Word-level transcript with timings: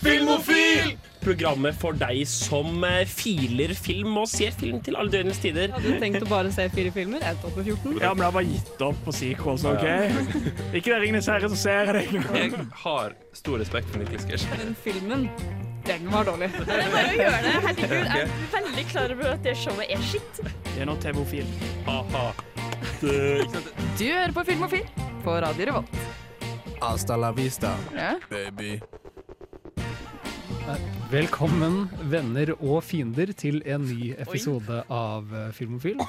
Filmofil! 0.00 0.96
Programmet 1.20 1.76
for 1.76 1.92
deg 2.00 2.22
som 2.28 2.80
eh, 2.88 3.02
filer 3.04 3.74
film 3.76 4.14
og 4.22 4.28
ser 4.30 4.54
film 4.56 4.78
til 4.84 4.96
alle 4.96 5.12
døgnets 5.12 5.40
tider. 5.42 5.68
Hadde 5.74 5.90
du 5.92 5.98
tenkt 6.00 6.22
å 6.24 6.28
bare 6.30 6.48
se 6.54 6.64
fire 6.72 6.92
filmer? 6.94 7.20
Endte 7.28 7.50
opp 7.50 7.58
med 7.60 7.66
14. 7.68 7.98
Ja, 8.00 8.12
men 8.14 8.22
jeg 8.24 8.30
har 8.30 8.36
bare 8.38 8.48
gitt 8.48 8.84
opp 8.86 9.02
på 9.04 9.12
sequels, 9.18 9.66
OK? 9.68 9.84
Ikke 10.78 10.94
det 10.94 11.00
Ringenes 11.02 11.28
herre, 11.28 11.50
så 11.52 11.58
ser 11.60 11.90
jeg 11.92 12.14
det. 12.14 12.22
Jeg 12.38 12.64
har 12.86 13.12
stor 13.36 13.60
respekt 13.60 13.92
for 13.92 14.00
Niklas 14.00 14.24
Gersh. 14.30 14.46
Men 14.56 14.72
filmen, 14.86 15.26
den 15.84 16.08
var 16.14 16.24
dårlig. 16.30 16.48
Det 16.56 16.78
er 16.78 16.94
bare 16.94 17.10
å 17.12 17.18
gjøre 17.18 17.42
det. 17.44 17.52
Herregud, 17.66 17.92
jeg 18.14 18.22
er 18.24 18.56
veldig 18.56 18.86
klar 18.94 19.14
over 19.18 19.28
at 19.34 19.44
det 19.44 19.54
showet 19.60 19.92
er 19.98 20.06
skitt. 20.08 20.40
Det 20.70 20.78
er 20.80 20.88
nå 20.88 20.94
TV-ofil. 21.04 21.52
Ha-ha. 21.90 22.24
Du 23.04 24.06
hører 24.06 24.32
på 24.36 24.46
Filmofil 24.48 24.88
på 25.24 25.36
Radio 25.44 25.68
Revolt. 25.68 26.00
Hasta 26.80 27.20
la 27.20 27.28
vista, 27.36 27.74
Ja. 27.92 28.14
baby. 28.32 28.78
Velkommen, 31.10 31.88
venner 32.12 32.52
og 32.58 32.82
fiender, 32.86 33.32
til 33.32 33.62
en 33.64 33.84
ny 33.88 34.12
episode 34.20 34.84
av 34.92 35.32
eh, 35.34 35.50
Filmofil. 35.56 36.00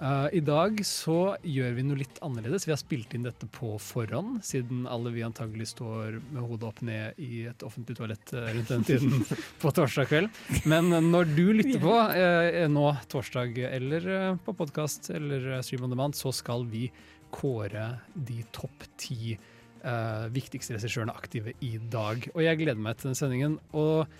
Uh, 0.00 0.32
I 0.32 0.40
dag 0.40 0.78
så 0.86 1.34
gjør 1.44 1.74
vi 1.76 1.82
noe 1.84 1.98
litt 2.00 2.20
annerledes. 2.24 2.64
Vi 2.64 2.72
har 2.72 2.80
spilt 2.80 3.12
inn 3.12 3.26
dette 3.26 3.44
på 3.52 3.74
forhånd, 3.84 4.38
siden 4.46 4.86
alle 4.88 5.12
vi 5.12 5.24
antagelig 5.26 5.66
står 5.74 6.16
med 6.30 6.40
hodet 6.40 6.68
opp 6.70 6.80
ned 6.88 7.20
i 7.20 7.42
et 7.50 7.64
offentlig 7.66 7.98
toalett 7.98 8.32
eh, 8.32 8.48
rundt 8.54 8.72
den 8.72 8.86
tiden 8.88 9.26
på 9.62 9.74
torsdag 9.76 10.08
kveld. 10.08 10.40
Men 10.64 10.88
eh, 10.96 11.04
når 11.04 11.28
du 11.36 11.44
lytter 11.52 11.84
på 11.84 11.92
uh, 11.92 12.64
nå 12.72 12.86
torsdag, 13.12 13.60
eller 13.68 14.10
eh, 14.16 14.40
på 14.40 14.56
podkast 14.56 15.12
eller 15.12 15.50
eh, 15.58 15.62
stream 15.66 15.84
on 15.84 15.92
demand, 15.92 16.16
så 16.16 16.32
skal 16.32 16.64
vi 16.70 16.86
kåre 17.30 17.90
de 18.14 18.40
topp 18.56 18.88
ti 18.96 19.36
eh, 19.84 20.26
viktigste 20.34 20.76
regissørene 20.76 21.14
aktive 21.16 21.54
i 21.64 21.76
dag. 21.92 22.26
Og 22.34 22.42
jeg 22.44 22.60
gleder 22.60 22.82
meg 22.82 22.98
til 23.00 23.10
den 23.10 23.18
sendingen. 23.18 23.56
Og 23.76 24.10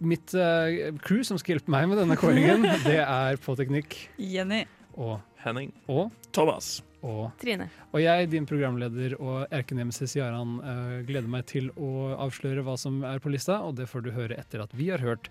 mitt 0.00 0.32
uh, 0.32 0.96
crew 1.04 1.24
som 1.26 1.38
skal 1.40 1.56
hjelpe 1.56 1.72
meg 1.72 1.88
med 1.90 2.00
denne 2.00 2.16
kåringen, 2.20 2.64
det 2.88 3.00
er 3.02 3.40
på 3.42 3.52
teknikk 3.58 3.98
Jenny. 4.16 4.62
og, 4.96 5.18
Henning. 5.44 5.74
og, 5.92 6.14
Thomas. 6.32 6.78
og 7.04 7.34
Trine. 7.40 7.68
og 7.92 8.00
jeg, 8.00 8.30
din 8.32 8.48
programleder 8.48 9.18
og 9.20 9.44
erkenemesis 9.52 10.16
Jaran, 10.16 10.56
uh, 10.64 10.96
gleder 11.08 11.28
meg 11.28 11.44
til 11.52 11.68
å 11.76 12.14
avsløre 12.16 12.64
hva 12.64 12.78
som 12.80 13.02
er 13.04 13.20
på 13.20 13.32
lista, 13.32 13.60
og 13.66 13.76
det 13.80 13.90
får 13.92 14.06
du 14.06 14.12
høre 14.16 14.40
etter 14.40 14.64
at 14.64 14.72
vi 14.76 14.88
har 14.92 15.04
hørt 15.04 15.28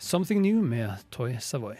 Something 0.00 0.42
New 0.42 0.62
med 0.64 1.02
Toy 1.14 1.36
Savoy. 1.38 1.78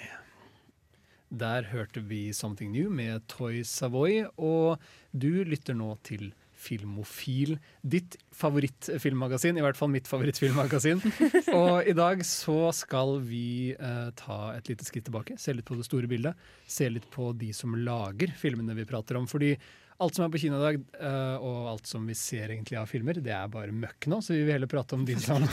Der 1.30 1.62
hørte 1.70 2.02
vi 2.04 2.32
Something 2.34 2.72
New 2.74 2.90
med 2.90 3.22
Toy 3.30 3.62
Savoy, 3.62 4.24
og 4.36 4.82
du 5.10 5.44
lytter 5.46 5.76
nå 5.78 5.94
til 6.06 6.32
Filmofil, 6.60 7.54
ditt 7.80 8.18
favorittfilmmagasin, 8.36 9.56
i 9.56 9.64
hvert 9.64 9.78
fall 9.78 9.92
mitt 9.92 10.08
favorittfilmmagasin. 10.10 11.00
Og 11.60 11.88
i 11.88 11.94
dag 11.96 12.20
så 12.26 12.58
skal 12.76 13.16
vi 13.24 13.72
eh, 13.72 14.10
ta 14.18 14.40
et 14.54 14.68
lite 14.68 14.84
skritt 14.84 15.08
tilbake, 15.08 15.38
se 15.40 15.54
litt 15.56 15.68
på 15.68 15.78
det 15.78 15.88
store 15.88 16.10
bildet. 16.10 16.50
Se 16.68 16.88
litt 16.92 17.08
på 17.12 17.32
de 17.36 17.52
som 17.56 17.78
lager 17.80 18.34
filmene 18.36 18.76
vi 18.76 18.88
prater 18.88 19.18
om. 19.20 19.28
Fordi 19.30 19.54
alt 20.00 20.16
som 20.16 20.24
er 20.24 20.30
på 20.32 20.40
kino 20.40 20.56
i 20.56 20.62
dag, 20.62 20.78
uh, 21.02 21.42
og 21.44 21.68
alt 21.74 21.88
som 21.90 22.06
vi 22.08 22.16
ser 22.16 22.54
egentlig 22.54 22.78
av 22.80 22.88
filmer, 22.88 23.18
det 23.20 23.34
er 23.36 23.50
bare 23.52 23.74
møkk 23.74 24.08
nå. 24.08 24.20
Så 24.24 24.32
vi 24.32 24.46
vil 24.46 24.54
heller 24.56 24.70
prate 24.70 24.96
om 24.96 25.04
de 25.06 25.16
som, 25.20 25.44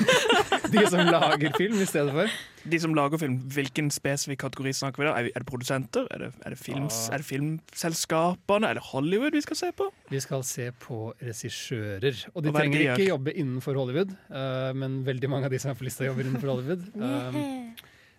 de 0.74 0.84
som 0.92 1.02
lager 1.08 1.56
film 1.58 1.80
i 1.82 1.88
stedet 1.88 2.14
for. 2.14 2.36
De 2.70 2.80
som 2.82 2.94
lager 2.94 3.22
film, 3.22 3.38
hvilken 3.50 3.90
spesifikk 3.94 4.44
kategori 4.44 4.74
snakker 4.78 5.02
vi 5.02 5.08
da? 5.08 5.16
Er, 5.18 5.30
er 5.34 5.42
det 5.42 5.48
produsenter? 5.48 6.06
Er 6.14 6.24
det, 6.24 6.30
er, 6.44 6.54
det 6.54 6.60
films, 6.62 7.02
er 7.10 7.24
det 7.24 7.28
filmselskapene? 7.32 8.70
Er 8.70 8.78
det 8.78 8.86
Hollywood 8.92 9.34
vi 9.38 9.44
skal 9.48 9.58
se 9.64 9.72
på? 9.76 9.90
Vi 10.12 10.22
skal 10.22 10.46
se 10.46 10.70
på 10.86 11.02
regissører. 11.18 12.24
Og 12.34 12.44
de 12.44 12.46
Og 12.46 12.46
er 12.46 12.50
det 12.50 12.56
trenger 12.60 12.78
de 12.78 12.90
ikke 12.94 13.10
jobbe 13.10 13.34
innenfor 13.34 13.80
Hollywood, 13.80 14.14
uh, 14.30 14.70
men 14.78 15.00
veldig 15.08 15.34
mange 15.34 15.50
av 15.50 15.54
de 15.54 15.62
som 15.62 15.74
er 15.74 15.80
på 15.80 15.88
lista, 15.88 16.06
jobber 16.06 16.28
innenfor 16.28 16.54
Hollywood. 16.54 16.90
Um, 17.10 17.74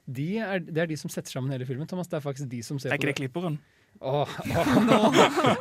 de 0.10 0.26
er, 0.42 0.60
det 0.66 0.82
er 0.82 0.90
de 0.90 0.98
som 1.00 1.12
setter 1.12 1.32
sammen 1.32 1.54
hele 1.54 1.66
filmen. 1.68 1.88
Thomas, 1.88 2.10
det 2.12 2.18
er 2.18 2.24
faktisk 2.24 2.50
de 2.52 2.60
som 2.66 2.80
ser 2.82 2.92
Er 2.92 2.98
på 2.98 3.06
ikke 3.06 3.12
det 3.12 3.20
klipperen? 3.22 3.60
Åh, 4.02 4.30
åh, 4.58 4.70
nå, 4.90 5.00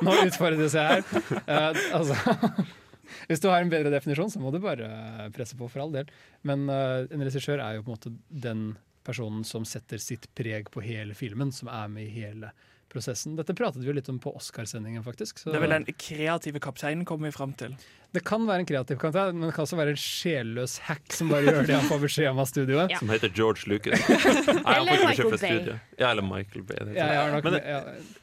nå 0.01 0.15
utfordres 0.25 0.77
jeg 0.77 1.03
her. 1.03 1.41
Eh, 1.45 1.81
altså, 1.97 2.65
hvis 3.29 3.43
du 3.43 3.51
har 3.51 3.61
en 3.61 3.73
bedre 3.73 3.93
definisjon, 3.93 4.33
så 4.33 4.41
må 4.41 4.53
du 4.55 4.61
bare 4.65 4.89
presse 5.37 5.59
på, 5.59 5.69
for 5.69 5.85
all 5.85 5.93
del. 5.93 6.09
Men 6.49 6.65
eh, 6.73 7.05
en 7.13 7.27
regissør 7.27 7.61
er 7.61 7.77
jo 7.77 7.85
på 7.85 7.93
en 7.93 7.99
måte 7.99 8.15
den 8.49 8.65
personen 9.05 9.45
som 9.49 9.67
setter 9.69 10.01
sitt 10.01 10.29
preg 10.37 10.71
på 10.73 10.83
hele 10.85 11.17
filmen, 11.17 11.53
som 11.53 11.69
er 11.73 11.93
med 11.93 12.09
i 12.09 12.15
hele 12.23 12.53
prosessen. 12.91 13.37
Dette 13.39 13.55
pratet 13.57 13.83
vi 13.83 13.89
jo 13.89 13.95
litt 13.97 14.09
om 14.11 14.19
på 14.23 14.33
Oscarsendingen, 14.37 15.05
faktisk. 15.07 15.39
Så 15.39 15.51
Det 15.53 15.61
er 15.61 15.65
vel 15.65 15.77
den 15.79 15.89
kreative 15.97 16.61
kapteinen, 16.63 17.07
kommer 17.09 17.31
vi 17.31 17.33
fram 17.37 17.53
til. 17.55 17.77
det 18.11 18.25
kan 18.27 18.43
være 18.47 18.65
en 18.65 18.67
kreativ 18.67 18.99
kaptein, 18.99 19.37
men 19.39 19.49
det 19.49 19.55
kan 19.55 19.63
også 19.65 19.77
være 19.79 19.95
en 19.95 20.01
sjelløs 20.03 20.79
hack 20.89 21.13
som 21.15 21.29
bare 21.31 21.47
gjør 21.47 21.67
det 21.69 21.77
han 21.77 21.87
får 21.87 22.01
beskjed 22.03 22.31
om 22.33 22.41
av 22.43 22.49
studioet. 22.51 22.91
Ja. 22.91 22.99
Som 22.99 23.13
heter 23.15 23.31
George 23.35 23.71
Lucas. 23.71 24.03
Nei, 24.09 24.75
Eller 24.81 25.05
Michael 25.07 25.37
Bay. 25.37 25.77
Ja, 26.01 26.11
eller 26.11 26.27
Michael 26.27 26.65
Bay. 26.67 26.81
det 26.89 26.97
Jeg 26.99 27.21
har 27.21 27.31
nok, 27.37 27.45
Men 27.45 27.53
det- 27.53 27.63
ja, 27.67 27.81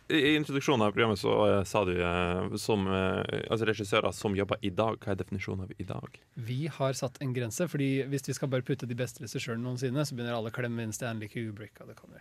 I 0.09 0.19
i 0.31 0.35
introduksjonen 0.35 0.85
av 0.85 0.91
programmet 0.91 1.19
så 1.19 1.31
uh, 1.59 1.63
sa 1.63 1.85
du 1.87 1.93
uh, 1.99 2.55
som 2.59 2.87
uh, 2.87 3.23
altså 3.49 3.65
regissører 3.67 4.11
som 4.15 4.35
jobber 4.35 4.59
i 4.61 4.69
dag. 4.69 4.99
Hva 4.99 5.15
er 5.15 5.19
definisjonen 5.23 5.63
av 5.67 5.71
i 5.77 5.87
dag? 5.87 6.19
Vi 6.35 6.67
har 6.67 6.93
satt 6.93 7.21
en 7.23 7.33
grense, 7.35 7.67
fordi 7.71 8.03
hvis 8.11 8.27
vi 8.27 8.35
skal 8.35 8.51
bare 8.51 8.67
putte 8.67 8.87
de 8.87 8.95
beste 8.95 9.23
regissørene 9.23 9.63
noensinne, 9.63 10.03
så 10.03 10.15
begynner 10.15 10.35
alle 10.35 10.51
å 10.51 10.55
klemme 10.55 10.83
inn 10.83 10.95
Stanley 10.95 11.31
Kubrick, 11.31 11.79
og 11.79 11.91
det 11.91 11.99
kommer 11.99 12.19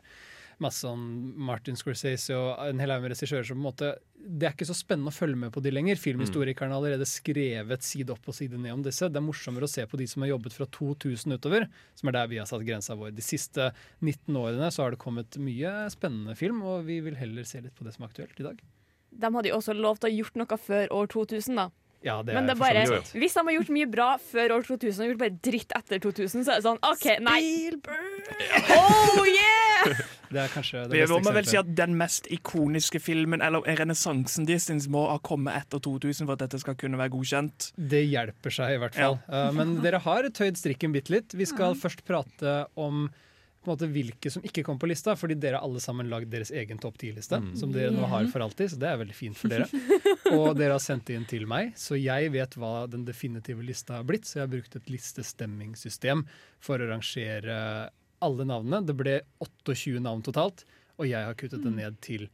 masse 0.62 0.86
sånn 0.86 1.02
Martin 1.48 1.76
Scorsese 1.76 2.36
og 2.36 2.62
en 2.64 2.80
hel 2.80 2.92
haug 2.92 3.02
med 3.04 3.12
regissører 3.12 3.44
som 3.46 3.58
på 3.58 3.62
en 3.62 3.66
måte 3.66 3.90
Det 4.16 4.48
er 4.48 4.54
ikke 4.54 4.68
så 4.68 4.76
spennende 4.76 5.12
å 5.12 5.14
følge 5.14 5.38
med 5.38 5.52
på 5.54 5.62
de 5.62 5.70
lenger. 5.70 6.00
Filmhistorikerne 6.00 6.74
har 6.74 6.80
allerede 6.80 7.06
skrevet 7.06 7.84
side 7.86 8.10
opp 8.14 8.26
og 8.26 8.34
side 8.34 8.58
ned 8.58 8.74
om 8.74 8.82
disse. 8.82 9.06
Det 9.06 9.20
er 9.20 9.26
morsommere 9.26 9.68
å 9.68 9.70
se 9.70 9.84
på 9.86 10.00
de 10.00 10.08
som 10.10 10.24
har 10.24 10.32
jobbet 10.32 10.56
fra 10.56 10.66
2000 10.78 11.36
utover, 11.36 11.68
som 11.94 12.10
er 12.10 12.16
der 12.16 12.32
vi 12.32 12.40
har 12.40 12.48
satt 12.50 12.64
grensa 12.66 12.96
vår. 12.98 13.12
De 13.14 13.22
siste 13.22 13.68
19 14.00 14.34
årene 14.40 14.72
så 14.74 14.82
har 14.82 14.96
det 14.96 15.02
kommet 15.02 15.38
mye 15.38 15.74
spennende 15.94 16.34
film, 16.38 16.64
og 16.66 16.88
vi 16.88 16.98
vil 17.04 17.20
heller 17.20 17.46
se 17.46 17.62
litt 17.62 17.76
på 17.76 17.86
det 17.86 17.94
som 17.94 18.06
er 18.06 18.10
aktuelt 18.10 18.42
i 18.42 18.48
dag. 18.48 18.64
De 19.16 19.32
hadde 19.36 19.52
jo 19.52 19.60
også 19.60 19.76
lov 19.76 20.00
til 20.00 20.08
å 20.08 20.10
ha 20.10 20.18
gjort 20.18 20.40
noe 20.40 20.58
før 20.66 20.96
år 20.96 21.12
2000, 21.14 21.60
da. 21.62 21.70
Ja, 22.06 22.20
det 22.22 22.36
Men 22.36 22.46
det 22.46 22.54
er 22.54 22.60
bare, 22.60 22.84
hvis 23.18 23.34
de 23.34 23.42
har 23.48 23.54
gjort 23.56 23.72
mye 23.74 23.88
bra 23.90 24.08
før 24.22 24.58
år 24.60 24.66
2000 24.68 25.02
og 25.02 25.10
gjort 25.10 25.22
bare 25.24 25.38
dritt 25.42 25.72
etter 25.74 26.02
2000, 26.04 26.44
så 26.46 26.54
er 26.54 26.60
det 26.60 26.66
sånn 26.68 26.78
OK, 26.86 27.06
nei. 27.26 27.40
Oh 28.76 29.26
yeah! 29.26 30.06
Det 30.26 30.40
er 30.42 30.50
kanskje 30.50 30.80
det 30.90 30.96
Vi 30.96 31.02
beste 31.04 31.18
må 31.22 31.32
vel 31.36 31.46
si 31.46 31.58
at 31.58 31.68
Den 31.78 31.92
mest 31.98 32.26
ikoniske 32.34 32.98
filmen, 32.98 33.42
eller 33.44 33.62
renessansen 33.78 34.46
deres, 34.48 34.66
må 34.90 35.04
ha 35.10 35.20
kommet 35.22 35.54
etter 35.54 35.82
2000 35.82 36.26
for 36.26 36.34
at 36.34 36.42
dette 36.42 36.58
skal 36.62 36.74
kunne 36.78 36.98
være 36.98 37.14
godkjent. 37.14 37.70
Det 37.78 38.02
hjelper 38.08 38.56
seg 38.58 38.74
i 38.74 38.80
hvert 38.82 38.98
fall. 38.98 39.20
Uh, 39.30 39.50
men 39.54 39.76
dere 39.84 40.02
har 40.02 40.26
tøyd 40.34 40.58
strikken 40.58 40.94
bitte 40.96 41.14
litt. 41.14 41.36
Vi 41.36 41.46
skal 41.48 41.78
først 41.78 42.02
prate 42.08 42.56
om 42.74 43.06
på 43.66 43.72
en 43.72 43.74
måte, 43.74 43.88
hvilke 43.90 44.30
som 44.30 44.44
ikke 44.46 44.62
kom 44.66 44.78
på 44.78 44.88
lista, 44.88 45.16
fordi 45.18 45.36
dere 45.42 45.58
har 45.58 45.66
alle 45.66 45.82
sammen 45.82 46.08
lagd 46.10 46.30
deres 46.30 46.52
egen 46.54 46.78
topp 46.82 47.00
ti-liste. 47.02 47.40
Som 47.58 47.74
dere 47.74 47.90
nå 47.94 48.06
har 48.10 48.28
for 48.30 48.44
alltid, 48.46 48.72
så 48.72 48.80
det 48.80 48.88
er 48.92 49.00
veldig 49.02 49.16
fint 49.18 49.38
for 49.38 49.52
dere. 49.52 49.66
Og 50.36 50.54
dere 50.58 50.76
har 50.76 50.82
sendt 50.82 51.08
det 51.10 51.18
inn 51.18 51.28
til 51.28 51.46
meg, 51.50 51.74
så 51.78 51.98
jeg 51.98 52.32
vet 52.34 52.56
hva 52.60 52.86
den 52.90 53.04
definitive 53.08 53.66
lista 53.66 53.98
har 53.98 54.06
blitt. 54.08 54.28
Så 54.28 54.38
jeg 54.38 54.46
har 54.46 54.52
brukt 54.54 54.78
et 54.78 54.90
listestemmingssystem 54.92 56.24
for 56.62 56.82
å 56.82 56.90
rangere 56.94 57.58
alle 58.24 58.48
navnene. 58.48 58.84
Det 58.86 58.96
ble 58.96 59.20
28 59.42 60.02
navn 60.06 60.24
totalt, 60.26 60.64
og 60.96 61.10
jeg 61.10 61.28
har 61.28 61.38
kuttet 61.38 61.64
det 61.66 61.74
ned 61.74 61.98
til 62.04 62.28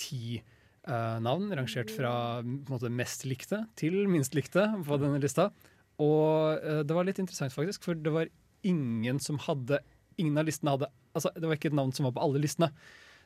10 0.00 0.42
uh, 0.88 1.18
navn, 1.24 1.50
rangert 1.56 1.92
fra 1.94 2.14
på 2.40 2.46
en 2.46 2.76
måte, 2.76 2.92
mest 2.92 3.26
likte 3.28 3.64
til 3.78 4.04
minst 4.10 4.36
likte 4.36 4.66
på 4.86 5.00
denne 5.00 5.20
lista. 5.22 5.50
Og 6.02 6.60
uh, 6.60 6.82
det 6.86 6.96
var 6.96 7.08
litt 7.08 7.20
interessant, 7.22 7.54
faktisk, 7.54 7.86
for 7.86 7.98
det 7.98 8.12
var 8.14 8.32
ingen 8.64 9.20
som 9.20 9.38
hadde 9.44 9.80
Ingen 10.20 10.38
av 10.38 10.46
listene 10.48 10.76
hadde 10.76 10.90
Altså, 11.14 11.30
det 11.36 11.46
var 11.46 11.54
ikke 11.54 11.70
et 11.70 11.78
navn 11.78 11.92
som 11.94 12.08
var 12.08 12.14
på 12.16 12.22
alle 12.24 12.40
listene. 12.42 12.72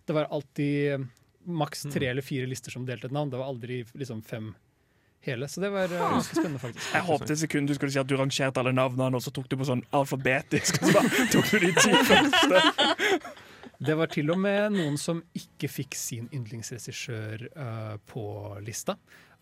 Det 0.05 0.13
var 0.13 0.29
alltid 0.35 0.93
eh, 0.93 1.05
maks 1.49 1.87
tre 1.89 2.11
eller 2.11 2.25
fire 2.25 2.49
lister 2.49 2.75
som 2.75 2.85
delte 2.85 3.09
et 3.09 3.15
navn. 3.17 3.31
Det 3.33 3.41
var 3.41 3.49
aldri 3.49 3.79
liksom 3.97 4.21
fem 4.23 4.51
hele. 5.25 5.49
Så 5.49 5.61
det 5.61 5.71
var 5.73 5.85
eh, 5.85 6.05
ganske 6.13 6.37
spennende, 6.37 6.59
faktisk. 6.59 6.95
Jeg 6.95 7.07
håpet 7.09 7.31
et 7.31 7.43
sekund 7.43 7.69
du 7.69 7.75
skulle 7.79 7.95
si 7.95 8.01
at 8.01 8.11
du 8.11 8.17
rangerte 8.19 8.63
alle 8.63 8.75
navnene, 8.77 9.17
og 9.17 9.25
så 9.25 9.33
tok 9.35 9.49
du 9.51 9.57
på 9.61 9.69
sånn 9.69 9.85
alfabetisk. 9.97 10.83
Og 10.83 10.91
så 10.91 10.97
bare 10.99 11.29
tok 11.33 11.53
du 11.53 11.59
de 11.65 11.73
ti 11.79 12.03
første. 12.13 13.33
Det 13.79 13.95
var 13.95 14.11
til 14.11 14.33
og 14.35 14.41
med 14.43 14.75
noen 14.75 14.97
som 14.99 15.23
ikke 15.39 15.71
fikk 15.71 15.95
sin 15.95 16.27
yndlingsregissør 16.35 17.45
uh, 17.55 17.95
på 18.11 18.25
lista. 18.67 18.97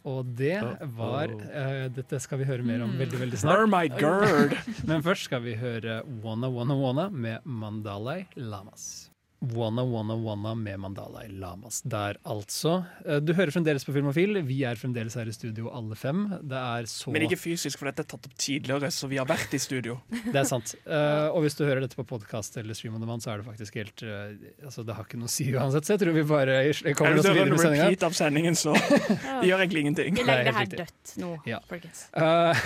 Og 0.07 0.29
det 0.39 0.61
var 0.97 1.33
uh, 1.35 1.87
Dette 1.91 2.21
skal 2.23 2.41
vi 2.43 2.47
høre 2.49 2.67
mer 2.67 2.85
om 2.87 2.95
veldig 2.99 3.21
veldig 3.25 3.41
snart. 3.43 3.67
My! 3.73 3.89
Men 4.89 5.03
først 5.03 5.27
skal 5.27 5.43
vi 5.47 5.57
høre 5.59 6.01
Wanna 6.23 6.51
Wanna 6.53 6.79
Wanna 6.79 7.09
med 7.11 7.43
Mandalay 7.45 8.27
Lamas. 8.39 9.11
Wanna 9.41 9.85
Wanna 9.85 10.15
Wanna 10.17 10.55
med 10.57 10.79
Mandalay 10.81 11.29
Lamas 11.29 11.83
der, 11.85 12.17
altså. 12.25 12.87
Eh, 13.05 13.19
Du 13.21 13.35
hører 13.37 13.51
fremdeles 13.53 13.85
på 13.85 13.93
Filmofil. 13.93 14.41
Vi 14.49 14.63
er 14.65 14.75
fremdeles 14.81 15.15
her 15.15 15.29
i 15.29 15.33
studio, 15.37 15.69
alle 15.77 15.95
fem. 15.95 16.23
Det 16.43 16.57
er 16.57 16.89
så 16.89 17.13
Men 17.13 17.23
ikke 17.27 17.37
fysisk, 17.39 17.79
for 17.79 17.91
dette 17.91 18.01
er 18.03 18.09
tatt 18.09 18.25
opp 18.31 18.35
tidligere, 18.41 18.89
så 18.91 19.09
vi 19.13 19.19
har 19.21 19.27
vært 19.29 19.53
i 19.53 19.61
studio. 19.61 19.99
Det 20.33 20.41
er 20.41 20.49
sant. 20.49 20.73
Uh, 20.89 21.29
og 21.37 21.43
hvis 21.45 21.55
du 21.59 21.65
hører 21.67 21.85
dette 21.85 21.95
på 22.01 22.07
podkast 22.09 22.57
eller 22.57 22.75
Stream 22.75 22.97
on 22.97 23.05
demand, 23.05 23.23
så 23.23 23.35
er 23.35 23.43
det 23.43 23.47
faktisk 23.51 23.77
helt 23.77 24.03
uh, 24.09 24.33
Altså, 24.65 24.83
det 24.89 24.97
har 24.97 25.05
ikke 25.05 25.21
noe 25.21 25.29
å 25.29 25.35
si 25.37 25.51
uansett, 25.53 25.85
så 25.85 25.95
jeg 25.97 26.03
tror 26.07 26.17
vi 26.17 26.25
bare 26.27 26.57
kommer 26.97 27.21
oss 27.21 27.29
er 27.29 27.37
videre 27.37 27.45
det 27.45 27.51
med 27.51 27.59
en 27.61 27.65
sendinga. 27.67 27.91
repeat 27.91 28.09
av 28.09 28.17
sendingen, 28.17 28.57
så 28.57 28.73
det 29.43 29.51
gjør 29.53 29.63
egentlig 29.67 29.85
ingenting. 29.85 30.17
Vi 30.17 30.25
legger 30.27 30.49
det 30.51 30.57
her 30.63 30.73
dødt 30.81 31.17
nå, 31.23 31.35
Ja. 31.47 31.61
folkens. 31.69 32.07
Eh, 32.17 32.65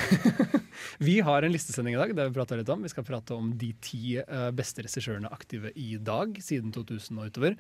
Vi 0.99 1.19
har 1.25 1.43
en 1.43 1.53
listesending 1.53 1.94
i 1.94 2.00
dag. 2.00 2.15
Det 2.15 2.23
har 2.23 2.31
vi 2.31 2.37
pratet 2.37 2.61
litt 2.61 2.73
om. 2.73 2.82
Vi 2.85 2.93
skal 2.93 3.06
prate 3.06 3.37
om 3.37 3.53
de 3.59 3.71
ti 3.85 4.17
eh, 4.21 4.49
beste 4.56 4.85
regissørene 4.87 5.31
aktive 5.32 5.73
i 5.79 5.94
dag, 5.97 6.38
siden 6.44 6.73
2000 6.75 7.21
og 7.21 7.31
utover. 7.31 7.56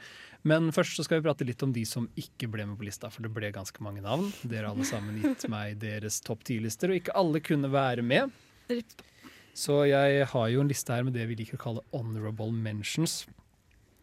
Men 0.46 0.70
først 0.74 0.98
så 0.98 1.06
skal 1.06 1.20
vi 1.20 1.28
prate 1.28 1.46
litt 1.48 1.62
om 1.66 1.74
de 1.74 1.84
som 1.88 2.08
ikke 2.20 2.50
ble 2.52 2.66
med 2.68 2.80
på 2.80 2.88
lista, 2.88 3.10
for 3.12 3.26
det 3.26 3.32
ble 3.36 3.52
ganske 3.54 3.84
mange 3.84 4.04
navn. 4.04 4.28
Dere 4.42 4.68
har 4.68 4.74
alle 4.74 4.88
sammen 4.88 5.20
gitt 5.22 5.46
meg 5.54 5.78
deres 5.82 6.20
topp 6.26 6.44
ti-lister, 6.48 6.92
og 6.92 7.00
ikke 7.00 7.16
alle 7.18 7.42
kunne 7.44 7.72
være 7.72 8.06
med. 8.06 8.34
Så 9.56 9.82
jeg 9.90 10.26
har 10.30 10.50
jo 10.52 10.62
en 10.62 10.70
liste 10.70 10.94
her 10.94 11.06
med 11.06 11.16
det 11.18 11.26
vi 11.28 11.40
liker 11.40 11.58
å 11.58 11.64
kalle 11.64 11.86
honorable 11.96 12.52
mentions. 12.54 13.24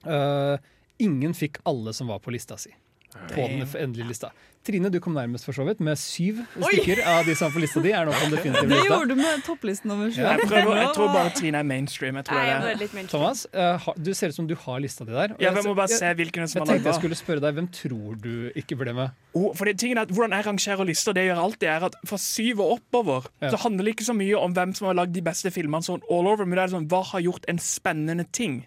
Uh, 0.05 0.59
ingen 1.01 1.33
fikk 1.35 1.61
alle 1.67 1.93
som 1.95 2.11
var 2.11 2.19
på 2.23 2.33
lista 2.35 2.59
si. 2.59 2.73
På 3.13 3.47
den 3.47 3.63
endelige 3.63 4.07
lista. 4.11 4.29
Trine, 4.67 4.89
du 4.91 4.97
kom 4.99 5.13
nærmest 5.15 5.45
for 5.47 5.55
så 5.55 5.63
vidt, 5.63 5.79
med 5.79 5.95
syv 5.95 6.41
stykker 6.59 6.99
av 7.07 7.23
de 7.23 7.33
som 7.39 7.47
er 7.47 7.53
på 7.55 7.61
lista 7.63 7.79
di. 7.79 7.93
er 7.95 8.03
nå 8.05 8.11
på 8.11 8.25
den 8.25 8.33
definitive 8.35 8.67
Det 8.67 8.79
gjorde 8.89 9.07
du 9.07 9.15
med 9.15 9.43
topplisten 9.45 9.93
over 9.93 10.09
sju. 10.11 10.19
Ja. 10.19 10.33
Jeg, 10.35 10.49
prøver, 10.49 10.75
jeg 10.81 10.89
tror 10.97 11.13
bare 11.13 11.29
Trine 11.37 11.61
er 11.61 11.63
mainstream. 11.69 12.17
Jeg 12.19 12.25
tror 12.27 12.35
Nei, 12.35 12.47
jeg 12.49 12.57
er 12.57 12.75
mainstream. 12.81 13.07
Thomas, 13.07 13.45
uh, 13.55 13.77
ha- 13.85 13.93
du 13.95 14.11
ser 14.13 14.27
ut 14.33 14.35
som 14.35 14.47
du 14.49 14.55
har 14.59 14.79
lista 14.83 15.05
di 15.07 15.15
der. 15.15 15.37
Ja, 15.39 15.53
jeg- 15.55 15.63
må 15.65 15.73
bare 15.73 15.87
se 15.87 16.11
hvilken 16.19 16.47
som 16.51 16.59
Jeg 16.65 16.67
tenkte 16.73 16.91
jeg 16.91 16.99
skulle 16.99 17.15
spørre 17.15 17.39
deg, 17.47 17.55
hvem 17.55 17.69
tror 17.71 18.19
du 18.21 18.51
ikke 18.59 18.75
ble 18.77 18.93
med? 18.93 19.09
Oh, 19.33 19.53
for 19.55 19.63
det, 19.65 19.77
tingen 19.79 19.97
er 19.97 20.01
at 20.01 20.09
Hvordan 20.11 20.35
jeg 20.35 20.45
rangerer 20.45 20.85
lister, 20.85 21.13
det 21.13 21.25
gjør 21.29 21.43
alltid 21.47 21.67
er 21.69 21.83
at 21.87 21.95
fra 22.05 22.17
syv 22.17 22.59
og 22.59 22.79
oppover 22.81 23.25
Ja. 23.41 23.49
så 23.55 23.57
handler 23.63 23.85
det 23.85 23.95
ikke 23.95 24.09
så 24.11 24.17
mye 24.19 24.35
om 24.37 24.53
hvem 24.53 24.75
som 24.75 24.87
har 24.87 24.95
lagd 24.99 25.13
de 25.13 25.21
beste 25.21 25.47
filmene, 25.49 25.79
sånn 25.81 26.01
all 26.11 26.27
over, 26.27 26.43
men 26.45 26.57
det 26.59 26.63
er 26.67 26.75
sånn, 26.75 26.87
hva 26.89 27.05
har 27.05 27.21
gjort 27.21 27.45
en 27.47 27.57
spennende 27.57 28.25
ting? 28.33 28.65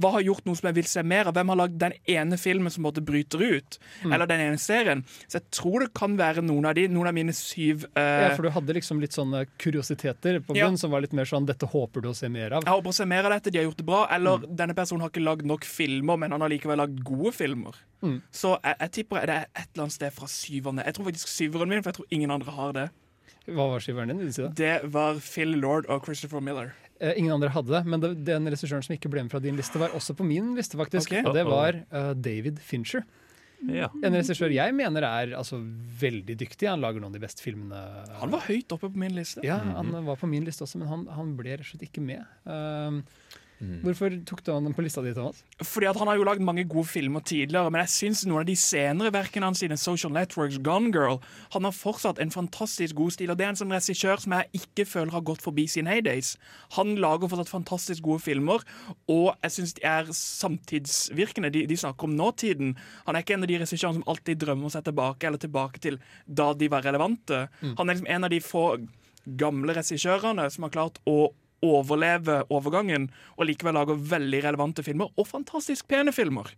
Hva 0.00 0.10
har 0.16 0.22
gjort 0.24 0.46
noe 0.48 0.56
som 0.58 0.68
jeg 0.70 0.76
vil 0.80 0.88
se 0.88 1.02
mer 1.06 1.28
av? 1.30 1.34
Hvem 1.36 1.52
har 1.52 1.58
lagd 1.60 1.76
den 1.82 1.92
ene 2.08 2.38
filmen 2.40 2.72
som 2.72 2.82
måtte 2.86 3.02
bryter 3.04 3.42
ut? 3.42 3.78
Mm. 4.02 4.12
Eller 4.16 4.26
den 4.30 4.40
ene 4.46 4.58
serien? 4.62 5.04
Så 5.28 5.38
jeg 5.38 5.50
tror 5.52 5.84
det 5.84 5.90
kan 5.94 6.16
være 6.18 6.42
noen 6.46 6.66
av 6.70 6.74
de, 6.78 6.86
noen 6.88 7.10
av 7.10 7.14
mine 7.16 7.34
syv 7.36 7.84
uh... 7.92 8.00
Ja, 8.00 8.30
for 8.36 8.42
du 8.48 8.50
hadde 8.54 8.76
liksom 8.78 9.00
litt 9.02 9.12
sånne 9.16 9.44
kuriositeter 9.60 10.40
på 10.44 10.56
Ja. 10.56 10.66
bunn 10.68 10.78
som 10.80 10.90
var 10.90 11.00
litt 11.04 11.12
mer 11.16 11.24
sånn 11.28 11.46
'dette 11.46 11.68
håper 11.70 12.00
du 12.02 12.08
å 12.10 12.14
se 12.16 12.28
mer 12.28 12.50
av'. 12.56 12.64
Jeg 12.64 12.72
håper 12.72 12.90
å 12.90 12.94
se 12.94 13.04
mer 13.04 13.24
av 13.28 13.30
dette, 13.36 13.50
de 13.52 13.58
har 13.58 13.64
gjort 13.68 13.76
det 13.82 13.86
bra. 13.86 14.06
Eller 14.10 14.38
Mm. 14.38 14.56
denne 14.56 14.74
personen 14.74 15.00
har 15.02 15.10
ikke 15.10 15.24
lagd 15.24 15.44
nok 15.44 15.64
filmer, 15.64 16.16
men 16.18 16.30
han 16.32 16.40
har 16.40 16.48
likevel 16.48 16.76
lagd 16.78 17.04
gode 17.04 17.32
filmer. 17.32 17.74
Mm. 18.02 18.22
Så 18.32 18.58
jeg, 18.64 18.76
jeg 18.80 18.90
tipper 18.92 19.26
det 19.26 19.36
er 19.36 19.46
et 19.54 19.68
eller 19.74 19.84
annet 19.84 19.92
sted 19.92 20.12
fra 20.12 20.26
syverne. 20.26 20.84
Jeg 20.84 20.94
tror 20.94 21.04
faktisk 21.10 21.28
syveren 21.28 21.68
min, 21.68 21.82
for 21.82 21.90
jeg 21.92 21.98
tror 22.00 22.06
ingen 22.10 22.30
andre 22.30 22.50
har 22.52 22.72
det. 22.72 22.90
Hva 23.48 23.66
var 23.72 23.80
skiveren 23.80 24.08
din? 24.08 24.18
Vil 24.18 24.32
si 24.32 24.42
det? 24.42 24.54
Det 24.54 24.92
var 24.92 25.14
Phil 25.20 25.56
Lord 25.60 25.86
og 25.88 26.04
Christopher 26.04 26.40
Miller. 26.40 26.72
Eh, 27.00 27.16
ingen 27.16 27.32
andre 27.32 27.48
hadde 27.54 27.72
det, 27.72 27.80
men 27.88 28.02
det, 28.02 28.12
den 28.28 28.48
regissøren 28.52 28.84
som 28.84 28.92
ikke 28.92 29.08
ble 29.12 29.24
med 29.24 29.32
fra 29.32 29.40
din 29.40 29.56
liste, 29.56 29.80
var 29.80 29.94
også 29.96 30.14
på 30.18 30.26
min 30.26 30.52
liste, 30.58 30.76
faktisk. 30.80 31.08
Okay. 31.08 31.24
Og 31.24 31.36
det 31.36 31.46
var 31.48 31.80
eh, 31.80 32.12
David 32.12 32.60
Fincher. 32.60 33.06
Ja. 33.60 33.90
En 34.04 34.16
regissør 34.16 34.52
jeg 34.52 34.72
mener 34.72 35.04
er 35.04 35.34
altså, 35.36 35.58
veldig 36.00 36.36
dyktig. 36.40 36.68
Han 36.68 36.80
lager 36.84 37.00
noen 37.00 37.12
av 37.12 37.18
de 37.18 37.24
beste 37.24 37.44
filmene. 37.44 37.80
Han 38.20 38.32
var 38.32 38.44
høyt 38.46 38.72
oppe 38.76 38.88
på 38.92 39.00
min 39.00 39.16
liste. 39.16 39.44
Ja, 39.44 39.58
han 39.76 39.92
var 40.06 40.20
på 40.20 40.28
min 40.28 40.46
liste 40.48 40.64
også, 40.64 40.80
men 40.80 40.88
han, 40.92 41.06
han 41.12 41.34
ble 41.36 41.56
rett 41.56 41.66
og 41.66 41.72
slett 41.72 41.88
ikke 41.88 42.04
med. 42.04 42.24
Um, 43.60 43.80
Hvorfor 43.84 44.14
tok 44.24 44.40
du 44.46 44.52
han 44.54 44.72
på 44.72 44.82
lista 44.84 45.02
di, 45.04 45.12
Thomas? 45.12 45.42
Fordi 45.60 45.88
at 45.90 45.98
Han 46.00 46.08
har 46.08 46.16
jo 46.16 46.24
lagd 46.24 46.40
mange 46.40 46.64
gode 46.64 46.88
filmer 46.88 47.20
tidligere, 47.20 47.70
men 47.70 47.82
jeg 47.84 47.92
syns 47.92 48.22
noen 48.24 48.40
av 48.40 48.46
de 48.48 48.56
senere 48.56 49.12
verkene 49.12 49.50
hans, 49.50 49.60
sine 49.60 49.76
Social 49.76 50.12
Networks, 50.14 50.56
Gone 50.64 50.88
Girl, 50.94 51.18
han 51.52 51.66
har 51.68 51.74
fortsatt 51.76 52.20
en 52.22 52.32
fantastisk 52.32 52.96
god 52.96 53.10
stil. 53.12 53.30
og 53.30 53.36
Det 53.38 53.44
er 53.44 53.52
en 53.52 53.60
som 53.60 53.74
regissør 53.74 54.22
som 54.22 54.32
jeg 54.32 54.62
ikke 54.62 54.86
føler 54.88 55.12
har 55.12 55.26
gått 55.28 55.44
forbi 55.44 55.66
sin 55.68 55.90
heydays. 55.90 56.36
Han 56.78 56.94
lager 56.96 57.28
fortsatt 57.28 57.52
fantastisk 57.52 58.02
gode 58.02 58.24
filmer, 58.24 58.64
og 59.08 59.34
jeg 59.42 59.56
syns 59.58 59.76
de 59.76 59.84
er 59.84 60.08
samtidsvirkende. 60.08 61.52
De, 61.52 61.66
de 61.66 61.76
snakker 61.76 62.08
om 62.08 62.16
nåtiden. 62.16 62.76
Han 63.06 63.16
er 63.16 63.24
ikke 63.24 63.36
en 63.36 63.44
av 63.44 63.52
de 63.52 63.60
regissørene 63.60 64.00
som 64.00 64.08
alltid 64.08 64.40
drømmer 64.40 64.72
seg 64.72 64.86
tilbake 64.88 65.28
eller 65.28 65.42
tilbake 65.42 65.84
til 65.84 66.00
da 66.26 66.52
de 66.54 66.70
var 66.72 66.86
relevante. 66.86 67.48
Han 67.60 67.88
er 67.88 67.92
liksom 67.92 68.08
en 68.08 68.24
av 68.24 68.32
de 68.32 68.40
få 68.40 68.64
gamle 69.40 69.74
regissørene 69.76 70.48
som 70.50 70.64
har 70.64 70.72
klart 70.74 71.00
å 71.08 71.30
overleve 71.62 72.40
overgangen 72.50 73.08
og 73.36 73.46
likevel 73.48 73.74
lager 73.76 73.98
veldig 74.10 74.42
relevante 74.46 74.84
filmer, 74.86 75.10
og 75.16 75.26
fantastisk 75.28 75.88
pene 75.90 76.12
filmer. 76.12 76.48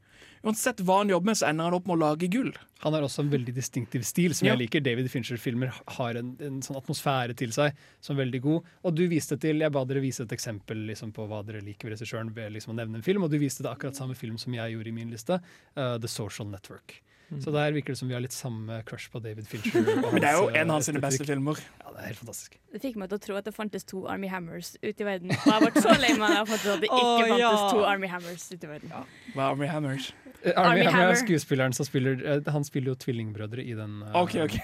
Uansett 0.43 0.81
hva 0.83 0.99
han 1.03 1.11
jobber 1.13 1.31
med, 1.31 1.39
så 1.39 1.49
ender 1.51 1.69
han 1.69 1.77
opp 1.77 1.87
med 1.87 1.97
å 1.97 2.03
lage 2.03 2.29
gull. 2.31 2.51
Han 2.83 2.97
har 2.97 3.05
også 3.07 3.23
en 3.23 3.31
veldig 3.31 3.55
distinktiv 3.55 4.03
stil, 4.07 4.35
som 4.35 4.47
Ja. 4.49 4.55
jeg 4.57 4.65
liker. 4.65 4.81
David 4.83 5.07
Fincher-filmer 5.11 5.71
har 5.99 6.17
en, 6.19 6.37
en 6.41 6.61
sånn 6.63 6.79
atmosfære 6.81 7.37
til 7.39 7.53
seg 7.55 7.77
som 8.01 8.17
er 8.19 8.25
veldig 8.25 8.41
god. 8.43 8.65
Og 8.85 8.95
du 8.99 9.07
viste 9.09 9.39
til, 9.39 9.61
Jeg 9.63 9.71
ba 9.71 9.85
dere 9.85 10.03
vise 10.03 10.23
et 10.25 10.33
eksempel 10.35 10.87
liksom, 10.89 11.13
på 11.15 11.29
hva 11.31 11.45
dere 11.47 11.63
liker 11.63 11.89
ved 11.89 11.99
regissøren 11.99 12.35
ved 12.35 12.53
liksom, 12.57 12.75
å 12.75 12.81
nevne 12.81 12.97
en 12.99 13.03
film, 13.07 13.23
og 13.23 13.31
du 13.31 13.39
viste 13.39 13.63
det 13.63 13.71
akkurat 13.71 13.95
samme 13.95 14.17
film 14.19 14.37
som 14.39 14.53
jeg 14.53 14.75
gjorde 14.75 14.89
i 14.89 14.93
min 14.99 15.11
liste, 15.15 15.39
uh, 15.77 15.99
The 15.99 16.09
Social 16.09 16.49
Network. 16.51 17.03
Så 17.41 17.53
der 17.55 17.73
virker 17.73 17.95
det 17.95 17.99
som 17.99 18.11
vi 18.11 18.15
har 18.17 18.21
litt 18.21 18.35
samme 18.37 18.83
crush 18.89 19.09
på 19.13 19.21
David 19.25 19.47
Fincher. 19.49 19.81
Mm. 19.93 20.05
Men 20.13 20.21
det 20.23 20.29
er 20.29 20.37
jo 20.37 20.49
en 20.49 20.71
av 20.71 20.77
hans 20.77 20.87
sine 20.89 21.01
beste 21.03 21.25
filmer. 21.27 21.59
Ja, 21.81 21.91
det 21.95 22.03
er 22.03 22.07
helt 22.11 22.19
fantastisk. 22.21 22.57
Det 22.73 22.81
fikk 22.83 22.97
meg 23.01 23.09
til 23.11 23.19
å 23.19 23.23
tro 23.25 23.37
at 23.39 23.47
det 23.49 23.53
fantes 23.57 23.85
to 23.89 24.03
Army 24.11 24.29
Hammers 24.31 24.75
ute 24.83 25.05
i 25.05 25.07
verden. 25.07 25.33
Og 25.33 25.49
jeg 25.49 25.73
ble 25.73 25.83
så 25.85 25.95
lei 26.01 26.13
meg 26.19 26.29
da 26.33 26.41
jeg 26.43 26.49
fant 26.51 26.65
ut 26.67 26.73
at 26.75 26.83
det 26.85 26.91
ikke 26.91 27.29
fantes 27.33 27.65
to 27.73 27.85
Army 27.89 28.11
Hammers 28.13 28.47
ute 28.53 28.69
i 28.69 28.71
verden. 28.71 28.93
Hva 29.35 29.47
er 29.47 29.55
Army 29.57 29.69
Hammers? 29.71 30.11
Uh, 30.43 30.51
Army, 30.57 30.81
Armie 30.83 30.91
Hammer 30.91 31.13
er 31.13 31.19
skuespilleren 31.21 31.73
som 31.77 31.87
spiller 31.87 32.17
uh, 32.27 32.49
Han 32.53 32.65
spiller 32.67 32.91
jo 32.91 32.95
tvillingbrødre 32.99 33.63
i 33.63 33.75
den. 33.79 34.01
uh, 34.03 34.17
OK, 34.23 34.35
OK. 34.43 34.57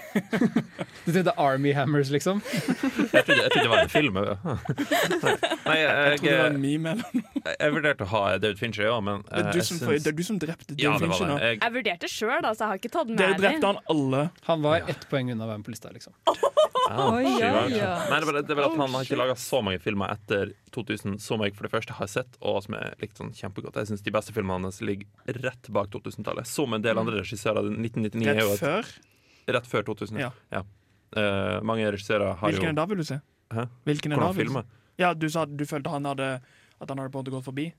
Du 1.05 1.11
trodde 1.13 1.31
Army 1.39 1.71
Hammers, 1.73 2.09
liksom? 2.11 2.41
Jeg 3.15 3.23
trodde, 3.25 3.41
jeg 3.41 3.51
trodde 3.53 3.63
det 3.63 3.69
var 3.71 3.83
en 3.85 3.89
film. 3.93 4.17
ja. 4.19 4.35
Nei, 5.69 5.77
Jeg 5.79 5.87
jeg, 5.87 6.19
trodde 6.19 6.31
det 6.31 6.39
var 6.39 6.49
en 6.49 6.57
jeg, 6.57 6.61
meme 6.65 6.91
eller 6.91 7.05
noe. 7.15 7.53
jeg 7.55 7.73
vurderte 7.77 8.05
å 8.05 8.09
ha 8.11 8.21
David 8.43 8.59
Fincher, 8.59 8.85
ja, 8.89 8.97
men 9.03 9.23
Det 9.23 9.39
er 9.39 9.47
eh, 9.47 9.53
du 9.55 9.61
som, 9.63 9.79
syns- 9.79 10.03
det 10.03 10.11
er 10.11 10.17
du 10.19 10.23
som 10.27 10.39
drepte 10.41 10.75
Ja, 10.75 10.91
David 10.91 10.99
det 10.99 11.09
Fincher 11.13 11.31
nå. 11.31 11.37
det. 11.39 11.49
Jeg, 11.53 11.59
Jeg 11.63 11.75
vurderte 11.79 12.11
sjøl, 12.11 12.49
så 12.49 12.65
jeg 12.65 12.69
har 12.73 12.81
ikke 12.81 12.93
tatt 12.97 13.07
med 13.13 13.21
Dere 13.23 13.33
det. 13.37 13.41
drepte 13.45 13.71
han 13.71 13.81
alle. 13.95 14.23
Han 14.49 14.65
var 14.65 14.89
ett 14.95 15.07
poeng 15.11 15.31
unna 15.33 15.47
å 15.47 15.51
være 15.53 15.61
med 15.63 15.69
på 15.69 15.75
lista, 15.75 15.93
liksom. 15.95 16.15
Ja, 16.89 17.05
oh, 17.05 17.19
ja, 17.21 17.53
ja. 17.69 17.89
Nei, 18.09 18.19
det 18.19 18.25
er 18.25 18.31
bare- 18.31 18.43
det 18.49 18.57
at 18.59 18.77
Han 18.79 18.95
har 18.97 19.05
ikke 19.07 19.19
laga 19.19 19.35
så 19.39 19.61
mange 19.63 19.79
filmer 19.83 20.11
etter 20.15 20.53
2000 20.75 21.17
som 21.21 21.41
jeg 21.45 21.55
for 21.57 21.67
det 21.67 21.71
første 21.73 21.93
har 21.97 22.07
sett, 22.11 22.37
og 22.41 22.61
som 22.65 22.75
jeg 22.77 22.95
likte 23.01 23.21
sånn 23.23 23.31
kjempegodt. 23.35 23.75
Jeg 23.81 23.89
syns 23.91 24.03
de 24.05 24.11
beste 24.15 24.33
filmene 24.35 24.69
hans 24.69 24.79
ligger 24.85 25.07
rett 25.43 25.69
bak 25.75 25.89
2000-tallet. 25.93 26.47
Som 26.49 26.73
en 26.77 26.81
del 26.85 26.97
andre 27.01 27.21
regissører. 27.23 27.69
1999 27.73 28.27
er 28.29 28.41
jo 28.43 28.49
Rett 28.53 28.55
et, 28.55 28.63
før. 28.65 28.93
rett 29.57 29.67
før 29.71 29.87
2000. 29.91 30.19
Ja. 30.19 30.31
Eh, 31.17 31.59
mange 31.65 31.87
regissører 31.91 32.35
har 32.37 32.51
Hvilken 32.51 32.69
jo 32.69 32.73
er 32.75 32.79
da, 32.81 32.85
vil 32.91 33.01
du 33.01 33.07
se? 33.07 33.19
Hæ? 33.53 33.65
Hvilken 33.89 34.11
er 34.13 34.15
da, 34.21 34.29
Hvordan 34.29 34.37
vil 34.37 34.53
du? 34.53 34.75
Ja, 35.01 35.13
du 35.17 35.29
sa 35.31 35.43
at 35.47 35.53
du 35.57 35.65
følte 35.65 35.89
han 35.89 36.05
hadde 36.05 36.31
at 36.79 36.89
han 36.89 36.97
hadde 37.01 37.11
på 37.11 37.19
en 37.19 37.23
måte 37.25 37.33
gått 37.33 37.47
forbi. 37.49 37.69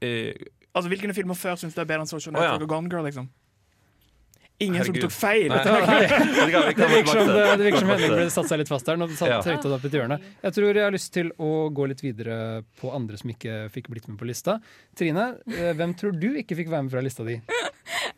Eh, 0.00 0.32
Altså, 0.74 0.88
Hvilke 0.90 1.14
filmer 1.14 1.36
før 1.38 1.54
syns 1.54 1.76
du 1.76 1.80
er 1.80 1.86
bedre 1.86 2.02
enn 2.02 2.08
Social 2.10 2.34
Å, 2.34 2.40
ja. 2.42 2.52
Network 2.56 2.64
og 2.66 2.70
Gone 2.72 2.88
Girl? 2.90 3.04
liksom? 3.06 3.28
Ingen 4.62 4.84
som 4.86 4.94
tok 4.94 5.10
feil. 5.10 5.50
Nei. 5.50 5.62
Det 5.64 6.86
virker 6.90 7.10
som, 7.10 7.26
det, 7.26 7.46
det 7.58 7.64
virker 7.66 7.80
som 7.82 7.90
Henning 7.90 8.12
ble 8.14 8.26
satt 8.30 8.50
seg 8.50 8.60
litt 8.60 8.70
fast 8.70 8.86
der. 8.86 8.98
Nå 9.00 9.08
satt, 9.10 9.32
Ja. 9.32 9.40
det 9.42 9.72
opp 9.74 9.86
i 9.86 9.90
et 9.90 9.96
hjørne. 9.98 10.18
Jeg 10.44 10.54
tror 10.54 10.68
jeg 10.78 10.84
har 10.86 10.94
lyst 10.94 11.10
til 11.16 11.32
å 11.42 11.50
gå 11.74 11.88
litt 11.90 12.02
videre 12.04 12.36
på 12.78 12.92
andre 12.94 13.18
som 13.18 13.32
ikke 13.34 13.64
fikk 13.74 13.90
blitt 13.90 14.06
med 14.06 14.18
på 14.20 14.28
lista. 14.28 14.60
Trine, 14.94 15.32
eh, 15.50 15.72
hvem 15.74 15.94
tror 15.98 16.14
du 16.14 16.30
ikke 16.38 16.58
fikk 16.60 16.70
være 16.70 16.86
med 16.86 16.94
fra 16.94 17.02
lista 17.02 17.26
di? 17.26 17.40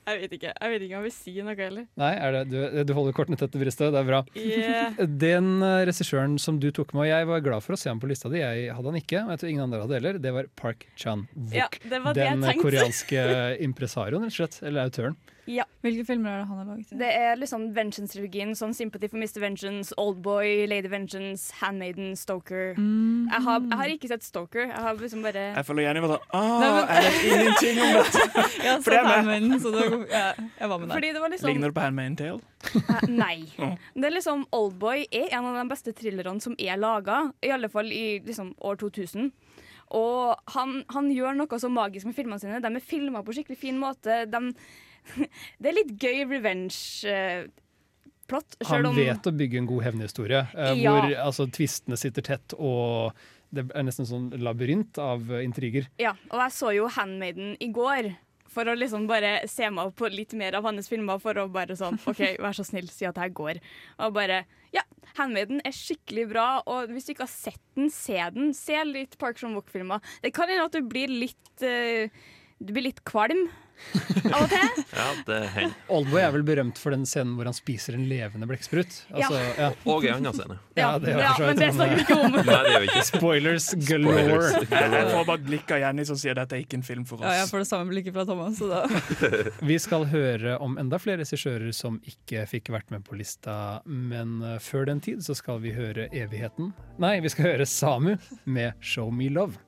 Jeg 0.07 0.21
vet 0.21 0.35
ikke 0.37 0.51
Jeg 0.55 0.71
vet 0.71 0.83
ikke 0.87 0.95
om 0.95 1.03
jeg 1.03 1.07
vil 1.09 1.15
si 1.17 1.33
noe 1.43 1.57
heller. 1.59 1.87
Nei, 1.99 2.13
er 2.23 2.37
det, 2.37 2.43
du, 2.53 2.59
du 2.87 2.93
holder 2.95 3.15
kortene 3.17 3.39
tett 3.41 3.51
til 3.51 3.63
brystet, 3.65 3.91
det 3.91 3.99
er 3.99 4.07
bra. 4.07 4.21
Yeah. 4.39 5.01
Den 5.27 5.49
eh, 5.67 5.81
regissøren 5.89 6.37
som 6.43 6.61
du 6.63 6.69
tok 6.71 6.93
med, 6.95 7.07
og 7.07 7.11
jeg 7.11 7.29
var 7.33 7.43
glad 7.43 7.65
for 7.65 7.75
å 7.75 7.81
se 7.81 7.91
ham 7.91 7.99
på 8.03 8.11
lista 8.13 8.31
di, 8.31 8.39
jeg 8.39 8.69
hadde 8.77 8.93
han 8.93 9.01
ikke, 9.01 9.25
og 9.25 9.33
jeg 9.35 9.43
tror 9.43 9.51
ingen 9.51 9.65
andre 9.67 9.83
hadde 9.83 9.99
heller, 9.99 10.21
det 10.23 10.35
var 10.37 10.51
Park 10.59 10.87
Chan-wook. 11.01 11.57
Ja, 11.57 11.67
det 11.83 12.03
det 12.07 12.29
jeg 12.29 12.43
Den 12.45 12.63
koreanske 12.63 13.25
impresarioen, 13.67 14.29
rett 14.29 14.37
og 14.37 14.39
slett. 14.39 14.61
Eller 14.63 14.87
autøren. 14.87 15.19
Ja. 15.47 15.65
Hvilke 15.85 16.05
filmer 16.09 16.31
er 16.33 16.41
det 16.43 16.47
han 16.49 16.59
har 16.59 16.67
laget? 16.73 16.91
Det 16.99 17.09
er 17.15 17.37
liksom 17.39 17.69
Vengeance-trilogien. 17.77 18.55
Sånn 18.59 18.75
Sympathy 18.75 19.09
for 19.13 19.21
Mr. 19.21 19.39
Vengeance, 19.45 19.95
Oldboy, 20.01 20.67
Lady 20.71 20.91
Vengeance, 20.91 21.55
Handmaiden, 21.61 22.17
Stoker. 22.19 22.75
Mm. 22.79 23.29
Jeg 23.31 23.43
har, 23.47 23.61
jeg 23.61 23.79
har 23.81 23.93
ikke 23.95 24.11
sett 24.11 24.27
Stoker. 24.27 24.67
Jeg 24.67 24.83
har 24.87 24.99
liksom 24.99 25.23
bare 25.23 25.45
Jeg 25.55 25.67
føler 25.69 25.87
gjerne 25.87 26.03
sånn 26.07 26.17
Nei, 26.17 26.41
ah, 26.41 26.61
men- 26.61 26.91
Jeg 26.97 27.07
vet 27.07 27.29
ingenting 27.31 27.83
om 27.85 27.95
dette. 28.01 28.47
Jeg 28.67 28.83
For 28.83 28.91
det 28.91 29.01
er 29.03 29.31
med. 29.31 29.61
Så 29.63 29.73
det, 29.77 29.87
ja, 30.11 30.25
jeg 30.59 30.69
var 30.69 30.79
med 30.79 30.89
der. 30.89 30.95
Fordi 30.97 31.13
det 31.13 31.23
var 31.23 31.35
liksom 31.35 31.51
Ligner 31.53 31.69
det 31.71 31.77
på 31.79 31.87
Handmaiden 31.87 32.17
Tale? 32.17 32.41
uh, 32.75 33.07
Nei. 33.09 33.37
Å. 33.63 33.71
Det 33.95 34.11
er 34.11 34.17
liksom 34.17 34.47
Oldboy 34.57 35.07
er 35.11 35.31
en 35.37 35.51
av 35.53 35.61
de 35.63 35.69
beste 35.71 35.95
thrillerne 35.97 36.43
som 36.43 36.57
er 36.59 36.77
laga, 36.81 37.31
i 37.45 37.53
alle 37.55 37.71
fall 37.71 37.93
i 37.95 38.19
liksom 38.27 38.55
år 38.67 38.81
2000. 38.83 39.31
Og 39.95 40.35
han, 40.57 40.81
han 40.91 41.11
gjør 41.15 41.37
noe 41.39 41.61
så 41.63 41.71
magisk 41.71 42.09
med 42.09 42.17
filmene 42.17 42.43
sine. 42.43 42.59
De 42.63 42.71
er 42.75 42.83
filma 42.83 43.23
på 43.23 43.37
skikkelig 43.37 43.59
fin 43.61 43.79
måte. 43.79 44.25
De, 44.27 44.41
det 45.61 45.69
er 45.71 45.75
litt 45.77 45.93
gøy 46.03 46.19
revenge-plott. 46.31 48.51
Han 48.71 48.91
vet 48.97 49.27
å 49.27 49.33
bygge 49.37 49.57
en 49.63 49.71
god 49.71 49.83
hevnhistorie, 49.91 50.43
eh, 50.55 50.75
Ja. 50.83 50.91
hvor 50.93 51.05
altså, 51.29 51.43
tvistene 51.51 51.97
sitter 52.01 52.23
tett, 52.27 52.49
og 52.59 53.13
det 53.55 53.61
er 53.75 53.83
nesten 53.87 54.07
sånn 54.09 54.31
labyrint 54.43 54.99
av 54.99 55.31
eh, 55.33 55.45
intriger. 55.47 55.85
Ja, 56.03 56.13
og 56.31 56.39
jeg 56.43 56.53
så 56.57 56.69
jo 56.77 56.89
Handmaiden 56.89 57.57
i 57.61 57.69
går. 57.73 58.15
For 58.57 58.65
å 58.65 58.73
liksom 58.79 59.05
bare 59.07 59.43
se 59.53 59.69
meg 59.69 59.85
opp 59.91 59.97
på 60.01 60.09
litt 60.09 60.33
mer 60.33 60.55
av 60.57 60.65
hans 60.65 60.89
filmer, 60.89 61.19
for 61.21 61.35
å 61.37 61.45
bare 61.53 61.77
sånn 61.77 61.99
OK, 62.09 62.23
vær 62.45 62.55
så 62.57 62.65
snill, 62.65 62.89
si 62.89 63.05
at 63.05 63.17
jeg 63.21 63.35
går. 63.37 63.57
Og 64.07 64.15
bare 64.17 64.45
Ja, 64.73 64.81
Handmaiden 65.19 65.61
er 65.65 65.73
skikkelig 65.77 66.25
bra, 66.33 66.47
og 66.69 66.89
hvis 66.93 67.05
du 67.07 67.13
ikke 67.13 67.25
har 67.27 67.33
sett 67.33 67.61
den, 67.77 67.91
se 67.93 68.17
den. 68.35 68.53
Se 68.57 68.77
litt 68.89 69.19
Park 69.21 69.37
Chan-wook-filmer. 69.41 70.01
Det 70.25 70.33
kan 70.37 70.49
hende 70.49 70.65
at 70.69 70.73
du 70.77 70.83
blir 70.89 71.09
litt 71.13 71.63
uh, 71.65 72.09
Du 72.59 72.73
blir 72.73 72.83
litt 72.89 73.03
kvalm, 73.05 73.47
Av 74.27 74.43
og 74.43 74.51
til. 74.51 74.85
Ja, 74.97 75.07
det 75.29 75.39
hender. 75.55 75.75
Oldboy 75.93 76.21
er 76.25 76.33
vel 76.35 76.45
berømt 76.49 76.79
for 76.81 76.95
den 76.95 77.05
scenen 77.09 77.35
hvor 77.39 77.49
han 77.49 77.55
spiser 77.57 77.95
en 77.99 78.07
levende 78.11 78.49
blekksprut. 78.51 78.97
Altså, 79.13 79.41
ja. 79.59 79.69
Og 79.89 80.07
en 80.09 80.17
annen 80.19 80.35
scene. 80.37 80.57
Ja, 80.79 80.89
det 81.03 81.13
ja, 81.15 81.33
men 81.41 81.61
det 81.61 81.69
snakker 81.77 81.95
vi 82.01 82.05
ikke 82.07 82.19
om. 82.25 82.37
Nei, 82.41 82.57
det 82.67 82.73
gjør 82.73 82.85
vi 82.85 82.89
ikke. 82.91 83.05
Spoilers 83.13 83.69
galore. 83.89 84.39
Jeg, 84.65 84.91
jeg 84.97 85.11
får 85.13 85.29
bare 85.29 85.41
et 85.41 85.47
blikk 85.51 85.75
av 85.77 85.83
Jenny 85.85 86.07
som 86.09 86.19
sier 86.21 86.39
dette 86.39 86.57
er 86.59 86.65
ikke 86.65 86.81
en 86.81 86.87
film 86.87 87.05
for 87.09 87.23
Ja, 87.25 87.37
jeg 87.41 87.47
oss. 87.47 87.53
får 87.55 87.65
det 87.65 87.69
samme 87.71 87.93
blikket 87.93 88.17
fra 88.17 88.27
Thomas. 88.29 88.59
Så 88.61 88.71
da. 88.71 88.83
Vi 89.73 89.79
skal 89.83 90.09
høre 90.13 90.57
om 90.65 90.79
enda 90.81 91.01
flere 91.03 91.23
regissører 91.25 91.73
som 91.77 92.01
ikke 92.09 92.47
fikk 92.51 92.73
vært 92.75 92.91
med 92.95 93.05
på 93.07 93.19
lista, 93.19 93.83
men 93.87 94.39
eh, 94.43 94.59
før 94.63 94.89
den 94.91 95.01
tid 95.05 95.23
så 95.27 95.37
skal 95.37 95.61
vi 95.65 95.73
høre 95.77 96.09
Evigheten. 96.17 96.73
Nei, 97.03 97.17
vi 97.25 97.31
skal 97.33 97.51
høre 97.53 97.67
Samu 97.69 98.15
med 98.49 98.73
Show 98.81 99.11
Me 99.15 99.29
Love. 99.33 99.59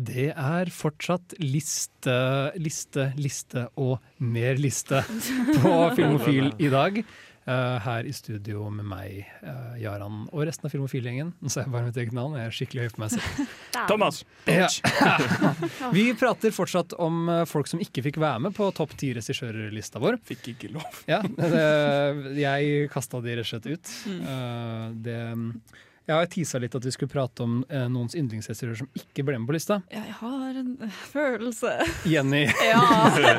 Det 0.00 0.30
er 0.32 0.70
fortsatt 0.72 1.34
liste, 1.42 2.14
liste, 2.60 3.10
liste 3.20 3.66
og 3.80 3.98
mer 4.22 4.60
liste 4.60 5.02
på 5.62 5.74
Filmofil 5.98 6.54
i 6.60 6.70
dag. 6.72 7.02
Uh, 7.50 7.80
her 7.82 8.06
i 8.06 8.12
studio 8.14 8.66
med 8.70 8.84
meg, 8.86 9.24
uh, 9.42 9.72
Jaran 9.80 10.26
og 10.28 10.44
resten 10.46 10.68
av 10.68 10.74
Filmofil-gjengen. 10.74 11.32
Nå 11.40 11.50
sa 11.50 11.64
jeg 11.64 11.72
bare 11.72 11.88
mitt 11.88 11.98
eget 11.98 12.14
navn, 12.14 12.36
jeg 12.38 12.46
er 12.46 12.54
skikkelig 12.54 12.84
høy 12.84 12.92
på 12.94 13.02
meg 13.02 13.14
selv. 13.16 13.54
Thomas. 13.90 14.20
Ja. 14.46 14.68
Vi 15.96 16.04
prater 16.20 16.54
fortsatt 16.54 16.94
om 17.00 17.24
eh, 17.32 17.42
folk 17.48 17.70
som 17.70 17.82
ikke 17.82 18.04
fikk 18.06 18.20
være 18.22 18.44
med 18.44 18.54
på 18.54 18.68
topp 18.76 18.92
ti 19.00 19.10
regissørlista 19.16 20.02
vår. 20.04 20.20
Fikk 20.30 20.52
ikke 20.52 20.70
lov. 20.76 21.00
Ja, 21.10 21.22
det, 21.24 21.64
jeg 22.38 22.90
kasta 22.92 23.22
de 23.24 23.40
rett 23.40 23.48
og 23.48 23.50
slett 23.50 23.70
ut. 23.72 23.94
Uh, 24.20 24.92
det, 25.00 25.18
jeg 26.10 26.16
har 26.18 26.28
tisa 26.32 26.58
litt 26.62 26.74
at 26.74 26.84
vi 26.86 26.90
skulle 26.94 27.12
prate 27.12 27.44
om 27.44 27.60
eh, 27.70 27.86
noens 27.92 28.16
yndlingsregissører 28.18 28.78
som 28.80 28.88
ikke 28.98 29.22
ble 29.28 29.38
med 29.38 29.46
på 29.50 29.54
lista. 29.56 29.76
Ja, 29.94 30.02
jeg 30.08 30.16
har 30.18 30.58
en 30.60 30.72
øh, 30.82 30.98
følelse. 31.12 31.72
Jenny, 32.10 32.42
Ja. 32.72 32.82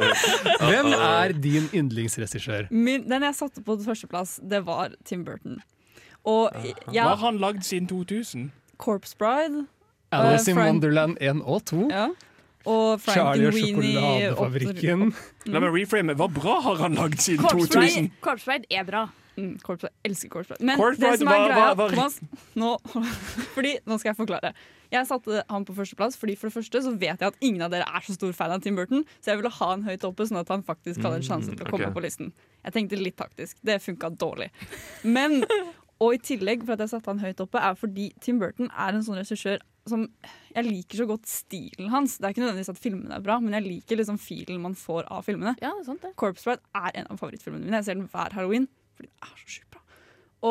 hvem 0.69 0.93
er 0.95 1.35
din 1.43 1.67
yndlingsregissør? 1.75 2.69
Min, 2.71 3.05
den 3.11 3.27
jeg 3.27 3.35
satte 3.37 3.63
på 3.65 3.75
førsteplass, 3.83 4.37
det 4.43 4.63
var 4.67 4.95
Tim 5.05 5.25
Burton. 5.27 5.59
Og 6.23 6.51
Hva 6.53 6.93
ja, 6.95 7.07
har 7.11 7.21
han 7.25 7.39
lagd 7.41 7.63
siden 7.65 7.87
2000? 7.89 8.49
Corpse 8.81 9.17
Bride. 9.17 9.65
Alice 10.11 10.49
in 10.51 10.57
Frank- 10.57 10.67
Wonderland 10.75 11.17
1 11.21 11.41
og 11.45 11.63
2. 11.69 11.87
Ja. 11.91 12.07
Og 12.69 13.01
Charlie 13.01 13.47
og 13.49 13.55
Frankenweenie. 13.55 14.29
sjokoladefabrikken. 14.29 15.05
La 15.49 15.61
meg 15.63 15.73
reframe. 15.73 16.13
Hva 16.19 16.27
bra 16.29 16.59
har 16.61 16.75
han 16.83 16.93
lagd 16.99 17.17
siden 17.23 17.41
Corpse 17.41 17.71
2000? 17.73 17.79
Bride, 17.79 18.11
Corpse 18.21 18.45
Bride 18.45 18.69
er 18.69 18.85
bra. 18.85 19.03
Mm, 19.37 19.55
Corpse 19.63 19.87
Elsker 20.03 20.27
Corpse 20.27 20.57
Men 20.59 20.75
Corpse 20.75 20.99
det 20.99 21.13
som 21.21 21.29
er 21.31 21.45
greia, 21.45 21.69
hva, 21.71 21.75
hva, 21.79 21.87
Thomas 21.93 22.17
nå, 22.59 22.73
Fordi, 23.55 23.77
nå 23.87 23.97
skal 24.01 24.11
jeg 24.11 24.19
forklare. 24.19 24.51
Jeg 24.91 25.07
satte 25.07 25.43
han 25.47 25.65
på 25.67 25.75
førsteplass 25.77 26.17
fordi 26.19 26.35
for 26.35 26.49
det 26.49 26.55
første 26.57 26.81
så 26.83 26.91
vet 26.99 27.23
jeg 27.23 27.31
at 27.31 27.37
ingen 27.39 27.63
av 27.63 27.71
dere 27.71 27.87
er 27.87 28.03
så 28.03 28.17
stor 28.17 28.33
fan 28.35 28.51
av 28.51 28.63
Tim 28.65 28.75
Burton, 28.75 29.05
så 29.23 29.31
jeg 29.31 29.39
ville 29.39 29.53
ha 29.55 29.69
han 29.69 29.85
høyt 29.87 30.03
oppe, 30.03 30.27
sånn 30.27 30.41
at 30.41 30.51
han 30.51 30.65
faktisk 30.67 30.99
hadde 31.05 31.21
en 31.21 31.29
sjanse 31.29 31.53
til 31.53 31.63
å 31.63 31.69
komme 31.69 31.87
okay. 31.87 31.95
på 31.95 32.03
listen. 32.03 32.33
Jeg 32.65 32.75
tenkte 32.75 32.99
litt 32.99 33.15
taktisk. 33.21 33.55
Det 33.63 33.79
funka 33.79 34.11
dårlig. 34.19 34.49
Men 35.07 35.39
og 36.01 36.15
i 36.17 36.21
tillegg 36.25 36.65
for 36.65 36.75
at 36.75 36.83
jeg 36.83 36.95
satte 36.95 37.11
han 37.13 37.21
høyt 37.21 37.41
oppe, 37.43 37.61
er 37.61 37.77
fordi 37.77 38.09
Tim 38.25 38.41
Burton 38.41 38.71
er 38.73 38.97
en 38.97 39.05
sånn 39.05 39.21
regissør 39.21 39.61
som 39.89 40.03
Jeg 40.53 40.67
liker 40.67 40.99
så 40.99 41.05
godt 41.09 41.25
stilen 41.25 41.87
hans. 41.89 42.19
Det 42.19 42.27
er 42.27 42.33
ikke 42.35 42.43
nødvendigvis 42.43 42.69
at 42.69 42.81
filmene 42.81 43.15
er 43.15 43.23
bra, 43.25 43.39
men 43.41 43.55
jeg 43.57 43.65
liker 43.65 43.97
liksom 43.97 44.19
filen 44.21 44.59
man 44.61 44.75
får 44.77 45.07
av 45.09 45.23
filmene. 45.25 45.55
Ja, 45.63 45.71
det 45.73 45.85
er 45.85 45.87
sant 45.87 46.03
det. 46.05 46.11
Corpse 46.21 46.45
Bride 46.45 46.61
er 46.77 46.99
en 46.99 47.09
av 47.09 47.17
favorittfilmene 47.21 47.65
mine. 47.65 47.79
Jeg 47.79 47.87
ser 47.87 47.97
den 47.97 48.09
hver 48.11 48.35
halloween 48.35 48.67
fordi 48.97 49.09
det 49.11 49.27
er 49.27 49.41
så 49.41 49.55
sjukt 49.55 49.75
bra. 49.75 49.83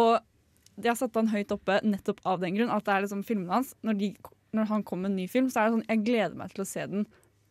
Og 0.00 0.84
jeg 0.84 0.96
satte 1.00 1.20
han 1.20 1.32
høyt 1.32 1.54
oppe 1.54 1.80
nettopp 1.84 2.20
av 2.28 2.44
den 2.44 2.56
grunn. 2.56 2.72
At 2.72 2.86
det 2.86 2.94
er 2.94 3.06
liksom 3.06 3.24
filmene 3.26 3.58
hans 3.58 3.74
når, 3.86 3.98
de, 4.00 4.12
når 4.56 4.70
han 4.70 4.84
kommer 4.86 5.08
med 5.08 5.14
en 5.14 5.22
ny 5.24 5.26
film, 5.30 5.50
så 5.52 5.62
er 5.62 5.68
det 5.68 5.78
sånn 5.78 5.90
jeg 5.90 6.06
gleder 6.06 6.38
meg 6.38 6.54
til 6.54 6.64
å 6.64 6.70
se 6.70 6.86
den 6.90 7.08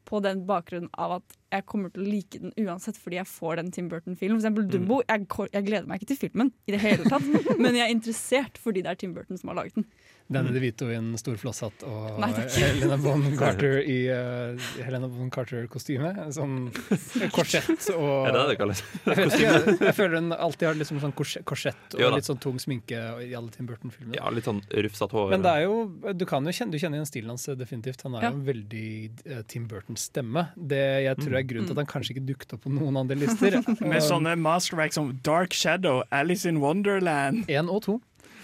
på 0.09 0.21
den 0.25 0.41
bakgrunnen 0.49 0.89
av 0.97 1.19
at 1.19 1.35
jeg 1.53 1.65
kommer 1.69 1.91
til 1.93 2.01
å 2.01 2.07
like 2.09 2.39
den 2.41 2.53
uansett 2.63 2.97
fordi 2.97 3.19
jeg 3.19 3.29
får 3.29 3.59
den 3.59 3.69
Tim 3.75 3.89
Burton-filmen. 3.91 4.39
For 4.39 4.47
eksempel 4.47 4.69
Dumbo. 4.71 5.01
Jeg, 5.05 5.27
jeg 5.53 5.67
gleder 5.67 5.89
meg 5.89 5.99
ikke 5.99 6.11
til 6.13 6.21
filmen 6.23 6.49
i 6.65 6.73
det 6.73 6.81
hele 6.81 7.05
tatt, 7.11 7.27
men 7.61 7.77
jeg 7.77 7.85
er 7.85 7.93
interessert 7.93 8.57
fordi 8.61 8.85
det 8.85 8.93
er 8.93 9.01
Tim 9.01 9.13
Burton 9.17 9.37
som 9.37 9.51
har 9.51 9.59
laget 9.61 9.77
den. 9.77 9.85
Danny 10.29 10.51
DeVito 10.53 10.85
i 10.91 10.95
en 10.95 11.07
stor 11.17 11.35
flosshatt 11.41 11.81
og 11.89 12.19
Nei. 12.21 12.29
Helena 12.53 12.97
Bon 13.01 13.23
Carter 13.39 13.79
i 13.81 13.95
uh, 14.13 14.59
Helena 14.85 15.07
Bon 15.09 15.29
Carter-kostyme. 15.33 16.11
Sånn 16.35 16.67
korsett 17.35 17.87
og 17.95 18.27
Er 18.29 18.35
det 18.35 18.41
det 18.43 18.47
det 18.51 18.57
kalles? 18.61 18.83
Jeg, 19.09 19.31
jeg, 19.41 19.73
jeg 19.81 19.95
føler 19.97 20.19
hun 20.21 20.35
alltid 20.35 20.67
har 20.69 20.77
liksom 20.77 20.99
sånn 21.01 21.15
korsett 21.17 21.95
og 21.97 22.03
Jo 22.03 22.11
litt 22.13 22.27
sånn 22.29 22.39
tung 22.43 22.59
sminke 22.61 22.99
i 23.25 23.31
alle 23.37 23.49
Tim 23.55 23.65
Burton-filmene. 23.69 24.19
Ja, 24.19 24.29
litt 24.33 24.45
sånn 24.47 24.61
rufsete 24.69 25.17
hår. 25.17 25.33
Men 25.33 25.43
det 25.45 25.55
er 25.57 25.65
jo, 25.65 25.79
du 26.13 26.25
kan 26.29 26.45
jo 26.45 26.53
kjenne, 26.55 26.71
du 26.75 26.79
kjenner 26.81 26.99
igjen 27.01 27.09
stilen 27.09 27.33
hans 27.33 27.47
definitivt. 27.59 28.05
Han 28.05 28.17
har 28.19 28.27
Ja. 28.27 28.31
jo 28.31 28.37
en 28.39 28.45
veldig 28.47 28.85
uh, 29.33 29.41
Tim 29.49 29.65
Burton-stemme. 29.71 30.45
Det 30.55 30.83
jeg 31.07 31.17
tror 31.23 31.39
er 31.41 31.47
grunnen 31.49 31.57
Mm. 31.59 31.73
til 31.73 31.75
at 31.75 31.81
han 31.83 31.89
kanskje 31.91 32.13
ikke 32.15 32.25
dukket 32.29 32.53
opp 32.55 32.61
på 32.63 32.71
noen 32.71 32.95
andre 33.01 33.17
lister. 33.19 33.57
Med 33.83 33.99
sånne 34.05 34.37
masterverk 34.39 34.93
som 34.95 35.09
Dark 35.25 35.51
Shadow, 35.57 36.03
Alice 36.15 36.47
in 36.47 36.61
Wonderland. 36.63 37.43
Én 37.51 37.67
og 37.69 37.81
to. 37.89 37.97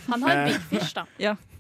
Han 0.09 0.21
har 0.25 0.35
en 0.41 0.49
Big 0.51 0.65
Fish, 0.73 0.91
da. 0.97 1.05
Big 1.17 1.54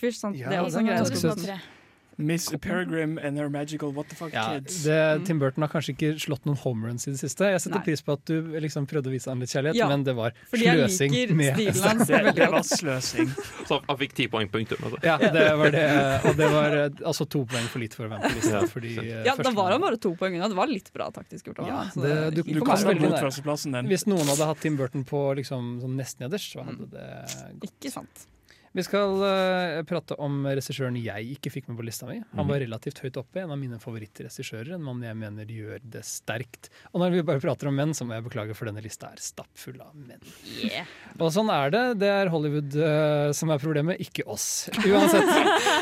Fish, 0.00 0.18
sant? 0.18 0.36
Ja, 0.36 0.48
det 0.48 0.58
er 0.58 0.62
også 0.64 0.78
en 0.78 0.86
greie. 0.86 0.98
ganske 1.02 1.16
å 1.16 1.20
søt. 1.20 1.38
skrive. 1.38 1.60
2003. 1.60 1.78
Miss 2.18 2.44
Peregrine 2.60 3.18
and 3.24 3.38
Her 3.38 3.48
Magical 3.48 3.90
What 3.90 4.10
the 4.10 4.14
Fuck 4.14 4.34
Ja, 4.34 4.52
Kids. 4.60 4.82
det, 4.84 5.24
Tim 5.24 5.38
Burton 5.40 5.62
har 5.64 5.70
kanskje 5.72 5.94
ikke 5.96 6.10
slått 6.20 6.44
noen 6.44 6.58
homeruns 6.60 7.06
i 7.08 7.10
det 7.14 7.18
siste. 7.18 7.48
Jeg 7.50 7.58
setter 7.64 7.78
Nei. 7.80 7.84
pris 7.86 8.02
på 8.04 8.12
at 8.12 8.24
du 8.28 8.52
liksom 8.60 8.84
prøvde 8.86 9.08
å 9.08 9.14
vise 9.14 9.30
han 9.32 9.40
litt 9.40 9.48
kjærlighet, 9.48 9.74
Ja, 9.80 9.88
men 9.88 10.04
det 10.04 10.14
var 10.14 10.34
Fordi 10.50 10.66
jeg 10.68 10.76
sløsing 10.76 11.10
liker 11.16 11.34
med 11.34 11.56
stilen 11.56 11.82
hans 11.88 12.06
Det, 12.12 12.34
det 12.36 12.48
var 12.52 12.62
sløsing. 12.68 13.32
Så 13.66 13.80
han 13.88 13.96
fikk 14.04 14.12
ti 14.12 14.28
poeng, 14.28 14.46
punktum. 14.52 14.84
Altså. 14.84 15.00
Ja, 15.08 15.16
det 15.16 15.46
var 15.56 15.70
det. 15.72 15.86
Og 16.28 16.36
det 16.36 16.50
var 16.52 16.76
eh, 16.82 17.00
altså 17.10 17.26
to 17.32 17.42
poeng 17.48 17.66
for 17.72 17.78
litt 17.80 17.94
for 17.96 18.04
å 18.04 18.10
være 18.12 18.20
med 18.20 18.28
på 18.28 18.36
lista. 18.42 18.60
Fordi, 18.76 18.92
eh, 19.00 19.24
Ja, 19.26 19.34
da 19.40 19.50
var 19.56 19.72
han 19.72 19.80
bare 19.80 19.96
to 19.96 20.12
poeng 20.14 20.36
unna. 20.36 20.48
Det 20.52 20.60
var 20.60 20.66
litt 20.68 20.92
bra 20.92 21.08
taktisk 21.16 21.48
gjort. 21.48 21.64
Ja, 21.66 21.80
det- 21.96 22.34
du- 22.36 22.42
Du 22.42 22.58
for 22.60 22.66
kaster 22.74 22.92
meg. 22.92 23.00
mot 23.08 23.16
førsteplassen 23.18 23.72
din. 23.72 23.88
Hvis 23.88 24.04
noen 24.06 24.28
hadde 24.28 24.44
hatt 24.52 24.60
Tim 24.60 24.76
Burton 24.76 25.02
på 25.08 25.32
liksom, 25.40 25.80
sånn 25.80 25.96
nesten 25.96 26.28
nederst, 26.28 26.52
så 26.54 26.62
hadde 26.68 26.90
det 26.92 27.56
gått. 27.58 27.72
Ikke 27.80 27.90
sant. 27.90 28.26
Vi 28.72 28.84
skal 28.86 29.18
uh, 29.20 29.82
prate 29.88 30.16
om 30.22 30.46
regissøren 30.48 30.96
jeg 30.96 31.34
ikke 31.34 31.52
fikk 31.52 31.68
med 31.68 31.76
på 31.76 31.84
lista 31.84 32.06
mi. 32.08 32.18
Han 32.38 32.48
var 32.48 32.62
relativt 32.62 33.02
høyt 33.04 33.18
oppe, 33.20 33.42
en 33.42 33.52
av 33.52 33.60
mine 33.60 33.76
favorittregissører. 33.82 34.72
En 34.78 34.86
mann 34.86 35.02
jeg 35.04 35.18
mener 35.18 35.50
gjør 35.52 35.82
det 35.92 36.04
sterkt. 36.08 36.70
Og 36.92 37.02
når 37.02 37.18
vi 37.18 37.24
bare 37.28 37.42
prater 37.42 37.68
om 37.68 37.76
menn, 37.76 37.92
så 37.96 38.06
må 38.08 38.16
jeg 38.16 38.24
beklage, 38.24 38.56
for 38.56 38.70
denne 38.70 38.80
lista 38.84 39.10
er 39.12 39.20
stappfull 39.20 39.76
av 39.84 39.92
menn. 39.92 40.24
Yeah. 40.62 40.88
Og 41.18 41.34
sånn 41.36 41.52
er 41.52 41.74
det. 41.74 41.84
Det 42.00 42.08
er 42.14 42.32
Hollywood 42.32 42.78
uh, 42.80 43.28
som 43.36 43.52
er 43.52 43.60
problemet, 43.60 44.00
ikke 44.00 44.24
oss. 44.30 44.48
Uansett. 44.86 45.28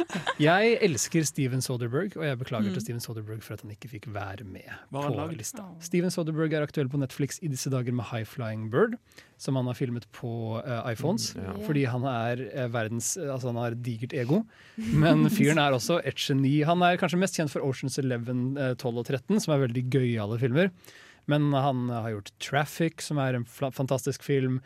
Jeg 0.41 0.77
elsker 0.83 1.27
Steven 1.29 1.63
Soderberg, 1.63 2.15
og 2.17 2.25
jeg 2.25 2.39
beklager 2.41 2.73
til 2.73 2.83
Steven 2.83 3.03
Soderberg 3.03 3.43
for 3.45 3.57
at 3.57 3.65
han 3.65 3.73
ikke 3.75 3.91
fikk 3.93 4.07
være 4.15 4.47
med 4.49 4.69
på 4.93 5.27
lista. 5.37 5.67
Steven 5.85 6.13
Soderberg 6.13 6.55
er 6.57 6.65
aktuell 6.65 6.89
på 6.91 7.01
Netflix 7.01 7.39
i 7.45 7.51
disse 7.53 7.71
dager 7.73 7.95
med 7.95 8.09
High 8.09 8.27
Flying 8.29 8.71
Bird, 8.73 8.97
som 9.41 9.57
han 9.57 9.69
har 9.71 9.79
filmet 9.79 10.05
på 10.13 10.31
uh, 10.61 10.83
iPhones. 10.91 11.31
Ja. 11.39 11.55
Fordi 11.65 11.87
han 11.89 12.05
er 12.09 12.43
uh, 12.53 12.67
verdens 12.73 13.15
Altså 13.21 13.49
han 13.49 13.61
har 13.61 13.79
digert 13.81 14.13
ego. 14.13 14.43
Men 14.77 15.25
fyren 15.33 15.61
er 15.63 15.77
også 15.77 16.01
et 16.05 16.21
geni. 16.21 16.59
Han 16.69 16.85
er 16.85 17.01
kanskje 17.01 17.21
mest 17.23 17.39
kjent 17.41 17.53
for 17.53 17.65
Oceans 17.65 17.97
11, 18.03 18.35
uh, 18.61 18.75
12 18.77 18.91
og 18.91 19.07
13, 19.07 19.41
som 19.41 19.55
er 19.57 19.65
veldig 19.65 19.87
gøyale 19.93 20.41
filmer. 20.43 20.69
Men 21.31 21.51
han 21.55 21.89
har 21.93 22.13
gjort 22.15 22.35
Traffic, 22.43 23.05
som 23.07 23.21
er 23.23 23.39
en 23.39 23.49
fantastisk 23.49 24.25
film. 24.27 24.61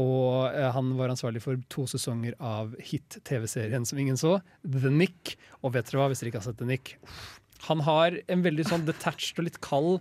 Og 0.00 0.50
eh, 0.50 0.70
han 0.74 0.90
var 0.98 1.12
ansvarlig 1.12 1.42
for 1.44 1.60
to 1.70 1.86
sesonger 1.90 2.34
av 2.42 2.74
hit-TV-serien 2.82 3.86
som 3.86 4.00
ingen 4.00 4.18
så, 4.18 4.38
The 4.66 4.90
Nick. 4.90 5.36
Og 5.62 5.76
vet 5.76 5.90
dere 5.90 6.02
hva, 6.02 6.10
hvis 6.10 6.22
dere 6.22 6.32
ikke 6.32 6.42
har 6.42 6.48
sett 6.48 6.60
The 6.60 6.68
Nick 6.68 6.96
Han 7.68 7.84
har 7.86 8.18
en 8.28 8.42
veldig 8.44 8.66
sånn 8.68 8.86
detached 8.88 9.38
og 9.38 9.48
litt 9.48 9.60
kald 9.64 10.00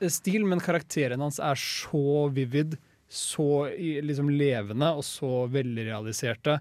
eh, 0.00 0.10
stil, 0.12 0.46
men 0.48 0.64
karakteren 0.64 1.24
hans 1.24 1.40
er 1.42 1.60
så 1.60 2.26
vivid, 2.32 2.78
så 3.08 3.68
liksom 4.02 4.30
levende 4.30 4.88
og 4.98 5.04
så 5.06 5.46
velrealiserte. 5.52 6.58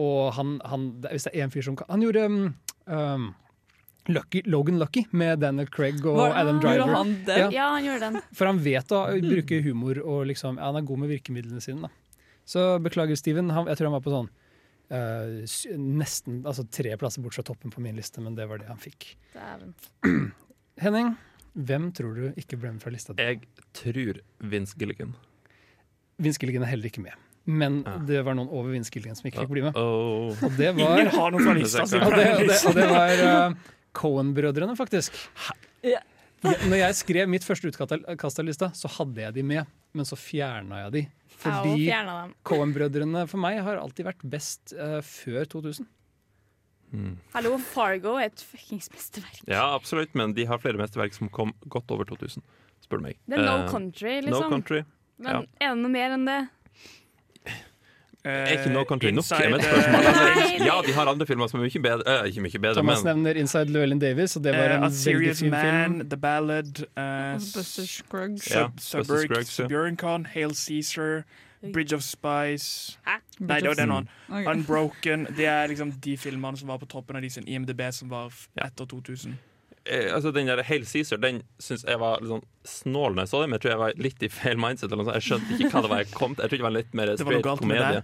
Og 0.00 0.32
han, 0.36 0.58
han 0.70 0.90
Hvis 1.10 1.26
det 1.26 1.32
er 1.34 1.46
én 1.46 1.50
fyr 1.50 1.64
som 1.66 1.74
kan 1.76 1.88
Han 1.90 2.04
gjorde 2.04 2.20
um, 2.30 2.36
um, 2.86 3.24
Lucky, 4.06 4.42
Logan 4.46 4.78
Lucky 4.78 5.02
med 5.10 5.40
Daniel 5.42 5.66
Craig 5.66 5.98
og 6.04 6.14
Hva, 6.16 6.28
Adam 6.38 6.60
Gjorde 6.60 6.76
Driver. 6.78 6.94
han 6.94 7.10
den? 7.26 7.40
Ja. 7.42 7.48
Ja, 7.52 7.66
han 7.74 7.84
gjorde 7.84 8.06
den. 8.06 8.20
For 8.34 8.48
han 8.48 8.60
vet 8.64 8.94
å 8.96 9.00
bruke 9.22 9.58
humor, 9.64 10.00
og 10.02 10.24
liksom, 10.30 10.60
ja, 10.60 10.70
han 10.70 10.78
er 10.80 10.86
god 10.88 11.02
med 11.02 11.12
virkemidlene 11.12 11.62
sine. 11.62 11.88
Da. 11.88 12.22
Så 12.48 12.64
beklager, 12.82 13.18
Steven. 13.18 13.52
Han, 13.54 13.68
jeg 13.70 13.78
tror 13.78 13.90
han 13.90 13.98
var 13.98 14.06
på 14.06 14.14
sånn 14.14 14.30
Uh, 14.90 15.46
nesten 15.78 16.40
altså 16.42 16.64
tre 16.66 16.96
plasser 16.98 17.22
bort 17.22 17.36
fra 17.36 17.44
toppen 17.46 17.70
på 17.70 17.78
min 17.78 17.94
liste, 17.94 18.18
men 18.24 18.34
det 18.34 18.48
var 18.50 18.58
det 18.58 18.66
han 18.66 18.80
fikk. 18.82 19.12
Henning, 20.82 21.12
hvem 21.54 21.92
tror 21.94 22.16
du 22.18 22.40
ikke 22.40 22.58
ble 22.58 22.72
med 22.74 22.82
fra 22.82 22.90
lista 22.90 23.14
di? 23.14 23.22
Jeg 23.22 23.68
tror 23.78 24.18
Vince 24.50 24.74
Gilligan. 24.80 25.14
Vince 26.20 26.40
er 26.44 26.64
heller 26.68 26.90
ikke 26.90 27.02
med. 27.04 27.16
Men 27.50 27.82
Ja. 27.86 27.96
det 27.98 28.22
var 28.24 28.34
noen 28.36 28.48
over 28.52 28.70
Vince 28.70 28.90
som 28.92 29.26
ikke 29.26 29.40
fikk 29.42 29.50
bli 29.50 29.62
med. 29.64 29.76
Oh. 29.76 30.30
Og 30.30 30.56
det 30.56 30.74
var, 30.76 30.98
Ingen 31.00 31.12
har 31.14 31.30
noen 31.32 31.44
fra 31.44 31.54
lista 31.56 31.86
si. 31.88 31.96
og 31.96 32.12
det, 32.14 32.26
og 32.36 32.46
det, 32.46 32.58
og 32.68 32.74
det 32.76 32.88
var 32.96 33.22
uh, 33.50 33.54
Cohen-brødrene, 33.96 34.76
faktisk. 34.78 35.16
Ja. 35.82 36.02
Når 36.44 36.76
jeg 36.80 36.96
skrev 36.96 37.28
mitt 37.28 37.44
første 37.44 37.68
utkast 37.68 38.38
av- 38.38 38.46
lista, 38.46 38.70
så 38.76 38.88
hadde 38.88 39.20
jeg 39.24 39.34
de 39.34 39.42
med, 39.42 39.66
men 39.92 40.04
så 40.08 40.16
fjerna 40.16 40.84
jeg 40.86 40.92
de. 40.92 41.02
Fordi. 41.40 41.88
Cohen-brødrene 42.44 43.26
for 43.28 43.40
meg 43.40 43.60
har 43.64 43.80
alltid 43.80 44.06
vært 44.08 44.22
best 44.30 44.74
uh, 44.76 45.00
før 45.04 45.48
2000. 45.48 45.88
Hallo, 47.34 47.52
Fargo 47.62 48.16
er 48.18 48.32
et 48.32 48.40
fuckings 48.42 48.88
mesterverk. 48.90 49.44
Ja, 49.46 49.62
absolutt, 49.76 50.14
men 50.18 50.32
de 50.34 50.44
har 50.48 50.58
flere 50.58 50.80
mesterverk 50.80 51.14
som 51.14 51.28
kom 51.30 51.52
godt 51.70 51.90
over 51.94 52.08
2000, 52.08 52.42
spør 52.82 52.98
du 52.98 53.04
meg. 53.06 53.20
Det 53.30 53.38
er 53.38 53.44
No 53.46 53.68
Country, 53.70 54.16
Country, 54.16 54.16
No 54.26 54.32
liksom. 54.32 54.50
Country. 54.56 54.80
Men 55.20 55.34
ja. 55.36 55.42
er 55.60 55.74
det 55.74 55.82
noe 55.84 55.92
mer 55.92 56.16
enn 56.16 56.26
det? 56.28 56.40
Er 58.24 58.50
ikke 58.52 58.68
No 58.72 58.82
Country 58.84 59.10
nok? 59.16 59.24
Er 59.32 59.48
mitt 59.48 59.62
eh, 59.64 59.70
spørsmål. 59.70 60.06
Altså, 60.10 60.64
Ja, 60.64 60.74
de 60.86 60.92
har 60.92 61.08
andre 61.08 61.26
filmer 61.26 61.46
som 61.48 61.60
er 61.60 61.64
mye 61.70 61.80
bedre. 61.82 62.04
Uh, 62.20 62.26
ikke 62.28 62.42
mye 62.44 62.58
bedre, 62.60 62.74
Thomas 62.82 63.04
men 63.04 63.16
nevner 63.16 63.38
Inside 63.40 63.72
Llewellyn 63.72 64.00
Davis, 64.02 64.36
og 64.36 64.44
det 64.44 64.52
var 64.52 64.74
Eh, 64.74 64.76
en 64.76 64.84
uh, 64.84 64.90
veldig 65.06 65.36
fin 65.36 65.50
Man, 65.50 65.60
film. 65.94 66.08
The 66.10 66.16
Ballad, 66.16 66.82
uh, 67.00 67.38
Buster 67.56 67.86
Scruggs. 67.88 68.50
Ja, 68.52 68.66
Sub 68.78 69.08
ja. 69.08 69.42
Suburbicon, 69.44 70.26
Hail 70.34 70.52
Caesar, 70.54 71.22
Bridge 71.72 71.94
of 71.96 72.02
Spice 72.02 72.98
Nei, 73.40 73.60
det 73.60 73.68
var 73.68 73.74
den 73.74 73.88
Mm. 73.88 73.96
one. 73.96 74.06
Ok. 74.28 74.54
Unbroken. 74.54 75.26
Det 75.36 75.46
er 75.46 75.66
liksom 75.66 75.92
de 76.04 76.16
filmene 76.16 76.56
som 76.56 76.68
var 76.68 76.78
på 76.78 76.86
toppen 76.86 77.16
av 77.16 77.22
de 77.22 77.30
sin 77.30 77.44
IMDb 77.48 77.80
som 77.92 78.08
var 78.10 78.32
etter 78.64 78.84
2000. 78.86 79.38
eh, 79.84 80.14
altså, 80.14 80.32
den 80.34 80.48
der 80.50 80.62
Hail 80.66 80.86
Caesar 80.86 81.20
Den 81.22 81.42
syns 81.62 81.84
jeg 81.86 82.00
var 82.00 82.20
litt 82.20 82.32
sånn 82.32 82.46
snål 82.68 83.14
når 83.16 83.24
jeg 83.24 83.30
så 83.30 83.40
den, 83.40 83.50
men 83.50 83.56
jeg 83.56 83.62
tror 83.64 83.72
jeg 83.72 83.80
var 83.80 84.00
litt 84.06 84.24
i 84.26 84.28
feil 84.32 84.58
mindset. 84.60 84.88
Eller 84.88 85.00
noe 85.00 85.08
sånt. 85.08 85.18
Jeg 85.20 85.26
skjønte 85.28 85.56
ikke 85.56 85.70
hva 85.72 85.82
det 85.84 85.92
var 85.92 86.02
jeg 86.02 86.10
kom 86.12 86.34
til. 86.34 86.44
Jeg 86.44 86.52
trodde 86.52 86.60
det 86.60 86.66
var 86.66 86.74
litt 86.76 86.96
mer 87.00 87.12
straight 87.16 87.48
komedie. 87.62 88.02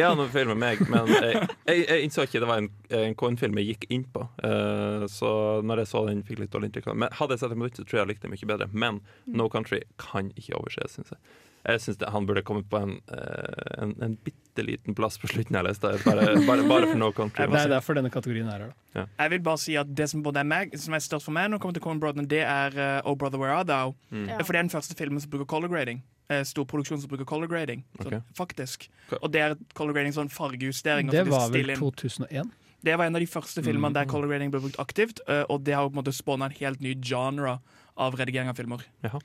Ja, 0.00 0.12
noe 0.18 0.30
feil 0.32 0.48
med 0.52 0.60
meg, 0.62 0.84
men 0.88 1.10
jeg, 1.12 1.42
jeg, 1.68 1.82
jeg 1.82 2.06
innså 2.06 2.24
ikke 2.28 2.42
det 2.44 2.48
var 2.48 2.62
en, 2.62 2.70
en 3.00 3.18
Coen-film 3.20 3.60
jeg 3.60 3.74
gikk 3.74 3.84
inn 3.98 4.06
på. 4.14 4.24
Uh, 4.40 5.04
så 5.12 5.32
når 5.66 5.84
jeg 5.84 5.92
så 5.92 6.04
den, 6.08 6.24
fikk 6.28 6.40
litt 6.44 6.54
dårlig 6.54 6.70
inntrykk 6.70 6.88
av 6.88 6.96
den. 6.96 7.02
Men 7.04 7.18
hadde 7.20 7.36
jeg 7.36 7.44
sett 7.44 7.52
den 7.52 7.60
på 7.60 7.68
nytt, 7.68 7.82
så 7.82 7.84
tror 7.84 8.00
jeg 8.00 8.04
jeg 8.04 8.12
likte 8.14 8.28
den 8.28 8.34
mye 8.36 8.50
bedre. 8.54 8.70
Men 8.86 9.02
No 9.28 9.50
Country 9.52 9.82
kan 10.00 10.32
ikke 10.40 10.56
overses, 10.60 10.96
syns 10.96 11.12
jeg. 11.12 11.22
Jeg 11.68 11.82
syns 11.84 12.00
han 12.14 12.26
burde 12.28 12.44
kommet 12.46 12.68
på 12.72 12.80
en, 12.80 12.96
eh, 13.12 13.72
en, 13.82 13.92
en 14.04 14.16
bitte 14.24 14.47
liten 14.66 14.94
plass 14.94 15.18
på 15.18 15.28
slutten 15.28 15.56
av 15.56 15.64
lista. 15.66 15.92
Bare, 16.04 16.34
bare, 16.46 16.62
bare 16.68 16.86
for 16.90 16.96
No 16.98 17.10
Country. 17.12 17.46
Det 17.46 17.60
er 17.60 17.68
derfor 17.68 17.94
denne 17.94 18.10
kategorien 18.10 18.48
er 18.48 18.58
her. 18.66 18.72
da. 18.94 19.06
Jeg 19.18 19.30
vil 19.30 19.40
bare 19.40 19.58
si 19.58 19.76
at 19.76 19.94
Det 19.94 20.08
som 20.10 20.22
både 20.22 20.40
er 20.40 20.44
meg, 20.44 20.76
som 20.78 20.94
er 20.94 20.98
størst 21.04 21.24
for 21.24 21.32
meg, 21.32 21.50
når 21.50 21.58
det 21.58 21.62
kommer 21.62 21.74
til 21.74 21.82
Coen 21.82 22.00
Brothers, 22.00 22.26
det 22.28 22.42
er 22.42 22.70
uh, 22.78 23.08
Oh 23.10 23.14
Brother 23.16 23.38
Where 23.38 23.52
Are 23.54 23.64
Thou. 23.64 23.94
Mm. 24.10 24.28
Ja. 24.28 24.38
For 24.42 24.52
det 24.52 24.58
er 24.58 24.62
den 24.68 24.70
første 24.70 24.94
filmen 24.98 25.20
som 25.20 25.30
bruker 25.30 25.46
color 25.46 25.68
grading. 25.68 26.02
Eh, 26.30 26.42
stor 26.44 26.64
produksjon 26.68 27.00
som 27.00 27.08
bruker 27.08 27.24
color 27.24 27.46
grading. 27.48 27.84
Sånn, 28.02 28.18
Ok. 28.18 28.22
faktisk. 28.36 28.88
Og 29.22 29.30
det 29.32 29.40
er 29.40 29.54
color 29.74 29.94
grading 29.94 30.12
sånn 30.12 30.28
fargejustering. 30.28 31.10
Det 31.10 31.26
var 31.28 31.48
vel 31.50 31.74
2001? 31.76 32.50
Det 32.84 32.94
var 32.96 33.06
en 33.06 33.16
av 33.16 33.20
de 33.20 33.26
første 33.26 33.62
filmene 33.64 33.90
Mm. 33.90 33.94
der 33.94 34.04
color 34.06 34.28
grading 34.28 34.50
ble 34.52 34.60
brukt 34.60 34.76
aktivt, 34.78 35.20
eh, 35.26 35.44
og 35.48 35.64
det 35.64 35.74
har 35.74 35.88
på 35.88 35.96
en 35.96 36.02
måte 36.04 36.12
spåna 36.14 36.44
en 36.46 36.50
helt 36.60 36.80
ny 36.80 36.94
genre 37.00 37.58
av 37.96 38.14
redigering 38.14 38.48
av 38.48 38.54
filmer. 38.56 38.84
Jaha. 39.02 39.18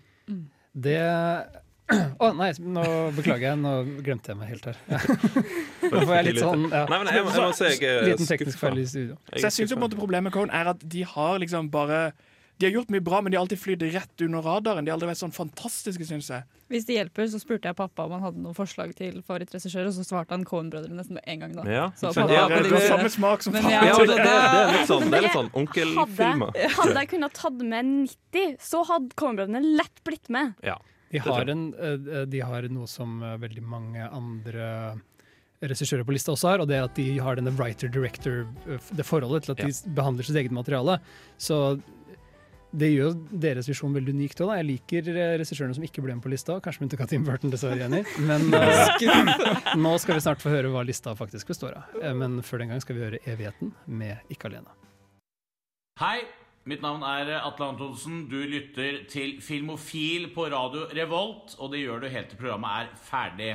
Det 0.74 1.46
Å 2.24 2.30
nei, 2.38 2.52
nå 2.64 2.84
beklager 3.18 3.50
jeg, 3.50 3.58
nå 3.60 3.72
glemte 4.06 4.32
jeg 4.32 4.38
meg 4.40 4.54
helt 4.54 4.66
her. 4.70 4.78
Nå 5.92 6.04
får 6.08 6.14
jeg 6.16 6.28
litt 6.30 6.40
sånn 6.40 6.68
ja. 6.72 6.86
Nei, 6.88 7.00
men 7.04 7.10
jeg, 7.12 7.24
må- 7.26 7.34
jeg 7.36 7.48
må 7.50 7.56
se, 7.58 7.72
jeg 7.76 8.06
Liten 8.08 8.30
teknisk 8.30 8.62
feil 8.62 8.80
i 8.80 8.86
studio. 8.88 9.18
Så 9.36 9.52
jeg 9.66 9.80
måte 9.82 10.00
Problemet 10.00 10.30
med 10.32 10.36
Cohen 10.38 10.54
er 10.56 10.72
at 10.72 10.80
de 10.80 11.04
har 11.04 11.42
liksom 11.44 11.68
bare 11.74 12.14
De 12.62 12.68
har 12.70 12.76
gjort 12.78 12.92
mye 12.94 13.04
bra, 13.04 13.20
men 13.20 13.34
de 13.34 13.38
har 13.38 13.44
alltid 13.44 13.60
flydd 13.60 13.84
rett 13.96 14.24
under 14.24 14.44
radaren. 14.46 14.86
De 14.86 14.92
har 14.94 14.96
aldri 14.96 15.10
vært 15.10 15.20
sånn 15.20 15.34
fantastiske, 15.36 16.06
syns 16.08 16.30
jeg. 16.32 16.46
Hvis 16.72 16.86
det 16.88 16.96
hjelper, 16.96 17.26
så 17.34 17.40
spurte 17.42 17.68
jeg 17.68 17.76
pappa 17.76 18.06
om 18.08 18.14
han 18.16 18.22
hadde 18.24 18.40
noen 18.46 18.56
forslag 18.56 18.94
til 18.98 19.18
favorittregissør, 19.26 19.90
og 19.90 19.96
så 19.98 20.06
svarte 20.06 20.38
han 20.38 20.46
Cohen-brødrene 20.48 20.96
nesten 21.02 21.18
med 21.18 21.26
en 21.34 21.42
gang. 21.44 21.56
da. 21.58 21.66
Ja, 21.68 21.88
Så 22.00 22.14
pappa- 22.14 22.32
Ja, 22.38 22.46
det- 22.54 22.70
det- 22.72 22.86
samme 22.88 23.10
smak 23.12 23.44
som 23.44 23.58
faren. 23.58 23.74
Ja, 23.74 23.98
det, 23.98 24.08
det, 24.08 24.24
det 24.24 24.62
er 24.62 24.72
litt 24.78 24.88
sånn, 24.94 25.10
det 25.10 25.18
er 25.20 25.26
litt 25.28 25.36
sånn 25.36 25.52
onkelfilmer. 25.60 26.54
Hadde, 26.54 26.72
hadde 26.78 26.96
jeg 27.04 27.10
kunnet 27.18 27.34
tatt 27.42 27.60
med 27.74 27.86
90, 28.08 28.56
så 28.70 28.86
hadde 28.88 29.18
Cohen-brødrene 29.20 29.64
lett 29.82 30.04
blitt 30.08 30.30
med. 30.34 30.54
De 31.14 31.22
har, 31.24 31.50
en, 31.54 31.64
eh, 31.78 32.26
de 32.26 32.40
har 32.42 32.66
noe 32.74 32.90
som 32.90 33.20
eh, 33.24 33.38
veldig 33.46 33.64
mange 33.64 34.06
andre 34.10 34.70
regissører 35.64 36.04
på 36.04 36.12
lista 36.16 36.34
også 36.34 36.50
har, 36.52 36.60
og 36.64 36.68
det 36.68 36.76
er 36.80 36.88
at 36.90 36.96
de 37.00 37.06
har 37.24 37.38
denne 37.40 37.54
writer-director, 37.56 38.42
eh, 38.68 38.88
det 38.98 39.06
forholdet 39.08 39.46
til 39.46 39.54
at 39.56 39.62
Ja. 39.64 39.68
de 39.72 39.94
behandler 39.96 40.26
sitt 40.28 40.36
eget 40.42 40.52
materiale. 40.52 40.98
Så 41.40 41.80
det 42.74 42.90
gjør 42.90 43.12
jo 43.14 43.40
deres 43.46 43.68
visjon 43.70 43.94
veldig 43.94 44.16
unikt 44.18 44.40
òg. 44.42 44.56
Jeg 44.58 44.66
liker 44.66 45.10
eh, 45.14 45.38
regissørene 45.38 45.76
som 45.78 45.84
ikke 45.86 46.02
ble 46.02 46.16
med 46.18 46.24
på 46.26 46.32
lista, 46.34 46.58
kanskje 46.60 46.82
med 46.82 46.88
unntak 46.90 47.04
av 47.06 47.10
Tim 47.12 47.24
Burton, 47.28 47.52
dessverre, 47.54 47.78
Jenny. 47.78 48.02
Men 48.26 48.50
eh, 48.58 49.76
nå 49.78 49.94
skal 50.02 50.18
vi 50.18 50.24
snart 50.26 50.42
få 50.42 50.50
høre 50.50 50.72
hva 50.74 50.82
lista 50.84 51.14
faktisk 51.16 51.54
består 51.54 51.78
av. 51.78 51.84
Eh, 52.02 52.14
Men 52.18 52.42
før 52.42 52.64
den 52.64 52.74
gang 52.74 52.82
skal 52.82 52.98
vi 52.98 53.06
høre 53.06 53.20
Evigheten 53.30 53.72
med 53.86 54.18
Ikke 54.34 54.50
alene. 54.50 54.74
Hei, 56.02 56.24
mitt 56.70 56.82
navn 56.84 57.04
er 57.04 57.34
Atle 57.42 57.72
Antonsen. 57.74 58.24
Du 58.32 58.40
lytter 58.48 59.04
til 59.12 59.38
Filmofil 59.44 60.30
på 60.36 60.48
radio 60.54 60.88
Revolt, 60.96 61.56
og 61.60 61.74
det 61.74 61.84
gjør 61.84 62.04
du 62.06 62.10
helt 62.14 62.32
til 62.32 62.40
programmet 62.40 62.72
er 62.84 62.92
ferdig. 63.10 63.54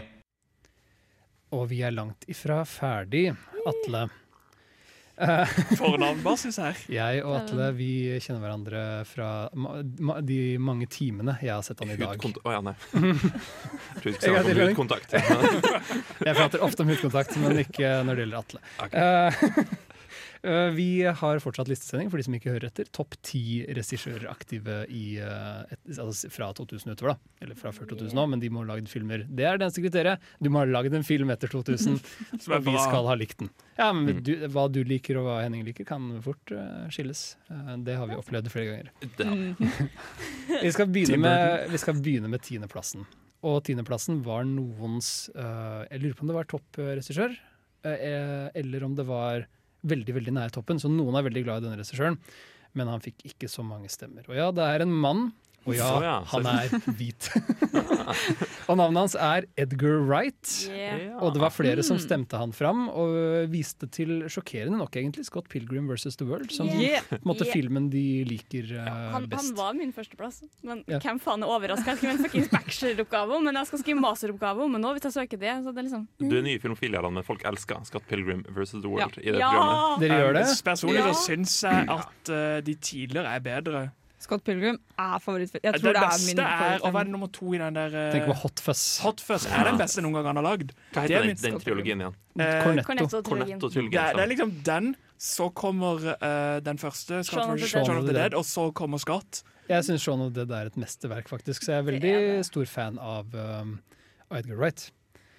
Og 1.57 1.69
vi 1.71 1.81
er 1.87 1.95
langt 1.97 2.27
ifra 2.29 2.61
ferdig, 2.69 3.31
Atle. 3.69 4.09
Fornavnbasis 5.81 6.61
her. 6.63 6.77
Jeg 6.95 7.23
og 7.27 7.33
Atle 7.41 7.73
vi 7.75 7.89
kjenner 8.23 8.45
hverandre 8.45 8.83
fra 9.09 9.31
ma 9.59 9.81
ma 9.99 10.21
de 10.23 10.55
mange 10.63 10.87
timene 10.93 11.35
jeg 11.43 11.51
har 11.51 11.65
sett 11.67 11.81
han 11.83 11.91
i 11.91 11.99
dag. 11.99 12.23
Å 12.23 12.55
ja, 12.55 12.61
nei. 12.63 12.77
Jeg 14.05 14.15
til, 14.21 14.31
var 14.31 14.47
Henning. 14.47 14.69
hudkontakt. 14.69 15.17
Jeg 16.29 16.37
prater 16.39 16.63
ofte 16.63 16.85
om 16.85 16.93
hudkontakt, 16.93 17.35
men 17.43 17.65
ikke 17.65 17.97
når 18.07 18.15
det 18.21 18.27
gjelder 18.29 18.45
Atle. 18.45 18.63
Ok. 18.85 19.97
Eh, 20.43 20.69
vi 20.77 21.03
har 21.03 21.41
fortsatt 21.43 21.67
listesending 21.71 22.11
for 22.13 22.21
de 22.21 22.25
som 22.27 22.35
ikke 22.37 22.53
hører 22.53 22.69
etter. 22.69 22.87
Topp 22.95 23.17
ti 23.27 23.65
regissører 23.75 24.29
aktive 24.31 24.85
i, 24.87 25.19
eh, 25.19 25.73
et, 25.75 25.81
altså 25.99 26.31
fra 26.31 26.53
2000 26.55 26.93
utover, 26.95 27.15
da. 27.17 27.33
Eller 27.43 27.59
fra 27.59 27.73
før 27.75 27.89
2000 27.91 28.15
òg, 28.23 28.29
men 28.31 28.41
de 28.43 28.51
må 28.55 28.63
ha 28.63 28.69
lagd 28.75 28.89
filmer. 28.93 29.25
Det 29.27 29.45
er 29.49 29.59
det 29.59 29.67
eneste 29.67 29.83
kriteriet. 29.83 30.21
Du 30.41 30.51
må 30.55 30.63
ha 30.63 30.69
lagd 30.71 30.95
en 30.95 31.03
film 31.07 31.31
etter 31.35 31.51
2000, 31.51 31.99
Som 32.45 32.55
er 32.55 32.61
og 32.61 32.69
vi 32.69 32.77
skal 32.79 33.09
ha 33.11 33.17
likt 33.19 33.39
den. 33.43 33.51
Ja, 33.79 33.93
men 33.93 34.19
Mm. 34.19 34.23
du, 34.25 34.33
Hva 34.55 34.67
du 34.73 34.81
liker 34.85 35.19
og 35.21 35.27
hva 35.29 35.43
Henning 35.43 35.65
liker, 35.67 35.85
kan 35.87 36.07
fort 36.23 36.51
eh, 36.55 36.87
skilles. 36.95 37.37
Det 37.85 37.95
har 37.99 38.07
vi 38.11 38.17
opplevd 38.19 38.49
flere 38.51 38.71
ganger. 38.73 39.59
Vi 40.63 40.71
skal 40.73 40.89
begynne 40.91 41.19
med, 41.21 41.69
vi 41.71 41.79
skal 41.81 41.95
begynne 42.01 42.31
med 42.33 42.41
tiendeplassen. 42.43 43.05
Og 43.47 43.61
tiendeplassen 43.69 44.23
var 44.27 44.43
noens 44.49 45.29
uh, 45.37 45.85
Jeg 45.91 46.01
lurer 46.03 46.17
på 46.19 46.25
om 46.25 46.31
det 46.33 46.37
var 46.39 46.49
toppregissør, 46.51 47.37
uh, 47.87 48.49
eller 48.59 48.87
om 48.87 48.97
det 48.99 49.05
var 49.07 49.45
veldig 49.87 50.15
veldig 50.17 50.35
nær 50.37 50.55
toppen. 50.55 50.81
Så 50.81 50.91
noen 50.93 51.19
er 51.19 51.27
veldig 51.27 51.45
glad 51.47 51.63
i 51.63 51.69
denne 51.69 51.81
regissøren, 51.81 52.19
men 52.79 52.91
han 52.91 53.05
fikk 53.05 53.27
ikke 53.31 53.51
så 53.51 53.65
mange 53.67 53.91
stemmer. 53.93 54.27
Og 54.29 54.39
ja, 54.39 54.51
det 54.55 54.67
er 54.67 54.85
en 54.85 54.95
mann. 54.95 55.29
Og 55.67 55.75
ja, 55.77 55.85
Så 55.85 56.03
ja, 56.03 56.13
han 56.25 56.47
er 56.47 56.69
hvit. 56.97 57.27
og 58.71 58.79
navnet 58.79 59.01
hans 59.03 59.15
er 59.21 59.45
Edgar 59.61 59.99
Wright. 60.07 60.53
Yeah. 60.71 61.17
Og 61.21 61.35
det 61.35 61.43
var 61.43 61.51
flere 61.53 61.83
som 61.85 61.99
Mm. 61.99 62.03
stemte 62.07 62.39
han 62.41 62.53
fram, 62.57 62.87
og 62.89 63.49
viste 63.53 63.89
til 63.93 64.23
sjokkerende 64.31 64.79
nok 64.79 64.97
egentlig 64.97 65.25
Scott 65.27 65.49
Pilgrim 65.51 65.89
versus 65.91 66.17
The 66.17 66.25
World 66.29 66.51
som 66.55 66.69
Yeah. 66.69 67.03
på 67.11 67.19
en 67.19 67.27
måte 67.27 67.45
Yeah. 67.45 67.53
filmen 67.53 67.91
de 67.91 68.25
liker 68.25 68.71
uh, 68.79 68.85
Han, 68.87 69.13
han 69.13 69.27
best. 69.29 69.55
var 69.57 69.75
min 69.75 69.93
førsteplass, 69.93 70.43
men 70.63 70.85
Ja. 70.89 70.99
hvem 71.01 71.21
faen 71.21 71.43
er 71.43 71.47
overraska? 71.53 71.85
Jeg 71.93 71.99
skriver 71.99 72.13
en 72.17 72.25
fuckings 72.25 72.49
bacheloroppgave 72.49 73.37
om, 73.37 73.45
men 73.45 73.55
jeg 73.61 73.67
skal 73.67 73.79
skrive 73.85 74.01
masteroppgave 74.01 74.63
om, 74.65 74.73
men 74.73 74.81
nå 74.81 74.93
hvis 74.97 75.05
jeg 75.05 75.13
søker 75.29 75.39
det, 75.39 75.53
så 75.65 75.75
det 75.75 75.79
er 75.85 75.89
liksom 75.91 76.09
Du 76.21 76.37
er 76.39 76.43
ny 76.43 76.55
i 76.57 76.59
filmfilialene, 76.59 77.13
men 77.13 77.25
folk 77.25 77.43
elsker 77.45 77.85
Scott 77.85 78.07
Pilgrim 78.09 78.45
versus 78.49 78.81
The 78.81 78.89
World 78.89 79.19
i 79.19 79.31
det 79.33 79.41
Ja! 79.41 79.51
programmet. 79.51 80.01
Dere 80.01 80.19
gjør 80.23 80.33
det? 80.33 80.47
Um, 80.49 80.65
Personlig 80.65 81.05
Ja. 81.05 81.13
syns 81.13 81.63
jeg 81.63 81.89
at 81.91 82.31
uh, 82.31 82.61
de 82.65 82.75
tidligere 82.75 83.27
er 83.37 83.41
bedre. 83.41 83.91
Scott 84.19 84.43
Pilgrim 84.45 84.79
er 84.99 85.19
favorittfilm. 85.23 85.63
Jeg 85.63 85.73
Det 85.77 85.81
tror 85.83 85.95
det 85.95 86.03
er 86.03 86.23
min 86.27 86.37
min 86.37 86.41
er 86.45 86.49
å 86.51 86.59
være 86.59 86.79
favorittfilm. 86.81 87.13
nummer 87.13 87.29
to 87.33 87.53
i 87.55 87.59
den 87.63 87.77
der 87.79 87.93
uh, 87.95 88.13
Tenk 88.13 88.25
på 88.27 88.37
Hot 88.43 88.63
Fuzz. 88.65 88.87
Hot 89.05 89.21
Fuzz 89.23 89.47
er 89.47 89.69
den 89.71 89.79
beste 89.79 90.03
noen 90.03 90.19
gang 90.19 90.27
han 90.33 90.41
har 90.41 90.47
lagd. 90.49 90.73
Hva 90.93 91.05
er 91.05 91.13
heter 91.13 91.29
den, 91.29 91.37
den 91.45 91.61
trilogien 91.63 92.03
igjen? 92.03 92.17
Eh, 92.39 92.63
Cornetto. 92.65 92.87
Cornetto-trilogien. 92.89 93.61
Cornetto-trilogien. 93.63 93.95
det, 93.95 94.17
det 94.19 94.25
er 94.25 94.33
liksom 94.33 94.57
den, 94.67 94.91
så 95.19 95.49
kommer 95.51 96.03
uh, 96.11 96.59
den 96.67 96.79
første, 96.83 97.23
Scott 97.23 97.45
Shaun 97.45 97.55
of 97.55 97.63
the. 97.63 97.71
Shaun 97.71 97.97
of 98.03 98.11
the 98.11 98.17
Dead, 98.19 98.35
og 98.35 98.45
så 98.45 98.71
kommer 98.75 98.99
Scott. 98.99 99.43
Jeg 99.69 99.85
syns 99.85 100.03
Shaun 100.03 100.21
of 100.27 100.33
the 100.35 100.43
Dead 100.43 100.55
er 100.59 100.73
et 100.73 100.77
mesterverk, 100.81 101.29
faktisk, 101.31 101.63
så 101.63 101.77
jeg 101.77 101.85
er 101.85 101.89
veldig 101.93 102.15
er 102.19 102.43
stor 102.47 102.65
fan 102.71 102.99
av 102.99 103.35
um, 103.35 103.79
Edgar 104.35 104.57
Wright. 104.59 104.91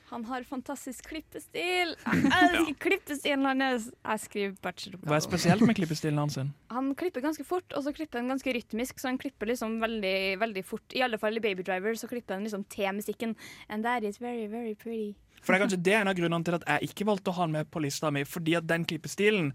Han 0.10 0.26
har 0.26 0.45
fantastisk 0.48 1.06
klippestil. 1.12 1.93
Jeg 2.10 2.32
elsker 2.39 2.78
klippestilen 2.82 3.45
hans. 3.45 3.89
Jeg 3.93 4.24
skriver 4.24 5.00
Hva 5.06 5.19
er 5.19 5.24
spesielt 5.26 5.65
med 5.65 5.78
klippestilen 5.78 6.17
hans? 6.22 6.39
Han 6.74 6.91
klipper 6.98 7.24
ganske 7.26 7.45
fort, 7.45 7.67
og 7.78 7.86
så 7.86 7.93
klipper 7.93 8.22
han 8.24 8.32
ganske 8.34 8.54
rytmisk, 8.56 9.00
så 9.00 9.12
han 9.12 9.19
klipper 9.22 9.52
liksom 9.52 9.78
veldig, 9.84 10.39
veldig 10.41 10.65
fort. 10.65 10.98
I 10.98 11.04
alle 11.06 11.22
fall 11.22 11.38
i 11.38 11.43
Baby 11.43 11.65
Driver 11.67 11.98
så 12.00 12.10
klipper 12.10 12.39
han 12.39 12.48
liksom 12.48 12.65
til 12.74 12.89
musikken. 12.98 13.36
And 13.69 13.86
that 13.86 14.04
is 14.04 14.22
very, 14.22 14.48
very 14.48 14.74
pretty. 14.74 15.13
For 15.39 15.54
det 15.54 15.60
er 15.60 15.63
kanskje 15.63 15.84
det 15.84 15.93
er 15.93 16.02
en 16.02 16.12
av 16.12 16.17
grunnene 16.17 16.45
til 16.48 16.58
at 16.58 16.65
jeg 16.67 16.89
ikke 16.89 17.08
valgte 17.08 17.32
å 17.32 17.38
ha 17.38 17.45
han 17.45 17.54
med 17.54 17.69
på 17.72 17.82
lista 17.84 18.10
mi. 18.12 18.26
Fordi 18.28 18.58
at 18.60 18.67
den 18.67 18.86
klippestilen 18.89 19.54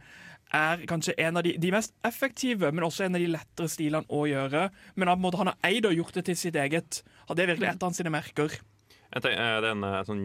er 0.55 0.85
kanskje 0.88 1.17
en 1.21 1.40
av 1.40 1.45
de, 1.45 1.57
de 1.61 1.73
mest 1.75 1.95
effektive, 2.07 2.71
men 2.73 2.87
også 2.87 3.07
en 3.07 3.19
av 3.19 3.25
de 3.25 3.33
lettere 3.33 3.71
stilene 3.73 4.09
å 4.09 4.25
gjøre. 4.31 4.69
Men 4.95 5.11
på 5.11 5.17
en 5.19 5.25
måte 5.27 5.43
han 5.43 5.53
har 5.53 5.59
eid 5.69 5.88
og 5.88 5.97
gjort 5.99 6.21
det 6.21 6.29
til 6.31 6.38
sitt 6.40 6.57
eget. 6.61 7.03
Det 7.29 7.45
er 7.45 7.53
virkelig 7.53 7.73
et 7.73 7.83
av 7.83 7.90
hans 7.90 8.01
sine 8.01 8.12
merker. 8.14 8.57
Jeg 9.14 9.22
tenker, 9.22 9.40
eh, 9.40 9.61
det 9.62 9.70
er 9.70 9.77
en 9.77 9.88
eh, 9.88 10.00
sånn 10.09 10.24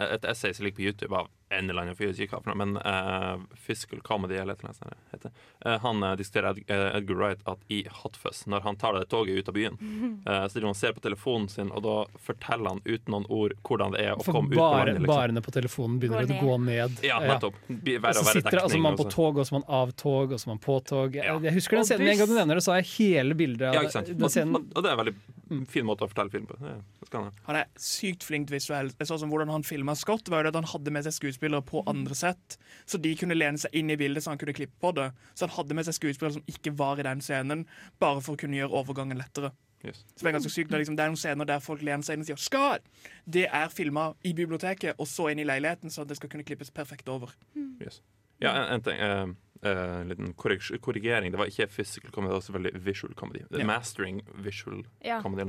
et 0.00 0.24
essay 0.24 0.54
som 0.56 0.64
ligger 0.64 0.78
på 0.78 0.86
YouTube 0.88 1.16
av 1.18 1.28
en 1.50 1.70
eller 1.70 1.82
annen 1.82 1.96
fyr, 1.98 2.12
jeg 2.12 2.28
ikke 2.28 2.38
hva 2.38 2.44
for 2.44 2.52
noe, 2.52 2.58
men 2.60 2.76
uh, 2.78 3.42
Fiscal 3.58 4.00
Comedy 4.06 4.36
eller 4.38 4.58
noe 4.62 4.74
sånt. 4.76 4.94
det 4.94 5.16
heter. 5.16 5.32
uh, 5.66 5.76
han 5.82 6.02
uh, 6.04 6.12
diskuterer 6.18 6.52
Ed, 6.54 6.60
eh, 6.70 6.84
Edgar 6.98 7.18
Wright 7.18 7.42
at 7.50 7.64
i 7.72 7.80
Hotfuss, 8.00 8.44
når 8.46 8.62
han 8.66 8.78
tar 8.78 8.94
det 8.98 9.08
toget 9.10 9.40
ut 9.40 9.50
av 9.50 9.56
byen, 9.58 9.78
uh, 10.28 10.44
så 10.46 10.54
driver 10.54 10.68
han 10.68 10.76
og 10.76 10.80
ser 10.80 10.94
på 10.94 11.02
telefonen 11.04 11.48
sin, 11.50 11.72
og 11.74 11.82
da 11.86 11.96
forteller 12.22 12.76
han 12.76 12.82
uten 12.86 13.16
noen 13.16 13.26
ord 13.26 13.56
hvordan 13.66 13.96
det 13.96 14.04
er 14.06 14.14
å 14.14 14.22
For 14.22 14.38
komme 14.38 14.52
ut 14.54 14.60
på 14.60 14.68
landet. 14.68 15.00
Liksom. 15.02 15.14
barene 15.14 15.44
på 15.48 15.56
telefonen 15.58 15.98
begynner 16.04 16.30
å 16.30 16.38
gå 16.44 16.60
ned. 16.68 17.02
Ja, 17.06 17.18
nettopp. 17.24 17.58
Være 17.66 18.14
Og 18.14 18.20
så 18.22 18.36
sitter 18.38 18.62
altså 18.62 18.82
man 18.86 19.00
på 19.00 19.08
tog, 19.10 19.42
og 19.42 19.50
så 19.50 19.58
man 19.58 19.66
av 19.80 19.94
tog, 19.98 20.36
og 20.36 20.42
så 20.42 20.52
man 20.52 20.62
på 20.62 20.78
tog. 20.86 21.18
Jeg, 21.18 21.26
Ja. 21.26 21.36
jeg 21.50 21.56
husker 21.58 21.80
den 21.80 21.90
scenen 21.90 22.06
med 22.06 22.14
en 22.14 22.22
gang 22.22 22.30
du 22.30 22.38
nevner 22.38 22.60
det, 22.60 22.64
så 22.66 22.76
har 22.76 22.82
jeg 22.84 22.90
hele 22.94 23.34
bildet 23.34 23.68
av 23.68 23.74
Ja, 23.74 23.84
ikke 23.86 23.98
sant. 23.98 24.14
den 24.14 24.54
Og, 24.54 24.70
og 24.76 24.82
det 24.84 24.86
er 24.86 24.94
en 24.94 25.02
veldig 25.04 25.66
fin 25.66 25.86
måte 25.86 26.06
å 26.06 26.10
fortelle 26.10 26.30
film 26.30 26.46
på. 26.46 26.54
Det, 26.62 26.78
det 27.10 27.20
han 27.46 27.56
er 27.58 27.66
sykt 27.80 28.22
flink 28.22 28.50
visuelt. 28.52 28.94
Sånn 29.02 29.18
som 29.18 29.32
hvordan 29.32 29.50
han 29.50 29.64
filma 29.66 29.96
Scott, 29.98 30.28
var 30.30 30.44
jo 30.44 30.46
det 30.46 30.52
at 30.54 30.60
han 30.60 30.68
hadde 30.70 30.92
med 30.94 31.06
seg 31.06 31.16
skuespillere 31.16 31.39
på 31.40 31.82
andre 31.86 32.14
sett, 32.14 32.58
så 32.86 32.98
de 32.98 33.16
kunne 33.16 33.34
lene 33.34 33.58
seg 33.58 33.70
inn 33.72 33.90
i 33.90 33.96
bildet 33.96 34.22
så 34.22 34.30
han 34.30 34.38
kunne 34.38 34.52
klippe 34.52 34.76
på 34.80 34.92
det. 34.92 35.12
Så 35.34 35.46
han 35.46 35.56
hadde 35.56 35.74
med 35.74 35.84
seg 35.84 35.94
skuespillere 35.94 36.32
som 36.32 36.42
ikke 36.46 36.74
var 36.76 37.00
i 37.00 37.02
den 37.02 37.20
scenen, 37.20 37.66
bare 37.98 38.20
for 38.20 38.34
å 38.34 38.40
kunne 38.40 38.56
gjøre 38.56 38.76
overgangen 38.82 39.18
lettere. 39.18 39.52
Yes. 39.84 40.04
Så 40.14 40.24
Det 40.24 40.28
er 40.28 40.32
ganske 40.32 40.52
sykt 40.52 40.70
liksom, 40.70 40.96
det 40.96 41.04
er 41.04 41.08
noen 41.08 41.16
scener 41.16 41.48
der 41.48 41.60
folk 41.64 41.80
lener 41.82 42.04
seg 42.04 42.18
inn 42.18 42.20
og 42.20 42.26
sier 42.26 42.36
'skar'. 42.36 42.80
Det 43.24 43.46
er 43.48 43.68
filma 43.68 44.12
i 44.22 44.32
biblioteket 44.32 44.94
og 44.98 45.06
så 45.08 45.30
inn 45.30 45.38
i 45.38 45.44
leiligheten, 45.44 45.90
så 45.90 46.04
det 46.04 46.16
skal 46.16 46.28
kunne 46.28 46.44
klippes 46.44 46.70
perfekt 46.70 47.08
over. 47.08 47.32
Yes. 47.80 48.02
Ja, 48.40 48.52
en, 48.56 48.74
en 48.74 48.82
ting. 48.82 49.00
Uh, 49.00 49.28
uh, 49.64 50.00
en 50.00 50.08
liten 50.08 50.34
korrig- 50.34 50.80
korrigering. 50.80 51.32
Det 51.32 51.38
var 51.38 51.46
ikke 51.46 51.66
physical 51.66 52.10
comedy, 52.10 52.30
det 52.30 52.34
var 52.34 52.40
selvfølgelig 52.40 52.84
visual 52.84 53.14
comedy. 53.14 53.40
Yeah. 53.52 53.66
Mastering 53.66 54.22
visual 54.34 54.84
yeah. 55.04 55.22
comedy. 55.22 55.42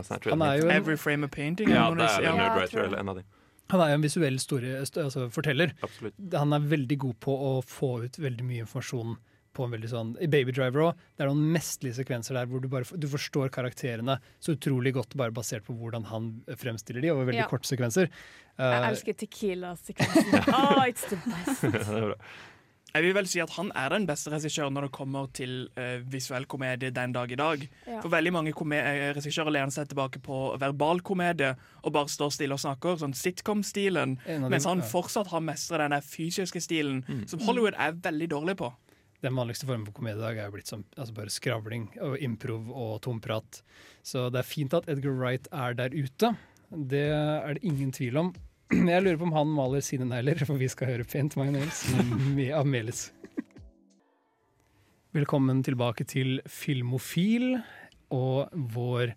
jo 0.62 0.69
Every 0.69 0.97
frame 0.97 1.23
of 1.25 1.32
painting. 1.32 1.69
ja, 1.69 1.89
det 1.89 2.04
er 2.04 2.17
en 2.17 2.23
Ja, 2.23 2.36
Nerd 2.36 2.58
Writer 2.58 2.84
eller 2.84 2.99
en 2.99 3.10
av 3.10 3.15
de. 3.15 3.23
Han 3.69 3.80
er 3.82 3.89
jo 3.89 3.93
en 4.00 4.02
visuell 4.02 4.39
story, 4.39 4.74
altså 4.82 5.30
forteller. 5.32 5.71
Absolutt. 5.84 6.15
Han 6.34 6.54
er 6.54 6.60
veldig 6.60 6.97
god 6.97 7.19
på 7.19 7.32
å 7.32 7.52
få 7.63 8.04
ut 8.06 8.17
veldig 8.19 8.43
mye 8.43 8.65
informasjon 8.65 9.17
på 9.52 9.65
en 9.65 9.71
veldig 9.74 9.89
sånn 9.91 10.12
I 10.24 10.28
Baby 10.32 10.54
Driver 10.56 10.80
òg, 10.86 11.00
det 11.17 11.26
er 11.26 11.28
noen 11.28 11.50
mesterlige 11.52 11.97
sekvenser 11.97 12.38
der 12.38 12.45
hvor 12.47 12.62
du 12.63 12.69
bare 12.71 12.88
du 12.95 13.08
forstår 13.12 13.50
karakterene 13.52 14.15
så 14.39 14.54
utrolig 14.56 14.93
godt 14.95 15.15
bare 15.19 15.32
basert 15.36 15.65
på 15.67 15.76
hvordan 15.76 16.06
han 16.08 16.30
fremstiller 16.56 17.02
de 17.04 17.12
over 17.12 17.26
veldig 17.28 17.43
Ja. 17.43 17.50
korte 17.52 17.67
sekvenser. 17.67 18.08
Jeg 18.08 18.84
Eh, 18.84 18.88
elsker 18.91 19.13
Tequila-sekvensen. 19.13 20.54
Oh, 20.56 20.84
it's 20.88 21.04
the 21.10 21.19
best. 21.28 21.63
Jeg 22.91 23.06
vil 23.06 23.15
vel 23.15 23.27
si 23.30 23.39
at 23.39 23.54
han 23.56 23.69
er 23.77 23.93
den 23.93 24.06
beste 24.10 24.32
regissøren 24.34 24.75
når 24.75 24.88
det 24.88 24.93
kommer 24.95 25.30
til 25.36 25.54
uh, 25.80 26.04
visuell 26.12 26.47
komedie 26.51 26.91
den 26.91 27.15
dag 27.15 27.32
i 27.32 27.39
dag. 27.39 27.63
Ja. 27.88 28.01
For 28.04 28.12
veldig 28.12 28.34
mange 28.36 28.51
eh, 28.51 29.12
regissører 29.15 29.54
lener 29.56 29.71
seg 29.71 29.88
tilbake 29.91 30.19
på 30.23 30.41
verbal 30.60 30.99
komedie 31.08 31.54
og 31.82 31.95
bare 31.95 32.12
står 32.12 32.34
stille 32.36 32.58
og 32.58 32.63
snakker, 32.63 32.99
sånn 32.99 33.15
sitcom-stilen. 33.15 34.17
Mens 34.43 34.67
han 34.67 34.84
ja. 34.84 34.89
fortsatt 34.91 35.32
har 35.32 35.43
mestra 35.45 35.88
den 35.88 35.95
fysiske 36.04 36.60
stilen, 36.63 37.04
som 37.32 37.43
Hollywood 37.47 37.80
er 37.80 37.95
veldig 37.95 38.32
dårlig 38.36 38.58
på. 38.60 38.73
Den 39.21 39.38
vanligste 39.38 39.67
formen 39.69 39.86
for 39.86 39.95
komedie 39.99 40.17
i 40.17 40.23
dag 40.23 40.39
er 40.39 40.47
jo 40.49 40.56
blitt 40.56 40.69
som 40.71 40.84
altså 40.97 41.13
bare 41.15 41.32
skravling 41.34 41.89
og 42.01 42.15
improv 42.25 42.71
og 42.73 42.95
tomprat. 43.06 43.62
Så 44.04 44.30
det 44.34 44.41
er 44.41 44.49
fint 44.49 44.73
at 44.73 44.89
Edgar 44.89 45.13
Wright 45.13 45.49
er 45.54 45.77
der 45.77 45.93
ute. 45.93 46.34
Det 46.71 47.08
er 47.13 47.54
det 47.56 47.63
ingen 47.67 47.91
tvil 47.93 48.17
om. 48.17 48.32
Jeg 48.91 49.03
lurer 49.03 49.17
på 49.19 49.27
om 49.27 49.34
han 49.36 49.49
maler 49.51 49.84
sine 49.84 50.05
negler, 50.07 50.39
for 50.47 50.60
vi 50.60 50.69
skal 50.71 50.93
høre 50.93 51.07
Paint 51.07 51.36
My 51.39 51.49
Nails 51.51 51.84
med 52.36 52.53
av 52.55 52.67
Melis. 52.69 53.10
Velkommen 55.12 55.60
tilbake 55.67 56.05
til 56.07 56.39
Filmofil 56.47 57.57
og 58.15 58.47
vår 58.75 59.12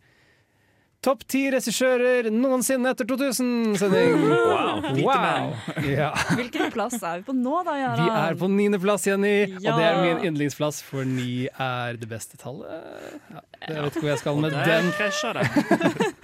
Topp 1.04 1.20
ti 1.28 1.42
regissører 1.52 2.30
noensinne 2.32 2.88
etter 2.94 3.04
2000-sending. 3.04 4.22
Wow. 4.24 4.86
Wow! 5.04 5.50
Ja. 5.84 6.08
Hvilken 6.32 6.70
plass 6.72 6.96
er 7.04 7.20
vi 7.20 7.26
på 7.26 7.34
nå, 7.36 7.58
da, 7.66 7.74
Jarand? 7.76 8.00
Vi 8.00 8.14
er 8.22 8.38
på 8.40 8.48
niendeplass, 8.48 9.04
Jenny, 9.10 9.34
og 9.58 9.66
det 9.66 9.84
er 9.84 9.98
min 10.00 10.24
yndlingsplass, 10.30 10.80
for 10.86 11.04
ni 11.04 11.44
er 11.50 12.00
det 12.00 12.08
beste 12.08 12.40
tallet. 12.40 13.20
Ja, 13.28 13.44
jeg 13.68 13.84
vet 13.84 13.90
ikke 13.90 14.06
hvor 14.06 14.12
jeg 14.14 14.22
skal 14.22 14.40
med 14.40 14.56
den. 14.56 14.88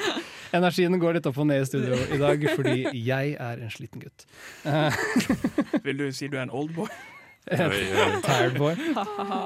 Energien 0.56 0.98
går 1.00 1.18
litt 1.18 1.28
opp 1.30 1.38
og 1.38 1.46
ned 1.50 1.62
i 1.62 1.68
studio 1.68 1.98
i 2.10 2.18
dag, 2.20 2.44
fordi 2.56 2.90
jeg 2.96 3.36
er 3.38 3.62
en 3.62 3.72
sliten 3.72 4.02
gutt. 4.02 4.26
Vil 5.86 6.00
du 6.00 6.10
si 6.14 6.30
du 6.30 6.38
er 6.38 6.46
en 6.48 6.54
oldboy? 6.54 6.90
Tired 7.50 8.58
boy. 8.58 8.74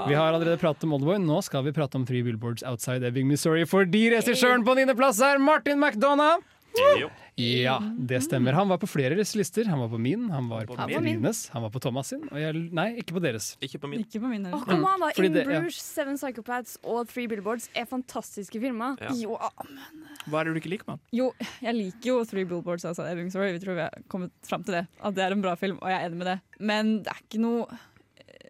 Vi 0.09 0.15
har 0.15 0.33
allerede 0.33 0.59
pratet 0.61 0.85
om 0.85 0.97
Oldboy, 0.97 1.17
nå 1.23 1.39
skal 1.47 1.63
vi 1.65 1.73
prate 1.73 1.97
om 1.97 2.05
Three 2.05 2.25
Billboards 2.27 2.65
Outside 2.67 3.07
Ebbing, 3.07 3.29
Missouri, 3.31 3.63
fordi 3.71 4.09
regissøren 4.13 4.65
på 4.67 4.75
niendeplass 4.77 5.23
er 5.25 5.41
Martin 5.41 5.81
McDonagh! 5.81 6.43
Jo. 7.01 7.09
Ja, 7.39 7.79
det 7.99 8.21
stemmer. 8.23 8.55
Han 8.55 8.69
var 8.71 8.79
på 8.79 8.87
flere 8.87 9.17
lister. 9.19 9.67
Han 9.71 9.81
var 9.83 9.89
på 9.91 9.99
min, 9.99 10.29
han 10.31 10.49
var 10.51 10.67
på 10.67 10.77
min. 10.87 11.19
Trines, 11.19 11.49
han 11.55 11.63
var 11.63 11.71
på 11.75 11.81
Thomas 11.83 12.09
sin. 12.13 12.23
Og 12.31 12.39
jeg, 12.39 12.55
nei, 12.75 12.87
ikke 13.03 13.17
på 13.17 13.23
deres. 13.23 13.53
Ikke 13.65 13.81
på 13.83 13.91
min. 13.91 14.05
Ikke 14.05 14.21
på 14.23 14.31
min 14.31 14.47
oh, 14.51 14.63
come 14.67 14.87
on, 14.87 15.03
da, 15.03 15.11
Fordi 15.17 15.31
In 15.31 15.37
det- 15.39 15.47
ja. 15.47 15.61
Bruges, 15.61 15.79
Seven 15.83 16.19
Psychopaths 16.19 16.77
og 16.83 17.09
Three 17.11 17.27
Billboards 17.31 17.69
er 17.75 17.89
fantastiske 17.91 18.61
filmer. 18.63 18.99
Ja. 19.03 19.11
Jo, 19.19 19.35
ah, 19.41 19.51
Hva 20.31 20.41
er 20.41 20.51
det 20.51 20.55
du 20.55 20.61
ikke 20.63 20.75
liker 20.77 20.91
med 20.93 20.99
den? 20.99 21.19
jo, 21.19 21.33
jeg 21.63 21.75
liker 21.75 22.11
jo 22.13 22.21
Three 22.25 22.45
Billboards 22.45 22.85
altså. 22.85 23.07
Vi 23.15 23.31
tror 23.31 23.75
vi 23.75 23.81
har 23.81 23.99
kommet 24.09 24.33
fram 24.47 24.63
til 24.65 24.79
det. 24.81 24.87
At 25.03 25.15
det 25.15 25.25
er 25.27 25.35
en 25.35 25.43
bra 25.43 25.55
film, 25.59 25.79
og 25.83 25.91
jeg 25.91 26.01
er 26.01 26.07
enig 26.09 26.19
med 26.23 26.27
det. 26.27 26.39
Men 26.61 26.97
det 27.03 27.11
er 27.15 27.21
ikke 27.27 27.43
noe 27.43 27.67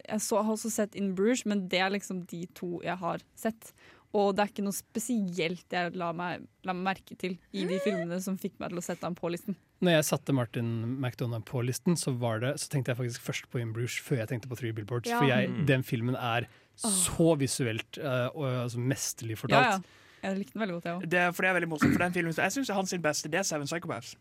Jeg 0.04 0.20
så, 0.20 0.42
har 0.44 0.52
også 0.52 0.68
sett 0.70 0.94
In 1.00 1.14
Bruges, 1.16 1.46
men 1.48 1.66
det 1.68 1.78
er 1.80 1.88
liksom 1.90 2.26
de 2.28 2.44
to 2.54 2.80
jeg 2.84 2.96
har 3.00 3.22
sett. 3.40 3.72
Og 4.14 4.30
det 4.36 4.44
er 4.44 4.50
ikke 4.52 4.62
noe 4.62 4.76
spesielt 4.76 5.74
jeg 5.74 5.94
la 5.98 6.12
meg, 6.14 6.44
la 6.62 6.72
meg 6.76 6.84
merke 6.94 7.16
til 7.18 7.32
i 7.52 7.64
de 7.66 7.78
filmene 7.82 8.20
som 8.22 8.36
fikk 8.38 8.60
meg 8.62 8.70
til 8.70 8.78
å 8.78 8.84
sette 8.86 9.02
ham 9.08 9.16
på 9.18 9.30
listen. 9.34 9.56
Når 9.82 9.96
jeg 9.98 10.04
satte 10.06 10.32
Martin 10.36 10.68
McDonagh 11.02 11.42
på 11.48 11.60
listen, 11.66 11.96
så, 11.98 12.12
var 12.16 12.38
det, 12.44 12.52
så 12.62 12.70
tenkte 12.70 12.92
jeg 12.94 13.00
faktisk 13.00 13.24
først 13.26 13.48
på 13.50 13.58
In 13.60 13.72
Bruges 13.74 13.96
før 14.00 14.22
jeg 14.22 14.30
tenkte 14.30 14.48
på 14.52 14.56
Three 14.60 14.72
Billboards. 14.76 15.10
Ja. 15.10 15.18
For 15.18 15.26
jeg, 15.28 15.50
Mm. 15.50 15.66
den 15.66 15.82
filmen 15.82 16.14
er 16.16 16.46
så 16.78 17.34
visuelt 17.38 17.98
uh, 17.98 18.30
og 18.34 18.46
altså, 18.64 18.78
mesterlig 18.78 19.36
fortalt. 19.38 19.82
ja. 19.82 20.00
Jeg 20.24 20.38
likte 20.38 20.54
den 20.54 20.60
veldig 20.62 20.74
godt, 20.78 20.84
jeg 20.88 20.94
òg. 20.96 21.02
Det 21.12 21.22
for 21.36 21.42
det 21.44 21.48
er 21.50 21.54
veldig 21.58 21.68
morsomt, 21.68 21.92
for 21.92 22.00
den 22.06 22.14
filmen 22.14 22.32
Jeg 22.38 22.52
syns 22.54 22.70
hans 22.72 22.94
beste 23.04 23.28
det 23.28 23.38
er 23.42 23.42
Seven 23.44 23.66
Psychopaths. 23.68 24.14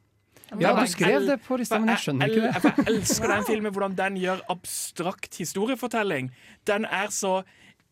Ja, 0.52 0.58
Ja, 0.60 0.74
du 0.76 0.90
skrev 0.92 1.24
det 1.30 1.38
på 1.46 1.56
lista, 1.58 1.80
men 1.80 1.88
jeg 1.94 2.02
skjønner 2.04 2.28
ikke 2.28 2.42
det. 2.44 2.74
Jeg 2.76 2.86
elsker 2.92 3.28
den 3.32 3.46
filmen, 3.48 3.72
hvordan 3.72 3.96
den 3.96 4.18
gjør 4.20 4.42
abstrakt 4.52 5.38
historiefortelling. 5.40 6.32
Den 6.68 6.86
er 6.86 7.08
så 7.08 7.44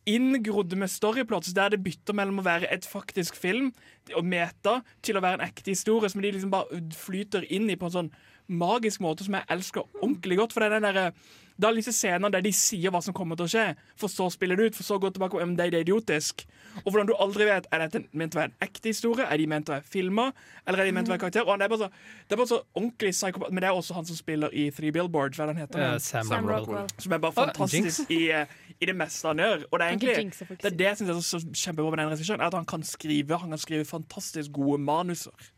inngrodd 0.09 0.73
med 0.77 0.89
storyplots 0.89 1.53
der 1.57 1.73
det 1.73 1.83
bytter 1.85 2.15
mellom 2.17 2.41
å 2.41 2.47
være 2.47 2.69
et 2.73 2.87
faktisk 2.89 3.37
film 3.37 3.69
og 4.17 4.25
meta 4.25 4.79
til 5.05 5.17
å 5.17 5.23
være 5.23 5.39
en 5.39 5.47
ekte 5.49 5.73
historie 5.73 6.09
som 6.09 6.23
de 6.23 6.33
liksom 6.33 6.53
bare 6.53 6.81
flyter 6.97 7.45
inn 7.53 7.69
i 7.69 7.77
på 7.77 7.89
en 7.89 7.97
sånn 7.99 8.11
magisk 8.51 8.99
måte 9.03 9.23
som 9.23 9.37
jeg 9.37 9.47
elsker 9.53 9.85
ordentlig 10.01 10.41
godt. 10.41 10.53
For 10.53 10.63
det 10.63 10.71
er 10.71 10.81
den 10.81 10.97
der, 10.97 11.13
det 11.55 11.67
er 11.67 11.77
disse 11.77 11.93
scenene 11.95 12.31
der 12.33 12.43
de 12.43 12.51
sier 12.55 12.91
hva 12.91 12.99
som 13.05 13.15
kommer 13.15 13.39
til 13.39 13.47
å 13.47 13.51
skje, 13.53 13.65
for 13.99 14.11
så 14.11 14.27
spiller 14.33 14.59
det 14.59 14.71
ut, 14.71 14.79
for 14.79 14.87
så 14.87 14.97
går 14.97 15.11
gå 15.11 15.13
tilbake 15.15 15.43
om 15.45 15.53
det 15.55 15.69
er 15.69 15.77
idiotisk. 15.85 16.43
Og 16.81 16.89
hvordan 16.89 17.11
du 17.11 17.13
aldri 17.15 17.47
vet 17.47 17.69
er 17.71 17.85
dette 17.85 18.03
ment 18.17 18.35
å 18.35 18.41
være 18.41 18.51
en 18.51 18.67
ekte 18.67 18.91
historie, 18.91 19.27
er 19.27 19.39
de 19.39 19.47
ment 19.53 19.69
å 19.69 19.77
være 19.77 19.87
filma, 19.87 20.31
eller 20.65 20.83
er 20.83 20.89
de 20.89 20.97
ment 20.97 21.07
å 21.07 21.13
være 21.13 21.23
karakter. 21.27 21.45
Og 21.45 21.53
han 21.53 21.63
er 21.63 21.71
bare 21.71 21.85
så, 21.85 21.91
det 22.25 22.35
er 22.35 22.41
bare 22.41 22.51
så 22.51 22.61
ordentlig 22.73 23.13
psykopat. 23.15 23.53
Men 23.53 23.63
det 23.63 23.69
er 23.69 23.79
også 23.79 23.99
han 23.99 24.09
som 24.09 24.19
spiller 24.19 24.57
i 24.57 24.67
Three 24.75 24.91
Billboards, 24.95 25.37
hva 25.37 25.47
er 25.47 25.53
det 25.53 25.57
han 25.59 25.67
heter. 25.67 25.85
Uh. 25.85 26.01
Sam, 26.01 26.27
Sam 26.27 26.49
Rockwell. 26.49 26.91
Som 26.97 27.15
er 27.15 27.23
bare 27.23 27.37
fantastisk 27.37 27.51
fantastisk 27.51 28.11
i, 28.11 28.31
eh, 28.31 28.45
i 28.81 28.85
det 28.89 28.95
meste 28.97 29.27
han 29.29 29.37
gjør. 29.43 29.63
Og 29.71 29.79
det 29.79 29.85
er 29.87 29.95
egentlig 29.95 30.47
det, 30.49 30.65
er 30.65 30.77
det 30.81 30.85
jeg 30.87 30.97
synes 30.97 31.09
er 31.13 31.21
så, 31.21 31.41
kjempebra 31.63 31.89
med 31.93 31.99
den 32.03 32.11
regissøren, 32.15 32.41
at 32.41 32.53
han 32.57 32.65
kan 32.65 32.83
skrive 32.83 33.37
Han 33.39 33.49
kan 33.53 33.61
skrive 33.61 33.85
fantastisk 33.85 34.51
gode 34.51 34.79
manuser. 34.81 35.49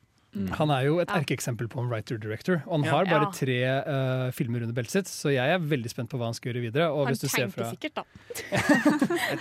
Han 0.57 0.71
er 0.73 0.81
jo 0.87 0.95
et 0.97 1.11
Ja. 1.13 1.19
erkeeksempel 1.21 1.67
på 1.69 1.77
en 1.83 1.89
writer-director, 1.91 2.63
og 2.65 2.79
han 2.79 2.85
Ja. 2.85 2.91
har 2.97 3.05
bare 3.05 3.27
tre 3.37 3.57
uh, 3.85 4.31
filmer 4.33 4.63
under 4.65 4.73
beltet 4.73 4.91
sitt, 4.91 5.05
så 5.07 5.29
jeg 5.29 5.45
er 5.53 5.59
veldig 5.61 5.91
spent 5.91 6.09
på 6.09 6.17
hva 6.17 6.25
han 6.25 6.33
skal 6.33 6.51
gjøre 6.53 6.63
videre. 6.71 6.87
Og 6.89 7.05
Han 7.05 7.13
hvis 7.13 7.21
du 7.21 7.27
ser 7.29 7.45
tenker 7.45 7.61
fra 7.61 7.69
sikkert, 7.69 7.93
da. 7.93 8.03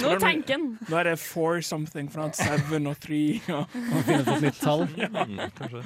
Nå 0.02 0.10
er 0.12 0.18
tenker 0.20 0.52
han. 0.58 0.66
Nå 0.90 0.98
er 1.00 1.04
det 1.04 1.18
four 1.18 1.62
something, 1.62 2.10
for 2.12 2.20
han 2.26 2.34
seven 2.36 2.86
og 2.86 3.00
three. 3.00 3.40
Og 3.48 3.66
Han 3.72 4.02
finner 4.04 4.24
på 4.28 4.36
et 4.36 4.42
nytt 4.42 4.60
tall 4.60 4.84
ja, 5.00 5.08
kanskje. 5.56 5.82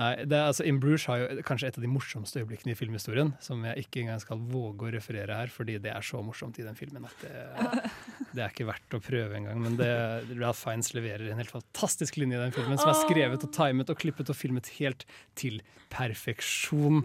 Nei, 0.00 0.24
det 0.24 0.36
er, 0.36 0.46
altså, 0.48 0.64
In 0.64 0.78
Bruges 0.80 1.04
har 1.10 1.20
jo 1.20 1.42
kanskje 1.44 1.68
et 1.68 1.76
av 1.76 1.84
de 1.84 1.90
morsomste 1.90 2.40
øyeblikkene 2.40 2.72
i 2.72 2.78
filmhistorien, 2.78 3.34
som 3.44 3.60
jeg 3.68 3.84
ikke 3.84 4.00
engang 4.04 4.22
skal 4.22 4.40
våge 4.48 4.86
å 4.88 4.92
referere 4.94 5.36
her, 5.36 5.52
fordi 5.52 5.76
det 5.82 5.92
er 5.92 6.06
så 6.06 6.22
morsomt 6.24 6.56
i 6.60 6.64
den 6.64 6.78
filmen 6.78 7.04
at 7.08 7.24
det, 7.24 7.34
det 8.38 8.44
er 8.44 8.54
ikke 8.54 8.68
verdt 8.70 8.96
å 8.96 9.02
prøve 9.04 9.36
engang. 9.36 9.60
Men 9.60 9.76
det, 9.76 9.90
Ralph 10.40 10.62
Fiennes 10.62 10.94
leverer 10.96 11.28
en 11.28 11.42
helt 11.42 11.52
fantastisk 11.52 12.16
linje 12.20 12.38
i 12.38 12.42
den 12.46 12.56
filmen, 12.56 12.80
som 12.80 12.94
er 12.94 13.02
skrevet 13.02 13.44
og 13.44 13.52
timet 13.56 13.92
og 13.92 14.00
klippet 14.00 14.32
og 14.32 14.38
filmet 14.38 14.72
helt 14.78 15.04
til 15.38 15.60
perfeksjon. 15.92 17.02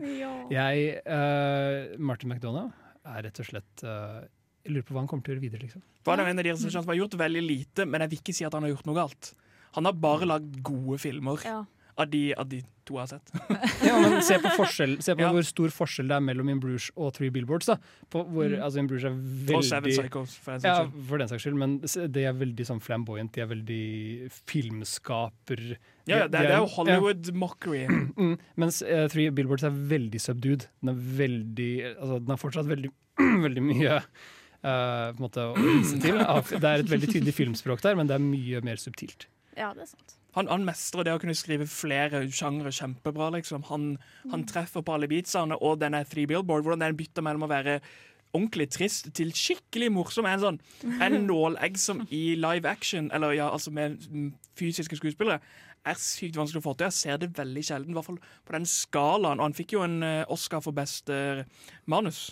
Jeg, 0.53 0.87
uh, 1.03 1.99
Martin 1.99 2.31
McDonagh, 2.31 2.71
er 3.05 3.27
rett 3.27 3.37
og 3.43 3.45
slett 3.45 3.83
uh, 3.85 4.23
Jeg 4.65 4.71
lurer 4.73 4.85
på 4.87 4.95
hva 4.95 5.03
han 5.03 5.09
kommer 5.09 5.25
til 5.25 5.33
å 5.33 5.35
gjøre 5.35 5.43
videre, 5.43 5.67
liksom. 5.67 5.83
var 6.07 6.21
er 6.23 6.31
en 6.31 6.41
av 6.41 6.47
de 6.47 6.55
som 6.63 6.87
har 6.89 7.03
gjort 7.03 7.19
veldig 7.19 7.43
lite, 7.43 7.85
men 7.85 8.05
jeg 8.05 8.15
vil 8.15 8.23
ikke 8.23 8.39
si 8.39 8.47
at 8.47 8.55
han 8.55 8.65
har 8.65 8.71
gjort 8.71 8.87
noe 8.87 9.03
galt. 9.03 9.35
Han 9.75 9.89
har 9.89 9.97
bare 9.99 10.27
lagd 10.29 10.61
gode 10.63 10.97
filmer. 11.03 11.43
Ja. 11.43 11.65
Av 11.97 12.09
de, 12.11 12.33
av 12.35 12.47
de 12.51 12.59
to 12.85 12.97
jeg 12.97 13.01
har 13.01 13.07
sett. 13.07 13.29
Ja, 13.87 13.95
men 14.03 14.17
se 14.25 14.35
på, 14.43 14.49
forskjell, 14.59 14.97
se 15.01 15.15
på 15.15 15.23
Ja. 15.23 15.29
hvor 15.33 15.45
stor 15.47 15.71
forskjell 15.73 16.09
det 16.11 16.15
er 16.17 16.23
mellom 16.25 16.49
In 16.51 16.59
Bruges 16.59 16.89
og 16.95 17.13
Three 17.15 17.31
Billboards. 17.33 17.65
da 17.71 17.77
på 18.11 18.21
hvor, 18.27 18.49
Mm. 18.51 18.61
altså 18.65 18.79
In 18.83 18.87
Bruges 18.91 19.05
er 19.07 19.55
Og 19.55 19.63
Seven 19.63 19.89
Psychos, 19.95 20.35
for 20.43 20.51
den 20.57 20.67
ja, 20.67 20.75
saks 20.83 20.91
skyld. 20.91 21.05
for 21.07 21.17
den 21.23 21.31
saks 21.31 21.43
skyld, 21.47 21.57
men 21.61 21.77
de 22.11 22.25
er 22.29 22.33
veldig 22.33 22.65
sånn 22.67 22.81
flamboyant. 22.83 23.31
De 23.33 23.41
er 23.41 23.47
veldig 23.47 24.31
filmskaper... 24.45 25.63
Ja, 26.05 26.17
ja, 26.19 26.27
det, 26.27 26.37
de 26.37 26.43
det 26.45 26.51
er 26.53 26.59
jo 26.59 26.67
ja. 26.67 26.73
Hollywood 26.77 27.31
mockery. 27.33 27.85
Mm, 28.15 28.37
mens 28.61 28.81
uh, 28.85 29.07
Three 29.11 29.29
Billboards 29.33 29.63
er 29.67 29.73
veldig 29.89 30.19
subdued. 30.21 30.67
Den 30.81 30.91
er 30.93 30.99
veldig 31.19 31.71
Altså, 31.95 32.19
den 32.21 32.31
har 32.31 32.39
fortsatt 32.39 32.69
veldig, 32.69 32.91
veldig 33.47 33.63
mye 33.71 34.01
Uh, 34.65 35.11
på 35.13 35.19
en 35.19 35.25
måte 35.27 35.43
å 35.45 35.51
vise 35.61 35.99
til. 36.01 36.15
Det 36.63 36.65
er 36.65 36.81
et 36.81 36.89
veldig 36.89 37.09
tydelig 37.11 37.33
filmspråk 37.37 37.83
der, 37.83 37.93
men 37.99 38.07
det 38.09 38.15
er 38.15 38.23
mye 38.23 38.61
mer 38.65 38.79
subtilt. 38.81 39.27
Ja, 39.53 39.67
det 39.77 39.83
er 39.83 39.89
sant. 39.91 40.15
Han, 40.35 40.49
han 40.51 40.65
mestrer 40.67 41.07
det 41.07 41.13
å 41.15 41.21
kunne 41.21 41.35
skrive 41.37 41.67
flere 41.69 42.25
sjangre 42.27 42.73
kjempebra. 42.75 43.31
liksom. 43.37 43.63
Han, 43.71 43.95
han 44.31 44.43
treffer 44.47 44.83
på 44.83 44.95
alle 44.95 45.09
beatsene, 45.11 45.55
og 45.55 45.79
den 45.79 45.95
er 45.95 46.07
Three 46.09 46.27
Billboard. 46.27 46.65
Hvordan 46.65 46.83
den 46.83 46.99
bytter 46.99 47.23
mellom 47.25 47.47
å 47.47 47.51
være 47.51 47.79
ordentlig 48.35 48.67
trist 48.75 49.11
til 49.15 49.31
skikkelig 49.35 49.91
morsom. 49.95 50.27
Er 50.27 50.37
en 50.37 50.43
sånn 50.43 50.59
en 51.03 51.21
nålegg 51.29 51.79
som 51.79 52.03
i 52.11 52.35
live 52.39 52.69
action, 52.69 53.09
eller 53.15 53.37
ja, 53.37 53.49
altså 53.51 53.71
med 53.75 54.01
mm, 54.11 54.33
fysiske 54.59 54.99
skuespillere, 54.99 55.39
er 55.85 55.99
sykt 56.01 56.37
vanskelig 56.39 56.63
å 56.63 56.65
få 56.65 56.73
til. 56.75 56.89
Jeg 56.89 56.97
ser 56.97 57.19
det 57.21 57.35
veldig 57.37 57.63
sjelden, 57.63 57.93
i 57.93 57.97
hvert 57.97 58.09
fall 58.09 58.19
på 58.19 58.55
den 58.57 58.65
skalaen. 58.69 59.39
Og 59.39 59.47
han 59.47 59.57
fikk 59.57 59.77
jo 59.77 59.85
en 59.85 59.99
eh, 60.03 60.23
Oscar 60.33 60.63
for 60.65 60.75
beste 60.75 61.45
manus. 61.91 62.31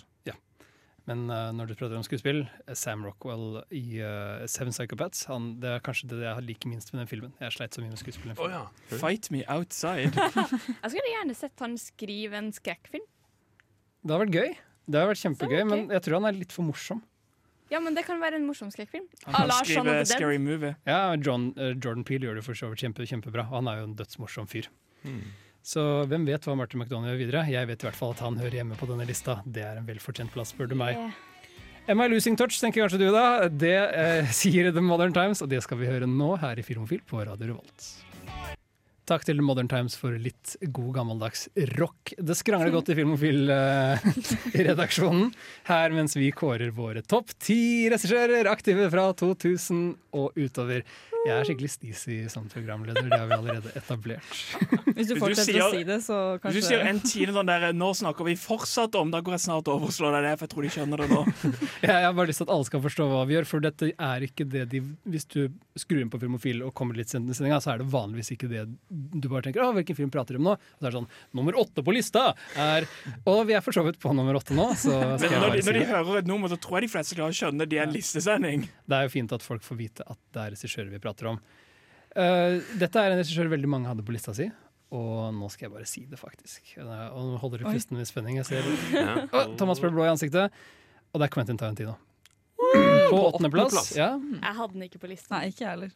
Men 1.04 1.26
uh, 1.28 1.50
når 1.52 1.68
du 1.68 1.74
prater 1.76 1.98
om 1.98 2.04
skuespill, 2.06 2.44
Sam 2.72 3.02
Rockwell 3.04 3.58
i 3.76 4.00
uh, 4.00 4.44
Seven 4.48 4.72
Psychopaths 4.72 5.26
han, 5.28 5.50
Det 5.60 5.74
er 5.74 5.82
kanskje 5.84 6.08
det 6.14 6.22
jeg 6.24 6.44
liker 6.46 6.70
minst 6.72 6.94
med 6.94 7.02
den 7.02 7.10
filmen. 7.10 7.34
Jeg 7.44 7.56
sleit 7.58 7.76
så 7.76 7.84
mye 7.84 7.92
med 7.92 8.00
skuespillet. 8.00 8.38
filmen. 8.38 8.54
ja. 8.56 9.00
Fight 9.02 9.28
me 9.34 9.42
outside. 9.52 10.12
Jeg 10.82 10.94
skulle 10.94 11.10
gjerne 11.12 11.36
sett 11.36 11.60
han 11.60 11.76
skrive 11.80 12.40
en 12.40 12.52
skrekkfilm. 12.56 13.04
Det 14.04 14.16
har 14.16 14.24
vært 14.24 14.38
gøy. 14.38 14.54
Det 14.84 15.00
har 15.00 15.08
vært 15.08 15.20
kjempegøy, 15.22 15.60
okay. 15.62 15.68
men 15.68 15.92
jeg 15.94 16.04
tror 16.04 16.18
han 16.18 16.26
er 16.28 16.36
litt 16.36 16.52
for 16.52 16.66
morsom. 16.66 16.98
Ja, 17.72 17.80
men 17.80 17.96
det 17.96 18.04
kan 18.04 18.20
være 18.20 18.36
en 18.36 18.44
morsom 18.44 18.68
skrekkfilm. 18.72 19.06
Han 19.24 19.48
kan 19.48 19.52
skrive 19.64 19.94
the 19.96 20.08
Scary 20.08 20.36
Movie. 20.36 20.74
Ja, 20.84 21.14
John, 21.16 21.52
uh, 21.56 21.72
Jordan 21.72 22.04
Peele 22.04 22.28
gjør 22.28 22.36
det 22.40 22.44
for 22.44 22.58
så 22.58 22.68
vidt 22.68 22.84
kjempe, 22.84 23.06
kjempebra, 23.08 23.46
han 23.48 23.70
er 23.70 23.80
jo 23.80 23.86
en 23.88 23.96
dødsmorsom 23.96 24.48
fyr. 24.50 24.68
Mm. 25.04 25.22
Så 25.64 25.80
hvem 26.10 26.26
vet 26.28 26.44
hva 26.44 26.52
Martin 26.60 26.76
McDonagh 26.82 27.08
gjør 27.14 27.20
videre? 27.22 27.46
Jeg 27.48 27.64
vet 27.70 27.80
i 27.80 27.86
hvert 27.88 27.96
fall 27.96 28.12
at 28.12 28.20
han 28.20 28.36
hører 28.36 28.58
hjemme 28.60 28.76
på 28.76 28.84
denne 28.90 29.06
lista. 29.08 29.38
Det 29.48 29.62
er 29.64 29.78
en 29.80 29.86
velfortjent 29.88 30.28
plass, 30.34 30.52
spør 30.52 30.68
du 30.68 30.76
meg. 30.76 30.92
Eh, 31.00 31.08
Am 31.92 32.00
I 32.00 32.06
losing 32.08 32.36
touch, 32.36 32.60
tenker 32.60 32.82
kanskje 32.84 32.98
du 33.00 33.08
da. 33.12 33.48
Det 33.48 33.72
eh, 33.72 34.28
sier 34.40 34.68
The 34.72 34.80
Modern 34.84 35.12
Times, 35.16 35.40
og 35.44 35.48
det 35.52 35.62
skal 35.64 35.78
vi 35.80 35.88
høre 35.88 36.06
nå 36.08 36.36
her 36.42 36.58
i 36.60 36.64
Filmofil 36.66 37.00
på 37.08 37.24
Radio 37.24 37.46
Revolt. 37.54 37.80
Takk 39.04 39.20
til 39.28 39.36
The 39.36 39.44
Modern 39.44 39.68
Times 39.68 39.92
for 40.00 40.16
litt 40.16 40.54
god 40.72 40.94
gammeldags 40.96 41.44
rock. 41.76 42.14
Det 42.16 42.32
skrangler 42.40 42.72
godt 42.72 42.88
i 42.92 42.96
Filmofil-redaksjonen 43.00 45.28
her 45.72 45.88
mens 45.92 46.16
vi 46.16 46.30
kårer 46.32 46.70
våre 46.76 47.02
topp 47.04 47.28
ti 47.36 47.88
regissører 47.92 48.48
aktive 48.52 48.88
fra 48.92 49.12
2000 49.20 49.94
og 50.16 50.32
utover. 50.40 50.80
Jeg 51.24 51.32
er 51.40 51.46
skikkelig 51.48 51.70
stisy 51.72 52.16
som 52.28 52.44
programleder, 52.52 53.06
det 53.08 53.16
har 53.16 53.28
vi 53.30 53.36
allerede 53.38 53.70
etablert. 53.78 54.26
Hvis 54.96 55.08
du 55.08 55.14
fortsetter 55.16 55.54
sier- 55.54 55.64
å 55.64 55.70
si 55.72 55.84
det, 55.88 55.96
så 56.04 56.18
kanskje 56.42 56.52
Hvis 56.58 56.66
du 56.66 56.68
sier 56.68 56.82
en 56.84 57.00
tiende 57.00 57.32
sånn 57.38 57.48
der, 57.48 57.64
nå 57.72 57.88
snakker 57.96 58.26
vi 58.28 58.34
fortsatt 58.36 58.98
om, 59.00 59.08
da 59.14 59.22
går 59.24 59.38
jeg 59.38 59.44
snart 59.46 59.70
over 59.72 59.88
og 59.88 59.94
slår 59.96 60.18
deg 60.18 60.26
ned, 60.26 60.36
for 60.36 60.44
jeg 60.44 60.52
tror 60.52 60.66
de 60.66 60.72
skjønner 60.74 61.00
det 61.00 61.08
nå. 61.14 61.22
Jeg 61.84 62.04
har 62.04 62.12
bare 62.16 62.28
lyst 62.28 62.40
til 62.42 62.46
at 62.48 62.52
alle 62.54 62.66
skal 62.68 62.82
forstå 62.84 63.06
hva 63.08 63.22
vi 63.28 63.36
gjør, 63.38 63.46
for 63.48 63.64
dette 63.64 63.88
er 63.92 64.24
ikke 64.28 64.44
det 64.48 64.66
de 64.72 64.82
Hvis 65.14 65.26
du 65.32 65.40
skrur 65.80 66.00
inn 66.04 66.12
på 66.12 66.20
Filmofil 66.20 66.60
og 66.64 66.72
kommer 66.76 66.96
litt 66.96 67.12
sent 67.12 67.28
i 67.28 67.36
sendinga, 67.36 67.58
så 67.64 67.72
er 67.74 67.80
det 67.82 67.88
vanligvis 67.92 68.30
ikke 68.36 68.48
det 68.52 68.66
du 68.92 69.28
bare 69.30 69.46
tenker 69.48 69.64
Å, 69.64 69.70
hvilken 69.76 69.96
film 69.98 70.12
prater 70.12 70.36
de 70.36 70.40
om 70.42 70.48
nå? 70.50 70.54
Og 70.56 70.76
så 70.80 70.86
er 70.86 70.92
det 70.92 70.98
sånn 71.00 71.08
Nummer 71.36 71.56
åtte 71.60 71.84
på 71.84 71.92
lista 71.96 72.26
er 72.60 72.86
Og 73.28 73.42
vi 73.48 73.56
er 73.56 73.64
for 73.64 73.76
så 73.76 73.84
vidt 73.86 73.98
på 74.02 74.12
nummer 74.16 74.36
åtte 74.38 74.56
nå, 74.56 74.68
så 74.76 74.94
skal 75.18 75.34
Men 75.34 75.40
når 75.40 75.44
de, 75.44 75.50
bare 75.50 75.64
si 75.64 75.68
når 75.72 75.78
de 75.80 75.84
hører 75.90 76.20
et 76.20 76.30
nummer, 76.30 76.52
så 76.52 76.60
tror 76.60 76.78
jeg 76.78 76.86
de 76.86 76.92
fleste 76.94 77.18
klarer 77.18 77.34
å 77.34 77.38
skjønne 77.40 77.68
det 77.68 77.80
er 77.80 77.88
en 77.88 77.94
listesending. 77.94 78.64
Det 78.88 78.96
er 79.00 79.08
jo 79.08 79.12
fint 79.16 79.32
at 79.36 79.44
folk 79.44 79.64
får 79.66 79.80
vite 79.80 80.04
at 80.08 80.20
det 80.34 80.44
er 80.46 80.54
regissører 80.54 80.90
vi 80.92 81.00
prater 81.02 81.13
om. 81.22 81.38
Uh, 82.14 82.60
dette 82.78 83.00
er 83.00 83.10
en 83.10 83.18
regissør 83.18 83.50
veldig 83.50 83.68
mange 83.70 83.90
hadde 83.90 84.04
på 84.06 84.14
lista 84.14 84.34
si. 84.36 84.50
Og 84.94 85.34
nå 85.34 85.48
skal 85.50 85.66
jeg 85.66 85.72
bare 85.74 85.88
si 85.90 86.04
det, 86.06 86.18
faktisk. 86.20 86.74
Eh, 86.78 87.06
Og 87.10 87.32
nå 87.32 87.38
holder 87.42 87.64
du 87.64 87.64
pusten 87.66 87.96
med 87.98 88.06
spenning. 88.06 88.36
Jeg 88.38 88.46
ser 88.46 88.66
Ja. 88.94 89.24
Oh, 89.34 89.56
Thomas 89.58 89.80
ble 89.82 89.90
blå 89.90 90.04
i 90.06 90.10
ansiktet. 90.12 90.52
Og 91.10 91.18
det 91.18 91.26
er 91.26 91.32
Quentin 91.34 91.58
Tarantino. 91.58 91.96
På 93.10 93.18
åttendeplass. 93.30 93.92
Ja. 93.96 94.12
jeg 94.18 94.54
hadde 94.58 94.72
den 94.76 94.86
ikke 94.86 95.00
på 95.02 95.10
lista. 95.10 95.34
Nei, 95.34 95.50
ikke 95.50 95.66
heller. 95.66 95.90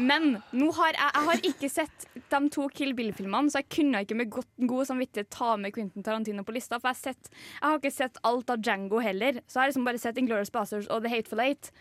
Men 0.00 0.38
nå 0.56 0.70
har 0.78 0.94
jeg, 0.94 1.10
jeg 1.12 1.26
har 1.26 1.42
ikke 1.50 1.68
sett 1.70 2.06
de 2.32 2.38
to 2.54 2.68
Kill 2.72 2.94
Bill-filmene, 2.96 3.50
så 3.52 3.60
jeg 3.60 3.68
kunne 3.74 4.00
ikke 4.06 4.16
med 4.16 4.30
godt, 4.32 4.48
god 4.70 4.88
samvittighet 4.88 5.28
ta 5.34 5.56
med 5.60 5.74
Quentin 5.76 6.06
Tarantino 6.06 6.44
på 6.46 6.54
lista. 6.56 6.78
For 6.80 6.88
jeg 6.88 6.96
har, 6.96 7.02
sett, 7.12 7.30
jeg 7.34 7.66
har 7.66 7.78
ikke 7.82 7.92
sett 7.98 8.18
alt 8.30 8.54
av 8.54 8.62
Django 8.64 9.02
heller. 9.04 9.42
Så 9.46 9.58
jeg 9.58 9.62
har 9.64 9.72
liksom 9.74 9.88
bare 9.90 10.00
sett 10.02 10.20
Inglorious 10.22 10.54
Basterds 10.54 10.88
og 10.94 11.02
The 11.04 11.12
Hateful 11.12 11.42
Eight. 11.44 11.72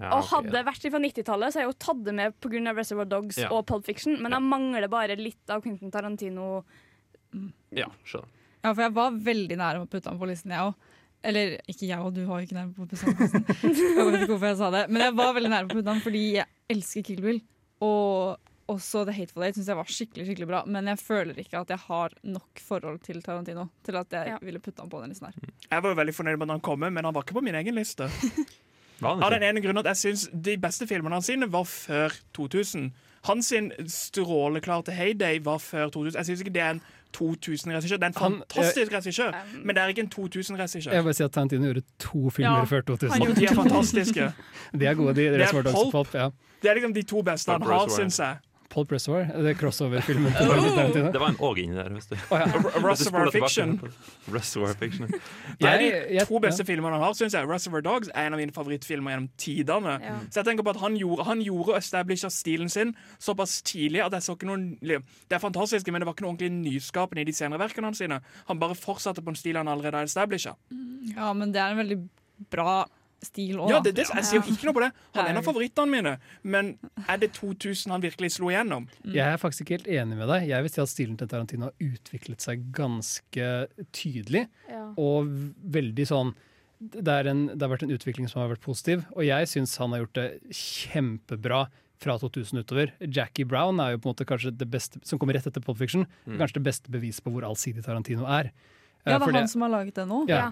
Ja, 0.00 0.10
og 0.16 0.24
hadde 0.30 0.48
ja. 0.50 0.52
det 0.56 0.64
vært 0.66 0.86
fra 0.90 1.00
90-tallet, 1.04 1.52
så 1.52 1.58
har 1.60 1.66
jeg 1.66 1.70
jo 1.72 1.78
tatt 1.86 2.04
det 2.06 2.14
med 2.16 2.34
pga. 2.40 2.72
Reservoir 2.74 3.08
Dogs 3.10 3.38
Ja. 3.38 3.48
og 3.52 3.66
Pulp 3.66 3.84
Fiction, 3.86 4.16
men 4.22 4.32
Ja. 4.32 4.38
jeg 4.40 4.48
mangler 4.48 4.88
bare 4.88 5.16
litt 5.16 5.50
av 5.50 5.62
Quentin 5.62 5.90
Tarantino. 5.92 6.64
Ja, 7.74 7.88
skjønner. 8.06 8.28
Ja, 8.64 8.72
for 8.72 8.82
jeg 8.82 8.94
var 8.96 9.10
veldig 9.10 9.56
nære 9.60 9.82
å 9.82 9.88
putte 9.90 10.08
han 10.08 10.18
på 10.18 10.26
listen, 10.30 10.50
jeg 10.54 10.60
òg. 10.60 10.74
Eller 11.24 11.54
ikke 11.68 11.86
jeg 11.88 11.98
og 12.04 12.12
du 12.14 12.24
var 12.28 12.40
jo 12.40 12.46
ikke 12.46 12.56
nær 12.56 12.70
på 12.76 12.84
å 12.84 12.88
putte 12.88 13.04
han 13.04 13.14
på 13.16 13.22
listen. 13.24 13.44
Jeg 13.96 14.06
vet 14.12 14.16
ikke 14.22 14.32
hvorfor 14.34 14.48
jeg 14.50 14.56
sa 14.60 14.70
det. 14.74 14.82
Men 14.92 15.02
jeg 15.06 15.14
var 15.16 15.30
veldig 15.36 15.50
nær 15.52 15.64
på 15.68 15.72
å 15.72 15.78
putte 15.78 15.92
han 15.94 16.02
fordi 16.04 16.22
jeg 16.36 16.46
elsker 16.74 17.02
Kill 17.08 17.22
Bill. 17.24 17.38
Og 17.80 18.36
også 18.68 19.04
The 19.08 19.12
Hateful 19.16 19.42
Eight 19.44 19.56
syns 19.56 19.68
jeg 19.68 19.76
var 19.76 19.88
skikkelig 19.88 20.26
skikkelig 20.28 20.48
bra. 20.48 20.60
Men 20.68 20.84
jeg 20.92 21.00
føler 21.00 21.40
ikke 21.40 21.60
at 21.64 21.72
jeg 21.72 21.80
har 21.86 22.12
nok 22.24 22.60
forhold 22.60 23.00
til 23.04 23.22
Tarantino 23.24 23.70
til 23.84 23.96
at 24.00 24.10
jeg 24.12 24.28
Ja. 24.34 24.38
ville 24.44 24.60
putte 24.60 24.80
han 24.84 24.90
på 24.92 25.00
den 25.00 25.12
listen 25.12 25.26
her. 25.28 25.34
Jeg 25.70 25.82
var 25.82 25.90
jo 25.94 26.00
veldig 26.02 26.14
fornøyd 26.16 26.38
med 26.38 26.48
at 26.50 26.54
han 26.58 26.60
kom, 26.60 26.80
men 26.80 27.04
han 27.04 27.14
var 27.14 27.24
ikke 27.24 27.36
på 27.40 27.42
min 27.44 27.54
egen 27.60 27.74
liste. 27.74 28.08
Av 29.02 29.30
den 29.30 29.42
ene 29.42 29.60
grunnen 29.60 29.78
at 29.78 29.86
jeg 29.86 29.96
synes 29.96 30.28
De 30.44 30.56
beste 30.56 30.86
filmene 30.86 31.14
hans 31.18 31.26
sine 31.26 31.48
var 31.52 31.64
før 31.64 32.12
2000. 32.34 32.92
Hans 33.24 33.46
sin 33.46 33.72
stråleklare 33.88 34.92
heyday 34.92 35.38
var 35.44 35.58
før 35.58 35.88
2000. 35.90 36.14
Jeg 36.16 36.26
syns 36.26 36.40
ikke 36.44 36.52
det 36.54 36.62
er 36.62 36.70
en 36.70 36.80
2000-regissør. 37.16 37.96
Det 37.96 38.02
er 38.02 38.06
en 38.06 38.14
Han- 38.16 38.42
fantastisk 38.48 38.92
regissør, 38.92 39.28
Um, 39.32 39.60
men 39.66 39.74
det 39.76 39.82
er 39.82 39.86
ikke 39.88 40.00
en 40.02 40.10
Jeg 40.10 40.22
vil 40.34 40.42
2000-regissør. 40.42 41.02
bare 41.02 41.14
si 41.14 41.22
at 41.22 41.32
Tarantino 41.32 41.64
gjorde 41.64 41.82
to 41.98 42.30
filmer 42.30 42.58
Ja, 42.58 42.64
før 42.64 42.80
2000. 42.80 43.10
han 43.12 43.22
Og 43.30 43.36
de 43.36 43.44
er 43.44 43.54
fantastiske. 43.54 44.32
De 44.80 44.86
er 44.86 44.94
gode, 44.94 45.14
de. 45.14 45.26
er 45.26 45.30
det 45.38 45.40
er 45.40 45.62
Pulp. 45.62 45.92
Pulp. 45.92 46.14
Ja. 46.14 46.28
Det 46.62 46.70
er 46.70 46.74
liksom 46.74 46.94
de 46.94 47.02
to 47.02 47.22
beste 47.22 47.52
han 47.52 47.62
har, 47.62 47.88
syns 47.88 48.18
jeg. 48.18 48.36
Pulp 48.72 48.90
Reservoir, 48.92 49.28
det 49.42 49.50
er 49.52 49.58
crossover-filmen 49.58 50.32
til 50.38 50.48
Tarantino. 50.74 51.10
Det 51.14 51.20
var 51.22 51.28
en 51.32 51.36
òg 51.46 51.58
inni 51.62 51.76
der. 51.76 51.90
Hvis 51.94 52.06
du, 52.10 52.14
Oh, 52.30 52.38
ja. 52.40 52.46
Russover. 52.82 53.30
Fiction. 53.30 53.74
Reservoir 54.32 54.74
Fiction. 54.80 55.06
Det 55.60 55.68
er 55.70 55.82
de 55.84 56.24
to 56.26 56.40
beste 56.42 56.64
filmene 56.66 56.96
han 56.96 57.04
har, 57.04 57.14
syns 57.18 57.36
jeg. 57.36 57.46
Reservoir 57.48 57.84
Dogs 57.86 58.10
er 58.14 58.26
en 58.30 58.34
av 58.34 58.40
mine 58.42 58.54
favorittfilmer 58.56 59.14
gjennom 59.14 59.28
tidene. 59.38 59.94
Ja. 60.02 60.16
Så 60.30 60.40
jeg 60.42 60.48
tenker 60.50 60.66
på 60.66 60.74
at 60.74 60.80
Han 60.82 60.96
gjorde, 60.98 61.26
han 61.28 61.42
gjorde 61.44 61.74
og 61.76 61.78
establisha 61.78 62.30
stilen 62.34 62.68
sin 62.72 62.94
såpass 63.22 63.60
tidlig 63.62 64.02
at 64.04 64.12
jeg 64.18 64.26
så 64.26 64.34
ikke 64.38 64.48
noen 64.50 64.66
Det 64.82 64.98
er 65.38 65.42
fantastisk, 65.42 65.86
men 65.92 66.00
det 66.02 66.08
var 66.08 66.16
ikke 66.16 66.26
noe 66.26 66.34
ordentlig 66.34 66.52
nyskapende 66.74 67.22
i 67.22 67.28
de 67.30 67.36
senere 67.36 67.62
verkene 67.62 67.90
hans. 67.92 67.98
sine. 68.02 68.20
Han 68.50 68.58
bare 68.62 68.74
fortsatte 68.74 69.22
på 69.22 69.30
en 69.30 69.38
stil 69.38 69.56
han 69.60 69.68
allerede 69.68 69.96
har 70.02 70.08
establisha. 70.10 70.56
Ja, 71.14 71.32
men 71.32 71.52
det 71.54 71.60
er 71.62 71.70
en 71.76 71.82
veldig 71.84 72.00
bra 72.50 72.84
stil 73.28 73.58
òg. 73.58 73.72
Ja, 73.72 73.80
det, 73.84 73.94
det, 73.98 74.06
jeg 74.10 74.26
sier 74.28 74.40
jo 74.40 74.54
ikke 74.54 74.68
noe 74.70 74.76
på 74.76 74.84
det. 74.84 74.90
Han 75.16 75.24
er 75.24 75.32
en 75.32 75.40
av 75.40 75.46
favorittene 75.46 75.90
mine. 75.90 76.14
Men 76.42 76.72
er 77.04 77.20
det 77.22 77.32
2000 77.36 77.94
han 77.94 78.04
virkelig 78.04 78.34
slo 78.36 78.50
igjennom? 78.52 78.88
Jeg 79.04 79.26
er 79.26 79.40
faktisk 79.40 79.66
ikke 79.66 79.78
helt 79.78 79.92
enig 79.98 80.18
med 80.20 80.30
deg. 80.32 80.48
Jeg 80.50 80.66
vil 80.66 80.74
si 80.74 80.82
at 80.84 80.92
stilen 80.92 81.20
til 81.20 81.30
Tarantino 81.30 81.70
har 81.70 81.92
utviklet 81.92 82.44
seg 82.44 82.66
ganske 82.76 83.52
tydelig. 83.96 84.46
Ja. 84.70 84.88
Og 85.00 85.30
veldig 85.76 86.08
sånn 86.10 86.34
det, 86.84 87.08
er 87.08 87.30
en, 87.30 87.46
det 87.54 87.62
har 87.62 87.72
vært 87.72 87.86
en 87.86 87.94
utvikling 87.94 88.28
som 88.28 88.42
har 88.42 88.50
vært 88.52 88.64
positiv, 88.64 89.04
og 89.14 89.24
jeg 89.24 89.48
syns 89.48 89.76
han 89.80 89.94
har 89.94 90.02
gjort 90.02 90.18
det 90.18 90.28
kjempebra 90.58 91.64
fra 92.02 92.16
2000 92.20 92.60
utover. 92.60 92.92
Jackie 93.00 93.46
Brown 93.48 93.80
er 93.80 93.94
jo 93.94 94.02
på 94.02 94.08
en 94.08 94.14
måte 94.14 94.26
kanskje 94.28 94.52
det 94.58 94.68
beste 94.68 95.00
som 95.06 95.20
kommer 95.20 95.38
rett 95.38 95.46
etter 95.48 95.62
Pop 95.64 95.78
Fiction. 95.80 96.04
Kanskje 96.26 96.58
det 96.58 96.66
beste 96.66 96.92
beviset 96.92 97.24
på 97.24 97.32
hvor 97.32 97.46
allsidig 97.48 97.84
Tarantino 97.86 98.26
er. 98.28 98.50
Eh, 99.04 99.12
Ja, 99.12 99.18
det 99.20 99.28
er 99.28 99.36
han 99.36 99.48
som 99.52 99.60
har 99.66 99.68
laget 99.68 99.94
det 99.98 100.04
nå? 100.08 100.22
Ja. 100.30 100.46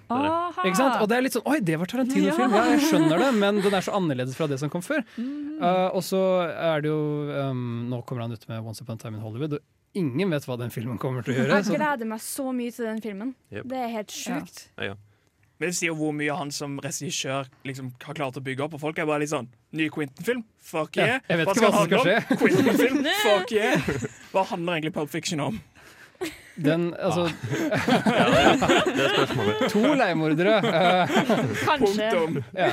Ikke 0.62 0.77
sant? 0.77 0.99
Og 1.01 1.09
det 1.09 1.17
er 1.17 1.23
litt 1.25 1.33
sånn 1.37 1.47
Oi, 1.49 1.59
det 1.65 1.79
var 1.81 1.88
Tarantino-film! 1.88 2.53
Ja, 2.53 2.65
jeg 2.75 2.83
skjønner 2.85 3.23
det, 3.25 3.31
men 3.41 3.61
den 3.65 3.77
er 3.79 3.85
så 3.87 3.95
annerledes 3.97 4.37
fra 4.37 4.49
det 4.51 4.59
som 4.61 4.69
kom 4.73 4.83
før. 4.85 5.01
Uh, 5.17 5.88
og 5.97 6.03
så 6.05 6.21
er 6.53 6.83
det 6.85 6.91
jo 6.93 6.99
um, 7.33 7.62
Nå 7.88 8.03
kommer 8.09 8.27
han 8.27 8.35
ut 8.37 8.45
med 8.51 8.61
Once 8.61 8.85
Upon 8.85 9.01
a 9.01 9.03
Time 9.07 9.17
in 9.17 9.23
Hollywood, 9.25 9.57
og 9.57 9.97
ingen 9.97 10.31
vet 10.33 10.45
hva 10.49 10.59
den 10.61 10.71
filmen 10.75 10.99
kommer 11.01 11.25
til 11.25 11.33
å 11.33 11.38
gjøre. 11.41 11.62
Jeg 11.62 11.79
gleder 11.81 12.09
meg 12.12 12.21
så 12.25 12.53
mye 12.53 12.77
til 12.77 12.88
den 12.91 13.01
filmen. 13.05 13.33
Yep. 13.53 13.65
Det 13.73 13.81
er 13.87 13.91
helt 13.97 14.12
sjukt. 14.12 14.62
Ja, 14.77 14.93
ja. 14.93 15.01
Men 15.61 15.71
det 15.71 15.77
sier 15.79 15.93
jo 15.93 15.97
hvor 16.01 16.12
mye 16.17 16.35
han 16.35 16.49
som 16.51 16.73
regissør 16.83 17.47
liksom 17.69 17.93
har 18.03 18.17
klart 18.19 18.37
å 18.37 18.43
bygge 18.43 18.65
opp. 18.65 18.73
Og 18.75 18.81
folk 18.83 18.99
er 18.99 19.07
bare 19.07 19.23
litt 19.23 19.31
sånn 19.31 19.47
Ny 19.79 19.87
Quentin-film? 19.95 20.41
Fuck 20.59 20.97
yeah. 20.99 21.21
Ja, 21.21 21.21
jeg 21.29 21.38
vet 21.38 21.47
hva 21.47 21.55
ikke 21.55 21.69
hva 21.69 21.77
som 21.77 21.87
skal 21.87 22.03
skje. 22.09 22.38
Quentin-film? 22.41 23.05
Fuck 23.29 23.53
yeah! 23.55 23.93
Hva 24.33 24.43
handler 24.51 24.81
egentlig 24.81 24.95
Pulp 24.97 25.12
Fiction 25.12 25.45
om? 25.45 25.61
Den, 26.57 26.95
altså 26.99 27.23
Det 27.27 29.05
er 29.05 29.15
spørsmålet. 29.15 29.71
To 29.73 29.83
leiemordere. 29.95 30.57
Uh, 30.59 31.15
Kanskje 31.65 32.11
Punktum. 32.12 32.43
ja. 32.57 32.71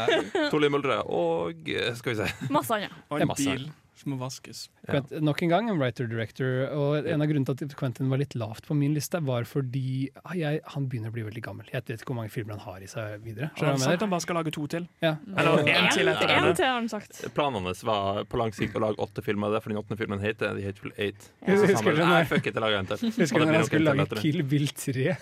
To 0.51 0.57
leiemordere 0.59 1.01
og 1.03 1.53
eh, 1.69 1.93
skal 1.95 2.11
vi 2.11 2.17
se 2.19 2.27
masse 2.51 2.73
annet. 2.75 2.91
en 3.21 3.31
bil 3.37 3.69
som 3.99 4.13
må 4.13 4.19
vaskes. 4.21 4.65
Quent, 4.87 5.11
nok 5.23 5.43
en 5.45 5.51
gang 5.51 5.69
en 5.71 5.79
writer-director. 5.79 6.69
Og 6.75 7.07
en 7.09 7.23
av 7.23 7.29
grunnene 7.29 7.57
til 7.59 7.69
at 7.69 7.75
Quentin 7.79 8.11
var 8.11 8.21
litt 8.21 8.35
lavt 8.39 8.69
på 8.69 8.77
min 8.77 8.95
liste, 8.97 9.21
var 9.25 9.47
fordi 9.49 10.09
ah, 10.23 10.35
jeg, 10.37 10.61
han 10.73 10.87
begynner 10.89 11.13
å 11.13 11.17
bli 11.17 11.25
veldig 11.27 11.43
gammel. 11.45 11.69
Jeg 11.71 11.85
vet 11.85 11.99
ikke 11.99 12.13
hvor 12.13 12.19
mange 12.21 12.33
filmer 12.33 12.57
han 12.57 12.63
har 12.65 12.85
i 12.85 12.89
seg 12.91 13.19
videre. 13.25 13.51
Han 13.59 13.73
har 13.75 13.83
sagt 13.83 14.05
han 14.05 14.13
bare 14.13 14.25
skal 14.25 14.39
lage 14.39 14.55
to 14.55 14.65
til. 14.71 14.87
Ja. 15.03 15.15
Eller 15.35 15.63
én 15.65 15.83
en 15.83 15.91
til 15.93 16.11
etter 16.11 16.31
En 16.31 16.43
denne. 16.49 16.55
til, 16.55 16.69
har 16.69 16.79
han 16.79 16.89
sagt. 16.91 17.21
Planen 17.35 17.69
hans 17.69 17.83
var 17.87 18.23
på 18.29 18.41
lang 18.41 18.55
sikt 18.55 18.77
å 18.79 18.83
lage 18.87 19.01
åtte 19.03 19.25
filmer. 19.25 19.53
Det 19.53 19.61
er 19.61 19.67
fordi 19.67 19.77
den 19.77 19.83
åttende 19.83 20.01
filmen 20.01 20.23
heter 20.23 20.57
The 20.57 20.67
Hateful 20.67 20.95
Eight. 20.97 21.31
Ja. 21.45 21.59
Husker 21.59 21.93
du 21.93 22.03
når 23.45 23.61
han 23.61 23.69
skulle 23.69 23.95
lage. 23.95 24.21
Kill 24.23 24.43
Bill 24.47 24.69
3? 24.73 25.15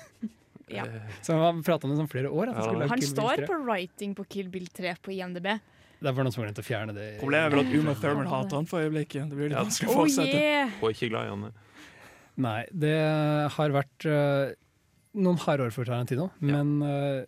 Ja. 0.67 0.83
Så 1.23 1.37
han 1.39 1.61
prata 1.63 1.87
det 1.87 1.95
sånn 1.99 2.09
flere 2.11 2.29
år. 2.29 2.51
Ja, 2.51 2.65
skulle 2.65 2.87
Han 2.91 3.01
står 3.01 3.45
på 3.47 3.57
writing 3.63 4.13
på 4.17 4.25
Kill 4.27 4.49
Bill 4.51 4.67
3 4.67 4.95
på 5.01 5.13
IMDb. 5.15 5.47
Det 5.97 6.11
var 6.13 6.27
noen 6.27 6.33
som 6.35 6.43
til 6.45 6.61
å 6.61 6.67
fjerne 6.67 6.93
det. 6.93 7.05
Problemet 7.21 7.47
er 7.47 7.55
vel 7.55 7.63
at 7.65 7.73
Uma 7.79 7.93
Thurman 7.97 8.27
hater 8.29 8.59
han 8.59 8.67
for 8.69 8.83
øyeblikket. 8.85 9.29
Det 9.31 9.37
blir 9.37 9.49
litt 9.49 9.57
Ja. 9.57 9.63
vanskelig 9.63 9.89
å 9.89 9.95
Oh 9.95 10.03
fortsette. 10.03 10.35
yeah! 10.37 10.69
Og 10.81 10.91
ikke 10.93 11.09
glad 11.09 11.25
i 11.25 11.29
han. 11.29 11.53
Nei, 12.37 12.65
det 12.71 12.93
har 13.55 13.69
vært 13.73 14.05
uh, 14.05 14.53
noen 15.17 15.39
harde 15.41 15.63
år 15.65 15.71
for 15.73 15.85
Tarantino, 15.89 16.29
men 16.39 16.83
uh, 16.83 17.25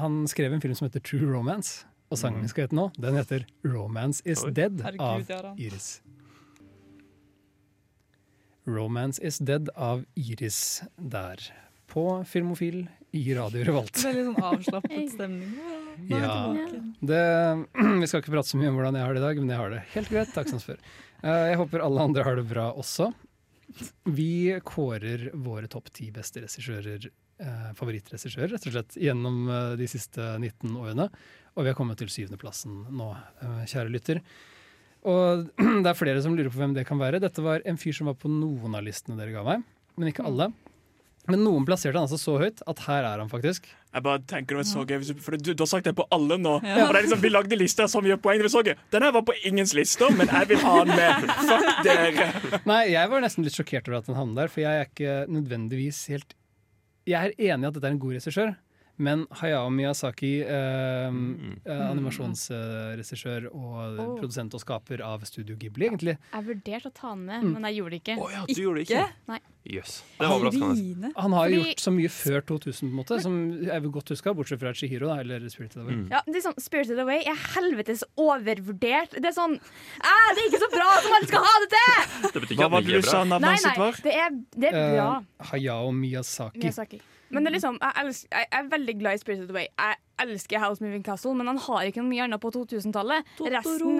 han 0.00 0.22
skrev 0.26 0.54
en 0.54 0.62
film 0.62 0.74
som 0.74 0.88
heter 0.88 1.02
True 1.04 1.28
Romance. 1.28 1.84
Og 2.10 2.18
sangen 2.18 2.40
vi 2.42 2.48
skal 2.48 2.64
hete 2.66 2.74
nå, 2.74 2.88
den 2.98 3.14
heter 3.14 3.44
'Romance 3.62 4.22
Is 4.24 4.42
Oi. 4.42 4.50
Dead' 4.50 4.80
Herregud, 4.82 5.30
av 5.30 5.44
har. 5.44 5.54
Iris. 5.58 6.00
'Romance 8.66 9.20
Is 9.22 9.38
Dead' 9.38 9.68
av 9.76 10.04
Iris 10.16 10.82
der. 10.96 11.36
På 11.90 12.24
Filmofil 12.28 12.84
i 13.10 13.22
Radio 13.34 13.64
Revolt. 13.66 13.96
Veldig 14.04 14.24
sånn 14.28 14.44
avslappet 14.46 15.08
stemning. 15.16 15.54
Ja, 16.10 16.34
det, 17.02 17.22
Vi 18.02 18.06
skal 18.08 18.22
ikke 18.22 18.34
prate 18.36 18.52
så 18.52 18.60
mye 18.60 18.70
om 18.70 18.78
hvordan 18.78 18.98
jeg 19.00 19.06
har 19.08 19.16
det 19.16 19.22
i 19.22 19.24
dag, 19.24 19.40
men 19.42 19.50
jeg 19.50 19.58
har 19.60 19.72
det 19.74 19.80
helt 19.96 20.12
greit. 20.14 20.30
Takk 20.36 20.52
som 20.52 20.62
spør. 20.62 20.78
Eh, 21.24 21.48
Jeg 21.50 21.58
håper 21.60 21.82
alle 21.84 22.04
andre 22.06 22.26
har 22.28 22.38
det 22.38 22.46
bra 22.50 22.68
også. 22.78 23.10
Vi 24.10 24.30
kårer 24.66 25.28
våre 25.34 25.68
topp 25.70 25.90
ti 25.94 26.08
beste 26.14 26.44
regissører, 26.44 27.08
eh, 27.42 27.66
favorittregissører, 27.78 28.54
rett 28.54 28.70
og 28.70 28.74
slett, 28.78 28.96
gjennom 29.02 29.42
eh, 29.50 29.74
de 29.82 29.90
siste 29.90 30.30
19 30.38 30.70
årene. 30.78 31.10
Og 31.58 31.66
vi 31.66 31.72
har 31.72 31.78
kommet 31.78 31.98
til 31.98 32.10
syvendeplassen 32.10 32.84
nå, 32.94 33.10
eh, 33.42 33.60
kjære 33.70 33.90
lytter. 33.94 34.22
Og 35.10 35.48
det 35.82 35.90
er 35.90 35.98
flere 35.98 36.22
som 36.22 36.38
lurer 36.38 36.54
på 36.54 36.62
hvem 36.62 36.78
det 36.78 36.86
kan 36.88 37.02
være. 37.02 37.18
Dette 37.26 37.42
var 37.42 37.66
en 37.66 37.78
fyr 37.82 37.98
som 37.98 38.10
var 38.12 38.18
på 38.22 38.30
noen 38.30 38.78
av 38.78 38.86
listene 38.86 39.18
dere 39.18 39.34
ga 39.34 39.42
meg, 39.46 39.66
men 39.98 40.14
ikke 40.14 40.26
alle. 40.30 40.52
Men 41.28 41.42
noen 41.44 41.66
plasserte 41.68 41.98
han 41.98 42.06
altså 42.08 42.18
så 42.18 42.38
høyt 42.40 42.62
at 42.70 42.80
her 42.86 43.04
er 43.04 43.20
han 43.20 43.28
faktisk. 43.30 43.66
Jeg 43.90 44.04
bare 44.06 44.22
tenker 44.30 44.54
det 44.54 44.60
var 44.62 44.68
så 44.70 44.84
gøy 44.86 45.20
For 45.20 45.36
du, 45.36 45.50
du 45.52 45.62
har 45.62 45.68
sagt 45.68 45.88
det 45.88 45.92
på 45.98 46.06
alle 46.14 46.38
nå. 46.40 46.56
Ja. 46.64 46.86
Og 46.86 46.94
det 46.94 47.00
er 47.00 47.06
liksom, 47.06 47.22
Vi 47.24 47.32
lagde 47.32 47.58
lister 47.58 47.90
som 47.90 48.06
gjør 48.06 48.20
poeng. 48.22 48.40
Den 48.40 49.04
her 49.06 49.12
var 49.14 49.24
på 49.26 49.36
ingens 49.48 49.74
lister, 49.76 50.12
men 50.16 50.30
jeg 50.30 50.50
vil 50.52 50.62
ha 50.64 50.74
den 50.86 50.94
med. 50.96 51.30
Fuck 51.50 51.84
dere. 51.86 52.30
Nei, 52.70 52.80
jeg 52.94 53.12
var 53.12 53.24
nesten 53.24 53.46
litt 53.46 53.58
sjokkert 53.58 53.90
over 53.90 54.00
at 54.00 54.10
den 54.10 54.18
havnet 54.18 54.40
der, 54.40 54.52
for 54.52 54.64
jeg 54.64 54.80
er 54.80 54.88
ikke 54.88 55.16
nødvendigvis 55.30 56.04
helt 56.14 56.36
Jeg 57.08 57.32
er 57.32 57.52
enig 57.52 57.66
i 57.66 57.70
at 57.70 57.76
dette 57.76 57.88
er 57.88 57.96
en 57.96 58.02
god 58.02 58.16
regissør, 58.16 58.54
men 59.00 59.22
Hayao 59.40 59.70
Miyazaki, 59.72 60.32
eh, 60.44 61.08
eh, 61.08 61.84
animasjonsregissør 61.90 63.46
og 63.52 63.98
Oh. 64.00 64.18
produsent 64.20 64.54
og 64.54 64.60
skaper 64.60 65.00
av 65.04 65.24
Studio 65.24 65.56
Ghibli, 65.56 65.86
egentlig. 65.88 66.18
Jeg 66.34 66.44
vurderte 66.46 66.90
å 66.90 66.94
ta 66.94 67.08
han 67.14 67.24
med, 67.24 67.42
Mm. 67.42 67.52
men 67.54 67.62
jeg 67.64 67.76
gjorde 67.80 67.90
det 67.90 68.02
ikke. 68.04 68.18
Oh, 68.20 68.28
ja, 68.30 68.44
du 68.46 68.54
gjorde 68.62 68.74
det 68.84 68.88
ikke? 68.88 69.08
Nei. 69.28 69.38
Yes. 69.64 70.02
Det 70.18 70.26
var 70.26 70.38
overraskende. 70.40 71.12
Han 71.16 71.32
har 71.32 71.48
Fordi- 71.48 71.64
gjort 71.64 71.80
så 71.84 71.92
mye 71.92 72.08
før 72.08 72.40
2000, 72.46 72.80
på 72.80 72.92
en 72.92 73.04
måte, 73.04 73.20
som 73.20 73.62
jeg 73.62 73.82
vil 73.82 73.90
godt 73.90 74.08
huske, 74.08 74.34
bortsett 74.34 74.58
fra 74.60 74.72
Chihiro, 74.72 75.06
da, 75.08 75.18
eller 75.20 75.48
Spirited 75.50 75.82
Away. 75.82 75.94
Mm. 75.96 76.08
Ja, 76.10 76.20
det 76.26 76.36
er 76.36 76.40
sånn, 76.48 76.58
Spirited 76.60 76.98
Away 76.98 77.20
er 77.26 77.34
helvetes 77.36 78.02
overvurdert. 78.16 79.10
Det 79.10 79.24
er 79.26 79.36
sånn 79.36 79.60
Æh, 80.00 80.34
Det 80.34 80.38
er 80.38 80.48
ikke 80.48 80.62
så 80.64 80.70
bra 80.72 80.88
som 81.02 81.12
alle 81.12 81.26
skal 81.26 81.44
ha 81.44 81.54
det 81.60 81.70
til! 81.70 82.30
Det 82.32 82.42
betyr 82.42 82.56
ikke 82.56 82.70
var 82.70 82.78
at 82.78 82.84
det 82.84 82.92
ikke 82.94 83.08
er 83.08 83.12
bra. 83.12 83.24
Nei, 83.24 83.56
nei, 83.60 83.92
det 84.02 84.14
er, 84.14 84.30
det 84.58 84.68
er 84.72 84.96
bra. 84.96 85.16
Eh, 85.40 85.46
Hayao 85.50 85.90
Miyazaki. 85.92 86.60
Miyazaki. 86.62 87.00
Men 87.30 87.44
det 87.44 87.50
er 87.50 87.54
liksom, 87.56 87.78
jeg, 87.80 87.92
elsker, 88.04 88.28
jeg 88.36 88.46
er 88.58 88.70
veldig 88.70 88.94
glad 89.00 89.14
i 89.14 89.20
Spirited 89.22 89.50
Away. 89.50 89.66
Jeg 89.78 89.96
elsker 90.26 90.58
House 90.58 90.82
Moving 90.84 91.04
Castle, 91.06 91.34
men 91.38 91.46
han 91.46 91.58
har 91.62 91.86
ikke 91.88 92.02
noe 92.02 92.10
mye 92.10 92.24
annet 92.26 92.40
på 92.42 92.50
2000-tallet. 92.56 93.30
Resten 93.54 93.96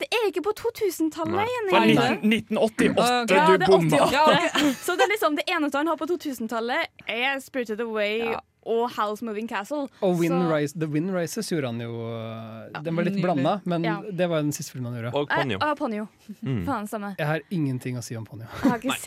Det 0.00 0.08
er 0.14 0.26
ikke 0.28 0.42
på 0.46 0.52
2000-tallet, 0.58 1.54
Det. 1.70 2.10
19, 2.26 2.58
1988, 2.58 3.34
Ja, 3.34 3.46
du 3.46 3.52
er 3.62 3.66
bomma. 3.66 4.02
88. 4.02 4.12
Ja, 4.12 4.26
Så 4.86 4.98
det 4.98 5.06
er 5.06 5.12
liksom 5.14 5.38
det 5.38 5.46
eneste 5.48 5.78
han 5.80 5.86
har 5.92 5.96
på 5.96 6.06
2000-tallet, 6.10 6.92
er 7.06 7.38
Spirited 7.40 7.80
Away 7.86 8.18
Ja. 8.34 8.38
Og 8.68 8.90
House 8.94 9.24
Moving 9.24 9.48
Castle. 9.48 9.86
Og 10.04 10.18
Wind 10.20 10.34
Så- 10.36 10.50
Rise, 10.52 10.74
The 10.78 10.88
Wind 10.92 11.10
Rises 11.16 11.48
gjorde 11.50 11.70
han 11.72 11.80
jo 11.80 11.92
ja, 12.74 12.82
Den 12.84 12.96
var 12.98 13.04
litt 13.08 13.16
blanda, 13.22 13.54
men 13.64 13.84
Ja. 13.88 13.96
det 14.02 14.28
var 14.28 14.42
den 14.44 14.52
siste 14.52 14.72
filmen 14.76 14.92
han 14.92 15.00
gjorde. 15.02 15.14
Og 15.16 15.28
Ponyo. 15.32 15.58
Eh, 15.64 15.74
Ponyo. 15.78 16.06
Mm. 16.44 16.64
Faen, 16.66 16.86
samme. 16.90 17.14
Jeg 17.18 17.26
har 17.26 17.40
ingenting 17.50 17.96
å 17.96 18.02
si 18.04 18.14
om 18.16 18.26
Ponyo. 18.28 18.46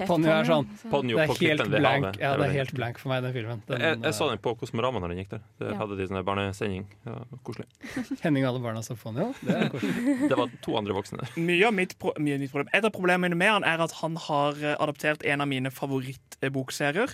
Ponyo 0.10 0.32
er 0.34 0.50
sånn. 0.50 0.68
Ponyo 0.90 1.16
Det 1.22 1.30
er 1.30 1.58
helt 1.58 1.70
blank, 1.70 2.18
ja, 2.20 2.36
det 2.38 2.48
er 2.50 2.52
helt 2.58 2.74
blank 2.74 2.98
for 2.98 3.10
meg, 3.14 3.22
den 3.24 3.34
filmen. 3.34 3.62
Den, 3.68 3.80
Jeg, 3.82 4.02
jeg 4.02 4.14
så 4.18 4.26
eh, 4.26 4.30
den 4.36 4.38
på 4.40 4.56
Kosmorama 4.58 5.00
når 5.00 5.14
den 5.16 5.18
gikk 5.24 5.30
der. 5.38 5.42
Det 5.60 5.72
Ja. 5.72 5.78
hadde 5.78 5.98
de 5.98 6.08
sånne 6.08 6.24
barnesending. 6.26 6.86
Ja, 7.06 7.20
koselig. 7.46 7.68
Henning 8.24 8.46
og 8.46 8.56
alle 8.56 8.64
barna 8.66 8.82
så 8.82 8.96
Ponyo. 8.98 9.34
Det 9.46 9.56
er 9.56 9.70
koselig. 9.70 10.30
Det 10.32 10.38
var 10.38 10.50
to 10.62 10.76
andre 10.78 10.94
voksne 10.94 11.20
der. 11.22 11.30
Mye 11.38 11.68
av 11.68 11.74
mitt, 11.74 11.98
pro 12.00 12.14
mye 12.20 12.40
mitt 12.40 12.52
problem 12.52 12.70
Et 12.74 12.84
av 12.84 12.92
problemene 12.92 13.36
med 13.38 13.50
han 13.50 13.64
er 13.64 13.82
at 13.84 13.92
han 14.02 14.16
har 14.16 14.54
eh, 14.64 14.76
adaptert 14.80 15.24
en 15.26 15.42
av 15.42 15.48
mine 15.48 15.70
favorittbokserier. 15.72 17.14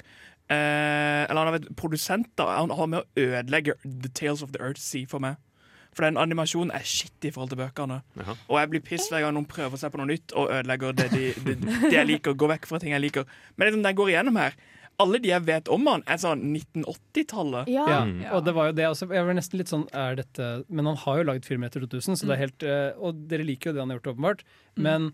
Eh, 0.50 1.24
eller 1.28 1.42
han 1.42 1.50
har 1.50 1.58
vært 1.58 1.74
produsent 1.76 2.30
da 2.40 2.46
Han 2.62 2.70
har 2.72 2.88
med 2.88 3.02
å 3.02 3.20
ødelegge 3.20 3.74
The 3.84 4.08
Tales 4.16 4.42
of 4.46 4.54
the 4.56 4.62
Earth 4.64 4.80
Sea 4.80 5.06
for 5.10 5.20
meg. 5.20 5.36
For 5.92 6.06
den 6.06 6.16
animasjonen 6.22 6.70
er 6.78 6.86
shit 6.86 7.26
i 7.26 7.32
forhold 7.34 7.50
til 7.52 7.60
bøkene. 7.60 7.98
Aha. 8.22 8.36
Og 8.48 8.60
jeg 8.62 8.70
blir 8.70 8.84
piss 8.86 9.10
hver 9.10 9.24
gang 9.26 9.34
noen 9.36 9.48
prøver 9.50 9.80
seg 9.82 9.92
på 9.92 9.98
noe 10.00 10.08
nytt 10.12 10.32
og 10.38 10.52
ødelegger 10.54 10.94
det, 10.96 11.08
de, 11.12 11.32
de, 11.48 11.56
det 11.90 11.94
jeg 11.96 12.06
liker. 12.08 12.36
Går 12.38 12.52
vekk 12.54 12.68
fra 12.70 12.80
ting 12.84 12.94
jeg 12.94 13.02
liker. 13.08 13.26
Men 13.58 13.68
liksom, 13.72 13.84
den 13.88 13.98
går 13.98 14.12
igjennom 14.14 14.38
her. 14.38 14.56
Alle 15.02 15.20
de 15.22 15.30
jeg 15.30 15.44
vet 15.46 15.68
om 15.74 15.84
han, 15.90 16.04
er 16.10 16.18
sånn 16.22 16.44
1980-tallet. 16.54 17.68
Ja. 17.74 17.86
Ja, 17.90 17.98
Mm. 18.06 18.22
og 18.34 18.46
det 18.46 18.54
var 18.56 18.70
jo 18.70 18.76
det 18.78 18.86
også. 18.88 19.10
Jeg 19.14 19.26
var 19.28 19.34
nesten 19.38 19.58
litt 19.60 19.70
sånn 19.74 19.88
er 19.94 20.16
dette, 20.22 20.64
Men 20.70 20.86
han 20.86 20.96
har 21.04 21.18
jo 21.18 21.24
laget 21.32 21.46
film 21.46 21.64
etter 21.68 21.82
2000, 21.82 22.16
så 22.18 22.26
det 22.30 22.34
er 22.38 22.44
helt 22.46 22.64
eh, 22.64 22.94
Og 23.02 23.28
dere 23.28 23.44
liker 23.46 23.70
jo 23.70 23.74
det 23.74 23.82
han 23.84 23.90
har 23.90 24.00
gjort, 24.00 24.14
åpenbart. 24.16 24.42
Men 24.78 25.12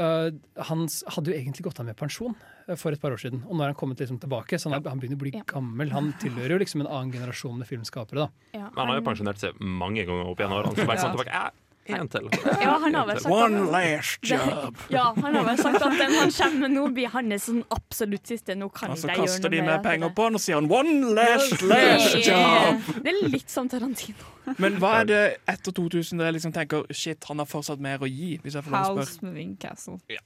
eh, 0.00 0.64
han 0.68 0.86
hadde 1.14 1.30
jo 1.32 1.36
egentlig 1.36 1.64
gått 1.68 1.80
av 1.82 1.86
med 1.90 1.96
pensjon 2.00 2.34
uh, 2.68 2.74
for 2.80 2.92
et 2.96 3.00
par 3.02 3.12
år 3.14 3.20
siden. 3.22 3.42
Og 3.46 3.54
nå 3.56 3.62
er 3.64 3.72
han 3.74 3.78
kommet 3.78 4.00
liksom 4.02 4.18
tilbake, 4.22 4.58
så 4.58 4.70
han, 4.70 4.78
er, 4.80 4.88
han 4.90 5.00
begynner 5.02 5.18
å 5.20 5.24
bli 5.24 5.32
Ja. 5.36 5.44
gammel. 5.52 5.90
Han 5.94 6.12
tilhører 6.22 6.56
jo 6.56 6.60
liksom 6.64 6.80
en 6.84 6.90
annen 6.90 7.12
generasjon 7.14 7.58
med 7.60 7.68
filmskapere. 7.68 8.26
da 8.26 8.58
Ja, 8.58 8.68
Men 8.70 8.78
han 8.82 8.88
har 8.94 9.00
jo 9.00 9.06
pensjonert 9.10 9.38
seg 9.42 9.60
mange 9.60 10.04
ganger 10.08 10.30
opp 10.32 10.40
igjennom. 10.40 10.64
Han 10.70 10.76
Så 10.76 10.86
bare 10.88 11.02
sånn 11.04 11.16
tilbake, 11.16 11.50
en 11.96 12.08
til. 12.12 12.28
Ja, 12.60 12.74
han 12.82 12.94
har 12.94 13.06
vel 13.08 13.20
sagt 13.20 13.34
One 13.34 13.60
at 13.64 13.72
last 13.74 14.28
job. 14.30 14.80
ja, 14.92 15.04
han 15.16 15.38
har 15.38 15.44
vel 15.50 15.60
sagt 15.60 15.82
at 15.82 15.96
den 15.98 16.14
han 16.16 16.32
kommer 16.36 16.60
med 16.64 16.74
nå, 16.76 16.86
blir 16.96 17.12
hans 17.14 17.46
sånn 17.50 17.62
absolutt 17.76 18.26
siste. 18.30 18.56
Nå 18.58 18.68
kan 18.74 18.94
de 18.94 19.00
gjøre 19.00 19.06
noe 19.06 19.10
ikke 19.10 19.16
jeg 19.16 19.28
Så 19.30 19.36
kaster 19.36 19.54
de 19.54 19.62
mer 19.66 19.78
etter 19.78 19.86
penger 19.86 20.14
på 20.16 20.26
han 20.28 20.38
og 20.38 20.44
sier 20.44 20.60
han 20.60 20.68
'one 20.70 21.14
last, 21.14 21.62
last 21.62 22.16
job'. 22.26 22.90
Det 23.04 23.14
er 23.14 23.28
litt 23.28 23.50
som 23.50 23.68
Tarantino. 23.68 24.28
Men 24.58 24.78
hva 24.82 25.00
er 25.02 25.04
det 25.10 25.22
etter 25.48 25.72
2000 25.72 26.18
dere 26.18 26.34
liksom 26.34 26.52
tenker 26.52 26.86
shit, 26.94 27.24
han 27.28 27.38
har 27.38 27.46
fortsatt 27.46 27.80
mer 27.80 27.98
å 28.02 28.08
gi? 28.08 28.38
Hvis 28.42 28.54
jeg 28.58 28.64
får 28.66 28.70
lov 28.74 28.98
å. 28.98 29.00
House 29.04 29.22
Moving 29.22 29.56
Castle. 29.60 30.00
Ja. 30.10 30.20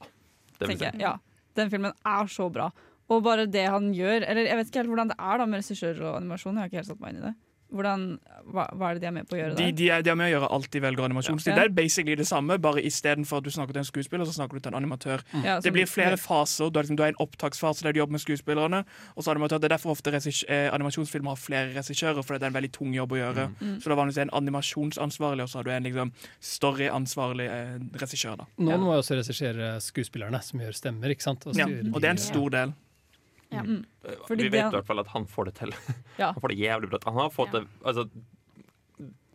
jeg. 0.59 0.99
Ja, 0.99 1.17
den 1.55 1.69
filmen 1.69 1.93
er 2.05 2.27
så 2.31 2.49
bra. 2.51 2.71
Og 3.11 3.21
bare 3.23 3.45
det 3.45 3.67
han 3.69 3.91
gjør 3.93 4.23
Eller 4.25 4.47
jeg 4.49 4.57
vet 4.57 4.69
ikke 4.71 4.79
helt 4.81 4.89
hvordan 4.89 5.11
det 5.11 5.17
er 5.19 5.37
da 5.37 5.45
med 5.45 5.61
regissør 5.61 5.99
og 6.07 6.15
animasjon. 6.21 6.55
Jeg 6.55 6.61
har 6.63 6.71
ikke 6.71 6.81
helt 6.81 6.87
satt 6.87 7.01
meg 7.03 7.13
inn 7.13 7.19
i 7.21 7.25
det. 7.27 7.35
Hvordan, 7.73 8.19
hva, 8.53 8.67
hva 8.77 8.89
er 8.91 8.93
det 8.97 9.01
de 9.01 9.07
er 9.09 9.13
med 9.15 9.25
på 9.27 9.35
å 9.35 9.39
gjøre 9.39 9.55
De, 9.57 9.63
der? 9.65 9.71
de, 9.79 9.87
er, 9.89 10.01
de 10.05 10.09
er 10.11 10.15
med 10.19 10.27
å 10.29 10.33
gjøre 10.35 10.49
alt 10.53 10.69
de 10.71 10.81
velger 10.83 11.05
animasjonsstil. 11.07 11.51
Ja. 11.51 11.55
Det 11.59 11.65
er 11.65 11.73
basically 11.75 12.15
det 12.15 12.27
samme, 12.29 12.59
bare 12.61 12.83
istedenfor 12.85 13.41
at 13.41 13.43
du 13.47 13.49
snakker 13.51 13.73
til 13.73 13.81
en 13.81 13.87
skuespiller, 13.89 14.25
så 14.29 14.35
snakker 14.37 14.59
du 14.59 14.61
til 14.61 14.71
en 14.73 14.77
animatør. 14.83 15.23
Ja, 15.43 15.59
Det 15.59 15.73
blir 15.73 15.89
flere 15.89 16.17
faser. 16.21 16.69
Du 16.69 16.77
har, 16.77 16.83
liksom, 16.85 16.95
du 16.99 17.03
har 17.03 17.09
en 17.09 17.19
opptaksfase 17.25 17.83
der 17.83 17.91
du 17.95 17.99
jobber 17.99 18.11
med 18.19 18.21
skuespillerne. 18.21 18.83
Og 19.15 19.23
så 19.25 19.31
animatør. 19.33 19.57
Det 19.63 19.71
er 19.71 19.75
derfor 19.77 19.95
ofte 19.95 20.13
eh, 20.13 20.69
animasjonsfilmer 20.73 21.33
har 21.33 21.41
flere 21.41 21.73
regissører, 21.75 22.21
for 22.23 22.37
det 22.37 22.43
er 22.43 22.53
en 22.53 22.59
veldig 22.59 22.71
tung 22.71 22.93
jobb 22.93 23.11
å 23.17 23.19
gjøre. 23.19 23.47
Mm. 23.59 23.75
Så 23.81 23.89
det 23.89 23.91
er 23.97 24.01
vanligvis 24.03 24.21
en 24.27 24.33
animasjonsansvarlig, 24.41 25.43
og 25.43 25.49
så 25.49 25.59
har 25.59 25.63
du 25.67 25.71
en 25.71 25.83
liksom, 25.89 26.13
storyansvarlig 26.41 27.49
eh, 27.49 27.75
regissør. 28.01 28.37
da. 28.37 28.45
Noen 28.57 28.75
Ja. 28.75 28.77
må 28.77 28.93
jo 28.93 29.01
også 29.01 29.17
regissere 29.19 29.75
skuespillerne, 29.81 30.41
som 30.43 30.59
gjør 30.59 30.73
stemmer. 30.75 31.09
ikke 31.09 31.21
sant? 31.23 31.45
Ja, 31.55 31.65
og 31.65 32.01
det 32.01 32.05
er 32.07 32.15
en 32.15 32.17
stor 32.17 32.49
del. 32.49 32.73
Ja. 33.55 33.63
Mm. 33.65 34.19
Fordi 34.27 34.43
Vi 34.43 34.49
vet 34.53 34.67
i 34.71 34.75
hvert 34.77 34.85
fall 34.87 34.99
at 35.01 35.07
han 35.15 35.25
får 35.31 35.45
det 35.51 35.55
til. 35.63 35.71
Ja. 36.21 36.31
Han 36.31 36.41
får 36.43 36.53
det 36.53 36.57
jævlig 36.61 36.89
bra. 36.91 36.99
Han 37.09 37.19
har 37.23 37.29
fått 37.33 37.53
Ja. 37.53 37.59
det 37.59 37.67
altså, 37.83 38.09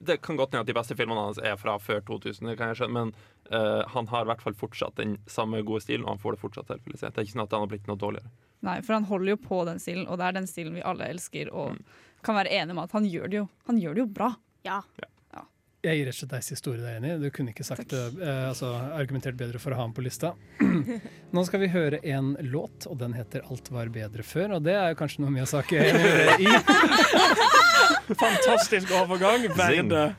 Det 0.02 0.16
kan 0.24 0.36
godt 0.38 0.54
hende 0.54 0.62
at 0.64 0.66
de 0.70 0.72
beste 0.72 0.96
filmene 0.96 1.20
hans 1.26 1.38
er 1.44 1.56
fra 1.60 1.74
før 1.78 2.00
2000, 2.08 2.46
det 2.48 2.54
kan 2.56 2.70
jeg 2.72 2.78
skjønne, 2.80 3.02
men 3.02 3.10
uh, 3.52 3.82
han 3.92 4.06
har 4.08 4.22
i 4.24 4.28
hvert 4.30 4.40
fall 4.40 4.54
fortsatt 4.56 4.94
den 4.96 5.18
samme 5.28 5.60
gode 5.68 5.82
stilen, 5.84 6.06
og 6.06 6.14
han 6.14 6.22
får 6.22 6.32
det 6.38 6.40
fortsatt 6.40 6.70
til. 6.70 6.80
Det 6.96 7.02
er 7.04 7.20
ikke 7.20 7.34
sånn 7.34 7.42
at 7.44 7.52
han 7.52 7.60
har 7.66 7.68
blitt 7.68 7.86
noe 7.90 8.00
dårligere. 8.00 8.30
Nei, 8.64 8.78
for 8.80 8.96
han 8.96 9.04
holder 9.10 9.34
jo 9.34 9.40
på 9.44 9.58
den 9.68 9.78
stilen, 9.82 10.06
og 10.08 10.16
det 10.16 10.24
er 10.30 10.38
den 10.38 10.48
stilen 10.48 10.78
vi 10.78 10.80
alle 10.88 11.04
elsker, 11.12 11.52
og 11.52 11.74
Mm. 11.76 11.84
kan 12.24 12.34
være 12.40 12.48
enige 12.62 12.72
om 12.78 12.78
at 12.86 12.92
han 12.96 13.04
gjør 13.12 13.28
det 13.28 13.36
jo, 13.42 13.48
han 13.68 13.76
gjør 13.80 13.94
det 13.94 14.00
jo 14.06 14.06
bra. 14.06 14.30
Ja. 14.64 14.80
Jeg 15.80 15.96
gir 15.96 16.10
rett 16.10 16.12
og 16.12 16.18
slett 16.18 16.32
deg 16.34 16.42
siste 16.44 16.68
ordet 16.68 16.82
der, 16.84 16.96
Jenny. 16.98 17.14
Du 17.16 17.30
kunne 17.32 17.54
ikke 17.54 17.64
sagt 17.64 17.94
eh, 17.96 18.50
altså, 18.50 18.68
argumentert 18.92 19.32
bedre 19.40 19.56
for 19.62 19.72
å 19.72 19.76
ha 19.78 19.84
ham 19.86 19.94
på 19.96 20.02
lista. 20.04 20.34
Nå 21.34 21.40
skal 21.48 21.62
vi 21.62 21.70
høre 21.72 22.02
en 22.04 22.34
låt, 22.52 22.84
og 22.84 23.00
den 23.00 23.16
heter 23.16 23.40
'Alt 23.48 23.72
var 23.72 23.88
bedre 23.88 24.20
før'. 24.20 24.52
Og 24.58 24.62
det 24.66 24.76
er 24.76 24.92
jo 24.92 24.98
kanskje 25.00 25.24
noe 25.24 25.32
Miyazaki 25.32 25.80
er 25.80 25.96
enig 25.96 26.44
i. 26.44 26.52
Fantastisk 28.20 28.92
overgang. 28.92 29.48
Verde. 29.56 30.12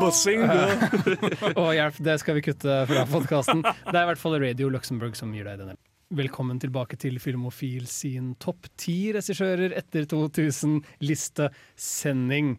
Bazinga. 0.00 0.72
og 1.60 1.76
hjelp, 1.76 2.00
det 2.08 2.16
skal 2.22 2.34
vi 2.38 2.46
kutte 2.48 2.72
fra 2.88 3.04
podkasten. 3.10 3.60
Det 3.60 3.92
er 3.92 4.04
i 4.06 4.08
hvert 4.08 4.22
fall 4.22 4.40
Radio 4.40 4.72
Luxembourg 4.72 5.12
som 5.20 5.28
gir 5.36 5.44
deg 5.50 5.60
denne. 5.60 5.76
Velkommen 6.14 6.60
tilbake 6.62 6.94
til 7.00 7.18
Filmofil 7.20 7.86
sin 7.90 8.34
topp 8.40 8.66
ti 8.80 9.12
regissører 9.12 9.72
etter 9.76 10.04
2000-listesending. 10.08 12.56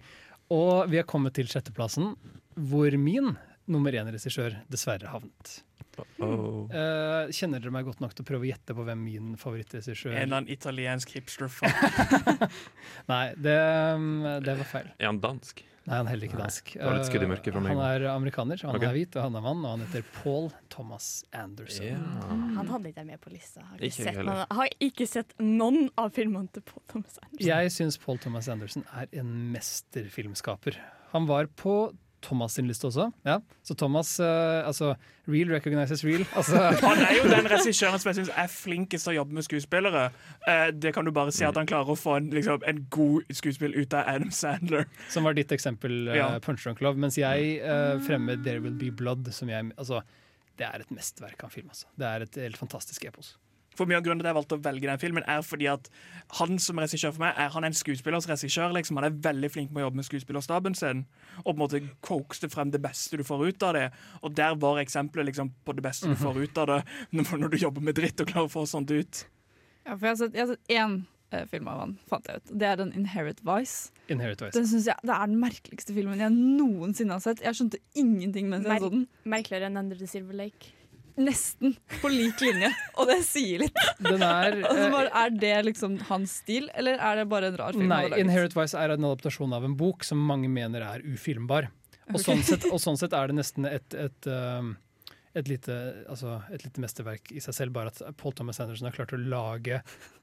Og 0.53 0.89
vi 0.91 0.99
er 1.01 1.07
kommet 1.09 1.35
til 1.37 1.49
sjetteplassen, 1.49 2.13
hvor 2.55 2.97
min 3.01 3.33
nummer 3.65 3.95
én-regissør 3.97 4.59
dessverre 4.71 5.09
havnet. 5.09 5.61
Oh. 6.23 6.65
Eh, 6.71 7.31
kjenner 7.35 7.63
dere 7.63 7.73
meg 7.75 7.87
godt 7.87 8.01
nok 8.03 8.15
til 8.15 8.25
å 8.25 8.27
prøve 8.27 8.47
å 8.47 8.49
gjette 8.49 8.75
på 8.77 8.85
hvem 8.87 9.05
min 9.05 9.35
favorittregissør 9.39 10.13
En 10.13 10.21
eller 10.23 10.41
annen 10.41 10.51
italiensk 10.53 11.15
hipster. 11.15 11.51
Nei, 13.11 13.23
det, 13.35 13.55
det 14.45 14.59
var 14.61 14.69
feil. 14.69 14.91
Er 14.99 15.11
han 15.11 15.21
dansk? 15.23 15.65
Nei, 15.85 15.99
han 15.99 16.07
er 16.07 16.15
heller 16.15 16.25
ikke 16.25 16.39
dansk. 16.39 16.71
meg. 17.61 17.67
Han 17.69 17.81
er 17.85 18.07
amerikaner, 18.09 18.61
han 18.65 18.73
okay. 18.73 18.87
er 18.87 18.95
hvit, 18.95 19.17
og 19.19 19.27
han 19.27 19.35
er 19.37 19.43
mann, 19.45 19.59
og 19.61 19.75
han 19.75 19.83
heter 19.85 20.07
Paul 20.15 20.47
Thomas 20.73 21.09
Anderson. 21.29 21.91
Ja. 21.91 21.99
Han 22.55 22.71
hadde 22.71 22.89
ikke 22.89 23.03
jeg 23.03 23.09
med 23.11 23.21
på 23.21 23.33
lista. 23.33 23.61
Har 23.67 23.77
ikke, 23.77 23.91
Ikke 23.91 24.07
sett, 24.07 24.17
noen- 24.25 24.55
har 24.57 24.73
ikke 24.87 25.07
sett 25.11 25.35
noen 25.43 25.91
av 26.01 26.09
filmene 26.17 26.49
til 26.57 26.65
Paul 26.65 26.81
Thomas 26.89 27.19
Anderson. 27.21 27.45
Jeg 27.51 27.75
syns 27.77 27.99
Paul 28.01 28.17
Thomas 28.23 28.49
Anderson 28.49 28.87
er 28.97 29.13
en 29.13 29.29
mesterfilmskaper. 29.53 30.81
Han 31.13 31.29
var 31.29 31.53
på 31.53 31.77
Thomas 32.25 32.55
sin 32.57 32.67
liste 32.69 32.87
også. 32.89 33.07
Ja. 33.27 33.37
Så 33.65 33.75
Thomas 33.77 34.15
uh, 34.19 34.65
Altså, 34.65 34.95
real 35.31 35.51
recognizes 35.53 36.03
real. 36.05 36.25
Altså, 36.39 36.57
Han 36.81 37.03
er 37.05 37.13
jo 37.19 37.29
den 37.29 37.49
regissøren 37.51 38.01
som 38.01 38.11
jeg 38.11 38.19
syns 38.19 38.33
er 38.33 38.51
flinkest 38.51 39.07
til 39.07 39.13
å 39.13 39.17
jobbe 39.19 39.37
med 39.37 39.47
skuespillere. 39.47 40.07
Uh, 40.47 40.67
det 40.73 40.95
kan 40.97 41.07
du 41.07 41.13
bare 41.15 41.33
si 41.35 41.45
at 41.47 41.57
han 41.59 41.69
klarer 41.69 41.93
å 41.93 41.97
få 41.99 42.17
en, 42.19 42.29
liksom, 42.33 42.65
en 42.67 42.83
god 42.93 43.31
skuespill 43.39 43.77
ut 43.77 43.95
av 43.97 44.09
Adam 44.15 44.33
Sandler. 44.33 44.89
som 45.13 45.27
var 45.27 45.37
ditt 45.37 45.53
eksempel, 45.55 46.05
uh, 46.09 46.17
Ja. 46.17 46.29
Punch 46.43 46.65
Drunk 46.65 46.81
Love. 46.85 46.99
Mens 47.01 47.19
jeg 47.21 47.59
uh, 47.63 47.95
fremmer 48.05 48.41
There 48.43 48.63
Will 48.65 48.77
Be 48.79 48.91
Blood, 48.91 49.29
som 49.35 49.51
jeg 49.53 49.71
Altså, 49.77 50.01
det 50.59 50.67
er 50.67 50.83
et 50.83 50.91
mesterverk 50.93 51.43
av 51.43 51.49
en 51.49 51.55
film. 51.57 51.71
Altså. 51.73 51.89
Det 51.99 52.07
er 52.07 52.25
et 52.25 52.37
helt 52.45 52.59
fantastisk 52.59 53.05
epos. 53.07 53.35
For 53.75 53.89
mye 53.89 53.97
av 53.99 54.05
grunnen 54.05 54.21
til 54.21 54.27
at 54.27 54.31
jeg 54.33 54.37
valgte 54.39 54.57
å 54.57 54.63
velge 54.65 54.87
den 54.89 55.01
filmen, 55.01 55.25
er 55.27 55.41
fordi 55.45 55.67
at 55.71 55.89
han 56.39 56.59
som 56.63 56.79
regissør 56.79 57.13
for 57.15 57.25
meg, 57.25 57.33
er 57.37 57.49
han 57.53 57.67
en 57.67 57.75
skuespillers 57.75 58.27
regissør. 58.31 58.73
Liksom. 58.75 58.99
Han 59.01 59.09
er 59.09 59.17
veldig 59.29 59.51
flink 59.51 59.71
med 59.75 59.83
å 59.83 59.87
jobbe 59.87 59.99
med 60.01 60.07
skuespillerstaben 60.09 60.77
sin. 60.79 61.05
Og 61.43 61.51
på 61.51 61.55
en 61.57 61.63
måte 61.63 61.81
coaxte 62.05 62.49
frem 62.53 62.71
det 62.73 62.81
beste 62.83 63.19
du 63.19 63.25
får 63.27 63.47
ut 63.49 63.65
av 63.67 63.73
det. 63.77 63.87
Og 64.23 64.35
der 64.37 64.55
var 64.61 64.79
eksempelet 64.83 65.31
liksom, 65.31 65.51
på 65.65 65.75
det 65.77 65.83
beste 65.85 66.11
du 66.11 66.15
får 66.19 66.39
ut 66.45 66.61
av 66.63 66.71
det, 66.71 66.79
når, 67.15 67.33
når 67.45 67.51
du 67.55 67.59
jobber 67.65 67.83
med 67.85 67.97
dritt 67.99 68.23
og 68.23 68.31
klarer 68.31 68.49
å 68.49 68.55
få 68.55 68.65
sånt 68.69 68.91
ut. 68.95 69.25
Ja, 69.85 69.93
for 69.97 70.07
jeg 70.07 70.15
har 70.15 70.21
sett, 70.23 70.33
jeg 70.39 70.47
har 70.47 70.55
sett 70.55 70.71
én 70.73 70.95
eh, 71.35 71.43
film 71.51 71.67
av 71.69 71.83
han, 71.83 71.97
fant 72.09 72.25
jeg 72.31 72.41
ut. 72.41 72.53
Det 72.57 72.69
er 72.71 72.79
den 72.81 72.93
Inherit 72.97 73.43
Vice. 73.45 73.91
Inherit 74.09 74.41
Vice. 74.41 74.55
Den 74.57 74.65
synes 74.69 74.87
jeg 74.89 74.97
Det 75.05 75.13
er 75.13 75.29
den 75.29 75.37
merkeligste 75.41 75.93
filmen 75.93 76.21
jeg 76.23 76.33
noensinne 76.33 77.17
har 77.19 77.23
sett. 77.25 77.43
Jeg 77.45 77.57
skjønte 77.59 77.81
ingenting 77.93 78.49
mens 78.49 78.65
jeg 78.65 78.73
Mer- 78.73 78.85
så 78.87 78.91
den. 78.95 79.05
Merkeligere 79.35 79.69
enn 79.69 79.77
Under 79.83 79.99
the 79.99 80.09
Silver 80.09 80.37
Lake. 80.41 80.74
Nesten 81.15 81.75
på 82.01 82.09
lik 82.11 82.41
linje, 82.43 82.69
og 82.99 83.07
det 83.07 83.21
sier 83.23 83.61
litt. 83.63 83.81
Den 84.03 84.23
er 84.25 84.57
Altså, 84.67 84.83
eh, 84.83 84.91
bare, 84.91 85.11
er 85.23 85.35
det 85.39 85.53
liksom 85.69 85.97
hans 86.09 86.39
stil, 86.41 86.67
eller 86.75 86.99
er 86.99 87.21
det 87.21 87.27
bare 87.31 87.51
en 87.51 87.59
rar 87.61 87.77
film? 87.77 87.87
Nei? 87.91 88.09
Inherit 88.19 88.55
Vice 88.57 88.79
er 88.79 88.95
en 88.95 89.07
adaptasjon 89.07 89.55
av 89.55 89.67
en 89.67 89.77
bok 89.79 90.03
som 90.07 90.19
mange 90.19 90.51
mener 90.51 90.83
er 90.83 91.05
ufilmbar. 91.07 91.69
Og, 92.11 92.19
sånn, 92.21 92.43
sett, 92.45 92.67
og 92.69 92.81
sånn 92.85 92.99
sett 92.99 93.15
er 93.17 93.31
det 93.31 93.39
nesten 93.39 93.67
et, 93.69 93.95
et, 93.97 94.27
um, 94.27 94.75
et, 95.35 95.49
lite, 95.51 95.75
altså 96.11 96.37
et 96.55 96.63
lite 96.63 96.81
mesterverk 96.81 97.31
i 97.35 97.41
seg 97.43 97.55
selv, 97.57 97.73
bare 97.75 97.91
at 97.91 97.99
Paul 98.19 98.33
Thomas 98.37 98.61
Anderson 98.63 98.87
har 98.87 98.95
klart 98.95 99.13
å 99.15 99.19
lage 99.19 99.81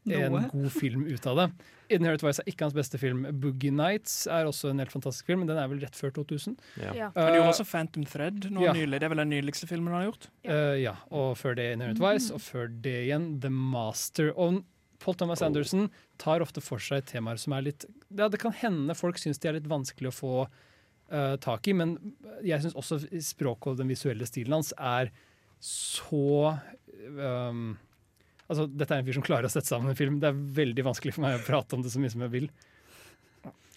en 0.09 0.33
Noe. 0.33 0.43
god 0.55 0.73
film 0.73 1.05
ut 1.07 1.27
av 1.29 1.37
det. 1.39 1.47
Inherit 1.93 2.25
Vice 2.25 2.41
er 2.41 2.49
ikke 2.49 2.65
hans 2.67 2.77
beste 2.77 2.99
film. 3.01 3.27
Boogie 3.43 3.75
Nights 3.75 4.23
er 4.27 4.49
også 4.49 4.73
en 4.73 4.81
helt 4.81 4.95
fantastisk 4.95 5.29
film, 5.29 5.45
men 5.45 5.53
den 5.53 5.61
er 5.61 5.69
vel 5.69 5.83
rett 5.85 5.99
før 5.99 6.15
2000. 6.23 6.57
Ja. 6.81 6.95
Ja. 6.97 7.11
Han 7.19 7.29
Uh, 7.29 7.37
gjorde 7.37 7.53
også 7.53 7.69
Phantom 7.69 8.09
Thread 8.09 8.49
nå 8.51 8.65
ja. 8.65 8.73
nylig. 8.77 8.99
Det 9.03 9.09
er 9.09 9.13
vel 9.15 9.23
den 9.25 9.33
nyligste 9.35 9.69
filmen 9.69 9.93
han 9.93 10.01
har 10.03 10.11
gjort. 10.11 10.29
Uh, 10.49 10.75
ja, 10.81 10.97
og 11.13 11.37
før 11.41 11.59
det 11.61 11.69
'Inherit 11.75 12.01
Vice, 12.01 12.33
og 12.33 12.41
før 12.41 12.73
det 12.83 12.97
igjen 13.07 13.29
The 13.45 13.53
Master. 13.53 14.33
Og 14.33 14.63
Paul 15.03 15.17
Thomas 15.19 15.43
Oh. 15.43 15.47
Anderson 15.49 15.89
tar 16.23 16.41
ofte 16.45 16.63
for 16.63 16.79
seg 16.79 17.05
temaer 17.11 17.37
som 17.37 17.53
er 17.57 17.65
litt 17.67 17.85
Ja, 18.15 18.29
det 18.31 18.39
kan 18.39 18.53
hende 18.55 18.95
folk 18.95 19.19
syns 19.19 19.41
de 19.43 19.49
er 19.51 19.59
litt 19.59 19.67
vanskelig 19.67 20.13
å 20.13 20.15
få 20.15 20.35
uh, 21.13 21.37
tak 21.43 21.69
i, 21.69 21.77
men 21.77 21.95
jeg 22.47 22.65
syns 22.65 22.77
også 22.79 23.01
språket 23.23 23.75
og 23.75 23.81
den 23.81 23.93
visuelle 23.93 24.27
stilen 24.29 24.59
hans 24.59 24.73
er 24.77 25.13
så 25.63 26.59
um, 27.15 27.73
Altså, 28.51 28.67
dette 28.69 28.93
er 28.93 29.01
en 29.01 29.07
fyr 29.07 29.17
som 29.17 29.25
klarer 29.25 29.47
å 29.47 29.51
sette 29.53 29.71
sammen 29.71 29.89
en 29.89 29.97
film. 29.97 30.19
Det 30.21 30.29
er 30.29 30.41
veldig 30.59 30.83
vanskelig 30.85 31.15
for 31.15 31.25
meg 31.25 31.39
å 31.39 31.45
prate 31.47 31.73
om 31.73 31.81
det 31.81 31.93
så 31.95 32.01
mye 32.03 32.13
som 32.13 32.25
jeg 32.27 32.33
vil. 32.35 32.49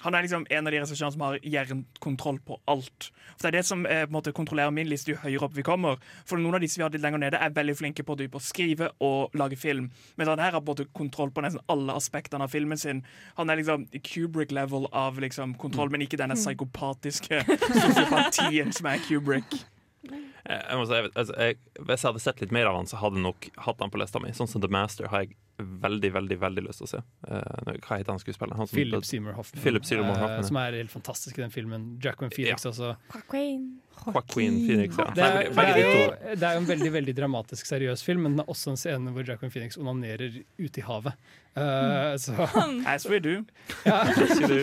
Han 0.05 0.15
er 0.15 0.25
liksom 0.25 0.45
en 0.49 0.67
av 0.67 0.73
de 0.73 0.79
regissørene 0.83 1.15
som 1.15 1.23
har 1.25 1.39
jernkontroll 1.41 2.37
på 2.45 2.59
alt. 2.69 3.09
For 3.35 3.47
Det 3.47 3.51
er 3.51 3.57
det 3.57 3.65
som 3.65 3.85
eh, 3.85 4.03
på 4.05 4.11
en 4.11 4.15
måte 4.15 4.33
kontrollerer 4.35 4.73
min 4.75 4.89
liste 4.89 5.11
jo 5.11 5.19
høyere 5.23 5.47
opp 5.47 5.55
vi 5.57 5.65
kommer. 5.65 5.97
For 6.29 6.41
Noen 6.41 6.59
av 6.59 6.63
disse 6.63 6.77
vi 6.79 6.85
har 6.85 6.93
litt 6.93 7.03
lenger 7.03 7.23
nede, 7.25 7.41
er 7.41 7.55
veldig 7.55 7.77
flinke 7.79 8.05
på, 8.05 8.15
å 8.15 8.43
skrive 8.43 8.91
og 9.03 9.33
lage 9.37 9.57
film. 9.59 9.89
Men 10.15 10.29
han 10.31 10.43
her 10.43 10.57
har 10.57 10.65
måte 10.65 10.87
kontroll 10.93 11.33
på 11.33 11.43
nesten 11.45 11.63
alle 11.71 11.97
aspektene 11.97 12.45
av 12.45 12.53
filmen 12.53 12.77
sin. 12.77 13.01
Han 13.39 13.49
er 13.49 13.61
liksom 13.61 13.87
Kubrick-level 14.05 14.89
av 14.93 15.19
liksom 15.23 15.57
kontroll, 15.61 15.89
men 15.89 16.05
ikke 16.05 16.21
denne 16.21 16.37
psykopatiske 16.37 17.41
sosiopatien 17.81 18.73
som 18.75 18.93
er 18.93 19.01
Kubrick. 19.07 19.57
Jeg, 20.45 20.61
jeg 20.69 20.85
si, 20.85 20.97
altså, 21.17 21.35
jeg, 21.41 21.57
hvis 21.79 22.03
jeg 22.03 22.09
hadde 22.11 22.21
sett 22.21 22.41
litt 22.43 22.51
mer 22.53 22.67
av 22.69 22.75
han, 22.77 22.89
så 22.89 22.99
hadde 23.01 23.17
jeg 23.17 23.25
nok 23.25 23.47
hatt 23.65 23.79
han 23.81 23.91
på 23.93 23.97
lista 24.01 24.21
mi. 24.21 24.29
Sånn 24.37 24.49
som 24.49 24.61
The 24.61 24.69
Master 24.69 25.09
har 25.09 25.23
jeg 25.23 25.37
veldig 25.57 26.11
veldig, 26.13 26.37
veldig 26.41 26.63
lyst 26.67 26.81
til 26.81 26.85
å 26.85 26.91
se. 26.91 26.99
Uh, 27.25 27.71
hva 27.85 27.97
heter 27.97 28.11
han 28.11 28.19
skuespilleren? 28.21 28.59
Han 28.59 28.67
som- 28.69 28.77
Philip 28.77 29.07
Seymour 29.07 29.37
Hoffman, 29.39 29.63
Philip 29.63 29.85
Seymour 29.87 30.11
eh, 30.11 30.19
Hoffman, 30.19 30.43
Uh, 30.43 30.47
som 30.49 30.59
er 30.61 30.77
helt 30.77 30.91
fantastisk 30.91 31.39
i 31.39 31.41
den 31.41 31.53
filmen. 31.53 31.87
Jacqueline 32.03 32.33
Phoenix 32.35 32.65
også. 32.69 32.95
Queen. 33.31 33.79
Joaquin 34.05 34.59
Phoenix, 34.67 34.97
ja. 34.99 35.05
Det 35.15 35.23
er, 35.23 35.49
det, 35.49 35.65
er 35.65 35.79
jo, 35.79 36.35
det 36.35 36.43
er 36.43 36.57
jo 36.57 36.61
en 36.61 36.67
veldig 36.67 36.91
veldig 36.93 37.15
dramatisk, 37.15 37.65
seriøs 37.65 38.03
film, 38.03 38.25
men 38.27 38.35
den 38.35 38.43
er 38.43 38.51
også 38.51 38.73
en 38.73 38.77
scene 38.77 39.13
hvor 39.15 39.25
Jacqueline 39.25 39.53
Phoenix 39.55 39.79
onanerer 39.79 40.43
ute 40.59 40.83
i 40.83 40.85
havet. 40.85 41.15
Uh, 41.55 42.13
så 42.21 42.35
As 42.93 43.07
we 43.09 43.21
do. 43.23 43.39
ja. 43.87 44.03
we 44.43 44.51
do 44.51 44.61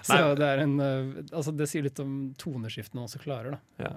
så 0.00 0.16
det 0.38 0.46
er 0.46 0.62
en 0.62 0.78
Altså, 0.80 1.52
det 1.52 1.66
sier 1.68 1.84
litt 1.84 1.98
om 2.00 2.32
toneskiftene 2.40 3.02
han 3.02 3.08
også 3.10 3.20
klarer, 3.20 3.58
da. 3.58 3.84
Ja. 3.84 3.90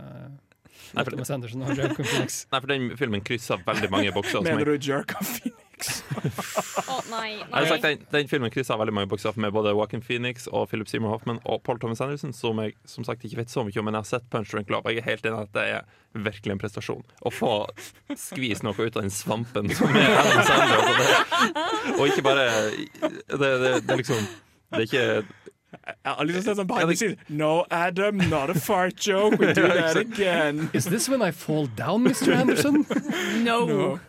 Nei, 0.95 1.03
for, 1.03 1.11
Thomas 1.13 1.31
Anderson 1.35 1.63
og 1.67 1.71
Jacqueline 1.77 2.09
Phoenix. 2.11 2.41
nei, 2.51 2.59
for 2.63 2.71
den 2.73 2.89
filmen 2.99 3.23
krysser 3.27 3.63
veldig 3.67 3.89
mange 3.93 4.11
bokser. 4.15 4.39
som 4.39 4.45
jeg- 4.49 4.57
Mener 4.59 4.77
du 4.77 4.91
jerk 4.91 5.15
og 5.19 5.25
Phoenix? 5.27 5.55
Å 6.89 6.95
nei, 7.11 7.35
Jeg 7.37 7.49
nei. 7.53 7.65
sagt, 7.69 7.83
den, 7.85 7.99
den 8.09 8.29
filmen 8.31 8.49
krysser 8.53 8.79
veldig 8.81 8.95
mange 8.97 9.09
bokser 9.11 9.35
med 9.37 9.53
både 9.53 9.75
Joaquin 9.75 10.01
Phoenix 10.01 10.47
og 10.49 10.69
Philip 10.71 10.89
Seymour 10.89 11.11
Hoffman 11.13 11.37
og 11.45 11.61
Paul 11.67 11.77
Thomas 11.83 12.01
Anderson, 12.01 12.33
som 12.33 12.57
jeg 12.63 12.73
som 12.89 13.05
sagt 13.05 13.21
ikke 13.27 13.37
vet 13.43 13.53
så 13.53 13.61
mye 13.67 13.77
om, 13.77 13.85
men 13.85 13.93
jeg 13.99 14.05
har 14.07 14.09
sett 14.09 14.25
Punch 14.33 14.49
Drunk 14.55 14.71
Love. 14.73 14.87
Og 14.89 14.95
jeg 14.95 15.03
er 15.03 15.09
helt 15.11 15.27
enig 15.29 15.43
at 15.43 15.53
det 15.53 15.65
er 15.75 16.23
virkelig 16.27 16.55
en 16.55 16.61
prestasjon. 16.63 17.03
Å 17.21 17.29
få 17.33 17.51
skvist 18.17 18.65
noe 18.65 18.73
ut 18.73 18.97
av 18.97 19.05
den 19.05 19.13
svampen 19.13 19.69
som 19.77 19.93
er 19.93 20.17
Adam 20.17 20.41
Sandler. 20.49 20.81
og, 20.81 20.97
det, 20.97 21.93
og 21.99 22.03
ikke 22.09 22.25
bare 22.25 22.47
det, 22.73 23.37
det, 23.37 23.51
det 23.85 23.93
er 23.93 24.01
liksom 24.01 24.25
Det 24.73 24.81
er 24.81 24.87
ikke 24.89 25.05
Jeg 25.85 26.13
har 26.17 26.27
liksom 26.27 26.43
sett 26.43 26.59
sånn 26.59 26.67
behind 26.69 26.91
the 26.91 26.97
scenes. 26.99 27.29
No, 27.29 27.65
Adam, 27.71 28.17
not 28.31 28.49
a 28.49 28.55
fart 28.59 28.99
joke. 28.99 29.39
We 29.39 29.53
do 29.57 29.67
that 29.67 29.97
again. 29.97 30.69
Is 30.73 30.85
this 30.85 31.07
when 31.09 31.21
I 31.21 31.31
fall 31.31 31.67
down, 31.67 32.03
Mr. 32.07 32.35
Anderson? 32.35 32.85
No. 33.43 33.65
No. 33.65 33.99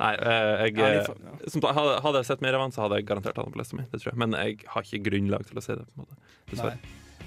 Nei, 0.00 0.14
eh, 0.18 0.64
jeg 0.66 0.74
de 0.74 0.86
eh, 0.98 1.68
hadde, 1.78 2.16
jeg 2.18 2.26
sett 2.26 2.40
mer 2.42 2.56
av 2.58 2.64
han, 2.64 2.72
så 2.74 2.82
hadde 2.84 2.98
jeg 2.98 3.06
garantert 3.08 3.38
hatt 3.38 3.46
han 3.46 3.54
på 3.54 3.60
lista 3.60 3.78
mi. 3.78 3.84
Det 3.92 4.00
tror 4.02 4.10
jeg. 4.12 4.18
Men 4.24 4.34
jeg 4.34 4.58
har 4.72 4.86
ikke 4.86 5.04
grunnlag 5.10 5.46
til 5.48 5.60
å 5.60 5.64
si 5.64 5.76
det. 5.78 5.86
på 5.86 6.02
en 6.02 6.08
måte 6.08 6.18
Nei. 6.58 6.74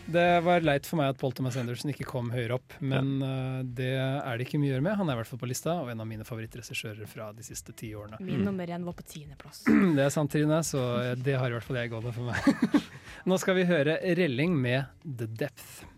Det 0.06 0.26
var 0.46 0.64
leit 0.66 0.88
for 0.90 1.00
meg 1.00 1.14
at 1.14 1.20
Paul 1.22 1.34
Thomas 1.36 1.58
Anderson 1.60 1.92
ikke 1.94 2.08
kom 2.10 2.32
høyere 2.34 2.58
opp, 2.58 2.76
men 2.80 3.14
uh, 3.22 3.62
det 3.64 3.94
er 4.00 4.40
det 4.40 4.48
ikke 4.48 4.60
mye 4.62 4.72
å 4.72 4.76
gjøre 4.76 4.86
med. 4.88 4.98
Han 5.00 5.12
er 5.12 5.18
i 5.18 5.22
hvert 5.22 5.32
fall 5.32 5.42
på 5.44 5.52
lista, 5.52 5.78
og 5.84 5.92
en 5.94 6.04
av 6.04 6.10
mine 6.10 6.28
favorittregissører 6.28 7.10
fra 7.10 7.30
de 7.36 7.46
siste 7.46 7.76
ti 7.78 7.94
årene. 7.98 8.20
Min 8.26 8.44
nummer 8.48 8.68
én 8.68 8.88
var 8.88 8.98
på 8.98 9.06
tiendeplass. 9.08 9.64
Det 9.98 10.06
er 10.06 10.14
sant, 10.14 10.32
Trine, 10.34 10.62
så 10.66 10.82
det 11.20 11.38
har 11.38 11.52
i 11.52 11.58
hvert 11.58 11.68
fall 11.68 11.82
jeg 11.82 11.92
gående 11.94 12.14
for 12.16 12.32
meg. 12.32 12.84
Nå 13.30 13.38
skal 13.42 13.58
vi 13.60 13.68
høre 13.70 14.00
Relling 14.18 14.56
med 14.58 14.90
The 15.06 15.28
Depth. 15.30 15.91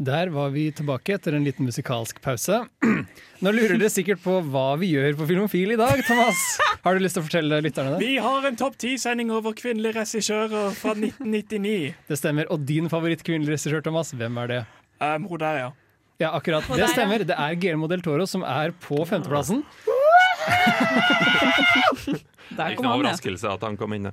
Der 0.00 0.30
var 0.32 0.48
vi 0.48 0.62
tilbake 0.72 1.12
etter 1.18 1.34
en 1.36 1.44
liten 1.44 1.66
musikalsk 1.68 2.22
pause. 2.24 2.62
Nå 3.44 3.50
lurer 3.52 3.74
dere 3.76 3.90
sikkert 3.92 4.22
på 4.24 4.38
hva 4.48 4.78
vi 4.80 4.94
gjør 4.94 5.18
på 5.18 5.26
Filmofil 5.28 5.74
i 5.74 5.76
dag, 5.76 6.00
Thomas. 6.06 6.40
Har 6.86 6.96
du 6.96 7.04
lyst 7.04 7.18
til 7.18 7.20
å 7.20 7.26
fortelle 7.26 7.58
lytterne 7.60 7.92
det? 7.92 8.06
Vi 8.06 8.14
har 8.24 8.46
en 8.48 8.56
topp 8.56 8.78
ti-sending 8.80 9.28
over 9.36 9.52
kvinnelige 9.58 9.98
regissører 9.98 10.72
fra 10.78 10.94
1999. 10.96 11.92
Det 12.08 12.16
stemmer. 12.16 12.48
Og 12.48 12.64
din 12.64 12.88
favorittkvinnelige 12.88 13.58
regissør, 13.58 13.84
Thomas, 13.84 14.14
hvem 14.16 14.40
er 14.40 14.52
det? 14.54 14.62
Um, 15.04 15.28
hun 15.28 15.42
der, 15.44 15.60
ja. 15.66 15.68
Ja, 16.24 16.32
akkurat. 16.32 16.64
Det 16.80 16.88
stemmer. 16.94 17.26
Det 17.28 17.36
er 17.36 17.60
Guillermo 17.60 17.92
del 17.92 18.00
Toro 18.04 18.24
som 18.28 18.40
er 18.48 18.72
på 18.80 19.04
femteplassen. 19.08 19.60
Der 22.50 22.72
kom 22.74 22.88
han, 22.88 22.88
ja. 22.88 22.96
overraskelse 22.96 23.52
at 23.52 23.62
han 23.68 23.76
kom 23.78 23.92
inn. 23.94 24.08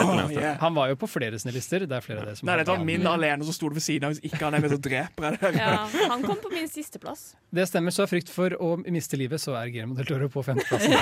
Oh, 0.00 0.32
yeah. 0.32 0.56
Han 0.60 0.74
var 0.74 0.88
jo 0.88 0.96
på 0.96 1.08
flere 1.10 1.38
sine 1.38 1.52
lister. 1.52 1.84
Det 1.88 1.96
er 1.96 2.04
flere 2.04 2.22
av 2.22 2.30
det 2.30 2.36
som 2.38 2.48
Nei, 2.48 2.56
dette 2.60 2.72
var 2.72 2.84
min 2.86 3.04
alene 3.08 3.44
som 3.44 3.56
sto 3.56 3.68
ved 3.72 3.84
siden 3.84 4.08
av. 4.08 4.14
Hvis 4.14 4.24
ikke 4.30 4.40
han 4.46 4.56
er 4.56 4.64
med, 4.64 4.72
så 4.72 4.78
dreper 4.80 5.26
jeg. 5.28 5.58
Ja, 5.58 5.74
han 6.14 6.24
kom 6.24 6.38
på 6.40 6.52
min 6.54 6.70
sisteplass. 6.70 7.32
Det 7.52 7.66
stemmer, 7.68 7.92
så 7.94 8.06
av 8.06 8.12
frykt 8.12 8.32
for 8.32 8.56
å 8.56 8.74
miste 8.86 9.20
livet, 9.20 9.42
så 9.42 9.56
er 9.58 9.72
Guillermo 9.74 9.98
del 9.98 10.08
Toro 10.08 10.30
på 10.32 10.44
femteplassen. 10.46 10.96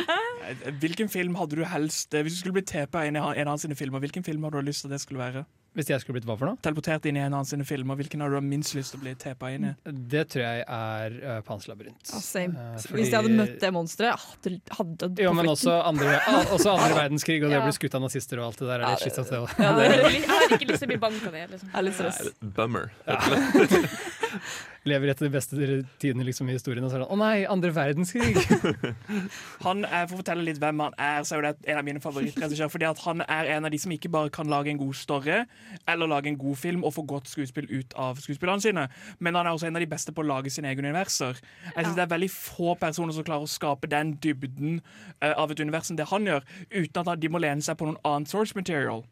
Hvilken 0.82 1.08
film 1.12 1.38
hadde 1.38 1.60
du 1.60 1.64
helst 1.68 2.14
eh, 2.16 2.24
Hvis 2.26 2.38
du 2.38 2.40
skulle 2.40 2.62
tepa 2.66 3.04
inn 3.06 3.14
i 3.14 3.20
en 3.20 3.46
av 3.46 3.52
hans 3.52 3.62
sine 3.64 3.76
filmer, 3.78 4.02
hvilken 4.02 4.24
film 4.26 4.42
hadde 4.46 4.60
du 4.60 4.70
lyst 4.70 4.82
til 4.82 4.90
at 4.90 4.96
det 4.96 5.02
skulle 5.04 5.22
være? 5.22 5.44
Hvis 5.78 5.86
jeg 5.92 6.02
skulle 6.02 6.16
blitt 6.18 6.26
hva 6.26 6.34
for 6.34 6.50
noe? 6.50 6.58
Teleportert 6.64 7.04
inn 7.06 7.18
i 7.18 7.22
en 7.22 7.34
av 7.38 7.44
sine 7.46 7.62
filmer, 7.66 7.94
hvilken 8.00 8.24
hadde 8.24 8.40
du 8.42 8.46
minst 8.50 8.74
lyst 8.74 8.90
til 8.94 8.98
å 8.98 9.04
bli 9.04 9.12
tepa 9.20 9.52
inn 9.54 9.68
i? 9.68 9.72
Det 10.10 10.24
tror 10.32 10.42
jeg 10.42 10.64
er 10.66 11.14
uh, 11.22 11.36
Pans 11.46 11.68
labyrint. 11.70 12.00
Ah, 12.10 12.22
same. 12.24 12.64
fordi... 12.82 12.96
Hvis 12.98 13.12
jeg 13.12 13.20
hadde 13.20 13.36
møtt 13.38 13.54
det 13.62 13.70
monsteret, 13.76 14.24
hadde, 14.24 14.56
hadde 14.80 14.96
dødd 15.04 15.14
på 15.20 15.26
Jo, 15.28 15.34
men 15.38 15.52
også 15.52 15.76
andre, 15.86 16.16
også 16.56 16.72
andre 16.76 16.90
verdenskrig, 16.98 17.38
og 17.44 17.54
det 17.54 17.60
Ja. 17.60 17.62
å 17.62 17.68
bli 17.68 17.76
skutt 17.78 17.94
av 18.00 18.02
nazister 18.02 18.42
og 18.42 18.48
alt 18.50 18.64
det 18.64 18.70
der. 18.72 18.86
er 18.88 19.06
litt. 19.06 19.20
Ja, 19.60 19.70
det 19.76 19.86
er 19.86 20.04
Jeg 20.10 20.26
har 20.26 20.56
ikke 20.56 20.70
lyst 20.72 20.82
til 20.82 20.88
å 20.88 20.92
bli 20.94 21.00
banka 21.06 21.30
ned. 21.30 21.54
Liksom. 21.54 21.70
det 21.70 21.78
er 21.78 21.86
litt 21.86 21.98
stress. 22.00 22.20
Bummer. 22.58 22.90
Lever 24.88 25.12
etter 25.12 25.26
de 25.26 25.32
beste 25.34 25.56
tidene 26.00 26.24
liksom, 26.24 26.48
i 26.48 26.54
historien, 26.56 26.84
og 26.84 26.92
så 26.92 26.96
er 26.96 27.02
det 27.02 27.08
sånn 27.08 27.18
Å 27.18 27.20
nei, 27.20 27.44
andre 27.50 27.72
verdenskrig! 27.76 28.32
Han 29.66 29.84
er, 29.84 30.06
For 30.08 30.16
å 30.16 30.20
fortelle 30.22 30.44
litt 30.46 30.60
hvem 30.62 30.80
han 30.80 30.96
er, 30.96 31.20
så 31.28 31.36
er 31.36 31.44
det 31.44 31.68
en 31.68 31.80
av 31.80 31.84
mine 31.84 32.00
favorittregissører. 32.00 32.70
Fordi 32.72 32.86
at 32.88 33.02
han 33.04 33.20
er 33.26 33.50
en 33.56 33.68
av 33.68 33.72
de 33.72 33.80
som 33.82 33.92
ikke 33.92 34.08
bare 34.12 34.32
kan 34.32 34.48
lage 34.48 34.72
en 34.72 34.80
god 34.80 34.96
story 34.96 35.42
eller 35.90 36.08
lage 36.08 36.30
en 36.30 36.38
god 36.40 36.56
film 36.56 36.84
og 36.86 36.94
få 36.96 37.04
godt 37.08 37.28
skuespill 37.28 37.68
ut 37.68 37.94
av 38.00 38.18
skuespillerne 38.22 38.64
sine, 38.64 38.86
men 39.18 39.36
han 39.36 39.46
er 39.46 39.52
også 39.52 39.68
en 39.68 39.76
av 39.76 39.84
de 39.84 39.90
beste 39.90 40.14
på 40.16 40.24
å 40.24 40.28
lage 40.30 40.52
sine 40.52 40.70
egne 40.72 40.88
universer. 40.88 41.38
Jeg 41.74 41.84
synes 41.84 41.96
Det 41.98 42.04
er 42.06 42.14
veldig 42.14 42.30
få 42.32 42.74
personer 42.80 43.16
som 43.16 43.26
klarer 43.26 43.44
å 43.46 43.50
skape 43.50 43.90
den 43.90 44.16
dybden 44.22 44.80
uh, 45.20 45.34
av 45.36 45.52
et 45.52 45.60
univers 45.60 45.90
som 45.90 46.00
det 46.00 46.08
han 46.10 46.26
gjør, 46.28 46.46
uten 46.72 47.02
at 47.04 47.20
de 47.20 47.32
må 47.32 47.42
lene 47.42 47.64
seg 47.64 47.76
på 47.76 47.88
noen 47.88 48.00
annen 48.04 48.28
source 48.30 48.56
material. 48.56 49.04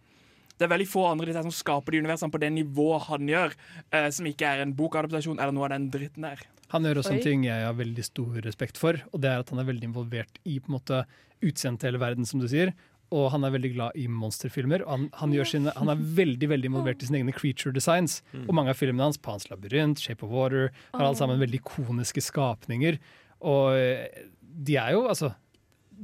Det 0.59 0.66
er 0.66 0.72
veldig 0.74 0.88
få 0.90 1.06
andre 1.06 1.34
som 1.38 1.54
skaper 1.54 1.94
de 1.94 2.02
universene 2.02 2.34
på 2.34 2.40
det 2.42 2.50
nivået 2.50 3.06
han 3.06 3.30
gjør, 3.30 3.56
eh, 3.94 4.09
som 4.14 4.26
ikke 4.26 4.50
er 4.50 4.64
en 4.64 4.74
bokadaptasjon 4.78 5.38
eller 5.38 5.54
noe 5.54 5.68
av 5.68 5.76
den 5.76 5.88
dritten 5.94 6.26
der. 6.26 6.42
Han 6.74 6.84
gjør 6.84 7.00
også 7.00 7.14
Oi. 7.14 7.16
en 7.16 7.24
ting 7.24 7.46
jeg 7.46 7.64
har 7.64 7.76
veldig 7.78 8.04
stor 8.04 8.38
respekt 8.44 8.80
for, 8.80 8.98
og 9.12 9.22
det 9.24 9.30
er 9.30 9.42
at 9.44 9.50
han 9.54 9.62
er 9.62 9.68
veldig 9.70 9.88
involvert 9.88 10.40
i 10.44 10.59
på 10.61 10.68
en 10.68 10.76
måte 10.76 11.02
utseendet 11.38 11.80
til 11.80 11.92
hele 11.92 12.02
verden, 12.02 12.28
som 12.28 12.42
du 12.42 12.48
sier. 12.50 12.74
Og 13.14 13.30
han 13.32 13.46
er 13.46 13.54
veldig 13.54 13.70
glad 13.72 13.96
i 13.96 14.04
monsterfilmer. 14.12 14.82
Og 14.84 14.90
han, 14.92 15.06
han, 15.16 15.32
gjør 15.32 15.48
sine, 15.48 15.72
han 15.78 15.88
er 15.88 16.02
veldig 16.18 16.50
veldig 16.50 16.68
involvert 16.68 17.00
i 17.02 17.09
sine 17.09 17.22
egne 17.22 17.32
creature 17.36 17.72
designs. 17.72 18.18
Og 18.44 18.52
mange 18.56 18.74
av 18.74 18.80
filmene 18.80 19.06
hans, 19.06 19.20
Pans 19.22 19.48
labyrint, 19.48 20.02
Shape 20.02 20.26
of 20.26 20.34
Water, 20.34 20.68
har 20.92 21.06
alle 21.06 21.20
sammen 21.20 21.40
veldig 21.40 21.62
ikoniske 21.62 22.26
skapninger. 22.26 22.98
Og 23.48 23.78
eh, 23.78 24.26
de 24.42 24.76
er 24.76 24.96
jo, 24.96 25.06
altså 25.09 25.32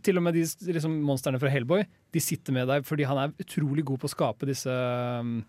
Til 0.04 0.18
og 0.18 0.24
med 0.26 0.34
de 0.34 0.46
liksom, 0.72 0.96
monstrene 1.06 1.38
fra 1.42 1.50
Hellboy, 1.52 1.84
de 2.14 2.22
sitter 2.22 2.54
med 2.56 2.70
deg 2.70 2.86
fordi 2.86 3.06
han 3.10 3.20
er 3.20 3.36
utrolig 3.42 3.84
god 3.86 4.02
på 4.02 4.08
å 4.10 4.14
skape 4.14 4.48
disse 4.48 4.70
um, 4.70 5.40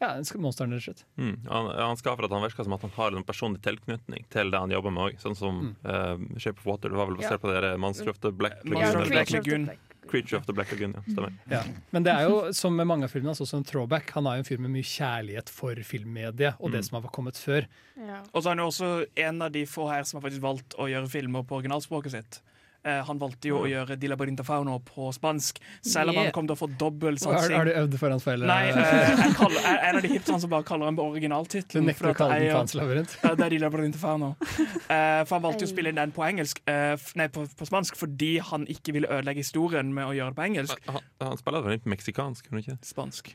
ja, 0.00 0.14
monstrene, 0.40 0.78
rett 0.78 0.80
og 0.80 0.86
slett. 0.88 1.04
Mm. 1.20 1.34
Han, 1.50 1.68
han 1.76 2.00
skaper 2.00 2.26
at 2.26 2.32
han 2.32 2.44
virker 2.46 2.64
som 2.64 2.74
at 2.76 2.86
han 2.86 2.94
har 2.96 3.16
en 3.18 3.26
personlig 3.26 3.60
tilknytning 3.66 4.24
til 4.32 4.52
det 4.52 4.62
han 4.62 4.72
jobber 4.72 4.94
med 4.96 5.10
òg. 5.10 5.20
Sånn 5.20 5.36
som 5.36 5.60
eh, 5.84 6.16
Shape 6.40 6.56
of 6.56 6.66
Water. 6.66 6.92
Det 6.92 7.00
var 7.00 7.10
vel 7.10 7.20
basert 7.20 7.42
på 7.42 7.52
det 7.52 7.74
Monster 7.80 8.08
of 8.12 8.20
the 8.24 8.32
Black 8.32 8.62
Lagoon. 8.64 9.08
Black 9.10 9.32
Lagoon. 9.36 9.68
Creature 10.10 10.40
of 10.40 10.46
the 10.48 10.54
Black 10.56 10.72
Lagoon, 10.72 10.96
ja. 10.96 11.02
Stemmer. 11.04 11.36
Ja. 11.52 11.60
Men 11.94 12.06
det 12.06 12.14
er 12.16 12.30
jo, 12.30 12.38
som 12.56 12.74
med 12.74 12.88
mange 12.88 13.06
av 13.06 13.12
filmene, 13.12 13.34
altså 13.34 13.44
også 13.44 13.60
en 13.60 13.68
throwback. 13.68 14.08
Han 14.16 14.26
er 14.26 14.38
jo 14.38 14.44
en 14.46 14.48
fyr 14.48 14.62
med 14.64 14.72
mye 14.72 14.88
kjærlighet 14.88 15.52
for 15.52 15.84
filmmediet 15.86 16.56
og 16.58 16.72
det 16.74 16.80
som 16.88 16.96
har 16.98 17.12
kommet 17.12 17.38
før. 17.38 17.68
Ja. 18.00 18.22
Og 18.32 18.40
så 18.40 18.48
er 18.48 18.56
han 18.56 18.64
jo 18.64 18.70
også 18.72 18.90
en 19.28 19.44
av 19.46 19.52
de 19.54 19.66
få 19.68 19.86
her 19.92 20.08
som 20.08 20.18
har 20.18 20.26
faktisk 20.30 20.42
valgt 20.48 20.80
å 20.80 20.88
gjøre 20.90 21.12
filmer 21.12 21.44
på 21.44 21.60
originalspråket 21.60 22.16
sitt. 22.16 22.40
Eh, 22.82 23.00
han 23.04 23.18
valgte 23.20 23.50
jo 23.50 23.58
å 23.60 23.66
gjøre 23.68 23.96
Di 24.00 24.08
Barinta 24.16 24.44
Fauno 24.46 24.78
på 24.80 25.10
spansk, 25.12 25.58
selv 25.84 26.10
om 26.10 26.14
Yeah. 26.14 26.24
han 26.24 26.32
kom 26.32 26.46
til 26.48 26.56
å 26.56 26.58
få 26.58 26.68
dobbel 26.78 27.18
satsing. 27.20 27.56
har 27.56 27.64
du 27.68 27.72
øvd 27.76 27.98
foran 28.00 28.20
speilet? 28.20 28.46
Nei, 28.48 28.68
eh, 28.68 28.74
jeg, 28.74 29.34
kaller, 29.36 29.60
jeg 29.60 29.74
er 29.76 29.84
en 29.90 29.96
av 29.96 30.02
de 30.02 30.08
hipsterne 30.08 30.40
som 30.40 30.50
bare 30.50 30.64
kaller 30.64 30.86
den 30.88 30.96
på 30.96 31.04
du 31.04 31.10
originaltittelen. 31.12 31.84
nekter 31.86 32.10
å 32.10 32.14
kalle 32.16 32.38
den 32.40 32.52
Pans 32.56 32.74
labyrint? 32.74 33.16
Ja, 33.22 33.34
det 33.34 33.44
er 33.44 33.50
Di 33.50 33.58
Barinta 33.76 33.98
Fauno. 33.98 34.30
Eh, 34.40 35.24
for 35.28 35.34
han 35.36 35.42
valgte 35.44 35.66
jo 35.66 35.68
å 35.68 35.72
spille 35.74 35.92
inn 35.92 36.00
den 36.00 36.12
på 36.16 36.24
engelsk 36.24 36.62
eh, 36.66 36.96
Nei, 37.20 37.28
på, 37.28 37.44
på 37.56 37.66
spansk 37.68 37.96
fordi 38.00 38.38
han 38.38 38.66
ikke 38.66 38.92
ville 38.96 39.08
ødelegge 39.12 39.44
historien 39.44 39.92
med 39.94 40.08
å 40.08 40.14
gjøre 40.16 40.32
det 40.32 40.36
på 40.40 40.46
engelsk. 40.48 40.82
Han, 40.88 41.04
han 41.20 41.36
spiller 41.38 41.62
vel 41.62 41.76
litt 41.76 41.86
meksikansk, 41.86 42.48
kunne 42.48 42.64
ikke? 42.64 42.78
Spansk. 42.82 43.34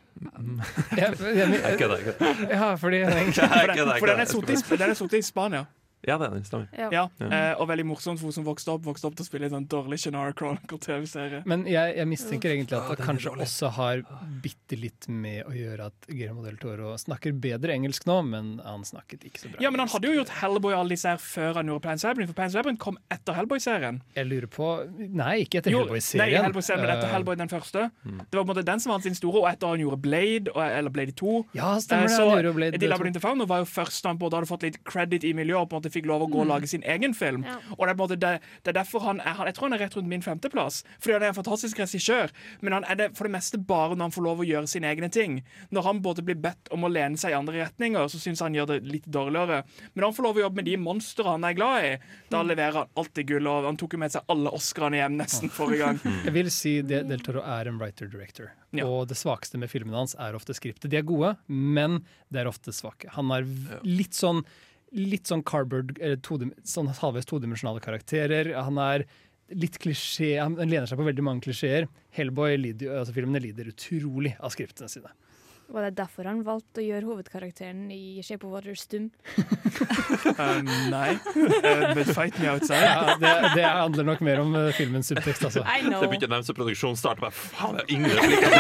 Jeg, 0.98 1.16
kødder, 1.80 1.98
jeg 2.02 2.50
ja, 2.50 2.76
fordi 2.76 3.04
For, 3.06 3.68
den, 3.68 3.94
for 4.00 4.08
den 4.08 4.86
den 4.86 4.90
er 4.90 4.98
sittet 4.98 5.20
i 5.20 5.22
Spania. 5.26 5.66
Ja, 6.06 6.18
det 6.22 6.28
er 6.28 6.36
den. 6.36 6.46
Stemmer. 6.46 6.68
Ja. 6.78 6.90
Ja, 6.94 7.06
eh, 7.26 7.54
og 7.60 7.70
veldig 7.72 7.86
morsomt 7.90 8.22
for 8.22 8.30
hun 8.30 8.36
som 8.36 8.46
vokste 8.46 8.74
opp 8.76 8.84
Vokste 8.86 9.08
opp 9.10 9.16
til 9.18 9.26
å 9.26 9.28
spille 9.28 9.48
i 9.48 9.54
sånn 9.54 9.66
dårlig 9.72 9.98
Shannara 10.04 10.34
Chronicle-TV-serie. 10.38 11.42
Men 11.50 11.64
jeg, 11.70 11.96
jeg 11.98 12.10
mistenker 12.10 12.54
egentlig 12.54 12.78
at 12.78 12.92
det 12.92 13.06
kanskje 13.06 13.34
også 13.34 13.72
har 13.80 14.04
bitte 14.44 14.78
litt 14.78 15.08
med 15.10 15.48
å 15.48 15.56
gjøre 15.56 15.88
at 15.90 16.10
Guillermo 16.12 16.46
del 16.46 16.60
Toro 16.62 16.94
snakker 17.02 17.34
bedre 17.34 17.74
engelsk 17.74 18.06
nå, 18.10 18.20
men 18.28 18.52
han 18.66 18.86
snakket 18.86 19.26
ikke 19.32 19.42
så 19.42 19.54
bra. 19.54 19.64
Ja, 19.64 19.72
men 19.74 19.82
han 19.82 19.92
hadde 19.96 20.12
jo 20.12 20.20
gjort 20.20 20.36
Hellboy 20.42 20.76
alle 20.78 20.94
disse 20.94 21.16
her 21.16 21.22
før 21.22 21.62
han 21.62 21.72
gjorde 21.72 21.86
Pan's 21.88 22.06
Labyrinth, 22.06 22.34
for 22.34 22.42
Pan's 22.44 22.58
Labyrinth 22.58 22.84
kom 22.84 23.00
etter 23.14 23.40
Hellboy-serien. 23.40 24.02
Jeg 24.20 24.30
lurer 24.30 24.52
på 24.52 24.70
Nei, 25.16 25.34
ikke 25.48 25.64
etter 25.64 25.74
Hellboy-serien. 25.74 26.22
Nei, 26.22 26.46
Hellboy-serien, 26.46 26.86
men 26.86 26.94
etter 26.98 27.06
Eh, 27.06 27.14
Hellboy 27.14 27.36
den 27.40 27.50
første. 27.50 27.90
Det 28.04 28.38
var 28.38 28.44
på 28.44 28.46
en 28.46 28.52
måte 28.54 28.66
den 28.66 28.80
som 28.80 28.92
var 28.92 29.00
hans 29.02 29.18
store, 29.18 29.42
og 29.42 29.48
etter 29.50 29.72
han 29.72 29.82
gjorde 29.84 30.00
Blade, 30.02 30.52
og, 30.54 30.62
eller 30.64 30.94
Blade 30.94 31.16
2. 31.18 31.36
Ja, 31.58 31.76
eh, 31.76 31.80
så, 31.80 31.90
det. 31.90 32.00
Han 32.18 32.44
gjorde 32.44 32.54
Blade 32.60 32.78
2. 32.78 32.82
De 32.84 32.92
Labyrinth 32.92 33.22
Fauno 33.24 33.48
var 33.50 33.64
jo 33.64 33.70
først 33.70 34.04
da 34.04 34.14
han 34.14 34.22
både 34.22 34.40
hadde 34.40 34.50
fått 34.50 34.66
litt 34.68 34.80
credit 34.88 35.28
i 35.28 35.34
miljøet 35.38 35.62
og 35.62 35.72
på 35.72 35.78
en 35.78 35.84
måte 35.84 35.94
fikk 35.96 36.10
lov 36.10 36.26
å 36.26 36.30
gå 36.32 36.44
og 36.44 36.50
lage 36.52 36.70
sin 36.72 36.86
egen 36.86 37.16
film. 37.18 37.46
Ja. 37.48 37.58
Og 37.78 37.86
det 37.86 37.94
er, 37.94 37.98
på 37.98 37.98
en 37.98 38.04
måte 38.04 38.20
det, 38.22 38.34
det 38.64 38.74
er 38.74 38.80
derfor 38.82 39.06
han 39.08 39.22
er 39.24 39.44
Jeg 39.50 39.58
tror 39.58 39.70
han 39.70 39.78
er 39.78 39.84
rett 39.86 39.98
rundt 39.98 40.12
min 40.12 40.26
femteplass, 40.26 40.82
fordi 41.00 41.18
han 41.18 41.26
er 41.26 41.34
en 41.34 41.38
fantastisk 41.38 41.80
regissør. 41.82 42.34
Men 42.62 42.80
han 42.80 42.88
er 42.90 43.00
det 43.00 43.10
for 43.18 43.28
det 43.28 43.36
meste 43.36 43.60
bare 43.60 43.96
når 43.96 44.10
han 44.10 44.16
får 44.16 44.28
lov 44.28 44.44
å 44.44 44.48
gjøre 44.48 44.72
sine 44.72 44.90
egne 44.92 45.10
ting. 45.14 45.40
Når 45.76 45.88
han 45.90 46.02
både 46.06 46.26
blir 46.26 46.40
bedt 46.42 46.72
om 46.76 46.86
å 46.86 46.92
lene 46.92 47.20
seg 47.20 47.34
i 47.34 47.38
andre 47.38 47.64
retninger, 47.64 48.10
så 48.12 48.22
syns 48.22 48.44
han 48.44 48.56
gjør 48.58 48.74
det 48.74 48.80
litt 48.88 49.08
dårligere. 49.12 49.64
Men 49.94 50.04
når 50.04 50.10
han 50.10 50.18
får 50.20 50.28
lov 50.28 50.40
å 50.40 50.46
jobbe 50.46 50.62
med 50.62 50.70
de 50.70 50.78
monstrene 50.82 51.36
han 51.36 51.48
er 51.50 51.58
glad 51.58 51.88
i, 51.88 51.94
da 52.32 52.44
leverer 52.46 52.82
han 52.82 52.94
alltid 53.02 53.32
gull. 53.32 53.50
Og 53.52 53.70
han 53.70 53.80
tok 53.80 53.96
jo 53.96 54.02
med 54.02 54.16
seg 54.16 54.32
alle 54.32 54.54
Oscarene 54.56 55.02
hjem 55.02 55.18
nesten 55.20 55.54
forrige 55.54 55.88
gang. 55.88 56.04
Jeg 56.28 56.36
vil 56.36 56.52
si 56.54 56.76
det, 56.86 57.04
Del 57.10 57.24
Toro 57.26 57.44
er 57.46 57.72
en 57.72 57.82
writer-director. 57.82 58.52
Ja. 58.76 58.88
Og 58.88 59.10
det 59.10 59.18
svakeste 59.20 59.60
med 59.62 59.72
filmene 59.72 60.04
hans 60.04 60.16
er 60.20 60.38
ofte 60.38 60.56
skriptet. 60.58 60.90
De 60.92 61.00
er 61.00 61.08
gode, 61.08 61.36
men 61.48 62.02
det 62.34 62.44
er 62.44 62.52
ofte 62.52 62.74
svake. 62.76 63.12
Han 63.16 63.32
er 63.36 63.48
litt 63.86 64.18
sånn 64.18 64.44
Litt 64.96 65.28
sånn 65.28 65.44
cardboard, 65.44 65.98
sånn 66.64 66.88
halvveis 67.02 67.28
todimensjonale 67.28 67.84
karakterer. 67.84 68.54
Han 68.56 68.80
er 68.80 69.04
litt 69.54 69.78
klisjé, 69.82 70.38
han 70.40 70.56
lener 70.58 70.88
seg 70.90 71.00
på 71.00 71.06
veldig 71.06 71.26
mange 71.26 71.46
klisjeer. 71.46 71.90
Hellboy, 72.16 72.56
lider, 72.62 72.96
altså 73.02 73.14
filmene 73.16 73.44
lider 73.44 73.70
utrolig 73.74 74.34
av 74.40 74.56
skriptene 74.56 74.90
sine. 74.90 75.12
Var 75.68 75.82
det 75.82 75.96
derfor 75.98 76.28
han 76.30 76.42
valgte 76.46 76.82
å 76.82 76.86
gjøre 76.86 77.08
hovedkarakteren 77.10 77.88
i 77.94 78.22
Shape 78.24 78.46
of 78.46 78.54
Water 78.54 78.76
stum? 78.78 79.08
Uh, 79.36 80.62
nei. 80.94 81.16
Uh, 81.34 81.94
but 81.98 82.12
fight 82.14 82.38
me 82.40 82.52
outside. 82.52 82.84
Ja, 82.86 83.16
det, 83.22 83.32
det 83.58 83.66
handler 83.66 84.08
nok 84.12 84.22
mer 84.26 84.44
om 84.44 84.54
uh, 84.54 84.70
filmens 84.78 85.10
subtekst, 85.10 85.48
altså. 85.50 85.64
Det 85.66 85.80
know. 85.90 86.06
begynte 86.06 86.30
å 86.30 86.34
nærme 86.36 86.46
seg 86.46 86.60
produksjonen 86.60 87.00
starter 87.00 87.26
med 87.26 87.34
faen, 87.34 87.80
det 87.80 87.88
er 87.88 87.96
ingen 87.98 88.14
replikker. 88.14 88.54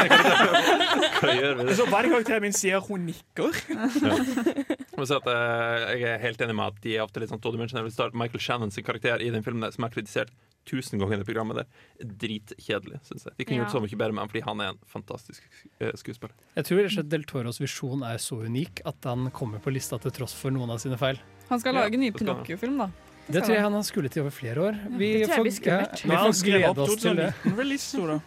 Hva 1.19 1.37
gjør 1.37 1.61
vi? 1.61 1.67
Så 1.77 1.87
hver 1.91 2.09
karakter 2.15 2.43
min 2.43 2.57
sier 2.57 2.89
hun 2.89 3.05
nikker. 3.11 3.61
Jeg 3.69 5.05
si 5.05 5.19
at 5.19 5.29
uh, 5.29 5.85
jeg 5.93 6.09
er 6.15 6.25
helt 6.25 6.41
enig 6.41 6.57
med 6.57 6.73
at 6.73 6.83
de 6.87 6.97
er 6.97 7.05
ofte 7.05 7.21
litt 7.21 7.33
sånn 7.33 7.43
todimensjonelle. 7.43 8.11
Michael 8.17 8.41
Shannon 8.41 8.73
sin 8.73 8.85
karakter 8.87 9.21
i 9.21 9.29
den 9.33 9.45
filmen 9.45 9.69
som 9.75 9.85
er 9.85 9.93
kritisert 9.93 10.33
tusen 10.65 10.99
ganger 10.99 11.19
i 11.19 11.21
det 11.21 11.27
programmet 11.29 11.59
der, 11.61 11.67
er 12.01 12.11
dritkjedelig, 12.25 12.99
syns 13.07 13.25
jeg. 13.29 13.33
De 13.37 13.45
kunne 13.45 13.57
Ja. 13.57 13.63
gjort 13.65 13.75
så 13.77 13.81
mye 13.85 13.97
bedre 14.01 14.13
med 14.17 14.21
ham 14.25 14.29
fordi 14.33 14.43
han 14.47 14.61
er 14.61 14.69
en 14.73 14.79
fantastisk 14.91 15.43
eh, 15.79 15.91
skuespiller. 15.95 16.35
Jeg 16.55 16.65
tror 16.65 16.83
ikke 16.85 17.07
Del 17.09 17.23
Toros 17.29 17.59
visjon 17.61 18.03
er 18.03 18.17
så 18.17 18.41
unik 18.45 18.81
at 18.85 19.03
han 19.05 19.29
kommer 19.31 19.59
på 19.61 19.71
lista 19.73 19.99
til 20.01 20.11
tross 20.11 20.33
for 20.33 20.51
noen 20.51 20.69
av 20.73 20.79
sine 20.83 20.97
feil. 20.97 21.19
Han 21.49 21.59
skal 21.61 21.75
lage 21.77 21.93
en 21.93 21.99
ny. 22.01 22.11
Pinocchio-film, 22.11 22.77
da. 22.81 22.89
Det 23.27 23.41
tror 23.41 23.55
jeg 23.55 23.61
han 23.65 23.73
har 23.73 23.81
skulle 23.85 24.09
til 24.09 24.21
over 24.21 24.31
flere 24.33 24.61
år. 24.69 24.75
Vi 24.97 25.13
det 25.17 25.27
tror 25.27 25.29
jeg 25.29 25.37
får, 25.37 25.43
blir 25.45 25.55
skummelt. 25.57 26.03
vi 26.03 26.09
får 26.17 26.43
glede 26.45 26.81
oss 26.85 26.95
til 27.01 27.15
det. 27.15 27.29
2019-release, 27.43 27.85
sto 27.89 28.05
det. 28.07 28.21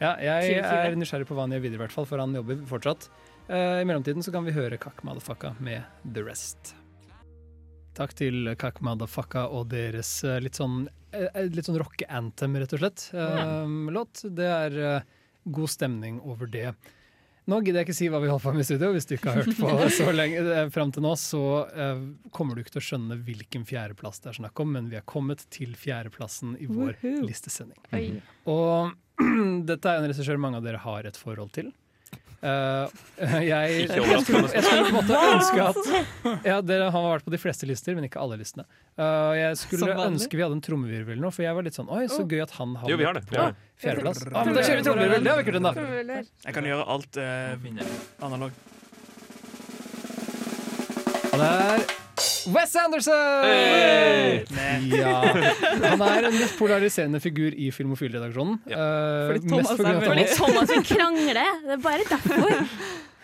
Ja, 0.00 0.10
jeg 0.18 0.58
er 0.58 0.94
nysgjerrig 0.98 1.26
på 1.26 1.34
hva 1.38 1.46
han 1.46 1.54
gjør 1.54 1.62
videre, 1.62 1.78
i 1.78 1.82
hvert 1.86 1.94
fall, 1.94 2.06
for 2.06 2.18
han 2.18 2.34
jobber 2.34 2.62
fortsatt. 2.66 3.08
Uh, 3.48 3.82
I 3.82 3.84
mellomtiden 3.86 4.22
så 4.22 4.32
kan 4.34 4.44
vi 4.46 4.54
høre 4.56 4.78
Kakk 4.78 5.02
Madafaka 5.06 5.54
med 5.62 5.82
The 6.14 6.22
Rest. 6.26 6.74
Takk 7.94 8.14
til 8.18 8.54
Kakk 8.58 8.80
Madafaka 8.82 9.44
og 9.54 9.68
deres 9.70 10.08
eh, 10.26 10.40
litt 10.42 10.56
sånn, 10.58 10.88
litt 11.54 11.68
sånn 11.68 11.78
rocke-anthem, 11.80 12.58
rett 12.62 12.74
og 12.76 12.82
slett. 12.82 13.08
eh, 13.14 13.64
Låt. 13.94 14.24
Det 14.34 14.50
er 14.50 14.78
eh, 14.96 15.08
god 15.44 15.70
stemning 15.72 16.20
over 16.24 16.46
det. 16.50 16.72
Nå 17.44 17.58
gidder 17.60 17.82
jeg 17.82 17.88
ikke 17.90 17.96
si 17.98 18.06
hva 18.08 18.22
vi 18.22 18.28
holder 18.32 18.40
på 18.46 18.52
med 18.56 18.62
i 18.62 18.64
studio. 18.64 18.88
Hvis 18.94 19.04
du 19.04 19.14
ikke 19.18 19.32
har 19.34 19.42
hørt 19.44 19.58
på 19.58 19.88
så 19.98 20.06
lenge 20.16 20.40
eh, 20.40 20.68
fram 20.72 20.92
til 20.96 21.04
nå, 21.04 21.10
så 21.20 21.42
eh, 21.68 21.98
kommer 22.32 22.56
du 22.56 22.62
ikke 22.62 22.72
til 22.78 22.80
å 22.80 22.86
skjønne 22.88 23.18
hvilken 23.26 23.66
fjerdeplass 23.68 24.22
det 24.24 24.30
er 24.32 24.38
snakk 24.40 24.62
om, 24.64 24.72
men 24.78 24.88
vi 24.88 24.96
er 24.96 25.04
kommet 25.04 25.44
til 25.52 25.74
fjerdeplassen 25.76 26.54
i 26.56 26.68
vår 26.70 26.94
Woohoo. 27.02 27.26
listesending. 27.28 27.76
Oi. 27.92 28.06
Og 28.48 28.94
dette 29.70 29.92
er 29.92 30.00
en 30.00 30.08
regissør 30.08 30.40
mange 30.40 30.62
av 30.62 30.64
dere 30.64 30.80
har 30.86 31.04
et 31.10 31.20
forhold 31.20 31.52
til. 31.54 31.68
Eh, 32.44 32.88
jeg, 33.48 33.88
jeg, 33.88 34.20
skulle, 34.20 34.48
jeg 34.52 34.64
skulle 34.64 34.82
på 34.84 34.90
en 34.90 34.96
måte 34.98 35.20
ønske 35.30 35.64
at 35.70 36.44
ja, 36.44 36.58
Dere 36.60 36.90
har 36.92 37.06
vært 37.14 37.24
på 37.24 37.32
de 37.32 37.40
fleste 37.40 37.68
lister, 37.68 37.96
men 37.96 38.04
ikke 38.08 38.20
alle 38.20 38.36
listene. 38.40 38.66
Uh, 38.98 39.32
jeg 39.38 39.56
skulle 39.62 39.96
ønske 40.04 40.36
vi 40.36 40.44
hadde 40.44 40.58
en 40.58 40.62
trommevirvel 40.64 41.22
nå, 41.22 41.32
for 41.34 41.46
jeg 41.46 41.56
var 41.56 41.64
litt 41.66 41.78
sånn 41.78 41.88
Oi, 41.90 42.04
så 42.12 42.26
gøy 42.28 42.44
at 42.44 42.52
han 42.58 42.76
Jo, 42.90 42.98
vi 43.00 43.08
har 43.08 43.16
det. 43.16 43.24
på 43.30 43.48
fjerdeplass. 43.80 44.22
Ja, 44.26 44.34
Ah, 44.34 44.44
men 44.44 44.58
da 44.58 44.66
kjører 44.66 44.82
vi 44.82 44.86
trommevirvel! 44.90 45.24
Det 45.24 45.32
har 45.32 45.40
vi 45.40 45.46
ikke 45.46 45.56
gjort 45.56 45.62
ennå. 45.64 46.20
Jeg 46.44 46.56
kan 46.58 46.70
gjøre 46.70 46.86
alt 46.94 47.18
uh, 47.18 48.28
analog. 48.28 48.62
Og 51.32 51.40
der 51.40 52.03
Wes 52.52 52.74
Anderson! 52.76 53.14
Ja. 54.90 55.14
Han 55.84 56.04
er 56.04 56.28
en 56.28 56.36
mest 56.36 56.58
polariserende 56.58 57.20
figur 57.22 57.54
i 57.56 57.70
Filmofil-redaksjonen. 57.74 58.58
Uh, 58.68 58.74
Fordi 59.30 59.48
Thomas 59.48 59.72
fordi 59.72 59.94
Thomas. 60.04 60.36
Thomas 60.36 60.74
vil 60.74 60.84
krangle. 60.88 61.46
Det 61.64 61.76
er 61.78 61.82
bare 61.84 62.06
derfor. 62.10 62.54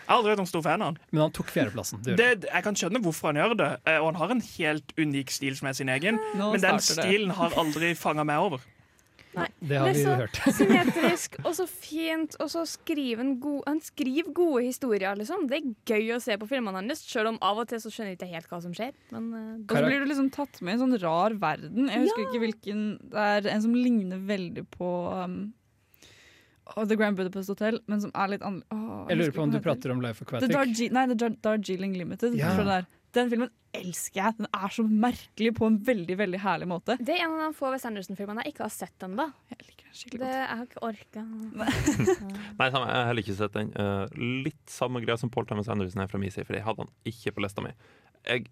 Jeg 0.01 0.17
har 0.17 0.17
aldri 0.17 0.31
vært 0.33 0.41
noen 0.41 0.49
stor 0.49 0.63
fan 0.65 0.81
av 0.83 0.89
han. 0.89 0.97
Men 1.13 1.21
han 1.23 1.33
tok 1.37 1.51
fjerdeplassen. 1.53 2.01
Det. 2.03 2.17
Det, 2.19 2.49
jeg 2.49 2.65
kan 2.65 2.75
skjønne 2.75 2.99
hvorfor 3.05 3.29
han 3.31 3.39
gjør 3.39 3.53
det, 3.61 3.69
eh, 3.87 3.99
og 4.01 4.09
han 4.09 4.17
har 4.19 4.33
en 4.33 4.41
helt 4.43 4.91
unik 4.99 5.31
stil 5.31 5.55
som 5.55 5.69
er 5.71 5.77
sin 5.77 5.91
egen. 5.93 6.19
Nå 6.35 6.49
Men 6.55 6.63
den 6.65 6.81
stilen 6.83 7.31
det. 7.31 7.37
har 7.37 7.55
aldri 7.61 7.93
fanga 7.95 8.25
meg 8.27 8.41
over. 8.49 8.65
Det 9.31 9.77
har 9.77 9.87
Det 9.87 9.93
vi 9.95 10.01
er 10.01 10.03
så 10.03 10.15
hørt. 10.19 10.39
symmetrisk 10.59 11.37
og 11.45 11.53
så 11.55 11.65
fint, 11.69 12.35
og 12.43 12.49
så 12.51 12.65
skriver 12.67 13.21
han 13.23 13.33
gode 13.43 13.63
Han 13.67 13.79
skriver 13.85 14.33
gode 14.35 14.63
historier, 14.65 15.15
liksom. 15.19 15.45
Det 15.51 15.59
er 15.61 15.69
gøy 15.93 16.15
å 16.17 16.19
se 16.23 16.35
på 16.41 16.49
filmene 16.49 16.81
hans, 16.81 17.05
selv 17.07 17.31
om 17.31 17.39
av 17.41 17.61
og 17.63 17.69
til 17.71 17.79
så 17.83 17.91
skjønner 17.93 18.13
jeg 18.15 18.19
ikke 18.19 18.31
helt 18.33 18.51
hva 18.51 18.61
som 18.65 18.75
skjer. 18.75 18.91
Men 19.15 19.31
eh, 19.33 19.47
Og 19.63 19.77
så 19.77 19.85
blir 19.87 20.03
du 20.03 20.09
liksom 20.11 20.29
tatt 20.35 20.61
med 20.61 20.73
i 20.73 20.77
en 20.79 20.83
sånn 20.85 20.99
rar 21.05 21.37
verden. 21.41 21.87
Jeg 21.89 22.05
husker 22.07 22.21
Ja. 22.25 22.29
ikke 22.29 22.43
hvilken 22.45 22.85
Det 23.11 23.25
er 23.31 23.49
en 23.55 23.61
som 23.65 23.73
ligner 23.75 24.19
veldig 24.27 24.65
på 24.75 24.91
um, 25.15 25.53
The 26.87 26.95
Grand 26.95 27.17
Budapest 27.17 27.49
Hotel, 27.51 27.79
men 27.91 27.99
som 28.03 28.11
er 28.15 28.27
litt 28.35 28.43
annerledes. 28.47 29.09
Jeg 29.11 29.17
lurer 29.19 29.33
på 29.35 29.43
om 29.43 29.51
du 29.51 29.59
prater 29.59 29.91
om 29.91 30.01
Life 30.03 30.23
of 30.23 30.27
Aquatic. 30.29 30.91
Nei, 30.91 31.05
The 31.07 31.15
Dar 31.19 31.33
Darjeeling 31.43 31.95
Limited. 31.99 32.35
Ja. 32.39 32.51
Den 33.15 33.31
filmen 33.31 33.51
elsker 33.75 34.19
jeg. 34.19 34.37
Den 34.39 34.47
er 34.55 34.73
så 34.73 34.85
merkelig 34.85 35.51
på 35.57 35.67
en 35.67 35.77
veldig 35.87 36.17
veldig 36.19 36.39
herlig 36.43 36.67
måte. 36.71 36.97
det 36.99 37.15
er 37.15 37.25
en 37.25 37.35
av 37.35 37.43
de 37.45 37.57
få 37.57 37.71
Wes 37.73 37.85
Anderson-filmene 37.87 38.45
jeg 38.45 38.55
ikke 38.55 38.65
har 38.65 38.73
sett 38.75 39.05
ennå. 39.07 39.27
Jeg 39.51 39.67
liker 39.67 39.89
den 39.89 39.99
skikkelig 39.99 40.23
Det. 40.23 40.31
Jeg 40.37 40.61
har 40.61 40.65
ikke 40.69 40.85
orka. 40.87 41.25
Nei, 42.59 42.69
samme, 42.71 42.87
jeg 42.87 42.95
har 42.95 43.05
heller 43.09 43.25
ikke 43.25 43.37
sett 43.41 43.57
den. 43.57 43.75
Eh, 43.83 44.23
litt 44.47 44.63
samme 44.71 45.03
greia 45.03 45.19
som 45.19 45.31
Paul 45.33 45.47
Thomas 45.49 45.71
Anderson 45.71 46.03
er 46.03 46.11
fra 46.11 46.21
min 46.21 46.33
side, 46.33 46.47
for 46.47 46.57
jeg 46.57 46.67
hadde 46.67 46.85
han 46.85 46.91
ikke 47.11 47.35
på 47.35 47.45
lista 47.45 47.63
mi. 47.65 47.75
Jeg 48.27 48.49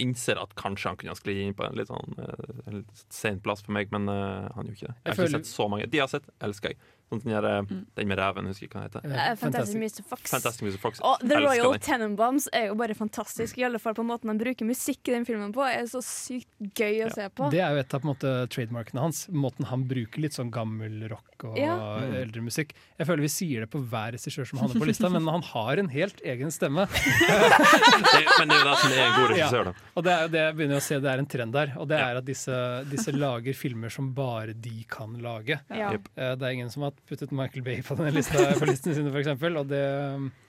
innser 0.00 0.40
at 0.40 0.54
kanskje 0.58 0.90
han 0.90 0.98
kunne 1.00 1.14
skli 1.18 1.36
inn 1.44 1.56
på 1.56 1.66
en 1.66 1.76
litt 1.78 1.90
sånn 1.90 2.16
uh, 2.16 2.62
en 2.70 2.80
sen 3.12 3.40
plass 3.44 3.62
for 3.64 3.74
meg, 3.76 3.92
men 3.94 4.08
uh, 4.10 4.48
han 4.56 4.68
gjorde 4.68 4.78
ikke 4.78 4.88
det. 4.88 4.96
Jeg 4.96 5.12
har 5.12 5.20
ikke 5.20 5.34
sett 5.36 5.50
så 5.52 5.68
mange. 5.70 5.88
De 5.92 6.00
jeg 6.00 6.06
har 6.06 6.12
sett, 6.12 6.28
elsker 6.42 6.72
jeg. 6.72 6.80
Sånn 7.12 7.20
den, 7.26 7.34
der, 7.36 7.46
eh, 7.60 7.80
den 7.98 8.08
med 8.08 8.16
reven, 8.18 8.46
husker 8.48 8.68
ikke 8.68 8.80
hva 8.80 8.88
den 8.88 9.02
heter. 9.12 9.16
Eh, 9.32 9.34
Fantastic 9.36 9.76
Mr. 9.76 10.02
Fox. 10.08 10.30
Fantastic 10.32 10.64
Music 10.64 10.80
Fox. 10.80 11.02
Og 11.04 11.20
The 11.20 11.40
Royal 11.42 11.76
Tenenbombs 11.76 11.92
Tenenbaums 11.92 12.48
er 12.56 12.68
jo 12.70 12.76
bare 12.78 12.96
fantastisk. 12.96 13.58
I 13.58 13.66
alle 13.68 13.80
fall 13.82 13.94
på 13.94 14.04
måten 14.06 14.32
han 14.32 14.40
bruker 14.40 14.64
musikk 14.68 15.08
i 15.08 15.16
den 15.16 15.26
filmen 15.28 15.52
på. 15.52 15.64
er 15.68 15.84
så 15.90 16.00
sykt 16.04 16.48
gøy 16.78 17.04
å 17.06 17.12
se 17.12 17.28
på. 17.28 17.50
Det 17.52 17.60
er 17.60 17.76
jo 17.76 17.82
et 17.82 17.94
av 17.94 18.00
på 18.00 18.08
en 18.08 18.14
måte, 18.14 18.32
trademarkene 18.48 19.04
hans. 19.04 19.26
Måten 19.28 19.68
han 19.68 19.84
bruker 19.88 20.24
litt 20.24 20.36
sånn 20.36 20.52
gammel 20.54 21.08
rock 21.12 21.31
og 21.44 21.56
Ja. 21.58 21.74
eldre 22.22 22.42
musikk. 22.44 22.72
Jeg 22.98 23.06
føler 23.08 23.22
vi 23.24 23.30
sier 23.32 23.60
det 23.64 23.70
på 23.72 23.80
hver 23.90 24.12
regissør 24.16 24.46
som 24.48 24.58
havner 24.62 24.78
på 24.82 24.88
lista, 24.90 25.08
men 25.12 25.26
han 25.28 25.42
har 25.42 25.78
en 25.82 25.88
helt 25.92 26.20
egen 26.24 26.50
stemme. 26.54 26.86
Det, 26.86 28.22
men 28.38 28.48
det 28.48 28.56
er 28.56 28.62
jo 28.62 28.68
det 28.68 28.76
som 28.82 28.92
er 28.92 29.02
en 29.06 29.16
god 29.16 29.32
regissør, 29.34 29.64
da. 29.70 29.74
Og 29.96 30.04
det 30.06 30.12
er 30.16 30.28
det 30.34 30.42
jeg 30.46 30.56
begynner 30.58 30.80
å 30.80 30.84
se, 30.88 31.00
det 31.02 31.10
er 31.12 31.22
en 31.24 31.30
trend 31.36 31.52
der. 31.56 31.74
Og 31.82 31.88
det 31.90 31.98
er 32.02 32.20
at 32.20 32.28
disse, 32.28 32.60
disse 32.90 33.14
lager 33.16 33.56
filmer 33.58 33.92
som 33.92 34.12
bare 34.16 34.54
de 34.54 34.84
kan 34.90 35.14
lage. 35.22 35.58
Ja. 35.72 35.92
Eh, 35.92 36.34
Det 36.36 36.42
er 36.48 36.50
ingen 36.56 36.70
som 36.70 36.82
har 36.86 36.92
puttet 37.08 37.32
Michael 37.32 37.62
Bay 37.66 37.82
på 37.86 37.96
denne 37.98 38.12
lista 38.14 38.38
på 38.58 38.66
listene 38.68 38.94
sine, 38.98 39.12
f.eks. 39.12 39.32
Og 39.52 39.66
det 39.70 39.84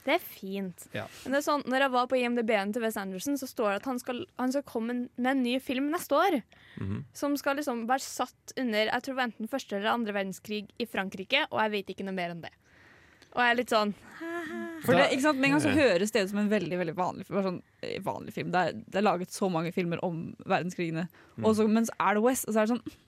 Det 0.04 0.18
er 0.18 0.24
fint. 0.24 0.86
Ja. 0.91 1.06
Men 1.24 1.36
det 1.36 1.39
er 1.39 1.45
sånn, 1.45 1.64
når 1.70 1.86
jeg 1.86 1.93
var 1.93 2.08
på 2.12 2.18
IMDb-en 2.20 2.74
til 2.76 2.84
Wes 2.84 2.97
Anderson, 2.99 3.38
så 3.39 3.47
står 3.47 3.70
det 3.70 3.78
at 3.82 3.88
han 3.88 4.01
skal, 4.01 4.24
han 4.39 4.51
skal 4.51 4.66
komme 4.68 4.95
med 5.16 5.30
en 5.32 5.43
ny 5.45 5.54
film 5.64 5.88
neste 5.93 6.18
år. 6.18 6.41
Mhm. 6.82 7.06
Som 7.16 7.38
skal 7.39 7.60
liksom 7.60 7.86
være 7.88 8.04
satt 8.04 8.56
under 8.60 8.89
jeg 8.89 9.06
tror 9.06 9.24
enten 9.24 9.47
første 9.51 9.78
eller 9.78 9.93
andre 9.93 10.16
verdenskrig 10.16 10.66
i 10.82 10.89
Frankrike, 10.89 11.45
og 11.51 11.62
jeg 11.64 11.74
vet 11.78 11.93
ikke 11.93 12.08
noe 12.08 12.18
mer 12.18 12.36
enn 12.36 12.43
det. 12.43 12.51
Og 13.34 13.41
jeg 13.41 13.49
er 13.49 13.58
litt 13.58 13.72
sånn 13.74 13.93
For 14.84 14.93
det, 14.93 15.08
ikke 15.16 15.24
sant? 15.24 15.39
Med 15.39 15.47
en 15.47 15.56
gang 15.56 15.64
så 15.64 15.72
høres 15.74 16.12
det 16.14 16.26
ut 16.26 16.34
som 16.34 16.41
en 16.43 16.51
veldig 16.51 16.78
veldig 16.78 16.93
vanlig, 16.97 17.26
sånn, 17.32 17.62
eh, 17.82 17.95
vanlig 18.04 18.34
film. 18.36 18.51
Det 18.54 18.60
er, 18.60 18.76
det 18.84 18.99
er 18.99 19.06
laget 19.08 19.34
så 19.34 19.49
mange 19.49 19.72
filmer 19.74 20.01
om 20.06 20.36
verdenskrigene, 20.45 21.08
og 21.41 21.56
så, 21.58 21.66
men 21.72 21.88
så 21.88 21.95
er 22.04 22.20
det 22.20 22.26
West, 22.28 22.45
og 22.47 22.54
så 22.54 22.62
er 22.62 22.68
det 22.68 22.76
sånn 22.76 22.99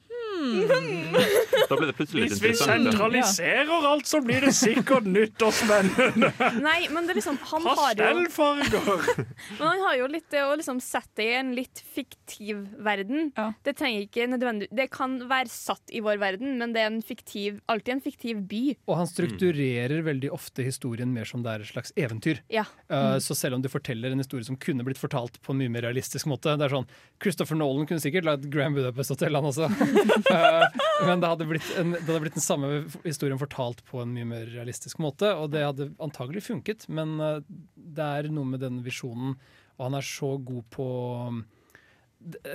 Da 1.69 1.75
blir 1.77 1.87
det 1.89 1.95
plutselig 1.97 2.25
litt 2.25 2.33
Hvis 2.33 2.41
vi 2.43 2.49
interessant. 2.51 2.89
sentraliserer 2.91 3.85
alt, 3.89 4.07
så 4.09 4.19
blir 4.25 4.43
det 4.45 4.51
sikkert 4.55 5.07
nytt 5.09 5.41
og 5.45 5.53
spennende. 5.55 6.31
Nei, 6.67 6.87
men 6.93 7.07
det 7.07 7.15
er 7.15 7.19
liksom 7.21 7.37
Han 7.51 7.65
har 7.69 7.95
jo 7.95 8.09
Pastellfarger. 8.35 9.25
Men 9.59 9.65
han 9.67 9.83
har 9.85 9.97
jo 9.99 10.09
litt 10.11 10.27
det 10.33 10.43
å 10.45 10.53
liksom 10.59 10.79
sette 10.83 11.15
det 11.15 11.25
i 11.31 11.35
en 11.39 11.51
litt 11.55 11.79
fiktiv 11.95 12.65
verden. 12.83 13.29
Ja. 13.37 13.47
Det 13.63 13.75
trenger 13.79 14.03
ikke 14.03 14.25
nødvendig 14.27 14.67
Det 14.75 14.89
kan 14.91 15.15
være 15.29 15.47
satt 15.51 15.93
i 15.95 16.01
vår 16.03 16.19
verden, 16.21 16.57
men 16.59 16.73
det 16.75 16.81
er 16.83 16.89
en 16.91 16.99
fiktiv, 17.05 17.61
alltid 17.71 17.93
en 17.95 18.01
fiktiv 18.03 18.41
by. 18.49 18.63
Og 18.89 18.97
han 18.99 19.07
strukturerer 19.09 20.03
veldig 20.05 20.31
ofte 20.35 20.65
historien 20.65 21.13
mer 21.15 21.29
som 21.29 21.43
det 21.45 21.53
er 21.53 21.63
et 21.63 21.71
slags 21.71 21.93
eventyr. 21.95 22.41
Ja. 22.51 22.65
Uh, 22.91 23.15
Så 23.23 23.37
selv 23.37 23.55
om 23.57 23.63
du 23.63 23.69
forteller 23.71 24.11
en 24.11 24.21
historie 24.21 24.45
som 24.47 24.57
kunne 24.59 24.83
blitt 24.87 24.99
fortalt 24.99 25.39
på 25.45 25.55
en 25.55 25.61
mye 25.63 25.71
mer 25.71 25.85
realistisk 25.87 26.27
måte 26.29 26.55
Det 26.59 26.67
er 26.67 26.73
sånn, 26.75 26.87
Christopher 27.23 27.57
Nolan 27.59 27.87
kunne 27.89 28.03
sikkert 28.03 28.27
lagd 28.27 28.49
Grand 28.51 28.75
Budapest 28.75 29.15
Hotel, 29.15 29.37
han 29.39 29.47
også. 29.49 29.69
Uh, 30.31 30.65
Men 31.05 31.21
det 31.21 31.29
hadde, 31.29 31.47
en, 31.79 31.91
det 31.95 32.05
hadde 32.07 32.21
blitt 32.23 32.37
den 32.37 32.45
samme 32.45 32.69
historien 33.03 33.39
fortalt 33.41 33.83
på 33.89 34.01
en 34.01 34.13
mye 34.15 34.27
mer 34.29 34.47
realistisk 34.53 35.01
måte, 35.03 35.29
og 35.37 35.51
det 35.53 35.65
hadde 35.65 35.91
antagelig 36.01 36.45
funket, 36.47 36.87
men 36.89 37.17
uh, 37.21 37.43
det 37.75 38.09
er 38.21 38.31
noe 38.33 38.47
med 38.55 38.63
den 38.63 38.81
visjonen, 38.85 39.35
og 39.75 39.87
han 39.89 39.99
er 39.99 40.07
så 40.07 40.35
god 40.39 40.63
på 40.73 40.87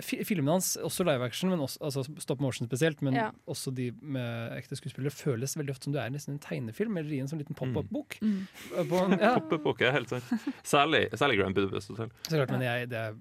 Filmene 0.03 0.57
hans, 0.57 0.73
også 0.83 1.05
live 1.07 1.23
action, 1.25 1.51
men 1.53 1.61
også, 1.63 1.79
altså 1.87 2.03
stop 2.21 2.41
motion 2.43 2.67
spesielt, 2.67 3.01
men 3.07 3.15
Ja. 3.15 3.31
også 3.47 3.73
de 3.75 3.91
med 4.03 4.53
ekte 4.57 4.75
skuespillere, 4.79 5.13
føles 5.15 5.55
veldig 5.57 5.71
ofte 5.71 5.85
som 5.85 5.93
du 5.95 5.99
er 6.03 6.11
nesten 6.11 6.35
en 6.35 6.41
tegnefilm 6.43 6.97
eller 6.99 7.13
i 7.15 7.21
en 7.23 7.29
sånn 7.31 7.39
liten 7.39 7.55
pop-up-bok. 7.55 8.19
Mm. 8.23 8.47
Uh, 8.75 9.17
Ja, 9.21 9.35
Pop-up-bok 9.39 9.81
er 9.87 9.93
helt 9.95 10.09
sant. 10.11 10.25
Særlig, 10.67 11.05
særlig 11.15 11.39
Grand 11.39 11.55
Budapest 11.55 11.89
Hotel. 11.93 12.11
så 12.27 12.37
klart, 12.41 12.51
men 12.51 12.63
jeg, 12.67 12.89
det, 12.91 12.99
er, 12.99 13.15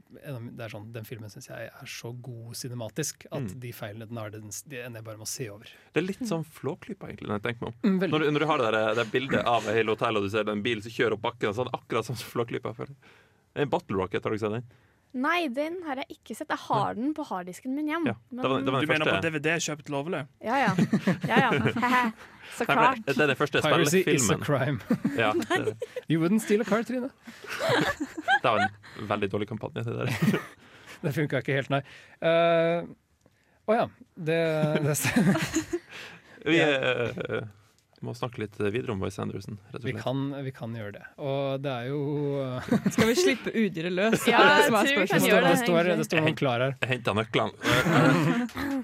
det 0.57 0.65
er 0.65 0.73
sånn, 0.73 0.89
den 0.95 1.05
filmen 1.05 1.29
syns 1.29 1.49
jeg 1.51 1.69
er 1.69 1.85
så 1.89 2.11
god 2.21 2.55
cinematisk 2.55 3.25
at 3.31 3.39
Mm. 3.39 3.59
de 3.61 3.71
feilene 3.71 4.07
den 4.09 4.17
har, 4.17 4.29
den, 4.33 4.49
det 4.67 4.81
ender 4.85 4.99
jeg 4.99 5.05
bare 5.05 5.17
med 5.21 5.27
å 5.27 5.29
se 5.29 5.49
over. 5.53 5.69
Det 5.93 6.01
er 6.01 6.07
litt 6.07 6.25
sånn 6.27 6.43
Flåklypa, 6.43 7.07
egentlig, 7.07 7.29
når 7.29 7.39
jeg 7.39 7.45
tenker 7.47 7.61
meg 7.65 7.73
om. 7.73 7.79
Mm. 7.99 8.09
Når, 8.09 8.19
du- 8.25 8.31
når 8.31 8.39
du 8.39 8.45
har 8.49 8.57
det, 8.57 8.71
der, 8.73 8.93
det 8.99 9.11
bildet 9.11 9.45
av 9.45 9.63
hele 9.69 9.93
hotellet, 9.95 10.17
og 10.17 10.23
du 10.23 10.29
ser 10.33 10.43
den 10.49 10.61
bilen 10.65 10.81
som 10.81 10.91
kjører 10.91 11.13
opp 11.13 11.21
bakken, 11.29 11.53
så 11.53 11.63
er 11.65 11.71
akkurat 11.77 12.05
som 12.09 12.15
Flåklypa. 12.19 12.73
En 13.55 13.69
Battle 13.69 13.97
Rocket, 13.97 14.23
har 14.23 14.29
du 14.31 14.37
ikke 14.37 14.45
sett 14.49 14.57
den? 14.59 14.67
Nei, 15.17 15.47
den 15.49 15.79
har 15.87 15.97
jeg 16.03 16.19
ikke 16.19 16.35
sett. 16.37 16.51
Jeg 16.53 16.61
har 16.67 16.93
den 16.93 17.13
på 17.17 17.23
harddisken 17.25 17.73
min 17.73 17.87
hjem. 17.89 18.03
Ja, 18.05 18.13
det 18.29 18.43
var- 18.43 18.61
det 18.61 18.73
var 18.73 18.81
Du 18.81 18.87
mener 18.91 19.05
på. 19.09 19.21
DVD 19.25 19.55
kjøpt 19.65 19.89
lovlig? 19.89 20.19
Ja, 20.45 20.57
ja. 20.67 20.75
ja, 21.27 21.39
ja. 21.49 22.11
Så 22.57 22.65
klart. 22.65 22.97
Nei, 22.97 23.03
det, 23.07 23.15
det 23.15 23.23
er 23.23 23.27
det 23.31 23.37
første 23.37 23.61
Piracy 23.61 24.03
is 24.05 24.29
a 24.29 24.37
spillefilmen. 24.37 24.45
crime. 24.45 24.79
Ja, 25.17 25.31
det, 25.65 25.73
You 26.09 26.21
wouldn't 26.21 26.39
steal 26.45 26.61
a 26.61 26.65
car, 26.65 26.83
Trine. 26.83 27.09
det 28.43 28.49
var 28.49 28.59
en 28.99 29.09
veldig 29.09 29.31
dårlig 29.31 29.47
kampanje. 29.49 29.83
Det 29.83 29.95
der. 29.97 30.39
Det 31.01 31.13
funka 31.15 31.41
ikke 31.41 31.53
helt, 31.57 31.69
nei. 31.73 31.81
Å 32.21 32.33
uh, 32.83 32.89
oh 33.69 33.75
ja. 33.77 33.85
Det, 34.15 34.39
det 34.83 34.97
Vi 36.45 36.59
eh, 36.59 37.41
må 38.05 38.13
snakke 38.17 38.43
litt 38.43 38.55
videre 38.59 38.93
om 38.93 39.01
Wes 39.03 39.19
Anderson. 39.21 39.57
Rett 39.73 39.83
og 39.83 39.87
vi, 39.87 39.93
kan, 39.97 40.21
vi 40.45 40.53
kan 40.55 40.73
gjøre 40.75 40.93
det. 40.95 41.03
Og 41.21 41.63
det 41.63 41.71
er 41.73 41.89
jo 41.89 41.99
eh, 42.43 42.69
Skal 42.95 43.09
vi 43.11 43.15
slippe 43.17 43.53
udyret 43.53 43.95
løs? 43.95 44.25
Ja, 44.29 44.41
det 44.45 44.69
jeg 44.69 44.71
tror 44.71 45.03
vi 45.03 45.07
kan 45.09 45.19
Det 45.19 45.21
står, 45.21 45.29
gjøre 45.29 45.43
det 45.43 45.51
det, 45.51 45.61
står, 45.63 45.89
det 45.89 46.07
står 46.07 46.23
noen 46.25 46.37
klar 46.39 46.65
her. 46.65 46.75
Jeg 46.83 46.91
henta 46.93 47.15
nøklene. 47.17 47.75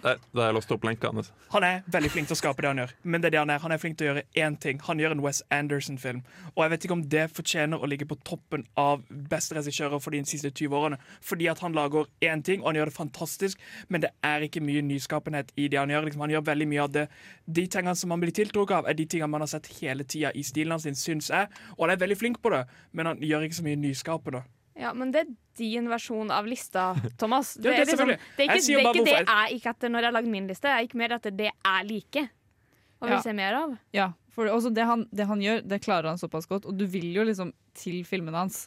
Der, 0.05 0.19
da 0.19 0.41
har 0.41 0.51
jeg 0.51 0.57
låst 0.57 0.73
opp 0.75 0.83
lenkene. 0.85 1.23
Han 1.53 1.65
er 1.65 1.85
veldig 1.95 2.11
flink 2.13 2.29
til 2.29 2.35
å 2.35 2.39
skape 2.39 2.65
det 2.65 2.71
han 2.71 2.81
gjør. 2.83 2.95
Men 3.03 3.23
det 3.23 3.29
er 3.29 3.35
det 3.35 3.41
han 3.41 3.53
er. 3.55 3.61
Han 3.63 3.75
er 3.75 3.81
flink 3.81 3.97
til 3.99 4.07
å 4.07 4.11
gjøre 4.11 4.25
én 4.45 4.57
ting. 4.61 4.81
Han 4.85 5.01
gjør 5.01 5.15
en 5.15 5.23
Wes 5.23 5.41
Anderson-film. 5.53 6.21
Og 6.53 6.63
jeg 6.65 6.73
vet 6.73 6.87
ikke 6.87 6.97
om 6.97 7.05
det 7.15 7.25
fortjener 7.33 7.81
å 7.81 7.89
ligge 7.89 8.07
på 8.09 8.17
toppen 8.27 8.65
av 8.79 9.05
beste 9.31 9.57
regissører 9.57 10.03
for 10.03 10.15
de 10.15 10.21
siste 10.27 10.51
20 10.51 10.77
årene. 10.77 10.99
Fordi 11.25 11.49
at 11.51 11.63
han 11.65 11.75
lager 11.77 12.09
én 12.25 12.43
ting, 12.45 12.61
og 12.61 12.71
han 12.71 12.81
gjør 12.81 12.91
det 12.91 12.97
fantastisk, 12.97 13.65
men 13.89 14.03
det 14.05 14.11
er 14.25 14.45
ikke 14.45 14.63
mye 14.63 14.83
nyskapenhet 14.85 15.53
i 15.55 15.69
det 15.71 15.79
han 15.81 15.93
gjør. 15.93 16.09
Liksom, 16.09 16.25
han 16.25 16.35
gjør 16.35 16.45
veldig 16.51 16.69
mye 16.73 16.85
av 16.85 16.93
det 16.95 17.07
De 17.45 17.65
tingene 17.69 17.95
som 17.95 18.11
han 18.11 18.21
blir 18.21 18.33
tiltrukket 18.33 18.79
av, 18.79 18.87
er 18.89 18.97
de 18.97 19.04
tingene 19.11 19.29
man 19.31 19.41
har 19.45 19.51
sett 19.51 19.67
hele 19.79 20.03
tida 20.03 20.31
i 20.35 20.43
stilen 20.43 20.71
hans, 20.75 20.85
syns 21.01 21.29
jeg. 21.31 21.49
Og 21.77 21.85
han 21.85 21.95
er 21.95 22.01
veldig 22.01 22.17
flink 22.19 22.41
på 22.43 22.51
det, 22.53 22.63
men 22.93 23.05
han 23.11 23.17
gjør 23.23 23.45
ikke 23.47 23.59
så 23.61 23.65
mye 23.67 23.79
nyskapende. 23.81 24.43
Ja, 24.75 24.89
men 24.93 25.11
det 25.15 25.21
er 25.23 25.29
din 25.55 25.85
versjon 25.87 26.31
av 26.35 26.47
lista, 26.51 26.89
Thomas. 27.17 27.53
Ja, 27.61 27.69
det 27.71 27.75
er 27.85 27.85
liksom, 27.93 28.09
det 28.11 28.17
er 28.43 28.49
ikke, 28.49 28.57
jeg 28.59 28.65
det, 28.65 28.75
er 28.75 28.89
ikke 28.91 29.05
det 29.05 29.13
jeg 29.15 29.53
gikk 29.59 29.69
etter 29.71 29.93
når 29.93 30.07
jeg 30.09 30.15
lagde 30.17 30.31
min 30.33 30.49
liste. 30.51 30.67
Jeg 30.73 30.87
gikk 30.89 30.95
mer 30.99 31.15
etter 31.15 31.31
det 31.31 31.47
jeg 31.53 31.87
liker 31.91 32.27
og 32.99 33.07
vil 33.09 33.15
Ja. 33.15 33.21
se 33.23 33.33
mer 33.35 33.53
av. 33.59 33.77
Ja, 33.95 34.09
for 34.31 34.47
også 34.51 34.71
det 34.75 34.83
han, 34.87 35.05
det 35.15 35.25
han 35.29 35.39
gjør, 35.43 35.61
det 35.67 35.79
klarer 35.83 36.09
han 36.11 36.19
såpass 36.19 36.47
godt. 36.47 36.65
Og 36.67 36.75
du 36.79 36.85
vil 36.91 37.07
jo 37.15 37.23
liksom 37.27 37.53
til 37.75 38.03
filmene 38.07 38.35
hans 38.43 38.65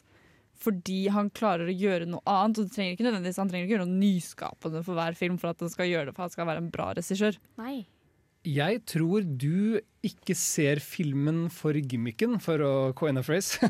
fordi 0.59 1.05
han 1.13 1.29
klarer 1.31 1.69
å 1.71 1.73
gjøre 1.77 2.05
noe 2.09 2.19
annet. 2.27 2.57
Og 2.59 2.67
det 2.67 2.73
trenger 2.75 2.95
ikke 2.97 3.05
nødvendigvis 3.07 3.37
Han 3.39 3.47
trenger 3.51 3.67
ikke 3.69 3.75
gjøre 3.77 3.85
noe 3.87 4.01
nyskapende 4.01 4.81
for 4.83 4.97
hver 4.97 5.15
film 5.15 5.37
for 5.39 5.53
at 5.53 5.61
han 5.63 5.71
skal 5.71 5.87
gjøre 5.87 6.09
det 6.09 6.15
for 6.17 6.25
han 6.25 6.33
skal 6.33 6.49
være 6.49 6.63
en 6.65 6.71
bra 6.73 6.89
regissør. 6.97 7.37
Nei. 7.61 7.85
Jeg 8.47 8.83
tror 8.87 9.25
du 9.25 9.79
ikke 10.05 10.35
ser 10.37 10.79
filmen 10.79 11.49
for 11.51 11.75
gimmicken, 11.75 12.37
for 12.39 12.61
å 12.63 12.73
coine 12.95 13.19
a 13.19 13.25
phrase. 13.25 13.59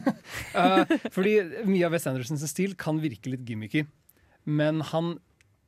Eh, 0.59 0.91
fordi 1.13 1.34
mye 1.67 1.86
av 1.86 1.93
Wes 1.93 2.05
Andersons 2.09 2.43
stil 2.49 2.76
kan 2.80 2.99
virke 3.01 3.32
litt 3.32 3.45
gimmicky. 3.47 3.84
Men 4.49 4.82
han, 4.91 5.11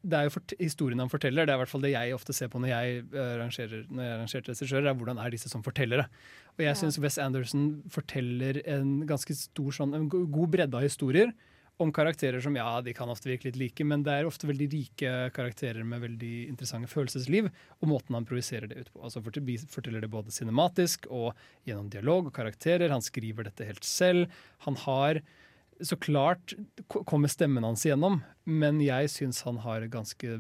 det 0.02 0.18
er 0.18 0.28
jo 0.28 0.34
fort, 0.36 0.54
historien 0.60 1.02
han 1.02 1.12
forteller, 1.12 1.46
det 1.46 1.54
er 1.54 1.60
i 1.60 1.62
hvert 1.62 1.72
fall 1.72 1.84
det 1.86 1.94
jeg 1.94 2.16
ofte 2.16 2.34
ser 2.36 2.50
på 2.52 2.62
når 2.62 2.72
jeg 2.72 3.04
arrangerer, 3.12 3.42
rangerer, 3.42 3.86
når 3.94 4.08
jeg 4.08 4.46
regissører, 4.50 4.90
er 4.90 4.98
hvordan 4.98 5.22
er 5.22 5.34
disse 5.34 5.52
som 5.52 5.66
fortellere. 5.66 6.08
Og 6.58 6.66
jeg 6.66 6.80
syns 6.80 7.00
Wes 7.02 7.20
Anderson 7.22 7.68
forteller 7.94 8.62
en 8.70 9.02
ganske 9.10 9.38
stor 9.38 9.78
sånn, 9.78 9.96
en 9.98 10.10
god 10.12 10.54
bredde 10.58 10.78
av 10.78 10.86
historier. 10.86 11.34
Om 11.80 11.90
karakterer 11.94 12.42
som 12.44 12.56
ja, 12.56 12.82
de 12.82 12.94
kan 12.94 13.10
ofte 13.10 13.30
virke 13.30 13.48
litt 13.50 13.56
like, 13.58 13.84
men 13.88 14.04
det 14.06 14.14
er 14.14 14.28
ofte 14.30 14.46
veldig 14.46 14.68
rike 14.74 15.12
karakterer 15.34 15.84
med 15.88 16.04
veldig 16.04 16.34
interessante 16.52 16.88
følelsesliv, 16.92 17.48
og 17.82 17.88
måten 17.90 18.14
han 18.18 18.26
projiserer 18.30 18.68
det 18.70 18.78
ut 18.84 18.92
på. 18.94 19.02
Altså 19.08 19.22
fortel- 19.26 19.66
Forteller 19.72 20.02
det 20.04 20.12
både 20.14 20.30
cinematisk 20.36 21.08
og 21.10 21.34
gjennom 21.66 21.90
dialog 21.90 22.28
og 22.30 22.34
karakterer. 22.36 22.92
Han 22.94 23.02
skriver 23.02 23.48
dette 23.50 23.66
helt 23.66 23.84
selv. 23.88 24.28
Han 24.68 24.76
har 24.84 25.22
så 25.82 25.98
klart 25.98 26.54
ko- 26.88 27.02
kommer 27.04 27.28
stemmen 27.34 27.64
hans 27.66 27.82
igjennom, 27.88 28.20
men 28.46 28.78
jeg 28.86 29.10
syns 29.10 29.42
han 29.48 29.58
har 29.64 29.88
ganske 29.90 30.38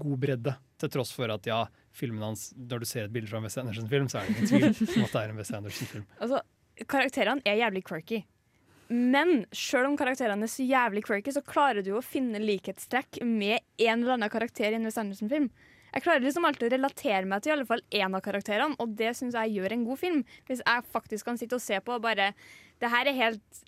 god 0.00 0.16
bredde. 0.22 0.56
Til 0.80 0.88
tross 0.94 1.10
for 1.12 1.28
at 1.34 1.44
ja, 1.44 1.66
filmen 1.92 2.22
hans, 2.22 2.54
når 2.56 2.80
du 2.80 2.86
ser 2.88 3.04
et 3.04 3.12
bilde 3.12 3.28
fra 3.28 3.42
en 3.42 3.44
Wes 3.44 3.58
Anderson-film, 3.60 4.08
så 4.08 4.22
er 4.22 4.26
det 4.30 4.36
ingen 4.38 4.48
tvil 4.48 4.64
om 4.70 5.04
at 5.04 5.12
det 5.12 5.20
er 5.20 5.28
en 5.34 5.36
Wes 5.42 5.52
Anderson-film. 5.52 6.06
Altså, 6.22 6.40
karakterene 6.88 7.42
er 7.44 7.60
jævlig 7.60 7.84
quirky. 7.84 8.22
Men 8.88 9.44
selv 9.52 9.90
om 9.90 9.96
karakterene 10.00 10.46
er 10.46 10.52
så 10.52 10.64
jævlig 10.64 11.02
quirky, 11.04 11.32
så 11.34 11.42
klarer 11.44 11.84
du 11.84 11.90
å 11.98 12.02
finne 12.04 12.40
likhetstrekk 12.40 13.20
med 13.22 13.58
en 13.78 14.02
eller 14.02 14.14
annen 14.16 14.30
karakter 14.32 14.72
i 14.72 14.78
en 14.78 14.84
Wes 14.88 14.96
Anderson-film. 14.96 15.50
Jeg 15.92 16.02
klarer 16.04 16.20
liksom 16.24 16.44
alltid 16.44 16.68
å 16.68 16.74
relatere 16.76 17.24
meg 17.28 17.42
til 17.42 17.50
i 17.52 17.54
alle 17.56 17.66
fall 17.68 17.80
én 17.96 18.14
av 18.16 18.20
karakterene, 18.24 18.76
og 18.80 18.94
det 18.96 19.14
syns 19.16 19.34
jeg 19.36 19.54
gjør 19.56 19.72
en 19.76 19.84
god 19.88 19.98
film. 20.00 20.24
Hvis 20.48 20.60
jeg 20.64 20.84
faktisk 20.92 21.24
kan 21.28 21.38
sitte 21.40 21.56
og 21.56 21.64
se 21.64 21.80
på 21.80 21.96
og 21.96 22.02
bare 22.04 22.32
Det 22.80 22.90
her 22.92 23.08
er 23.10 23.16
helt 23.16 23.62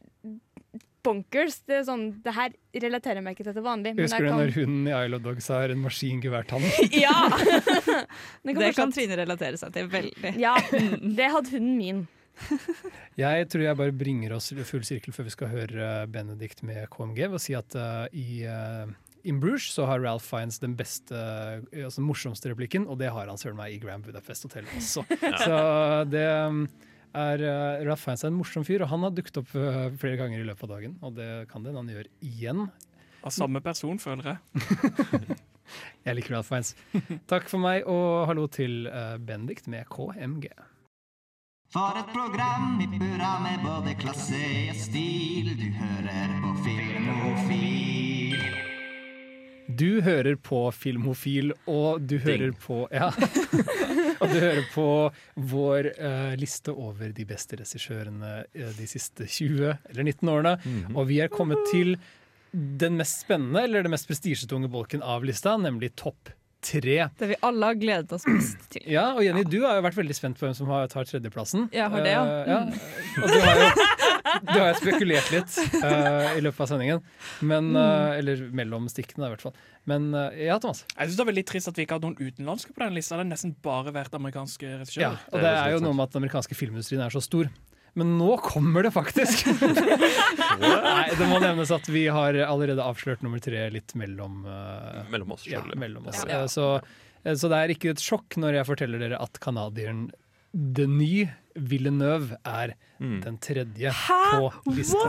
bonkers. 1.02 1.62
Det 1.66 1.78
er 1.80 1.84
sånn, 1.88 2.02
det 2.22 2.34
her 2.36 2.52
relaterer 2.84 3.18
jeg 3.20 3.24
meg 3.24 3.34
ikke 3.38 3.46
til 3.48 3.56
til 3.56 3.64
vanlig. 3.64 3.94
men 3.96 4.04
Husker 4.04 4.20
jeg 4.20 4.28
du 4.28 4.30
kan- 4.30 4.40
når 4.44 4.52
hunden 4.54 4.88
i 4.88 4.92
Isle 5.06 5.16
of 5.16 5.22
Dogs 5.24 5.48
har 5.48 5.70
en 5.72 5.82
maskingeværtann? 5.82 6.62
Ja! 7.04 7.16
Det 8.44 8.54
fortsatt- 8.54 8.76
kan 8.76 8.92
Trine 8.92 9.16
relatere 9.16 9.56
seg 9.60 9.72
til 9.72 9.88
veldig. 9.88 10.34
Ja, 10.38 10.54
det 10.70 11.30
hadde 11.32 11.50
hunden 11.56 11.76
min. 11.78 12.08
Jeg 13.20 13.46
tror 13.52 13.64
jeg 13.64 13.78
bare 13.78 13.94
bringer 13.94 14.34
oss 14.36 14.50
full 14.68 14.84
sirkel 14.86 15.14
før 15.14 15.28
vi 15.28 15.34
skal 15.34 15.52
høre 15.52 15.92
Benedict 16.12 16.64
med 16.66 16.86
KMG, 16.92 17.22
ved 17.28 17.38
å 17.38 17.42
si 17.42 17.56
at 17.58 17.76
uh, 17.78 18.06
i 18.16 18.44
uh, 18.48 18.90
In 19.28 19.40
Bruges 19.42 19.68
så 19.74 19.84
har 19.88 20.00
Ralph 20.00 20.24
Fiennes 20.24 20.60
den 20.62 20.76
beste, 20.78 21.16
uh, 21.16 21.60
altså 21.84 22.00
den 22.00 22.08
morsomste 22.08 22.52
replikken, 22.52 22.86
og 22.88 23.00
det 23.02 23.10
har 23.12 23.28
han 23.28 23.40
søren 23.40 23.58
meg 23.60 23.74
i 23.76 23.80
Grand 23.82 24.06
Budapest 24.06 24.48
Hotel 24.48 24.68
også. 24.78 25.04
Så 25.44 25.58
det 26.12 26.24
er 26.24 27.44
Ralph 27.84 28.04
Fiennes 28.06 28.24
er 28.24 28.32
en 28.32 28.38
morsom 28.38 28.64
fyr, 28.66 28.86
og 28.86 28.92
han 28.92 29.04
har 29.04 29.12
dukket 29.16 29.42
opp 29.42 29.50
flere 29.50 30.16
ganger 30.20 30.40
i 30.40 30.46
løpet 30.46 30.68
av 30.68 30.74
dagen, 30.76 30.96
og 31.04 31.18
det 31.18 31.30
kan 31.50 31.66
det 31.66 31.76
han 31.76 31.90
gjør 31.90 32.08
igjen. 32.24 32.68
Av 33.20 33.34
samme 33.34 33.60
person, 33.64 34.00
føler 34.00 34.32
jeg. 34.32 35.38
Jeg 36.06 36.16
liker 36.16 36.34
Ralph 36.34 36.48
Fiennes. 36.50 36.72
Takk 37.30 37.48
for 37.50 37.62
meg, 37.62 37.84
og 37.86 38.26
hallo 38.30 38.46
til 38.50 38.88
uh, 38.90 39.18
med 39.20 39.84
KMG. 39.92 40.48
For 41.70 41.94
et 41.94 42.08
program 42.10 42.80
i 42.82 42.86
burra 42.98 43.36
med 43.44 43.60
både 43.62 43.92
klasse 43.94 44.38
og 44.72 44.74
stil. 44.74 45.52
Du 45.54 45.68
hører 45.78 46.32
på 46.42 46.48
Filmofil. 46.64 48.40
Du 49.78 50.00
hører 50.02 50.34
på 50.34 50.64
Filmofil, 50.74 51.52
og 51.70 52.02
du 52.10 52.16
hører 52.24 52.56
på 52.58 52.80
Ja. 52.90 53.12
og 54.20 54.26
du 54.32 54.34
hører 54.34 54.66
på 54.74 54.88
vår 55.52 55.92
uh, 56.00 56.34
liste 56.42 56.74
over 56.74 57.14
de 57.14 57.28
beste 57.30 57.60
regissørene 57.62 58.32
eh, 58.50 58.74
de 58.74 58.90
siste 58.90 59.30
20 59.30 59.70
eller 59.70 60.02
19 60.02 60.34
årene. 60.34 60.56
Og 60.96 61.06
vi 61.12 61.22
er 61.22 61.30
kommet 61.30 61.62
til 61.70 61.94
den 62.50 62.98
mest 62.98 63.22
spennende, 63.28 63.62
eller 63.62 63.86
det 63.86 63.94
mest 63.94 64.10
prestisjetunge 64.10 64.66
bolken 64.74 65.06
av 65.06 65.22
lista, 65.22 65.54
nemlig 65.54 65.94
topp 65.94 66.34
tre. 66.64 66.96
Det 67.18 67.28
vi 67.32 67.36
alle 67.46 67.70
har 67.70 67.78
gledet 67.80 68.12
oss 68.16 68.26
mest 68.28 68.66
til. 68.74 68.84
Ja, 68.90 69.10
og 69.16 69.24
Jenny, 69.24 69.44
du 69.48 69.60
har 69.64 69.78
jo 69.78 69.84
vært 69.86 69.98
veldig 70.00 70.16
spent 70.16 70.40
på 70.40 70.46
hvem 70.46 70.56
som 70.56 70.70
har, 70.72 70.88
tar 70.92 71.08
tredjeplassen. 71.08 71.68
Jeg 71.74 71.88
har 71.92 72.04
det, 72.06 72.12
ja. 72.12 72.24
Uh, 72.24 72.50
ja. 72.50 72.60
Og 73.22 73.32
du 73.32 73.40
har 73.46 73.64
jo 73.64 73.70
du 74.20 74.58
har 74.58 74.76
spekulert 74.78 75.30
litt 75.32 75.56
uh, 75.80 76.36
i 76.36 76.42
løpet 76.44 76.62
av 76.62 76.68
sendingen. 76.70 77.00
Men, 77.46 77.72
uh, 77.76 78.12
eller 78.18 78.42
mellom 78.56 78.86
stikkene, 78.92 79.26
i 79.26 79.34
hvert 79.34 79.44
fall. 79.46 79.56
Men 79.90 80.10
uh, 80.14 80.28
ja, 80.36 80.58
Thomas. 80.62 80.84
Jeg 80.92 81.08
synes 81.08 81.18
det 81.18 81.24
er 81.24 81.30
veldig 81.32 81.46
trist 81.50 81.70
at 81.72 81.80
vi 81.80 81.86
ikke 81.86 81.98
har 81.98 82.04
noen 82.04 82.18
utenlandske 82.20 82.74
på 82.76 82.84
den 82.84 82.96
lista. 82.98 83.16
Det 83.16 83.24
har 83.24 83.30
nesten 83.32 83.56
bare 83.64 83.94
vært 83.96 84.14
amerikanske 84.16 84.66
Ja, 84.68 84.78
regissører. 84.82 85.18
og 85.32 85.44
det 85.44 85.52
er 85.56 85.74
jo 85.74 85.82
noe 85.86 85.96
med 85.96 86.06
at 86.06 86.14
den 86.14 86.22
amerikanske 86.24 86.58
filmindustrien 86.58 87.02
er 87.04 87.14
så 87.14 87.22
stor. 87.24 87.50
Men 87.98 88.12
nå 88.20 88.36
kommer 88.44 88.84
det 88.86 88.92
faktisk! 88.94 89.46
Nei, 90.60 91.06
Det 91.18 91.26
må 91.30 91.40
nevnes 91.42 91.72
at 91.74 91.88
vi 91.90 92.04
har 92.12 92.36
allerede 92.46 92.84
avslørt 92.84 93.24
nummer 93.26 93.42
tre 93.42 93.64
litt 93.74 93.94
mellom, 93.98 94.44
uh, 94.46 95.02
Mellom 95.10 95.34
oss, 95.36 95.46
ja, 95.50 95.62
mellom 95.74 96.06
oss. 96.10 96.22
Ja. 96.28 96.42
ja. 96.42 96.50
Så, 96.50 96.68
eh, 97.24 97.34
så 97.34 97.50
det 97.50 97.58
er 97.64 97.74
ikke 97.74 97.94
et 97.94 98.04
sjokk 98.04 98.38
når 98.40 98.60
jeg 98.60 98.68
forteller 98.70 99.02
dere 99.02 99.20
at 99.22 99.40
canadieren 99.42 100.08
Denis 100.52 101.32
Villeneuve 101.58 102.38
er 102.46 102.76
Mm. 103.00 103.20
den 103.24 103.38
tredje 103.40 103.90
på 103.96 104.48
lista. 104.76 105.06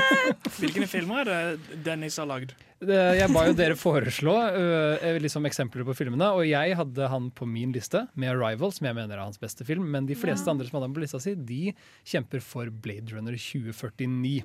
Hvilke 0.56 0.86
filmer 0.88 1.28
er 1.28 1.50
det 1.58 1.82
Dennis 1.84 2.16
har 2.16 2.24
lagd? 2.30 2.54
Jeg 2.84 3.28
ba 3.32 3.46
jo 3.46 3.54
dere 3.56 3.76
foreslå 3.78 4.34
øh, 4.52 5.16
liksom 5.22 5.46
eksempler 5.48 5.86
på 5.88 5.94
filmene, 5.96 6.28
og 6.36 6.44
jeg 6.44 6.76
hadde 6.76 7.08
han 7.08 7.30
på 7.32 7.46
min 7.48 7.72
liste 7.72 8.02
med 8.14 8.28
'Arrival', 8.34 8.72
som 8.72 8.86
jeg 8.86 8.94
mener 8.98 9.16
er 9.16 9.24
hans 9.24 9.40
beste 9.40 9.64
film. 9.64 9.86
Men 9.90 10.06
de 10.06 10.14
fleste 10.14 10.50
andre 10.50 10.66
som 10.66 10.76
hadde 10.76 10.88
han 10.90 10.96
på 10.96 11.00
lista 11.00 11.20
si, 11.22 11.34
de 11.34 11.72
kjemper 12.04 12.42
for 12.44 12.68
Blade 12.68 13.14
Runner 13.14 13.32
2049. 13.32 14.42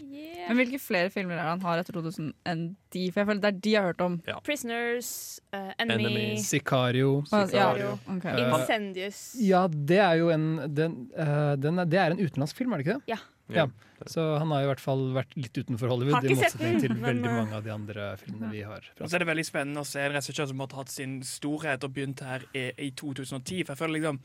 Men 0.47 0.57
hvilke 0.61 0.79
flere 0.79 1.11
filmer 1.11 1.35
er 1.35 1.43
det 1.43 1.55
han 1.57 1.65
har 1.67 1.81
etter 1.83 1.93
2000 1.97 2.31
enn 2.47 2.63
de? 2.93 3.03
For 3.11 3.21
jeg 3.21 3.27
føler 3.27 3.43
det 3.43 3.51
er 3.51 3.59
de 3.59 3.75
jeg 3.75 3.81
har 3.81 3.91
hørt 3.91 4.05
om. 4.05 4.17
Prisoners, 4.47 5.11
uh, 5.53 5.73
Enemy, 5.79 6.07
Enemy. 6.07 6.39
Sicario. 6.39 7.11
Ja, 7.31 7.43
Sicario. 7.47 7.97
ok. 8.07 8.25
Eh, 8.31 8.41
Incendious. 8.47 9.21
Ja, 9.43 9.67
det 9.67 9.99
er 9.99 10.15
jo 10.21 10.31
en 10.31 10.47
den, 10.71 10.97
uh, 11.17 11.55
den 11.59 11.79
er, 11.79 11.85
Det 11.85 11.99
er 11.99 12.15
en 12.15 12.23
utenlandsk 12.23 12.55
film, 12.55 12.73
er 12.73 12.79
det 12.79 12.87
ikke 12.87 12.99
det? 12.99 13.15
Ja. 13.17 13.19
Ja. 13.55 13.67
Så 14.09 14.23
han 14.41 14.49
har 14.49 14.63
i 14.63 14.65
hvert 14.65 14.81
fall 14.81 15.03
vært 15.13 15.35
litt 15.37 15.53
utenfor 15.53 15.91
Hollywood, 15.91 16.25
i 16.25 16.33
motsetning 16.33 16.79
til 16.81 16.95
veldig 16.97 17.27
øh, 17.29 17.35
mange 17.37 17.53
av 17.59 17.65
de 17.67 17.69
andre 17.73 18.05
filmene 18.17 18.49
vi 18.49 18.63
har. 18.65 18.87
Og 18.97 19.03
så 19.05 19.15
er 19.17 19.21
det 19.21 19.27
veldig 19.29 19.45
spennende 19.45 19.83
å 19.83 19.85
se 19.85 20.01
en 20.01 20.15
regissør 20.15 20.47
som 20.49 20.63
har 20.63 20.73
hatt 20.79 20.89
sin 20.89 21.19
storhet 21.27 21.85
og 21.85 21.93
begynt 21.93 22.23
her 22.25 22.47
i, 22.57 22.71
i 22.81 22.89
2010. 22.97 23.61
For 23.67 23.75
jeg 23.75 23.81
føler 23.83 23.99
liksom 23.99 24.17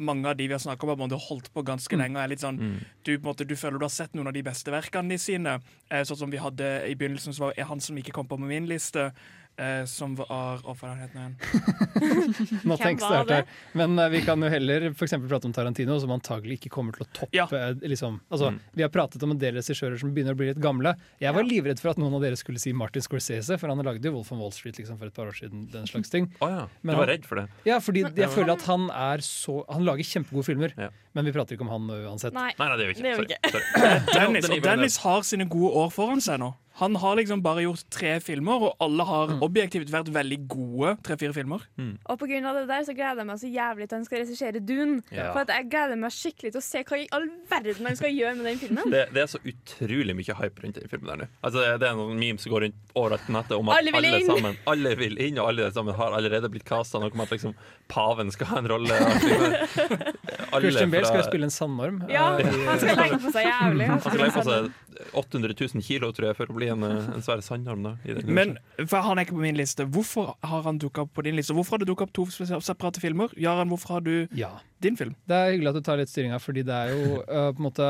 mange 0.00 0.26
av 0.32 0.34
de 0.38 0.48
vi 0.48 0.56
har 0.56 0.62
snakket 0.62 0.94
om, 0.96 1.04
har 1.12 1.26
holdt 1.28 1.52
på 1.54 1.62
ganske 1.66 1.96
lenge. 2.00 2.16
og 2.18 2.24
er 2.24 2.32
litt 2.32 2.42
sånn, 2.42 2.58
Mm. 2.60 2.80
du, 3.04 3.12
på 3.18 3.20
en 3.22 3.28
måte, 3.30 3.46
du 3.46 3.54
føler 3.54 3.78
du 3.78 3.84
har 3.84 3.94
sett 3.94 4.14
noen 4.14 4.26
av 4.26 4.34
de 4.34 4.42
beste 4.42 4.72
verkene 4.72 5.08
de 5.14 5.18
sine. 5.18 5.60
Eh, 5.90 6.02
sånn 6.02 6.16
som 6.24 6.30
vi 6.30 6.38
hadde 6.42 6.88
i 6.90 6.94
begynnelsen, 6.94 7.32
så 7.32 7.46
var 7.46 7.54
det 7.54 7.66
han 7.70 7.80
som 7.80 7.96
ikke 7.96 8.12
kom 8.12 8.26
på 8.26 8.38
med 8.38 8.48
min 8.48 8.66
liste. 8.66 9.12
Eh, 9.60 9.82
som 9.84 10.14
var 10.16 10.62
Å, 10.64 10.72
hva 10.80 10.94
het 10.96 11.12
han 11.12 11.34
igjen? 11.36 12.60
Nå 12.64 12.76
Hvem 12.76 12.80
tenkes 12.80 13.26
det 13.28 13.34
her. 13.42 13.48
Men 13.76 13.98
eh, 14.00 14.08
vi 14.14 14.22
kan 14.24 14.40
jo 14.40 14.48
heller 14.48 14.86
for 14.96 15.04
eksempel 15.04 15.28
prate 15.28 15.44
om 15.50 15.52
Tarantino, 15.52 15.98
som 16.00 16.14
antagelig 16.14 16.56
ikke 16.62 16.70
kommer 16.72 16.96
til 16.96 17.04
å 17.04 17.08
toppe 17.18 17.36
Ja. 17.36 17.44
eh, 17.52 17.74
liksom. 17.84 18.20
altså, 18.32 18.50
Mm. 18.50 18.58
Vi 18.74 18.82
har 18.82 18.88
pratet 18.94 19.22
om 19.22 19.30
en 19.34 19.38
del 19.38 19.54
regissører 19.58 19.98
som 20.00 20.14
begynner 20.14 20.32
å 20.32 20.38
bli 20.40 20.46
litt 20.48 20.62
gamle. 20.64 20.94
Jeg 21.20 21.34
var 21.36 21.44
livredd 21.44 21.78
for 21.78 21.90
at 21.92 21.98
noen 22.00 22.14
av 22.16 22.22
dere 22.24 22.36
skulle 22.40 22.58
si 22.58 22.72
Martin 22.72 23.02
Scorsese, 23.04 23.58
for 23.60 23.68
han 23.68 23.78
lagde 23.84 24.02
jo 24.08 24.12
Wolf 24.16 24.32
on 24.32 24.38
Wall 24.40 24.50
Street 24.56 24.78
liksom, 24.80 24.96
for 24.98 25.06
et 25.06 25.14
par 25.14 25.26
år 25.28 25.36
siden. 25.36 25.68
den 25.70 25.84
slags 25.92 26.08
ting. 26.10 26.30
Oh, 26.40 26.48
ja. 26.48 26.64
Men 26.82 26.94
Du 26.94 26.98
var 27.02 27.06
han- 27.06 27.12
redd 27.18 27.26
for 27.28 27.34
det? 27.42 27.46
Ja, 27.68 27.78
fordi 27.84 28.06
jeg 28.16 28.30
føler 28.32 28.52
at 28.56 28.62
han 28.62 28.88
er 28.90 29.18
så 29.20 29.60
Han 29.70 29.84
lager 29.84 30.02
kjempegode 30.08 30.44
filmer, 30.48 30.72
Ja. 30.78 30.88
men 31.14 31.24
vi 31.28 31.32
prater 31.32 31.54
ikke 31.58 31.68
om 31.68 31.74
han 31.74 31.86
uansett. 32.08 32.32
Nei. 32.32 32.52
Nei, 32.58 32.68
nei, 32.68 32.76
det 32.78 32.86
gjør 32.86 32.94
vi 32.94 33.02
ikke. 33.02 33.36
vi 33.44 33.50
Sorry. 33.50 33.60
Sorry. 33.60 34.26
Dennis, 34.26 34.48
og 34.50 34.62
Dennis 34.62 34.96
har 35.04 35.22
sine 35.22 35.44
gode 35.50 35.74
år 35.84 35.90
foran 35.92 36.20
seg 36.24 36.40
nå. 36.40 36.54
Han 36.80 36.96
har 36.96 37.18
liksom 37.20 37.42
bare 37.44 37.66
gjort 37.66 37.84
tre 37.92 38.14
filmer, 38.24 38.66
og 38.70 38.84
alle 38.84 39.04
har 39.04 39.34
objektivt 39.44 39.92
vært 39.92 40.08
veldig 40.14 40.38
gode. 40.48 40.94
Tre-fire 41.06 41.36
filmer. 41.36 41.66
Og 41.78 42.20
på 42.20 42.28
grunn 42.30 42.48
av 42.48 42.56
det 42.56 42.66
der 42.70 42.86
så 42.88 42.94
gleder 42.96 43.22
jeg 43.22 43.28
meg 43.30 43.42
så 43.42 43.50
jævlig 43.52 43.88
til 43.88 44.00
han 44.00 44.06
skal 44.08 44.22
regissere 44.24 44.62
Dune. 44.64 45.00
Ja. 45.12 45.30
For 45.34 45.44
at 45.44 45.52
jeg 45.54 45.68
gleder 45.72 46.00
meg 46.00 46.14
skikkelig 46.16 46.54
til 46.54 46.62
å 46.62 46.64
se 46.64 46.84
hva 46.88 47.00
i 47.00 47.08
all 47.16 47.28
verden 47.50 47.86
man 47.86 47.98
skal 47.98 48.14
gjøre 48.14 48.34
med 48.38 48.48
den 48.50 48.60
filmen. 48.60 48.94
Det, 48.94 49.04
det 49.14 49.24
er 49.24 49.30
så 49.30 49.40
utrolig 49.42 50.16
mye 50.16 50.36
hype 50.40 50.64
rundt 50.64 50.80
den 50.80 50.92
filmen 50.92 51.12
der 51.12 51.22
nå. 51.22 51.28
Altså, 51.46 51.66
det 51.82 51.88
er 51.88 51.98
noen 51.98 52.20
memes 52.20 52.46
som 52.46 52.54
går 52.54 52.66
rundt 52.66 52.94
overalt 52.94 53.26
på 53.26 53.34
nettet 53.36 53.56
om 53.56 53.70
at 53.70 53.80
Alle 53.80 53.94
vil 53.94 54.08
alle, 54.10 54.22
sammen 54.26 54.60
Alle 54.72 54.94
vil 54.98 55.20
inn, 55.22 55.38
og 55.40 55.52
alle 55.52 55.70
sammen 55.74 55.96
har 55.98 56.16
allerede 56.16 56.50
blitt 56.52 56.66
kasta. 56.68 57.00
Noe 57.02 57.12
om 57.14 57.24
at 57.24 57.34
liksom 57.34 57.56
paven 57.90 58.30
skal 58.34 58.52
ha 58.52 58.62
en 58.62 58.70
rolle. 58.70 59.00
Christian 60.60 60.90
Bale 60.90 61.06
skal 61.06 61.24
spille 61.26 61.48
en 61.48 61.54
sandorm. 61.54 62.02
Ja, 62.10 62.40
eh, 62.40 62.54
han 62.66 62.80
skal 62.80 62.98
legge 62.98 63.18
på 63.22 63.32
seg 63.34 63.46
jævlig. 63.46 63.90
Han 63.90 64.02
skal 64.04 64.22
legge 64.24 64.36
på 64.36 64.46
seg 64.46 64.70
800 65.16 65.54
000 65.74 65.84
kilo, 65.86 66.10
tror 66.14 66.30
jeg, 66.30 66.38
for 66.38 66.52
å 66.52 66.56
bli 66.56 66.70
en, 66.72 66.84
eh, 66.86 67.10
en 67.14 67.24
svær 67.24 67.42
sandorm. 67.44 67.84
Da, 67.86 67.94
i 68.04 68.16
den 68.16 68.34
Men 68.34 68.56
for 68.80 69.02
han 69.06 69.18
er 69.18 69.26
ikke 69.26 69.38
på 69.38 69.44
min 69.44 69.58
liste. 69.58 69.86
Hvorfor 69.86 70.34
har 70.46 70.66
han 70.66 70.80
dukka 70.82 71.06
opp 71.06 71.14
på 71.14 71.26
din 71.26 71.38
liste? 71.38 71.56
Hvorfor 71.56 71.76
har 71.76 71.84
det 71.84 71.90
dukka 71.90 72.08
opp 72.08 72.14
to 72.16 72.26
separate 72.30 73.02
filmer? 73.02 73.32
Jaran, 73.36 73.70
hvorfor 73.72 73.98
har 73.98 74.06
du 74.06 74.28
ja. 74.36 74.52
din 74.82 74.96
film? 74.96 75.14
Det 75.28 75.36
er 75.36 75.54
hyggelig 75.54 75.72
at 75.72 75.80
du 75.80 75.86
tar 75.86 76.00
litt 76.00 76.12
styringa, 76.12 76.40
fordi 76.42 76.66
det 76.66 76.76
er 76.76 76.94
jo 76.94 77.22
øh, 77.40 77.54
på 77.56 77.62
en 77.62 77.68
måte 77.68 77.88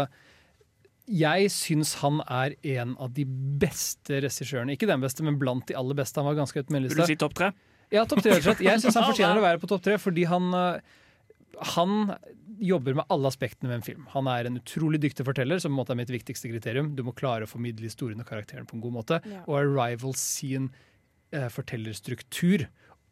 Jeg 1.10 1.50
syns 1.50 1.96
han 2.04 2.22
er 2.26 2.54
en 2.76 2.94
av 3.02 3.10
de 3.16 3.26
beste 3.26 4.22
regissørene. 4.22 4.76
Ikke 4.76 4.88
den 4.90 5.02
beste, 5.02 5.26
men 5.26 5.40
blant 5.40 5.66
de 5.68 5.76
aller 5.78 5.98
beste. 5.98 6.22
Han 6.22 6.30
var 6.30 6.38
ganske 6.38 6.62
høyt 6.62 6.70
Vil 6.70 6.88
du 6.94 7.04
si 7.08 7.18
topp 7.18 7.34
tre? 7.38 7.52
Ja, 7.90 8.06
topp 8.06 8.22
tre. 8.22 8.38
Jeg 8.38 8.82
syns 8.82 8.94
han 8.94 9.08
fortjener 9.12 9.40
å 9.40 9.44
være 9.44 9.62
på 9.62 9.70
topp 9.70 9.82
tre, 9.88 9.98
fordi 9.98 10.28
han 10.30 10.54
øh, 10.54 10.98
han 11.60 12.12
jobber 12.60 12.94
med 12.98 13.08
alle 13.08 13.30
aspektene 13.30 13.70
med 13.70 13.80
en 13.80 13.86
film. 13.86 14.06
Han 14.12 14.28
er 14.30 14.46
en 14.46 14.58
utrolig 14.60 15.00
dyktig 15.02 15.24
forteller, 15.26 15.60
som 15.60 15.72
på 15.72 15.74
en 15.74 15.80
måte 15.80 15.94
er 15.94 16.00
mitt 16.00 16.12
viktigste 16.12 16.50
kriterium. 16.52 16.92
Du 16.96 17.02
må 17.06 17.14
klare 17.16 17.46
å 17.46 17.50
formidle 17.50 17.88
historien 17.88 18.20
og 18.20 18.28
karakteren 18.28 18.68
på 18.68 18.76
en 18.76 18.84
god 18.84 18.96
måte. 18.98 19.20
Ja. 19.28 19.42
Og 19.46 19.58
Arrival 19.62 20.14
sin 20.18 20.70
eh, 21.32 21.48
fortellerstruktur 21.52 22.66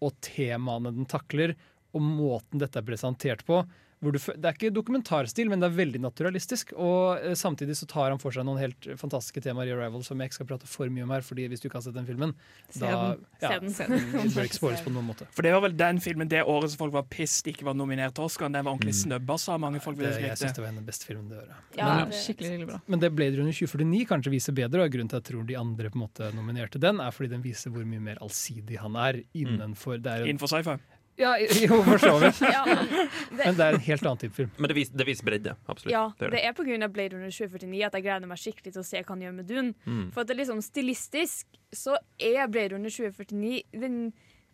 og 0.05 0.15
temaene 0.25 0.93
den 0.95 1.09
takler, 1.11 1.57
og 1.97 2.05
måten 2.05 2.61
dette 2.61 2.81
er 2.81 2.87
presentert 2.87 3.45
på, 3.49 3.63
du, 4.01 4.11
det 4.15 4.45
er 4.47 4.55
ikke 4.55 4.71
dokumentarstil, 4.71 5.49
men 5.51 5.59
det 5.59 5.67
er 5.73 5.75
veldig 5.75 6.01
naturalistisk. 6.05 6.73
Og 6.79 7.19
eh, 7.19 7.35
samtidig 7.35 7.75
så 7.77 7.87
tar 7.91 8.13
han 8.13 8.21
for 8.23 8.31
seg 8.31 8.45
noen 8.47 8.61
helt 8.63 8.87
fantastiske 9.01 9.43
temaer 9.43 9.67
i 9.67 9.73
Arrival 9.75 10.05
som 10.07 10.21
jeg 10.23 10.31
ikke 10.31 10.39
skal 10.39 10.47
prate 10.53 10.69
for 10.71 10.87
mye 10.95 11.03
om 11.03 11.11
her. 11.11 11.21
fordi 11.27 11.49
hvis 11.51 11.61
du 11.61 11.67
ikke 11.69 11.81
har 11.81 11.85
sett 11.89 11.97
den 11.99 12.07
filmen, 12.07 12.35
Se 12.71 12.79
da 12.85 12.93
den. 13.17 13.25
ja, 13.43 13.49
Se 13.49 13.59
den. 13.65 13.73
Se 13.75 13.87
den. 13.91 14.07
det 14.15 14.35
bør 14.37 14.47
ikke 14.47 14.59
spoiles 14.61 14.85
på 14.87 14.93
noen 14.95 15.09
måte. 15.11 15.27
For 15.35 15.43
det 15.43 15.53
var 15.57 15.65
vel 15.67 15.75
den 15.77 15.99
filmen 16.05 16.31
det 16.31 16.45
året 16.47 16.71
som 16.71 16.79
folk 16.85 16.95
var 16.95 17.09
pissed 17.11 17.51
ikke 17.51 17.67
var 17.67 17.75
nominert 17.75 18.15
til 18.15 18.29
Oscar. 18.29 18.47
Den 18.55 18.63
var 18.65 18.77
ordentlig 18.77 18.95
snøbba, 19.01 19.39
sa 19.43 19.59
mange 19.59 19.83
folk. 19.83 19.99
Det, 19.99 20.15
jeg 20.23 20.39
syns 20.39 20.55
det 20.55 20.63
var 20.63 20.71
en 20.71 20.79
av 20.79 20.85
de 20.87 20.91
beste 20.93 21.09
filmene 21.11 21.29
det 21.35 21.43
året. 21.43 21.57
Ja, 21.77 21.89
Men- 21.95 22.11
det- 22.13 22.23
Skikkelig 22.23 22.53
skikkelig 22.53 22.69
bra. 22.71 22.81
Men 22.87 23.01
det 23.03 23.11
Blade 23.19 23.37
Runner 23.43 23.53
2049 23.53 24.07
kanskje 24.15 24.31
viser 24.37 24.55
bedre, 24.55 24.85
og 24.87 24.93
grunnen 24.95 25.09
til 25.11 25.17
at 25.19 25.25
jeg 25.27 25.33
tror 25.35 25.47
de 25.49 25.57
andre 25.59 25.91
på 25.91 25.99
en 25.99 26.07
måte 26.07 26.31
nominerte 26.39 26.79
den, 26.81 27.01
er 27.01 27.11
fordi 27.11 27.31
den 27.35 27.43
viser 27.43 27.71
hvor 27.75 27.85
mye 27.85 28.01
mer 28.01 28.23
allsidig 28.23 28.79
han 28.79 28.95
er 28.97 29.23
innenfor 29.35 29.99
det 30.03 30.07
er 30.13 30.23
en, 30.23 30.29
Innenfor 30.35 30.51
sci-fi. 30.55 30.79
Ja, 31.19 31.33
jo, 31.41 31.81
for 31.83 31.99
så 31.99 32.15
vidt. 32.23 32.39
Ja, 32.55 32.63
men 32.69 32.87
det, 32.95 33.09
Men 33.43 33.59
det 33.59 33.67
er 33.67 33.77
en 33.79 33.85
helt 33.89 34.07
annen 34.07 34.21
type 34.23 34.37
film. 34.37 34.51
Men 34.57 34.71
det 34.71 34.77
viser, 34.79 34.95
det 35.01 35.07
viser 35.09 35.27
bredde. 35.27 35.57
Absolutt. 35.67 35.93
ja, 35.93 36.05
Det 36.19 36.31
det 36.31 36.45
er 36.45 36.55
av 36.87 36.93
Blade 36.95 37.17
Runner 37.17 37.33
2049 37.35 37.83
at 37.89 37.99
jeg 37.99 38.07
gleder 38.07 38.31
meg 38.31 38.39
skikkelig 38.39 38.73
til 38.73 38.83
å 38.85 38.87
se 38.87 39.03
hva 39.03 39.15
han 39.17 39.27
gjør 39.27 39.37
med 39.41 39.49
Dune. 39.51 39.75
Mm. 39.85 40.09
For 40.15 40.23
at 40.23 40.31
det 40.31 40.39
liksom 40.39 40.63
stilistisk 40.63 41.61
så 41.75 41.99
er 42.23 42.47
Blade 42.49 42.77
Runner 42.77 42.91
2049 42.91 43.63
den, 43.83 43.99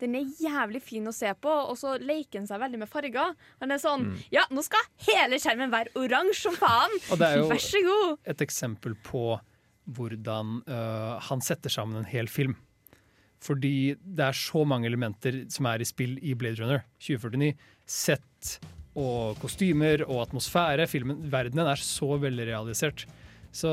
den 0.01 0.15
er 0.19 0.33
jævlig 0.41 0.81
fin 0.83 1.07
å 1.07 1.13
se 1.15 1.29
på, 1.39 1.53
og 1.69 1.77
så 1.79 1.95
leker 2.01 2.41
han 2.41 2.49
seg 2.49 2.59
veldig 2.65 2.81
med 2.81 2.91
farger. 2.91 3.35
Han 3.61 3.71
er 3.71 3.81
sånn 3.81 4.09
Mm. 4.09 4.17
Ja, 4.33 4.43
nå 4.51 4.61
skal 4.65 4.83
hele 5.07 5.37
skjermen 5.41 5.71
være 5.71 5.93
oransje 5.95 6.41
som 6.49 6.57
faen! 6.59 6.91
Og 7.11 7.19
det 7.21 7.29
er 7.29 7.37
jo 7.39 7.47
Vær 7.53 7.61
så 7.63 7.81
god! 7.85 8.17
et 8.33 8.41
eksempel 8.43 8.97
på 9.05 9.37
hvordan 9.95 10.63
øh, 10.65 11.19
han 11.29 11.41
setter 11.45 11.69
sammen 11.69 12.01
en 12.01 12.09
hel 12.09 12.27
film. 12.27 12.55
Fordi 13.43 13.95
det 13.99 14.25
er 14.29 14.37
så 14.37 14.63
mange 14.67 14.87
elementer 14.89 15.43
som 15.53 15.67
er 15.69 15.83
i 15.83 15.87
spill 15.87 16.15
i 16.23 16.33
Blade 16.37 16.61
Runner 16.61 16.85
2049. 17.03 17.51
Sett 17.85 18.55
og 18.95 19.37
kostymer 19.41 20.05
og 20.07 20.23
atmosfære. 20.23 20.87
Filmen, 20.89 21.25
verdenen 21.31 21.67
er 21.69 21.81
så 21.81 22.15
veldig 22.21 22.47
realisert. 22.49 23.05
Så 23.55 23.69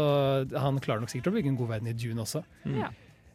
han 0.51 0.79
klarer 0.83 1.03
nok 1.03 1.11
sikkert 1.11 1.33
å 1.33 1.37
bygge 1.37 1.53
en 1.53 1.59
god 1.59 1.73
verden 1.77 1.91
i 1.91 1.97
Dune 1.97 2.23
også. 2.27 2.45
Ja. 2.69 2.93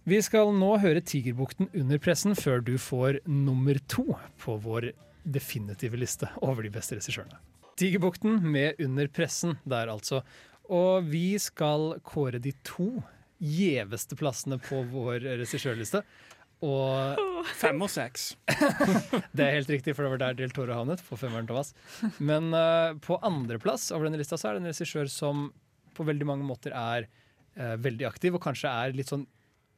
Vi 0.08 0.22
skal 0.24 0.54
nå 0.56 0.70
høre 0.80 1.04
Tigerbukten 1.04 1.68
under 1.76 2.00
pressen 2.00 2.38
før 2.40 2.62
du 2.64 2.78
får 2.80 3.20
nummer 3.28 3.80
to 3.92 4.06
på 4.40 4.56
vår 4.64 4.94
definitive 5.28 6.00
liste 6.00 6.30
over 6.40 6.64
de 6.64 6.72
beste 6.72 6.96
regissørene. 6.96 7.42
Tigerbukten 7.78 8.40
med 8.42 8.80
Under 8.82 9.10
pressen 9.12 9.58
der, 9.68 9.92
altså. 9.92 10.24
Og 10.72 11.06
vi 11.12 11.38
skal 11.40 11.98
kåre 12.08 12.40
de 12.40 12.54
to 12.66 13.04
gjeveste 13.44 14.18
plassene 14.20 14.58
på 14.62 14.82
vår 14.92 15.22
regissørliste. 15.44 16.04
Og 16.66 17.20
Fem 17.60 17.78
og 17.86 17.90
seks. 17.94 18.32
det 19.38 19.44
er 19.46 19.54
helt 19.60 19.70
riktig, 19.70 19.94
for 19.94 20.08
det 20.08 20.14
var 20.16 20.22
der 20.24 20.38
Del 20.40 20.54
Toro 20.56 20.74
havnet, 20.74 21.04
på 21.06 21.18
femmeren 21.20 21.46
Thomas. 21.50 21.74
Men 22.18 22.50
uh, 22.56 22.98
på 23.04 23.20
andreplass 23.22 23.92
over 23.94 24.08
denne 24.10 24.18
lista 24.22 24.40
så 24.42 24.50
er 24.50 24.58
det 24.58 24.64
en 24.66 24.72
regissør 24.72 25.10
som 25.12 25.52
på 25.98 26.06
veldig 26.08 26.26
mange 26.30 26.46
måter 26.48 26.74
er 26.74 27.06
uh, 27.60 27.76
veldig 27.82 28.08
aktiv, 28.10 28.34
og 28.38 28.44
kanskje 28.44 28.74
er 28.74 28.98
litt 28.98 29.14
sånn 29.14 29.28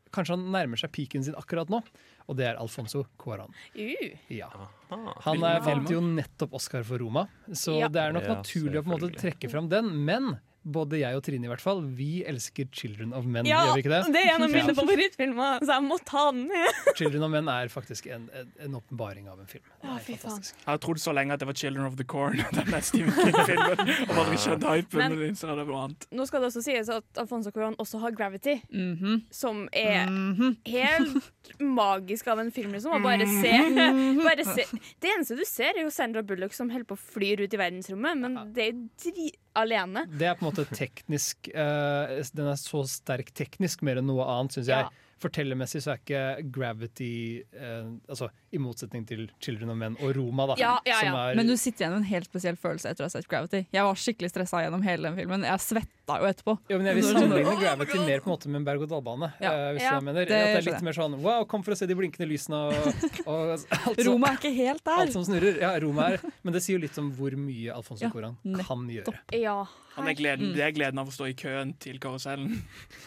Kanskje 0.09 0.33
han 0.33 0.47
nærmer 0.49 0.79
seg 0.81 0.89
peaken 0.89 1.21
sin 1.21 1.35
akkurat 1.37 1.69
nå, 1.69 1.83
og 2.25 2.37
det 2.39 2.47
er 2.49 2.55
Alfonso 2.57 3.03
Cuaran. 3.21 3.51
Uh, 3.77 4.15
Ja. 4.33 4.47
Han 4.89 5.43
eh, 5.45 5.59
vant 5.61 5.91
jo 5.93 5.99
nettopp 6.01 6.55
Oscar 6.57 6.81
for 6.81 6.97
Roma, 6.97 7.27
så 7.53 7.75
Ja. 7.77 7.91
det 7.93 8.01
er 8.01 8.15
nok 8.15 8.25
Ja, 8.25 8.39
naturlig 8.39 8.79
å 8.79 8.87
på 8.87 8.89
en 8.89 8.95
måte 8.95 9.11
trekke 9.13 9.51
fram 9.53 9.67
den. 9.69 9.91
Men 10.07 10.31
både 10.71 10.99
jeg 11.01 11.15
og 11.15 11.23
Trine 11.23 11.45
i 11.45 11.51
hvert 11.51 11.61
fall, 11.61 11.81
vi 11.83 12.23
elsker 12.25 12.65
'Children 12.71 13.13
of 13.13 13.25
Men', 13.25 13.45
ja, 13.45 13.65
gjør 13.65 13.75
vi 13.75 13.81
ikke 13.83 13.93
det? 13.95 14.13
det 14.13 14.21
er 14.25 14.35
en 14.35 14.43
av 14.43 14.49
mine 14.51 14.67
Ja. 14.69 14.73
favorittfilmer, 14.77 15.59
så 15.65 15.71
jeg 15.75 15.83
må 15.83 15.97
ta 16.05 16.31
den. 16.31 16.49
'Children 16.95 17.23
of 17.23 17.31
Men' 17.31 17.49
er 17.49 17.67
faktisk 17.67 18.07
en, 18.07 18.29
en, 18.33 18.51
en 18.59 18.75
åpenbaring 18.75 19.27
av 19.29 19.39
en 19.39 19.47
film. 19.47 19.63
Det 19.81 19.89
Å, 19.89 19.95
er 19.95 19.99
fy 20.05 20.13
faen. 20.17 20.41
Jeg 20.41 20.65
har 20.67 20.77
trodd 20.77 20.99
så 20.99 21.13
lenge 21.13 21.33
at 21.33 21.39
det 21.39 21.47
var 21.47 21.53
'Children 21.53 21.85
of 21.85 21.95
the 21.97 22.03
Corn'. 22.03 22.37
Den 22.53 22.81
Stephen 22.81 23.11
King-filmen 23.13 24.09
Og 24.09 24.15
bare 24.15 24.31
ikke 24.31 24.43
skjønt 24.45 24.63
hypen. 24.69 24.99
Men- 24.99 25.19
Men, 25.19 25.35
så 25.35 25.47
det 25.47 25.57
var 25.57 25.65
noe 25.73 25.83
annet. 25.89 26.07
Nå 26.11 26.25
skal 26.27 26.41
det 26.41 26.47
også 26.53 26.63
sies 26.63 26.89
at 26.89 27.03
Alfonso 27.17 27.51
Cuarón 27.51 27.75
også 27.77 27.99
har 27.99 28.11
Gravity, 28.11 28.61
Mhm. 28.71 29.23
som 29.31 29.67
er 29.73 30.05
Mhm. 30.07 30.57
helt 30.65 31.31
magisk 31.59 32.27
av 32.27 32.39
en 32.39 32.51
film. 32.51 32.71
Liksom, 32.73 32.93
og 32.93 33.01
bare 33.03 33.25
se, 33.25 33.51
Mhm. 33.51 34.23
bare 34.23 34.43
se. 34.45 34.65
Det 34.99 35.09
eneste 35.17 35.35
du 35.37 35.43
ser, 35.45 35.73
er 35.77 35.83
jo 35.83 35.89
Sandra 35.89 36.21
Bullock 36.21 36.53
som 36.53 36.69
holder 36.69 36.85
på 36.85 36.95
å 36.97 36.99
flyr 36.99 37.41
ut 37.41 37.53
i 37.53 37.57
verdensrommet, 37.57 38.17
men 38.19 38.53
det 38.53 38.63
er 38.67 38.71
jo 38.71 38.89
dri 39.11 39.31
alene. 39.57 40.05
Det 40.11 40.27
er 40.29 40.37
på 40.37 40.45
en 40.45 40.49
måte 40.51 40.65
teknisk 40.69 41.49
uh, 41.53 42.19
Den 42.35 42.51
er 42.51 42.59
så 42.59 42.83
sterk 42.89 43.31
teknisk 43.37 43.83
mer 43.85 44.01
enn 44.01 44.09
noe 44.09 44.27
annet, 44.29 44.57
syns 44.57 44.71
jeg. 44.71 44.89
Ja. 45.19 45.27
Fortellermessig 45.27 45.81
så 45.83 45.91
er 45.93 45.99
ikke 46.01 46.51
Gravity 46.55 47.43
eh, 47.53 47.89
Altså 48.09 48.29
i 48.51 48.57
motsetning 48.57 49.05
til 49.05 49.27
'Children 49.39 49.69
of 49.69 49.77
Men' 49.77 49.97
og 50.01 50.15
Roma, 50.15 50.47
da. 50.47 50.55
Ja, 50.57 50.79
ja, 50.85 51.01
ja. 51.05 51.13
er, 51.29 51.35
Men 51.35 51.45
du 51.47 51.55
sitter 51.57 51.85
igjen 51.85 51.91
med 51.93 51.99
en 52.01 52.09
helt 52.09 52.25
spesiell 52.25 52.55
følelse 52.57 52.89
etter 52.89 53.03
å 53.03 53.05
ha 53.05 53.09
sett 53.13 53.27
Gravity. 53.29 53.65
Jeg 53.71 53.83
var 53.83 53.93
skikkelig 53.93 54.29
stressa 54.31 54.63
gjennom 54.63 54.81
hele 54.83 55.03
den 55.09 55.15
filmen. 55.19 55.43
Jeg 55.45 55.59
svetta 55.61 56.17
jo 56.19 56.25
etterpå. 56.31 56.57
jo, 56.69 56.77
men 56.79 56.85
jeg 56.87 56.95
vil 56.95 57.03
sammenligne 57.03 57.59
Gravity 57.61 57.97
mer 57.99 58.19
på 58.23 58.29
en 58.29 58.33
måte 58.33 58.47
med 58.49 58.55
en 58.61 58.65
berg-og-dal-bane. 58.65 59.33
Ja. 59.39 59.51
eh, 59.53 59.73
hvis 59.75 59.81
Ja, 59.83 59.99
du 59.99 60.05
mener. 60.05 60.25
det 60.25 60.31
At 60.31 60.63
det 60.63 60.67
er 60.67 60.71
litt 60.73 60.81
mer 60.81 60.93
sånn 60.93 61.19
wow, 61.21 61.43
kom 61.45 61.61
for 61.63 61.71
å 61.73 61.77
se 61.77 61.85
de 61.85 61.93
blinkende 61.95 62.27
lysene 62.27 62.55
og, 62.55 62.73
og 63.27 63.51
alt, 63.53 63.67
som- 64.01 64.13
Roma 64.13 64.27
er 64.33 64.37
ikke 64.41 64.55
helt 64.55 64.83
der. 64.83 64.99
alt 65.05 65.13
som 65.13 65.23
snurrer. 65.23 65.59
Ja, 65.61 65.77
Roma 65.79 66.13
er 66.13 66.19
Men 66.43 66.53
det 66.53 66.63
sier 66.63 66.79
jo 66.79 66.81
litt 66.87 66.97
om 66.97 67.11
hvor 67.13 67.31
mye 67.37 67.69
Alfonso 67.75 68.05
Ja, 68.05 68.09
Cuarón 68.09 68.35
nettopp. 68.43 68.65
kan 68.67 68.87
gjøre. 68.89 69.19
Ja. 69.37 69.65
Han 69.95 70.07
er 70.07 70.17
gleden, 70.17 70.53
det 70.55 70.63
er 70.63 70.75
gleden 70.75 71.01
av 71.01 71.09
å 71.09 71.13
stå 71.13 71.29
i 71.31 71.35
køen 71.37 71.73
til 71.81 71.99
karusellen. 72.01 72.61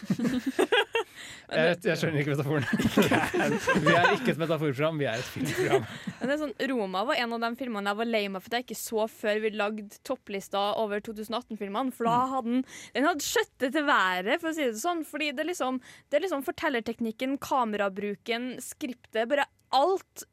Jeg, 1.53 1.77
jeg 1.85 1.99
skjønner 1.99 2.23
ikke 2.23 2.33
metaforen. 2.33 2.65
vi 3.85 3.93
er 3.93 4.07
ikke 4.15 4.33
et 4.33 4.39
metaforprogram, 4.41 4.99
vi 4.99 5.07
er 5.09 5.21
et 5.21 5.29
filmprogram. 5.29 5.85
Men 6.07 6.29
det 6.29 6.35
er 6.35 6.41
sånn, 6.41 6.53
Roma 6.71 7.03
var 7.09 7.19
en 7.21 7.35
av 7.35 7.43
de 7.43 7.51
filmene 7.59 7.91
jeg 7.91 7.99
var 7.99 8.09
lei 8.09 8.21
meg 8.31 8.43
for 8.43 8.49
at 8.49 8.57
jeg 8.57 8.67
ikke 8.67 8.79
så 8.79 9.05
før 9.11 9.41
vi 9.43 9.51
lagde 9.53 10.01
topplista 10.07 10.63
over 10.81 11.03
2018-filmene. 11.05 11.93
For 11.95 12.09
da 12.09 12.17
hadde 12.33 12.55
den, 12.55 12.63
den 12.95 13.09
hadde 13.09 13.27
skjøttet 13.27 13.75
til 13.75 13.87
været, 13.89 14.33
for 14.41 14.51
å 14.51 14.55
si 14.57 14.65
det 14.65 14.81
sånn. 14.81 15.03
Fordi 15.07 15.31
det 15.35 15.45
er 15.45 15.51
liksom, 15.51 15.81
det 16.09 16.19
er 16.19 16.25
liksom 16.25 16.45
fortellerteknikken, 16.47 17.37
kamerabruken, 17.43 18.55
skriptet. 18.63 19.27
Bare 19.29 19.47
alt. 19.73 20.23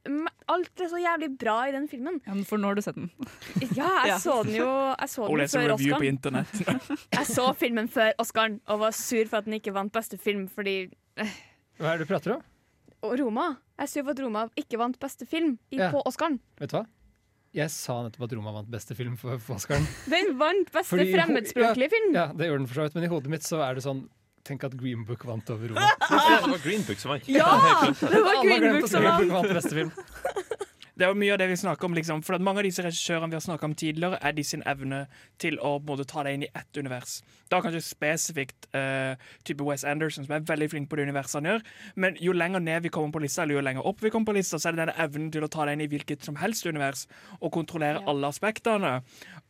Alt 0.51 0.82
er 0.84 0.91
så 0.93 1.01
jævlig 1.01 1.30
bra 1.41 1.57
i 1.68 1.72
den 1.74 1.88
filmen. 1.91 2.20
Ja, 2.26 2.36
for 2.47 2.61
nå 2.61 2.70
har 2.70 2.78
du 2.78 2.84
sett 2.84 2.99
den. 2.99 3.11
Ja, 3.78 3.91
jeg 4.09 4.20
så 4.22 4.41
den 4.47 4.57
jo 4.59 4.68
jeg 4.68 5.11
så 5.12 5.26
den 5.28 5.51
før 5.53 5.74
på 5.74 5.78
Oscaren. 5.78 6.47
Jeg 7.18 7.26
så 7.30 7.49
filmen 7.59 7.91
før 7.91 8.12
Oscaren 8.22 8.61
og 8.66 8.84
var 8.84 8.95
sur 8.97 9.26
for 9.30 9.41
at 9.41 9.49
den 9.49 9.59
ikke 9.59 9.74
vant 9.76 9.93
beste 9.95 10.18
film, 10.20 10.47
fordi 10.49 10.78
Hva 11.80 11.93
er 11.95 12.01
det 12.01 12.07
du 12.07 12.12
prater 12.12 12.36
om? 12.36 12.47
Roma. 13.03 13.51
Jeg 13.78 13.86
er 13.86 13.93
sur 13.95 14.05
for 14.05 14.12
at 14.12 14.22
Roma 14.24 14.47
ikke 14.61 14.80
vant 14.80 14.99
beste 15.01 15.26
film 15.26 15.59
i, 15.70 15.78
Ja. 15.78 15.91
på 15.95 16.03
Oscaren. 16.09 16.41
Vet 16.61 16.72
du 16.72 16.80
hva? 16.80 16.86
Jeg 17.57 17.70
sa 17.74 17.97
nettopp 18.05 18.28
at 18.28 18.32
Roma 18.38 18.53
vant 18.55 18.70
beste 18.70 18.95
film 18.95 19.16
for, 19.18 19.41
for 19.43 19.59
Oscaren. 19.59 19.86
Den 20.07 20.36
vant 20.38 20.70
beste 20.70 21.03
fremmedspråklige 21.03 21.88
ja, 21.88 21.95
film. 21.97 22.12
Ja, 22.14 22.26
det 22.36 22.47
gjør 22.47 22.61
den 22.61 22.68
for 22.70 22.78
så 22.78 22.86
vidt, 22.86 22.99
men 22.99 23.07
i 23.09 23.11
hodet 23.11 23.32
mitt 23.32 23.47
så 23.47 23.59
er 23.64 23.74
det 23.78 23.82
sånn 23.86 24.05
Tenk 24.45 24.64
at 24.64 24.76
Green 24.80 25.05
Book 25.05 25.24
vant 25.28 25.51
over 25.53 25.68
Roma. 25.74 25.80
Det 26.11 26.51
var 26.51 26.62
Green 26.64 26.82
Book 26.88 26.99
som 26.99 27.12
vant. 27.14 27.28
Ja! 27.28 27.51
Det 28.01 28.22
var 28.24 28.45
Green 28.45 28.80
Book 28.80 28.88
som 28.91 29.03
Green 29.03 29.12
vant. 29.12 29.28
Book 29.28 29.36
vant 29.43 29.55
beste 29.61 29.76
film. 29.76 29.93
Det 31.01 31.07
er 31.07 31.14
jo 31.14 31.16
mye 31.16 31.32
av 31.32 31.38
det 31.41 31.47
vi 31.49 31.55
snakker 31.57 31.88
om, 31.88 31.95
liksom, 31.97 32.18
for 32.20 32.36
at 32.36 32.43
mange 32.45 32.61
av 32.61 32.66
disse 32.66 32.82
regissørene 32.84 33.32
vi 33.32 33.36
har 33.38 33.41
snakket 33.41 33.64
om 33.70 33.74
tidligere, 33.80 34.18
er 34.20 34.34
de 34.36 34.43
sin 34.45 34.61
evne 34.68 34.99
til 35.41 35.55
å 35.64 35.78
på 35.80 35.95
måte, 35.95 36.05
ta 36.05 36.20
deg 36.26 36.34
inn 36.36 36.43
i 36.45 36.51
ett 36.53 36.76
univers. 36.76 37.14
Da 37.49 37.62
kanskje 37.64 37.80
spesifikt 37.86 38.66
uh, 38.76 39.14
type 39.49 39.64
Wes 39.64 39.86
Anderson, 39.88 40.26
som 40.26 40.34
er 40.36 40.45
veldig 40.45 40.68
flink 40.74 40.91
på 40.93 40.99
det 41.01 41.07
universet 41.09 41.38
han 41.38 41.49
gjør. 41.49 41.64
Men 42.05 42.20
jo 42.20 42.34
lenger 42.36 42.61
ned 42.61 42.84
vi 42.84 42.93
kommer 42.93 43.16
på 43.16 43.22
lista, 43.24 43.47
eller 43.47 43.57
jo 43.57 43.62
lenger 43.64 43.88
opp 43.88 44.05
vi 44.05 44.12
kommer 44.12 44.28
på 44.28 44.36
lista, 44.43 44.61
så 44.61 44.68
er 44.68 44.76
det 44.76 44.82
denne 44.82 44.99
evnen 45.07 45.30
til 45.32 45.47
å 45.47 45.49
ta 45.57 45.64
deg 45.70 45.78
inn 45.78 45.86
i 45.86 45.88
hvilket 45.95 46.28
som 46.28 46.36
helst 46.43 46.68
univers 46.68 47.07
og 47.41 47.49
kontrollere 47.57 48.03
Ja. 48.03 48.05
alle 48.12 48.28
aspektene. 48.28 48.93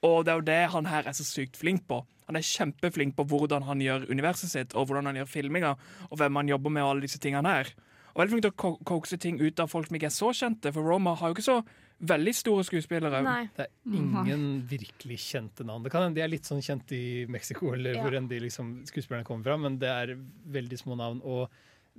Og 0.03 0.25
det 0.25 0.33
er 0.33 0.39
jo 0.41 0.47
det 0.49 0.71
han 0.73 0.87
her 0.89 1.03
er 1.11 1.13
så 1.13 1.25
sykt 1.29 1.57
flink 1.61 1.87
på. 1.91 2.01
Han 2.31 2.37
er 2.39 2.47
kjempeflink 2.47 3.17
på 3.19 3.27
hvordan 3.27 3.65
han 3.67 3.81
gjør 3.83 4.07
universet 4.11 4.49
sitt, 4.53 4.75
og 4.79 4.87
hvordan 4.89 5.11
han 5.11 5.17
gjør 5.21 5.29
filminga, 5.29 5.75
og 6.11 6.17
hvem 6.21 6.37
han 6.41 6.49
jobber 6.49 6.71
med, 6.71 6.83
og 6.87 6.91
alle 6.95 7.05
disse 7.09 7.19
tingene 7.21 7.51
her. 7.53 7.73
Og 8.15 8.23
veldig 8.23 8.33
flink 8.33 8.43
til 8.47 8.51
å 8.53 8.57
ko- 8.59 8.79
kokse 8.87 9.19
ting 9.23 9.37
ut 9.41 9.61
av 9.61 9.69
folk 9.71 9.87
som 9.91 9.97
ikke 9.99 10.09
er 10.09 10.15
så 10.15 10.31
kjente, 10.35 10.73
for 10.75 10.83
Roma 10.83 11.13
har 11.15 11.29
jo 11.31 11.35
ikke 11.37 11.47
så 11.47 11.59
veldig 12.01 12.33
store 12.35 12.65
skuespillere. 12.65 13.21
Nei. 13.23 13.43
Det 13.57 13.67
er 13.67 13.97
ingen 13.99 14.45
virkelig 14.71 15.19
kjente 15.21 15.67
navn. 15.69 15.83
Det 15.85 15.93
kan 15.93 16.07
hende 16.07 16.17
de 16.17 16.23
er 16.25 16.33
litt 16.33 16.49
sånn 16.49 16.63
kjent 16.65 16.91
i 16.97 17.27
Mexico, 17.29 17.75
eller 17.75 17.95
Ja. 17.95 18.03
hvor 18.03 18.17
enn 18.17 18.29
de 18.31 18.41
liksom, 18.41 18.87
skuespillerne 18.89 19.25
kommer 19.27 19.45
fra, 19.45 19.59
men 19.59 19.77
det 19.79 19.89
er 19.91 20.17
veldig 20.49 20.79
små 20.81 20.97
navn. 20.97 21.21
Og 21.23 21.51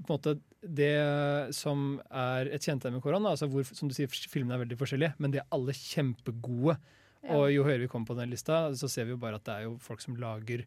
på 0.02 0.10
en 0.10 0.18
måte 0.18 0.40
det 0.66 1.54
som 1.54 2.02
er 2.10 2.48
et 2.52 2.62
kjennetegn 2.66 2.94
med 2.94 3.04
korona, 3.04 3.30
altså 3.36 3.48
hvor, 3.52 3.64
som 3.64 3.88
du 3.88 3.94
sier, 3.94 4.08
filmene 4.08 4.56
er 4.58 4.66
veldig 4.66 4.80
forskjellige, 4.80 5.14
men 5.20 5.32
de 5.32 5.38
er 5.40 5.48
alle 5.52 5.72
kjempegode. 5.76 6.78
Ja. 7.22 7.36
Og 7.38 7.52
jo 7.54 7.64
høyere 7.68 7.84
vi 7.86 7.90
kommer 7.92 8.10
på 8.10 8.18
den 8.18 8.32
lista, 8.34 8.64
så 8.76 8.90
ser 8.90 9.06
vi 9.06 9.14
jo 9.16 9.20
bare 9.22 9.38
at 9.38 9.46
det 9.46 9.54
er 9.60 9.68
jo 9.68 9.76
folk 9.82 10.02
som 10.02 10.16
lager 10.18 10.66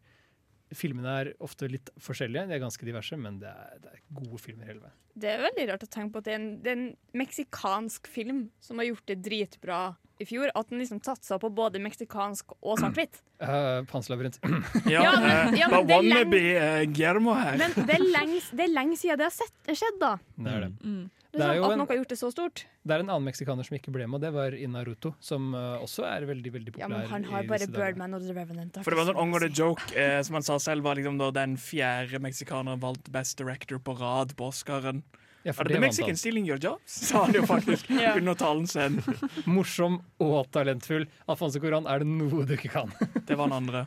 Filmene 0.73 1.11
er 1.21 1.27
ofte 1.45 1.67
litt 1.69 1.91
forskjellige, 2.01 2.47
de 2.49 2.55
er 2.55 2.61
ganske 2.63 2.87
diverse, 2.87 3.13
men 3.21 3.35
det 3.39 3.51
er, 3.51 3.75
det 3.83 3.91
er 3.91 3.99
gode 4.17 4.39
filmer 4.41 4.65
hele 4.65 4.81
veien. 4.81 4.95
Det 5.13 5.29
er 5.29 5.43
veldig 5.43 5.65
rart 5.69 5.83
å 5.85 5.89
tenke 5.93 6.15
på 6.15 6.23
at 6.23 6.25
det 6.25 6.33
er 6.33 6.39
en, 6.39 6.47
det 6.65 6.71
er 6.71 6.79
en 6.79 6.87
meksikansk 7.21 8.09
film 8.11 8.39
som 8.65 8.81
har 8.81 8.87
gjort 8.89 9.05
det 9.11 9.19
dritbra 9.27 9.77
i 10.19 10.25
fjor. 10.25 10.49
At 10.57 10.71
den 10.73 10.81
liksom 10.81 11.03
satsa 11.05 11.37
på 11.39 11.51
både 11.53 11.79
meksikansk 11.85 12.55
og 12.61 12.81
svart-hvitt. 12.81 13.21
Uh, 13.35 13.83
Panselabyrint. 13.91 14.37
Ja, 14.89 15.01
Ja, 15.03 15.11
men- 15.19 15.53
eh, 15.53 15.59
ja, 15.59 15.67
men 15.69 15.87
det 15.87 15.95
er 15.95 16.05
lenge, 16.07 16.41
eh, 16.55 17.57
Men 17.59 17.73
det 17.85 17.97
er 17.97 18.03
lenge, 18.07 18.37
det 18.55 18.63
er 18.63 18.71
lenge 18.71 18.97
siden 18.97 19.19
det 19.19 19.25
har 19.27 19.33
sett, 19.35 19.57
skjedd, 19.75 19.97
da. 19.99 20.13
Det 20.39 20.53
er 20.53 20.61
det. 20.65 20.69
Mm. 20.81 21.01
Det 21.35 21.43
er 21.43 21.49
sånn, 21.51 21.55
jo 21.57 21.63
at 21.65 21.71
en- 21.75 21.77
noe 21.83 21.87
har 21.91 21.97
gjort 21.99 22.07
det 22.13 22.17
så 22.19 22.29
stort. 22.31 22.63
Det 22.85 22.95
er 22.95 22.99
en 23.03 23.09
annen 23.09 23.25
meksikaner 23.27 23.65
som 23.67 23.77
ikke 23.77 23.91
ble 23.91 24.07
med, 24.07 24.15
og 24.15 24.21
det 24.21 24.31
var 24.33 24.51
Inaruto, 24.55 25.15
som 25.19 25.53
uh, 25.53 25.77
også 25.83 26.05
er 26.07 26.25
veldig 26.29 26.51
veldig 26.53 26.71
populær. 26.75 26.85
Ja, 26.85 26.87
men 26.87 27.07
han 27.09 27.23
har 27.31 27.43
bare. 27.49 27.67
Birdman 27.67 28.13
og 28.13 28.21
The 28.25 28.33
Revenant. 28.33 28.79
For 28.83 28.91
det 28.91 28.97
var 29.01 29.05
sånn 29.13 29.21
On 29.21 29.31
the 29.39 29.49
Joke, 29.49 29.81
eh, 29.95 30.21
som 30.23 30.33
han 30.39 30.43
sa 30.43 30.57
selv, 30.57 30.83
var 30.83 30.95
liksom 30.95 31.17
da 31.19 31.31
den 31.31 31.57
fjerde 31.57 32.19
meksikaneren 32.23 32.79
valgt 32.79 33.11
Best 33.11 33.37
Director 33.37 33.77
på 33.79 33.97
rad 33.99 34.35
på 34.35 34.47
Oscaren. 34.51 35.03
Ja, 35.45 35.51
Are 35.51 35.63
det 35.67 35.73
the 35.75 35.79
vant 35.79 35.81
Mexican 35.81 36.09
han. 36.09 36.17
stealing 36.17 36.47
your 36.47 36.57
jobs? 36.57 36.91
Sa 37.11 37.25
han 37.25 37.33
jo 37.35 37.41
faktisk 37.45 37.89
Ja. 38.01 38.15
under 38.17 38.33
talen 38.33 38.65
sin. 38.65 38.97
Morsom 39.45 39.99
og 40.19 40.47
talentfull. 40.51 41.05
Alfonso 41.29 41.59
Coran, 41.61 41.85
er 41.85 41.99
det 42.01 42.07
noe 42.07 42.45
du 42.49 42.55
ikke 42.55 42.71
kan? 42.73 42.89
Det 43.27 43.37
var 43.37 43.49
den 43.51 43.57
andre. 43.59 43.85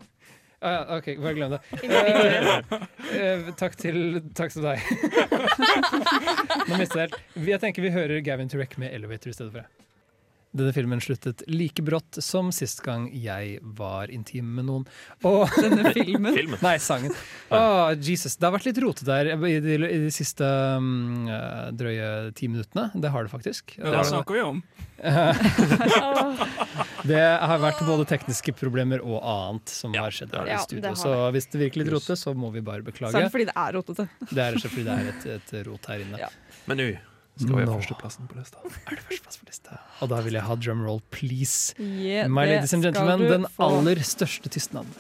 Ah, 0.61 0.73
ja, 0.73 0.97
OK, 0.97 1.05
bare 1.23 1.35
glem 1.35 1.51
det. 1.51 1.61
Uh, 3.09 3.15
uh, 3.15 3.51
takk 3.57 3.77
til 3.79 4.19
Takk 4.37 4.53
til 4.53 4.67
deg. 4.67 4.83
Nå 6.69 6.81
mister 6.81 6.99
jeg 6.99 7.07
helt. 7.07 7.19
Jeg 7.47 7.63
tenker 7.63 7.87
vi 7.87 7.93
hører 7.95 8.21
Gavin 8.27 8.51
Turek 8.51 8.75
med 8.79 8.91
'Elevator' 8.93 9.31
i 9.31 9.37
stedet 9.39 9.55
for. 9.55 9.69
Denne 10.57 10.73
filmen 10.73 11.01
sluttet 11.05 11.43
like 11.51 11.83
brått 11.85 12.19
som 12.25 12.49
sist 12.57 12.81
gang 12.85 13.09
jeg 13.13 13.59
var 13.77 14.09
intim 14.13 14.55
med 14.57 14.65
noen. 14.71 14.87
Og 15.29 15.45
Denne 15.61 15.93
filmen. 15.93 16.33
Filmen. 16.35 16.59
Nei, 16.65 16.79
sangen. 16.81 17.13
Åh, 17.53 17.93
Jesus. 18.01 18.39
Det 18.41 18.49
har 18.49 18.55
vært 18.57 18.69
litt 18.71 18.81
rotete 18.81 19.09
der 19.09 19.35
i 19.37 19.59
de, 19.61 19.77
i 19.77 19.99
de 20.07 20.13
siste 20.15 20.49
eh, 20.49 21.69
drøye 21.77 22.09
ti 22.39 22.49
minuttene. 22.49 22.89
Det 22.97 23.13
har 23.13 23.29
det 23.29 23.33
faktisk. 23.35 23.77
Det 23.77 24.05
snakker 24.09 24.39
vi 24.39 24.47
om? 24.47 24.63
Det 27.09 27.21
har 27.23 27.61
vært 27.63 27.85
både 27.87 28.07
tekniske 28.11 28.53
problemer 28.59 29.03
og 29.05 29.21
annet 29.23 29.71
som 29.71 29.95
har 29.95 30.11
skjedd 30.15 30.35
her 30.35 30.49
Ja, 30.51 30.57
i 30.59 30.65
studio. 30.65 30.95
Så 30.99 31.13
hvis 31.35 31.47
det 31.53 31.61
virker 31.63 31.85
litt 31.85 31.93
rotete, 31.95 32.17
så 32.19 32.35
må 32.35 32.51
vi 32.55 32.65
bare 32.65 32.83
beklage. 32.87 33.15
det 33.23 33.31
fordi 33.33 33.47
det 33.49 33.55
er 33.55 33.77
rotete. 33.79 34.09
Det 34.33 34.43
er 34.49 34.59
fordi 34.65 34.87
det 34.89 34.97
er 34.97 35.13
et, 35.13 35.29
et 35.39 35.55
rot 35.69 35.93
her 35.93 36.03
inne. 36.05 36.19
Ja. 36.25 36.33
Men 36.69 36.83
nå 36.83 36.89
skal 37.39 37.55
vi 37.55 37.63
ha 37.63 37.69
Nå. 37.71 37.77
førsteplassen 37.79 38.29
på 38.31 38.39
lista. 38.39 38.63
Er 38.89 38.99
det 38.99 39.05
førsteplass 39.07 39.39
på 39.41 39.49
lista? 39.49 39.79
Og 40.03 40.11
da 40.13 40.21
vil 40.25 40.39
jeg 40.39 40.47
ha 40.49 40.57
drumroll, 40.59 41.01
please. 41.15 41.75
Yeah, 41.79 42.29
My 42.29 42.47
ladies 42.49 42.75
and 42.75 42.85
gentlemen, 42.87 43.27
den 43.31 43.47
aller 43.63 44.03
største 44.07 44.51
tystnaden. 44.53 44.91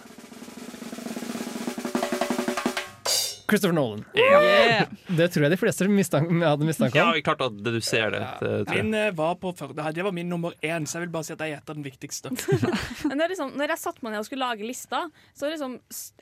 Christopher 3.48 3.74
Nolan. 3.74 4.02
Yeah. 4.14 4.90
Det 5.16 5.30
tror 5.32 5.46
jeg 5.46 5.52
de 5.54 5.56
fleste 5.60 5.86
mistank, 5.88 6.28
hadde 6.44 6.66
mistanke 6.68 6.98
Ja, 6.98 7.06
om. 7.08 7.14
jeg 7.16 7.24
klarte 7.24 7.46
å 7.48 7.52
dedusere 7.54 8.10
det. 8.12 8.20
det. 8.42 8.74
Min 8.76 8.92
eh, 8.94 9.10
var 9.16 9.38
på 9.40 9.54
før, 9.56 9.72
det 9.72 10.04
var 10.04 10.12
min 10.12 10.28
nummer 10.28 10.52
én, 10.60 10.84
så 10.84 10.98
jeg 10.98 11.06
vil 11.06 11.14
bare 11.14 11.24
si 11.24 11.32
at 11.32 11.40
jeg 11.46 11.54
gjetter 11.54 11.78
den 11.78 11.86
viktigste. 11.86 12.32
Men 13.08 13.16
det 13.16 13.24
er 13.24 13.32
liksom, 13.32 13.54
når 13.56 13.72
jeg 13.72 13.82
satte 13.86 14.04
meg 14.04 14.12
ned 14.14 14.20
og 14.20 14.28
skulle 14.28 14.44
lage 14.50 14.68
lista, 14.68 15.00
så 15.32 15.48
liksom, 15.48 15.78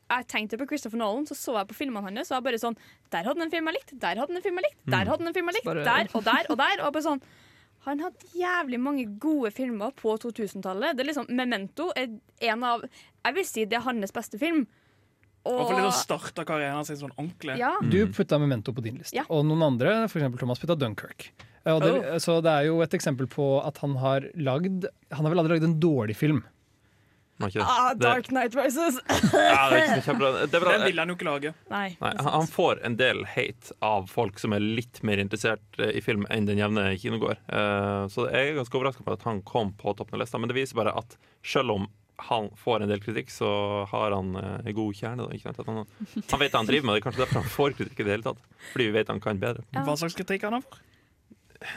jeg 0.07 0.29
tenkte 0.31 0.61
på 0.61 0.69
Christopher 0.71 1.03
Nolan, 1.03 1.27
så 1.27 1.35
så 1.35 1.57
jeg 1.59 1.71
på 1.73 1.79
filmene 1.81 2.05
hans, 2.07 2.31
og 2.31 2.39
jeg 2.39 2.47
bare 2.47 2.63
sånn 2.63 2.79
Der 3.11 3.27
hadde 3.27 3.35
han 3.41 3.49
en 3.49 3.51
film 3.57 3.67
jeg 3.73 3.79
likte, 3.81 3.99
der 4.07 4.21
hadde 4.23 4.31
han 4.31 4.39
en 4.39 4.47
film 4.47 4.63
jeg 4.63 4.69
likte, 4.71 4.87
der 4.95 5.11
hadde 5.11 5.19
han 5.25 5.33
en 5.33 5.35
film 5.41 5.51
jeg 5.51 5.59
likte, 5.59 5.73
Bare- 5.73 5.85
der 5.91 6.15
og 6.15 6.25
der 6.31 6.51
og 6.55 6.59
der. 6.63 6.85
Og 6.87 6.93
bare 6.95 7.07
sånn 7.11 7.23
Han 7.87 8.01
hadde 8.07 8.31
jævlig 8.39 8.79
mange 8.83 9.05
gode 9.23 9.51
filmer 9.55 9.93
på 9.95 10.15
2000-tallet. 10.23 10.97
Det 10.99 11.05
er 11.05 11.11
liksom 11.11 11.29
Memento 11.31 11.91
er 11.95 12.09
en 12.51 12.65
av 12.67 12.83
Jeg 12.87 13.35
vil 13.37 13.47
si 13.47 13.65
det 13.67 13.79
er 13.79 13.85
hans 13.87 14.15
beste 14.15 14.39
film. 14.43 14.65
Og 15.47 15.69
for 15.71 15.81
å 15.87 15.93
starte 15.95 16.45
karrieren 16.49 16.85
sin 16.89 16.97
sånn 17.01 17.13
ordentlig. 17.17 17.59
ja, 17.61 17.75
Du 17.83 18.07
putta 18.09 18.39
Memento 18.43 18.73
på 18.75 18.83
din 18.83 18.99
liste, 18.99 19.15
Ja. 19.17 19.25
og 19.31 19.45
noen 19.47 19.63
andre, 19.63 20.05
f.eks. 20.11 20.37
Thomas, 20.41 20.59
putta 20.59 20.77
Dunkerque. 20.77 21.31
Eh, 21.65 21.73
Og 21.75 21.81
det, 21.83 22.21
Så 22.23 22.41
det 22.43 22.51
er 22.53 22.67
jo 22.69 22.81
et 22.83 22.91
eksempel 22.95 23.27
på 23.27 23.65
at 23.65 23.79
han 23.79 23.97
har 23.97 24.21
lagd 24.37 24.87
Han 25.13 25.25
har 25.25 25.31
vel 25.35 25.39
aldri 25.45 25.57
lagd 25.59 25.65
en 25.65 25.81
dårlig 25.81 26.17
film. 26.17 26.45
Ah, 27.61 27.93
Dark 27.93 28.31
Night 28.31 28.55
Rises. 28.57 28.97
Ja, 29.35 29.69
det 29.69 29.81
er 29.83 30.01
kjempebra. 30.07 30.47
Det 30.49 30.55
er. 30.57 30.65
Den 30.65 30.85
vil 30.87 30.99
han 31.03 31.09
jo 31.13 31.17
ikke 31.19 31.27
lage. 31.29 31.51
Nei. 31.69 31.91
Nei, 32.01 32.13
han 32.25 32.47
får 32.49 32.81
en 32.89 32.97
del 32.97 33.27
hate 33.29 33.75
av 33.85 34.07
folk 34.09 34.39
som 34.41 34.55
er 34.57 34.61
litt 34.65 35.03
mer 35.05 35.21
interessert 35.21 35.61
eh, 35.79 35.91
i 35.99 36.01
film 36.01 36.25
enn 36.33 36.47
den 36.49 36.57
jevne 36.63 36.87
kinogåer. 36.97 37.37
Eh, 37.53 38.07
Så 38.09 38.25
jeg 38.33 38.55
er 38.55 38.57
ganske 38.57 38.79
overraska 38.81 39.05
på 39.05 39.13
at 39.19 39.27
han 39.29 39.43
kom 39.43 39.75
på 39.77 39.93
toppen 39.99 40.17
av 40.17 40.25
lista, 40.25 40.41
men 40.41 40.49
det 40.49 40.57
viser 40.57 40.81
bare 40.81 40.97
at 40.97 41.19
selv 41.45 41.75
om 41.77 41.87
han 42.19 42.49
får 42.57 42.83
en 42.83 42.89
del 42.89 43.01
kritikk, 43.05 43.31
så 43.31 43.49
har 43.91 44.15
han 44.17 44.35
eh, 44.41 44.59
en 44.71 44.75
god 44.77 44.97
kjerne. 44.97 45.27
Da, 45.27 45.37
ikke 45.37 45.53
han, 45.69 45.85
han 45.85 46.41
vet 46.41 46.53
hva 46.55 46.63
han 46.63 46.69
driver 46.71 46.89
med, 46.89 46.95
det 46.97 47.03
er 47.03 47.07
kanskje 47.11 47.25
derfor 47.25 47.43
han 47.43 47.51
får 47.53 47.77
kritikk 47.79 48.01
i 48.01 48.07
det 48.09 48.15
hele 48.17 48.27
tatt. 48.31 48.41
Fordi 48.73 48.89
vi 48.89 48.95
vet 48.97 49.13
han 49.13 49.21
kan 49.21 49.41
bedre. 49.43 49.67
Ja. 49.77 49.85
Hva 49.87 49.97
slags 50.01 50.17
kritikk 50.17 50.47
han 50.49 50.57
har 50.59 50.65
for? 50.65 50.81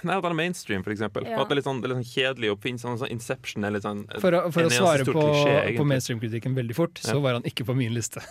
Nei, 0.04 0.16
At 0.18 0.26
han 0.26 0.34
er 0.34 0.38
mainstream, 0.38 0.84
eksempel. 0.84 1.24
Ja. 1.28 1.38
At 1.40 1.48
det 1.50 1.56
er 1.56 1.60
litt 1.62 1.68
sånn, 1.68 1.80
det 1.80 1.88
er 1.88 1.94
litt 1.94 2.02
sånn 2.02 2.12
kjedelig 2.12 2.50
oppfinnelse. 2.56 2.86
Sånn, 2.88 2.98
sånn 3.04 3.14
Inception 3.14 3.68
er 3.68 3.76
litt 3.76 3.86
sånn 3.86 4.02
For 4.20 4.36
å, 4.36 4.42
for 4.52 4.66
en 4.66 4.72
å 4.72 4.74
svare 4.76 5.06
på, 5.08 5.14
klisjé, 5.16 5.54
på 5.78 5.86
mainstream-kritikken 5.88 6.58
veldig 6.58 6.76
fort, 6.78 7.00
så 7.04 7.16
Ja. 7.16 7.22
var 7.24 7.38
han 7.40 7.48
ikke 7.48 7.66
på 7.68 7.76
min 7.80 7.94
liste. 7.96 8.24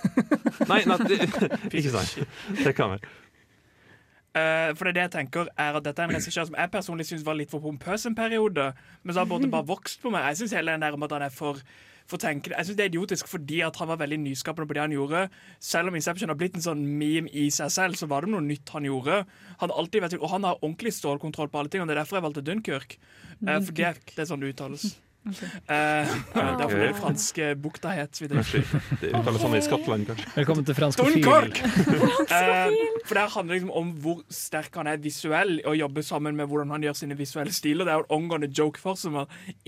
Nei, 0.69 0.83
nei 0.89 0.99
det, 1.09 1.19
ikke 1.79 1.95
sant. 1.95 2.29
Det 2.61 2.75
kan 2.77 2.97
være. 2.97 3.15
Eh, 4.39 4.71
for 4.79 4.87
det, 4.87 4.93
er 4.93 4.97
det 4.97 5.05
jeg 5.07 5.15
tenker 5.19 5.53
er 5.57 5.79
at 5.79 5.85
Dette 5.87 6.03
er 6.03 6.11
en 6.11 6.17
regissør 6.17 6.49
som 6.49 6.57
jeg 6.59 6.73
personlig 6.73 7.09
syns 7.09 7.27
var 7.27 7.39
litt 7.39 7.53
for 7.53 7.65
pompøs 7.65 8.07
en 8.09 8.17
periode, 8.19 8.71
men 9.03 9.15
så 9.15 9.25
har 9.25 9.31
både 9.31 9.51
bare 9.53 9.67
vokst 9.69 10.03
på 10.03 10.13
meg. 10.15 10.31
Jeg 10.31 10.43
syns 10.43 10.59
hele 10.59 10.75
den 10.75 10.87
der 10.87 10.97
om 10.97 11.07
at 11.07 11.17
han 11.17 11.27
er 11.29 11.35
for 11.35 11.63
for 12.09 12.17
tenkende. 12.17 12.57
Jeg 12.57 12.65
synes 12.65 12.77
Det 12.77 12.85
er 12.85 12.89
idiotisk 12.89 13.29
fordi 13.29 13.61
at 13.61 13.77
han 13.77 13.89
var 13.89 13.99
veldig 14.01 14.19
nyskapende 14.23 14.67
på 14.69 14.75
det 14.75 14.81
han 14.81 14.95
gjorde. 14.97 15.29
Selv 15.61 15.89
om 15.89 15.95
Inception 15.95 16.31
har 16.33 16.39
blitt 16.41 16.57
en 16.57 16.65
sånn 16.65 16.87
meme 17.01 17.29
i 17.37 17.51
seg 17.53 17.69
selv, 17.71 17.99
så 18.01 18.09
var 18.09 18.25
det 18.25 18.33
noe 18.33 18.41
nytt 18.41 18.73
han 18.73 18.89
gjorde. 18.89 19.27
Han 19.61 19.71
alltid 19.71 20.03
vært, 20.03 20.17
og 20.17 20.33
han 20.33 20.49
har 20.49 20.57
ordentlig 20.63 20.95
stålkontroll 20.97 21.53
på 21.53 21.61
alle 21.61 21.69
ting, 21.69 21.85
og 21.85 21.91
det 21.91 21.99
er 21.99 22.01
derfor 22.03 22.17
jeg 22.17 22.25
valgte 22.25 22.47
Dunkerque. 22.47 22.97
Uh, 23.45 23.59
for 23.61 23.73
det, 23.77 23.93
det 24.15 24.25
er 24.25 24.31
sånn 24.31 24.41
det 24.41 24.55
uttales. 24.55 24.95
Eh, 25.29 26.09
okay. 26.33 26.79
det 26.79 26.95
franske 26.97 27.49
bukta 27.61 27.91
het. 27.93 28.17
så 28.17 28.25
vidt. 28.25 28.33
Det 29.01 29.11
uttales 29.11 29.43
sånn 29.43 29.57
i 29.59 29.63
Skottland, 29.65 30.07
kanskje. 30.09 30.31
Velkommen 30.39 30.65
til 30.65 30.79
Fransk 30.79 31.03
Dunkirk! 31.03 31.61
profil. 31.61 32.07
Eh, 32.39 32.75
for 33.05 33.17
det 33.17 33.25
handler 33.35 33.57
liksom 33.57 33.71
om 33.77 33.93
hvor 34.03 34.21
sterk 34.33 34.75
han 34.79 34.89
er 34.91 35.01
visuell, 35.03 35.59
og 35.67 35.77
jobber 35.77 36.05
sammen 36.07 36.37
med 36.37 36.49
hvordan 36.49 36.75
han 36.77 36.85
gjør 36.85 36.97
sine 37.03 37.17
visuelle 37.19 37.53
stiler. 37.53 37.89
Det 37.89 37.95
er 37.95 38.03
jo 38.03 38.07
en 38.07 38.17
omgående 38.19 38.51
joke 38.53 38.81
for 38.81 38.99
som 39.01 39.17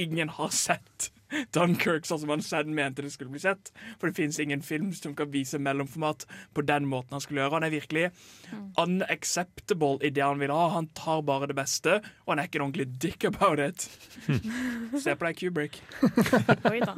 ingen 0.01 0.33
har 0.37 0.53
sett 0.55 1.11
Dunkirk 1.55 2.07
sånn 2.09 2.21
som 2.25 2.33
han 2.35 2.43
selv 2.43 2.69
mente 2.75 3.03
det 3.05 3.13
skulle 3.15 3.31
bli 3.35 3.41
sett. 3.43 3.71
For 4.01 4.09
det 4.11 4.17
finnes 4.19 4.39
ingen 4.43 4.63
film 4.67 4.93
som 4.97 5.15
kan 5.19 5.31
vise 5.31 5.59
mellomformat 5.63 6.27
på 6.57 6.65
den 6.67 6.89
måten 6.91 7.17
han 7.17 7.23
skulle 7.25 7.43
gjøre. 7.45 7.59
Han 7.61 7.67
er 7.69 7.75
virkelig 7.75 8.07
unacceptable 8.81 9.99
i 10.07 10.11
det 10.15 10.23
han 10.25 10.41
vil 10.43 10.53
ha. 10.55 10.69
Han 10.75 10.89
tar 10.97 11.23
bare 11.27 11.49
det 11.51 11.57
beste, 11.59 11.99
og 12.25 12.33
han 12.35 12.43
er 12.43 12.49
ikke 12.51 12.61
en 12.61 12.67
ordentlig 12.69 12.89
dick 13.03 13.25
about 13.29 13.61
it. 13.63 13.87
Se 15.05 15.15
på 15.17 15.27
deg, 15.29 15.39
Kubrick. 15.41 15.81
Oi 16.71 16.81
da. 16.83 16.97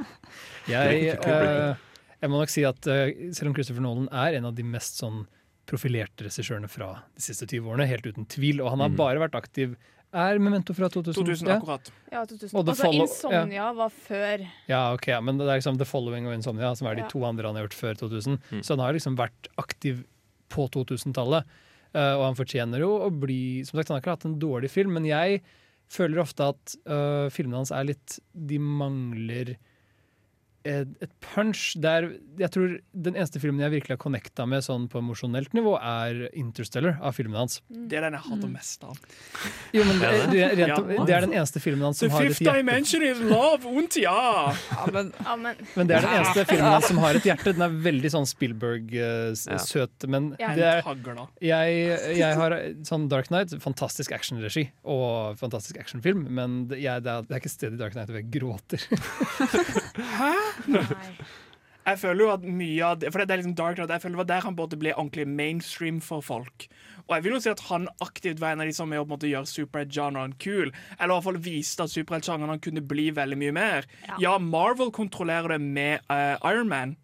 Jeg, 0.71 1.17
uh, 1.27 1.77
jeg 2.23 2.31
må 2.33 2.41
nok 2.43 2.53
si 2.53 2.65
at 2.69 2.89
uh, 2.91 3.07
selv 3.35 3.51
om 3.53 3.57
Christopher 3.57 3.85
Nolan 3.85 4.11
er 4.13 4.39
en 4.39 4.49
av 4.51 4.57
de 4.59 4.67
mest 4.67 5.01
sånn 5.03 5.25
profilerte 5.69 6.27
regissørene 6.27 6.69
fra 6.71 6.89
de 7.15 7.23
siste 7.23 7.47
20 7.47 7.69
årene, 7.71 7.87
helt 7.89 8.07
uten 8.09 8.27
tvil, 8.31 8.61
og 8.65 8.73
han 8.75 8.83
har 8.83 8.91
Mm. 8.93 8.97
bare 8.99 9.21
vært 9.23 9.37
aktiv 9.39 9.77
Er 10.13 10.39
Memento 10.39 10.75
fra 10.77 10.89
2000? 10.93 11.15
2000 11.25 11.49
akkurat. 11.55 11.87
Ja, 12.13 12.25
2000. 12.29 12.53
Og 12.59 12.67
The 12.67 12.73
Altså, 12.75 12.85
Follow- 12.85 13.07
Insomnia 13.07 13.73
var 13.73 13.89
før. 13.89 14.47
Ja, 14.69 14.93
ok, 14.93 15.07
men 15.25 15.39
det 15.39 15.47
er 15.49 15.57
liksom 15.61 15.79
The 15.81 15.87
Following 15.89 16.27
og 16.29 16.35
Insomnia, 16.35 16.75
som 16.77 16.87
er 16.89 16.95
de 16.97 17.01
Ja. 17.03 17.09
to 17.09 17.25
andre 17.25 17.47
han 17.49 17.57
har 17.57 17.65
gjort 17.67 17.79
før 17.81 17.95
2000. 17.97 18.39
Mm. 18.51 18.61
Så 18.63 18.77
han 18.77 18.79
har 18.85 18.93
liksom 18.93 19.17
vært 19.17 19.49
aktiv 19.57 20.05
på 20.51 20.69
2000-tallet. 20.71 21.45
Uh, 21.95 22.17
og 22.17 22.25
han 22.25 22.35
fortjener 22.35 22.79
jo 22.81 22.89
å 23.05 23.11
bli 23.13 23.63
Som 23.65 23.77
sagt, 23.79 23.89
han 23.89 23.97
har 23.97 24.01
ikke 24.01 24.15
hatt 24.17 24.25
en 24.25 24.39
dårlig 24.41 24.71
film, 24.71 24.95
men 24.95 25.05
jeg 25.05 25.43
føler 25.93 26.21
ofte 26.23 26.41
at 26.49 26.77
uh, 26.89 27.29
filmene 27.29 27.57
hans 27.61 27.71
er 27.71 27.85
litt 27.85 28.19
De 28.33 28.57
mangler 28.59 29.57
et, 30.69 30.89
et 31.03 31.11
punch 31.21 31.73
der 31.83 32.07
Jeg 32.39 32.51
tror 32.55 32.77
den 32.93 33.17
eneste 33.17 33.41
filmen 33.43 33.61
jeg 33.65 33.73
virkelig 33.75 33.97
har 33.97 34.01
connecta 34.03 34.47
med 34.49 34.63
sånn 34.65 34.89
på 34.93 35.01
emosjonelt 35.03 35.53
nivå, 35.57 35.75
er 35.79 36.29
Interstellar 36.39 36.99
av 37.03 37.17
filmen 37.17 37.37
hans. 37.43 37.61
Det 37.69 37.99
er 37.99 38.07
den 38.07 38.17
jeg 38.17 38.25
hater 38.29 38.51
mest 38.53 38.85
av. 38.87 38.99
Jo, 39.75 39.85
men 39.89 39.99
det, 40.01 40.13
Er 40.13 40.31
det, 40.33 40.69
rent, 40.71 40.93
det 41.09 41.17
er 41.17 41.27
den 41.27 41.35
eneste 41.37 41.63
filmen 41.63 41.87
hans 41.89 42.01
The 42.01 42.09
som 42.09 42.17
har 42.17 42.27
et 42.27 42.33
fifth 42.33 42.45
hjerte. 42.47 42.63
dimension 42.63 43.05
is 43.07 43.21
love, 43.27 43.69
und 43.69 43.97
ja! 44.01 44.55
Amen. 44.85 45.13
men 45.23 45.43
men 45.43 45.67
Men 45.77 45.91
det 45.91 45.97
er 45.99 46.07
den 46.07 46.17
eneste 46.21 46.45
filmen 46.49 46.71
hans 46.73 46.89
som 46.89 46.99
har 47.03 47.19
et 47.19 47.27
hjerte. 47.27 47.53
Den 47.57 47.67
er 47.67 47.77
veldig 47.85 48.13
sånn 48.15 48.29
Spielberg-søt, 48.31 50.07
men 50.09 50.31
det 50.39 50.67
er, 50.69 50.83
jeg, 51.43 52.17
jeg 52.19 52.39
har 52.39 52.57
sånn 52.89 53.09
Dark 53.13 53.29
Knight, 53.33 53.55
fantastisk 53.63 54.13
actionregi 54.17 54.69
og 54.85 55.39
fantastisk 55.41 55.79
actionfilm, 55.83 56.25
men 56.31 56.63
jeg, 56.73 57.03
det, 57.05 57.13
er, 57.13 57.27
det 57.27 57.37
er 57.37 57.43
ikke 57.43 57.51
et 57.51 57.57
sted 57.59 57.77
i 57.77 57.81
Dark 57.81 57.97
Knight 57.97 58.13
hvor 58.13 58.21
jeg 58.21 58.31
gråter. 58.33 58.87
nei. 60.73 61.17
Jeg 61.83 61.99
føler 61.99 62.23
jo 62.23 62.31
at 62.31 62.45
mye 62.47 62.87
av 62.87 62.99
det, 63.03 63.11
for 63.11 63.23
det 63.23 63.35
er 63.35 63.41
liksom 63.41 63.57
Dark 63.59 63.79
Knight, 63.79 63.91
jeg 63.91 64.05
føler 64.05 64.15
det 64.15 64.21
var 64.21 64.29
der 64.31 64.45
han 64.47 64.59
både 64.59 64.79
ble 64.79 64.93
ordentlig 64.95 65.27
mainstream 65.27 65.99
for 66.05 66.23
folk. 66.23 66.69
Og 67.09 67.17
jeg 67.17 67.25
vil 67.25 67.35
jo 67.35 67.41
si 67.43 67.51
at 67.51 67.65
han 67.67 67.89
aktivt 68.05 68.39
var 68.43 68.55
en 68.55 68.63
av 68.63 68.71
de 68.71 68.77
som 68.77 68.93
er 68.95 69.03
å 69.03 69.05
på 69.05 69.11
en 69.11 69.15
måte 69.17 69.31
gjøre 69.31 69.51
superhelt-genren 69.51 70.37
kul. 70.43 70.71
Eller 70.71 71.11
i 71.11 71.17
hvert 71.17 71.27
fall 71.27 71.41
viste 71.43 71.87
at 71.87 71.95
superhelt-genren 71.95 72.63
kunne 72.63 72.85
bli 72.87 73.09
veldig 73.17 73.39
mye 73.41 73.57
mer. 73.57 73.89
Ja. 74.07 74.21
Ja, 74.23 74.37
Marvel 74.39 74.93
kontrollerer 74.95 75.57
det 75.57 75.63
med 75.65 76.07
uh, 76.07 76.39
Iron 76.47 76.71
Man. 76.71 76.95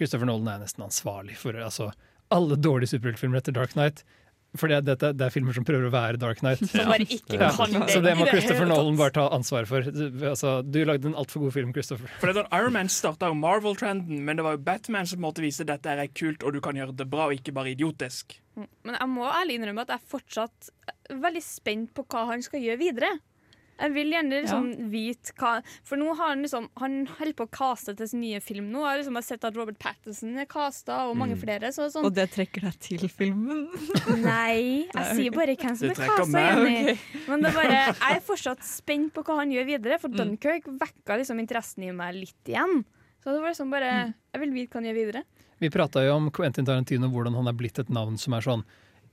Christopher 0.00 0.28
Nolan 0.28 0.54
er 0.54 0.64
nesten 0.64 0.86
ansvarlig 0.86 1.36
for 1.40 1.56
altså, 1.60 1.90
alle 2.32 2.56
dårlige 2.56 2.94
superheltfilmer 2.96 3.42
etter 3.42 3.56
Dark 3.56 3.76
Knight. 3.76 4.02
For 4.56 4.70
det, 4.72 4.78
dette, 4.86 5.10
det 5.12 5.26
er 5.26 5.32
filmer 5.34 5.52
som 5.56 5.66
prøver 5.68 5.88
å 5.88 5.92
være 5.92 6.20
Dark 6.22 6.38
Knight. 6.40 6.62
Som 6.70 6.88
bare 6.88 7.04
ikke 7.04 7.36
Ja, 7.36 7.50
kan 7.52 7.74
det. 7.74 7.88
så 7.92 8.00
det 8.04 8.14
må 8.16 8.24
Christopher. 8.30 8.68
Nolan 8.70 8.96
bare 8.96 9.12
ta 9.12 9.26
ansvar 9.34 9.66
for. 9.68 9.84
Altså, 10.30 10.54
du 10.64 10.78
lagde 10.88 11.10
en 11.10 11.18
altfor 11.18 11.44
god 11.44 11.52
film, 11.58 11.74
Christopher. 11.76 12.08
For 12.22 12.32
det 12.32 12.46
Iron 12.56 12.72
Man 12.78 12.88
starta 12.92 13.28
jo 13.32 13.36
Marvel-trenden, 13.36 14.22
men 14.24 14.38
det 14.40 14.46
var 14.46 14.56
jo 14.56 14.62
Batman 14.64 15.08
som 15.10 15.20
måtte 15.24 15.44
vise 15.44 15.66
dette 15.68 15.92
er 15.92 16.08
kult, 16.16 16.46
og 16.46 16.56
du 16.56 16.62
kan 16.64 16.78
gjøre 16.78 16.96
det 16.96 17.08
bra, 17.12 17.28
og 17.28 17.36
ikke 17.36 17.52
bare 17.56 17.74
idiotisk. 17.74 18.38
Men 18.56 18.96
jeg 18.96 19.08
må 19.12 19.26
ærlig 19.28 19.58
innrømme 19.58 19.84
at 19.84 19.92
jeg 19.92 20.00
er 20.00 20.10
fortsatt 20.14 20.70
veldig 21.26 21.42
spent 21.44 21.92
på 21.96 22.06
hva 22.08 22.24
han 22.30 22.44
skal 22.46 22.62
gjøre 22.64 22.80
videre. 22.80 23.12
Jeg 23.78 23.92
vil 23.92 24.10
gjerne 24.14 24.38
liksom 24.42 24.68
vite 24.90 25.32
hva 25.36 25.50
For 25.84 25.96
nå 26.00 26.14
har 26.16 26.30
han 26.32 26.40
liksom 26.42 26.68
Han 26.80 26.94
holder 27.18 27.34
på 27.36 27.44
å 27.44 27.50
caste 27.52 27.92
til 27.98 28.08
sin 28.08 28.20
nye 28.22 28.40
film 28.40 28.70
nå. 28.72 28.80
Jeg 28.80 28.88
har 28.88 28.98
liksom 29.02 29.18
sett 29.22 29.44
at 29.44 29.54
Robert 29.58 29.78
Pattinson 29.78 30.38
er 30.40 30.46
casta, 30.46 31.02
og 31.10 31.16
mange 31.20 31.36
Mm. 31.36 31.42
flere. 31.42 31.72
Så 31.76 31.90
sånn 31.92 32.04
Og 32.08 32.14
det 32.14 32.30
trekker 32.32 32.62
deg 32.62 32.78
til 32.80 33.04
filmen? 33.12 33.66
Nei, 34.24 34.86
jeg 34.94 35.16
sier 35.18 35.30
bare 35.36 35.56
hvem 35.56 35.76
som 35.76 35.90
er 35.90 35.94
casta. 36.00 36.44
Jenny. 36.46 36.76
Okay. 36.94 36.98
Men 37.28 37.42
det 37.44 37.50
er 37.52 37.58
bare, 37.58 37.78
jeg 37.92 38.16
er 38.16 38.20
fortsatt 38.24 38.62
spent 38.64 39.12
på 39.12 39.22
hva 39.26 39.36
han 39.42 39.50
gjør 39.52 39.66
videre, 39.66 39.98
for 40.00 40.08
Mm. 40.08 40.16
Dunkerque 40.38 40.72
vekka 40.80 41.18
liksom 41.20 41.40
interessen 41.42 41.84
i 41.84 41.92
meg 41.92 42.14
litt 42.14 42.48
igjen. 42.48 42.84
Så 43.22 43.32
det 43.34 43.40
var 43.42 43.50
liksom 43.52 43.70
bare 43.70 43.90
Mm. 44.06 44.14
Jeg 44.32 44.40
vil 44.40 44.52
vite 44.54 44.70
hva 44.72 44.80
han 44.80 44.84
gjør 44.88 44.98
videre. 45.04 45.22
Vi 45.60 45.68
prata 45.70 46.00
jo 46.04 46.14
om 46.16 46.30
Quentin 46.30 46.64
Tarantino, 46.64 47.08
hvordan 47.08 47.34
han 47.34 47.48
er 47.48 47.52
blitt 47.56 47.78
et 47.78 47.88
navn 47.88 48.16
som 48.18 48.32
er 48.34 48.40
sånn 48.40 48.64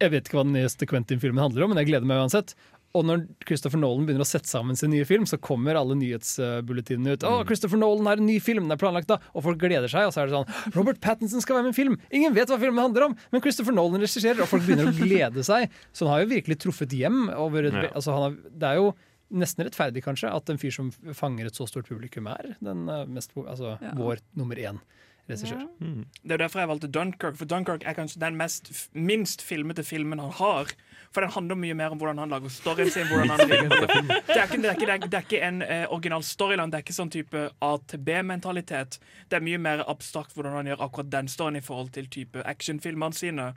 Jeg 0.02 0.10
vet 0.12 0.24
ikke 0.26 0.40
hva 0.40 0.44
den 0.44 0.54
neste 0.58 0.88
Quentin-filmen 0.90 1.38
handler 1.40 1.64
om, 1.64 1.70
men 1.70 1.78
jeg 1.78 1.88
gleder 1.94 2.04
meg 2.06 2.18
uansett. 2.18 2.56
Og 2.94 3.06
når 3.10 3.24
Christopher 3.48 3.80
Nolan 3.82 4.06
begynner 4.06 4.22
å 4.22 4.30
sette 4.30 4.46
sammen 4.52 4.78
sin 4.78 4.92
nye 4.94 5.06
film, 5.10 5.24
så 5.26 5.40
kommer 5.42 5.74
alle 5.80 5.96
nyhetsbulletinene 5.98 7.16
ut. 7.16 7.24
Å, 7.26 7.40
Christopher 7.50 7.80
Nolan 7.82 8.06
har 8.12 8.20
en 8.22 8.28
ny 8.30 8.36
film, 8.44 8.68
den 8.68 8.76
er 8.76 8.82
planlagt 8.82 9.10
da! 9.10 9.18
Og 9.34 9.46
folk 9.48 9.58
gleder 9.64 9.90
seg, 9.90 10.06
og 10.10 10.14
så 10.14 10.22
er 10.24 10.30
det 10.30 10.36
sånn 10.36 10.76
Robert 10.78 11.00
Pattinson 11.02 11.42
skal 11.42 11.58
være 11.58 11.66
med 11.68 11.72
i 11.72 11.74
en 11.74 11.80
film! 11.80 11.96
Ingen 12.14 12.36
vet 12.38 12.52
hva 12.54 12.60
filmen 12.62 12.84
handler 12.84 13.08
om, 13.10 13.16
men 13.34 13.42
Christopher 13.42 13.74
Nolan 13.74 14.04
regisserer, 14.04 14.44
og 14.46 14.52
folk 14.52 14.66
begynner 14.68 14.92
å 14.92 14.96
glede 14.98 15.46
seg. 15.48 15.74
Så 15.92 16.06
han 16.06 16.14
har 16.14 16.26
jo 16.26 16.32
virkelig 16.36 16.60
truffet 16.68 16.94
hjem. 16.94 17.24
Over 17.34 17.70
et, 17.72 17.80
Ja. 17.82 17.90
altså, 17.98 18.14
han 18.14 18.28
har, 18.28 18.38
det 18.62 18.70
er 18.70 18.82
jo 18.84 18.92
nesten 19.34 19.66
rettferdig, 19.66 20.04
kanskje, 20.06 20.30
at 20.30 20.54
en 20.54 20.62
fyr 20.62 20.76
som 20.76 20.92
fanger 21.18 21.50
et 21.50 21.58
så 21.58 21.66
stort 21.66 21.90
publikum, 21.90 22.28
er 22.30 22.54
den 22.62 22.86
eh, 22.94 23.08
mest, 23.10 23.34
altså, 23.42 23.80
Ja. 23.82 23.96
vår 23.98 24.22
nummer 24.38 24.56
én 24.62 24.78
regissør. 25.30 25.68
Det 26.24 26.32
er 26.32 26.38
derfor 26.38 26.60
jeg 26.60 26.70
valgte 26.70 26.88
Dunkirk, 26.88 27.38
for 27.38 27.46
Dunkirk 27.46 27.84
er 27.86 27.96
kanskje 27.98 28.22
den 28.22 28.36
mest, 28.40 28.72
minst 28.94 29.42
filmete 29.42 29.84
filmen 29.84 30.20
han 30.20 30.32
har. 30.40 30.74
For 31.14 31.22
den 31.22 31.32
handler 31.32 31.58
mye 31.62 31.76
mer 31.78 31.94
om 31.94 32.00
hvordan 32.02 32.18
han 32.18 32.32
lager 32.34 32.50
storyen 32.50 32.90
sin. 32.90 33.06
Hvordan 33.08 33.30
han 33.30 33.40
det, 33.48 33.58
er 33.58 33.64
ikke, 34.48 34.58
det, 34.58 34.70
er 34.70 34.74
ikke, 34.74 35.10
det, 35.12 35.14
er 35.14 35.26
ikke, 35.28 35.42
en 35.46 35.62
eh, 35.62 35.86
original 35.94 36.24
storyline, 36.26 36.72
det 36.72 36.80
er 36.80 36.86
ikke 36.86 36.96
sånn 36.96 37.12
type 37.14 37.44
A-til-B-mentalitet. 37.62 38.98
Det 39.30 39.38
er 39.38 39.46
mye 39.46 39.60
mer 39.62 39.84
abstrakt 39.90 40.34
hvordan 40.34 40.58
han 40.58 40.72
gjør 40.72 40.82
akkurat 40.88 41.12
den 41.14 41.30
storyen 41.30 41.60
i 41.60 41.64
forhold 41.66 41.92
til 41.94 42.10
type 42.10 42.42
actionfilmene 42.50 43.14
sine. 43.14 43.52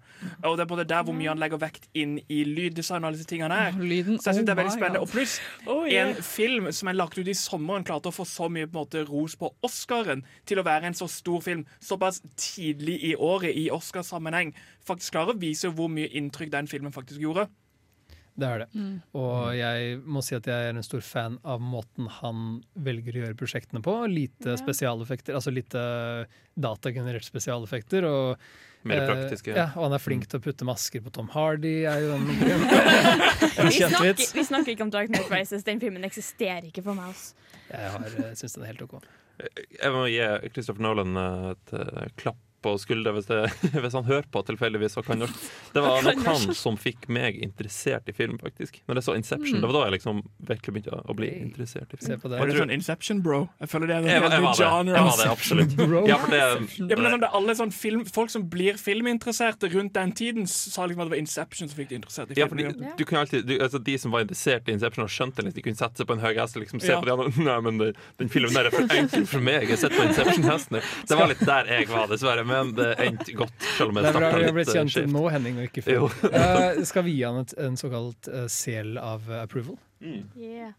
Og 0.44 0.58
det 0.58 0.66
er 0.66 0.70
både 0.74 0.84
der 0.90 1.06
hvor 1.06 1.16
mye 1.16 1.32
han 1.32 1.40
legger 1.40 1.62
vekt 1.62 1.88
inn 1.96 2.18
i 2.28 2.42
lyddesign 2.44 3.00
og 3.00 3.10
alle 3.10 3.20
disse 3.22 3.30
tingene 3.30 3.56
her. 3.56 3.80
Lyden, 3.80 4.20
Så 4.20 4.30
jeg 4.30 4.42
synes 4.42 4.50
det 4.50 4.54
er 4.54 4.60
veldig 4.60 4.76
spennende. 4.76 5.00
Og 5.00 5.12
pluss 5.12 5.40
Oh, 5.66 5.86
yeah. 5.88 6.10
en 6.10 6.22
film 6.22 6.68
som 6.72 6.88
er 6.88 6.96
lagt 6.98 7.18
ut 7.18 7.28
i 7.28 7.34
sommeren, 7.34 7.84
klarte 7.84 8.10
å 8.10 8.14
få 8.14 8.24
så 8.28 8.50
mye 8.52 8.68
på 8.68 8.76
en 8.76 8.82
måte, 8.84 9.02
ros 9.08 9.36
på 9.40 9.50
Oscaren 9.66 10.22
til 10.46 10.60
å 10.60 10.64
være 10.66 10.90
en 10.90 10.96
så 10.96 11.08
stor 11.10 11.40
film 11.44 11.55
såpass 11.80 12.20
tidlig 12.36 12.98
i 13.10 13.14
året 13.16 13.56
i 13.56 13.68
Oscarsammenheng. 13.74 14.52
Faktisk 14.86 15.16
klarer 15.16 15.34
å 15.36 15.40
vise 15.40 15.70
hvor 15.72 15.88
mye 15.92 16.10
inntrykk 16.20 16.52
den 16.52 16.68
filmen 16.70 16.92
faktisk 16.94 17.22
gjorde. 17.22 17.46
Det 18.36 18.44
er 18.44 18.58
det. 18.60 18.66
Mm. 18.76 18.96
Og 19.16 19.54
jeg 19.56 19.94
må 20.04 20.20
si 20.24 20.34
at 20.36 20.44
jeg 20.50 20.66
er 20.68 20.74
en 20.76 20.84
stor 20.84 21.00
fan 21.00 21.38
av 21.48 21.62
måten 21.64 22.08
han 22.18 22.42
velger 22.84 23.16
å 23.16 23.22
gjøre 23.24 23.38
prosjektene 23.40 23.80
på. 23.84 23.94
Lite 24.12 24.58
spesialeffekter, 24.60 25.38
altså 25.38 25.52
lite 25.56 25.80
datagenerert 26.60 27.24
spesialeffekter. 27.24 28.04
Og, 28.04 28.42
Mer 28.86 29.00
eh. 29.08 29.32
Ja, 29.48 29.70
og 29.74 29.86
han 29.88 29.96
er 29.96 30.02
flink 30.04 30.28
til 30.30 30.38
å 30.38 30.44
putte 30.44 30.68
masker 30.68 31.00
på 31.02 31.10
Tom 31.16 31.30
Hardy, 31.32 31.78
er 31.88 32.04
jo 32.04 32.12
en, 32.18 32.28
en 32.36 33.70
Vi 33.72 33.80
kjent 33.80 33.96
snakker, 33.96 34.12
vits. 34.12 34.34
vi 34.36 34.44
snakker 34.46 34.74
ikke 34.76 34.84
om 34.86 34.92
Dark 34.94 35.10
Knight 35.10 35.32
Rises. 35.32 35.64
Den 35.66 35.80
filmen 35.82 36.04
eksisterer 36.06 36.68
ikke 36.68 36.84
for 36.86 36.98
meg. 36.98 37.08
Altså. 37.16 37.34
Jeg 37.72 37.94
har- 37.96 38.36
syns 38.38 38.54
den 38.58 38.66
er 38.68 38.74
helt 38.74 38.84
OK. 38.84 39.00
Jeg 39.38 39.92
må 39.92 40.06
gi 40.08 40.20
Christopher 40.52 40.84
Nolan 40.86 41.16
et 41.20 41.74
eh, 41.76 42.06
klapp 42.16 42.40
på 42.66 42.74
skuldra 42.82 43.14
hvis, 43.16 43.30
det- 43.30 43.50
hvis 43.86 43.94
han 43.96 44.04
hører 44.10 44.26
på 44.34 44.42
tilfeldigvis 44.50 44.98
og 44.98 45.06
kan 45.06 45.22
norsk. 45.22 45.46
Det 45.72 45.82
var 45.86 46.02
nok 46.10 46.24
han 46.26 46.54
som 46.58 46.76
fikk 46.80 47.06
meg 47.08 47.38
interessert 47.46 48.08
i 48.10 48.14
film, 48.16 48.36
faktisk. 48.42 48.82
Når 48.90 49.00
jeg 49.00 49.06
så 49.08 49.14
Inception, 49.16 49.56
Mm. 49.56 49.62
det 49.62 49.68
var 49.70 49.76
da 49.78 49.82
jeg 49.86 49.94
liksom 50.00 50.20
virkelig 50.48 50.72
begynte 50.74 50.98
å 51.06 51.14
bli 51.16 51.28
interessert 51.40 51.92
i 51.94 51.96
film. 52.00 52.20
Var 52.26 52.46
det 52.50 52.56
sånn 52.58 52.72
Inception, 52.74 53.20
bro? 53.22 53.38
Jeg 53.62 53.70
føler 53.70 53.86
det 53.86 53.96
er 53.96 54.06
Jeg 54.10 54.22
var- 54.22 54.30
jeg 54.36 54.42
var 54.42 54.54
det. 54.56 54.66
genre. 54.66 54.96
Jeg 54.96 55.04
var 55.06 55.16
det, 55.22 55.28
absolutt. 55.30 55.76
Ja, 56.10 56.16
for 56.18 56.30
det- 56.30 56.40
Ja, 56.40 56.56
men 56.56 56.88
det 56.88 56.96
sånn, 57.12 57.20
det 57.22 57.28
er 57.30 57.36
alle 57.38 57.54
sånn 57.54 57.72
film, 57.72 58.04
Folk 58.16 58.30
som 58.30 58.44
blir 58.50 58.74
filminteresserte 58.80 59.68
rundt 59.72 59.92
den 59.96 60.12
tiden, 60.12 60.46
sa 60.48 60.86
liksom 60.86 61.02
at 61.02 61.08
det 61.10 61.14
var 61.16 61.20
Inception 61.22 61.68
som 61.68 61.76
fikk 61.78 61.88
de 61.90 61.98
interessert 62.00 62.30
i 62.32 62.40
Ja, 62.40 62.46
for 62.48 62.56
fordi 62.56 62.96
du 62.96 63.04
kunne 63.04 63.20
alltid, 63.22 63.46
du, 63.46 63.58
altså 63.60 63.78
De 63.82 63.96
som 63.98 64.10
var 64.14 64.24
interessert 64.24 64.68
i 64.68 64.72
Inception 64.72 65.04
og 65.04 65.10
skjønte 65.12 65.42
liksom, 65.44 65.54
De 65.54 65.62
kunne 65.62 65.76
sette 65.80 65.96
seg 66.00 66.06
på 66.08 66.16
en 66.16 66.22
høy 66.24 66.34
hest 66.40 66.56
og 66.56 66.62
liksom 66.64 66.80
se 66.82 66.92
Ja. 66.92 67.00
på 67.00 67.06
de 67.06 67.12
andre. 67.12 67.44
Nei, 67.44 67.60
men 67.60 67.78
det, 67.78 67.96
den 68.18 68.28
filmen 68.32 68.52
der 68.56 68.66
er 68.66 68.70
for 68.74 68.86
enkel 68.96 69.26
for 69.26 69.40
meg. 69.40 69.68
Jeg 69.68 69.78
sitter 69.78 69.96
på 69.96 70.06
Inception-hesten. 70.08 70.80
Det 71.08 71.16
var 71.18 71.28
litt 71.28 71.44
der 71.44 71.64
jeg 71.66 71.88
var, 71.88 72.06
dessverre. 72.08 72.44
Men 72.46 72.55
det 72.76 72.88
endte 73.04 73.36
godt, 73.36 73.54
selv 73.76 73.92
om 73.92 74.00
Det 74.00 74.10
er 74.10 74.18
bra 74.18 74.30
vi 74.36 74.48
har 74.48 74.56
blitt 74.56 74.70
eh, 74.72 74.78
kjent 74.78 74.94
skjevt. 74.94 75.12
nå, 75.12 75.24
Henning, 75.34 75.60
og 75.60 75.68
ikke 75.68 75.84
før. 75.86 76.08
Uh, 76.24 76.82
skal 76.90 77.06
vi 77.06 77.16
gi 77.18 77.22
han 77.26 77.42
et, 77.42 77.54
en 77.66 77.76
såkalt 77.80 78.30
uh, 78.32 78.46
sel 78.52 78.96
av 79.02 79.28
approval? 79.42 79.78
Yeah. 80.00 80.74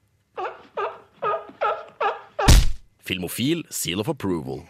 Filmofil 3.07 3.63
seal 3.71 4.03
of 4.03 4.09
approval. 4.11 4.65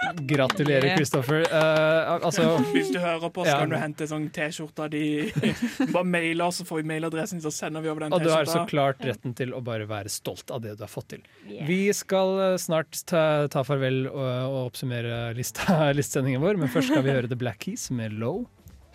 Gratulerer, 0.00 0.96
Christopher. 0.96 1.42
Kristoffer. 1.44 2.06
Eh, 2.08 2.24
altså 2.24 2.44
Hvis 2.72 2.88
du 2.92 2.98
hører 3.02 3.28
på, 3.30 3.44
så 3.44 3.50
Ja. 3.52 3.58
kan 3.60 3.68
du 3.68 3.76
hente 3.76 4.06
sånn 4.08 4.30
T-skjorta 4.32 4.88
di. 4.90 5.30
Bare 5.92 6.04
mail 6.08 6.40
oss, 6.42 6.60
så 6.62 6.64
får 6.64 6.80
vi 6.82 6.88
mailadressen, 6.88 7.40
så 7.44 7.52
sender 7.52 7.84
vi 7.84 7.90
over 7.92 8.00
den 8.06 8.10
T-skjorta. 8.14 8.22
Og 8.22 8.24
du 8.24 8.30
har 8.32 8.44
så 8.48 8.64
klart 8.70 9.04
retten 9.04 9.34
til 9.36 9.52
å 9.52 9.60
bare 9.62 9.86
være 9.90 10.08
stolt 10.08 10.50
av 10.50 10.62
det 10.64 10.76
du 10.78 10.84
har 10.86 10.88
fått 10.92 11.08
til. 11.12 11.22
Yeah. 11.46 11.66
Vi 11.68 11.92
skal 11.92 12.32
eh, 12.46 12.56
snart 12.56 12.96
ta, 13.06 13.46
ta 13.52 13.62
farvel 13.62 14.06
og, 14.08 14.24
og 14.24 14.58
oppsummere 14.72 15.34
lista, 15.36 15.78
listsendingen 15.98 16.40
vår, 16.40 16.56
men 16.56 16.72
først 16.72 16.94
skal 16.94 17.04
vi 17.04 17.12
høre 17.18 17.28
The 17.28 17.36
Black 17.36 17.60
Keys 17.66 17.90
med 17.92 18.16
Low 18.16 18.46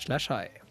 slash 0.02 0.28
High. 0.34 0.62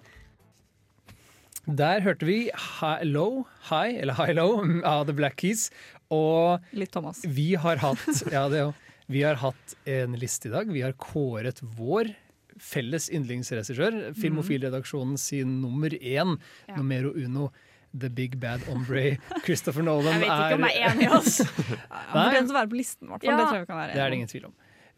Der 1.66 2.02
hørte 2.04 2.26
vi 2.28 2.50
high, 2.52 3.04
Low, 3.08 3.46
High, 3.70 3.96
eller 4.02 4.12
High 4.18 4.34
Low 4.36 4.58
av 4.84 5.06
The 5.06 5.14
Black 5.16 5.38
Keys. 5.40 5.70
Og 6.12 6.60
Litt 6.76 6.90
Thomas. 6.92 7.22
vi 7.24 7.54
har 7.56 7.78
hatt 7.80 8.24
Ja, 8.34 8.48
det 8.52 8.60
òg. 8.66 8.74
Vi 9.06 9.22
har 9.22 9.34
hatt 9.42 9.74
en 9.84 10.14
liste 10.16 10.48
i 10.48 10.52
dag. 10.54 10.70
Vi 10.72 10.82
har 10.84 10.92
kåret 10.96 11.60
vår 11.76 12.12
felles 12.60 13.10
yndlingsregissør. 13.12 14.14
Filmofilredaksjonen 14.16 15.18
sin 15.18 15.60
nummer 15.60 15.90
én, 15.90 16.38
Ja. 16.68 16.76
numero 16.76 17.12
uno. 17.16 17.50
The 17.96 18.08
Big 18.10 18.38
Bad 18.40 18.60
Ombre, 18.72 19.18
Christopher 19.44 19.82
Nolan. 19.86 20.18
Jeg 20.18 20.20
vet 20.20 20.30
ikke 20.30 20.54
om 20.54 20.64
jeg 20.66 20.80
er 20.82 20.90
enig, 20.90 21.04
i 21.04 21.14
oss. 21.14 21.36
Han 22.10 22.24
fortjener 22.26 22.50
å 22.50 22.56
være 22.56 22.70
på 22.72 22.78
listen, 22.80 23.06
i 23.06 23.10
hvert 23.12 23.22
fall. 23.22 23.30
Ja. 23.30 23.36
Det 23.38 23.44
tror 23.46 23.54
jeg 23.54 23.62
vi 23.62 23.68
kan 23.70 23.78
være 23.78 23.92
Det 23.94 24.00
er 24.02 24.10
det 24.10 24.16
ingen 24.18 24.30
tvil 24.32 24.46
om. 24.48 24.54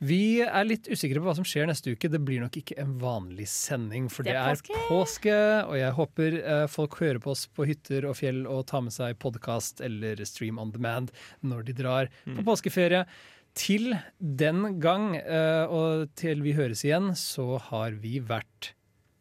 Vi 0.06 0.40
er 0.44 0.64
litt 0.68 0.88
usikre 0.92 1.20
på 1.20 1.24
hva 1.28 1.34
som 1.36 1.44
skjer 1.48 1.68
neste 1.68 1.92
uke. 1.92 2.08
Det 2.12 2.20
blir 2.24 2.40
nok 2.40 2.56
ikke 2.60 2.74
en 2.80 2.94
vanlig 3.00 3.46
sending, 3.48 4.08
for 4.12 4.24
Det 4.24 4.32
det 4.32 4.40
er 4.40 4.56
påske. 4.56 4.80
påske. 4.88 5.36
Og 5.68 5.76
jeg 5.76 5.92
håper 5.96 6.38
eh, 6.40 6.66
folk 6.72 6.96
hører 7.00 7.20
på 7.24 7.30
oss 7.32 7.46
på 7.52 7.64
hytter 7.68 8.04
og 8.08 8.16
fjell 8.16 8.42
og 8.48 8.64
tar 8.68 8.80
med 8.88 8.92
seg 8.96 9.16
podkast 9.20 9.80
eller 9.84 10.20
stream 10.28 10.58
on 10.60 10.72
demand 10.72 11.12
når 11.44 11.64
de 11.68 11.72
drar 11.76 12.08
på 12.24 12.44
påskeferie. 12.48 13.04
Til 13.56 13.94
den 14.20 14.76
gang, 14.84 15.14
eh, 15.16 15.64
og 15.72 16.10
til 16.18 16.42
vi 16.44 16.52
høres 16.56 16.84
igjen, 16.84 17.14
så 17.16 17.56
har 17.70 17.96
vi 18.02 18.18
vært 18.20 18.74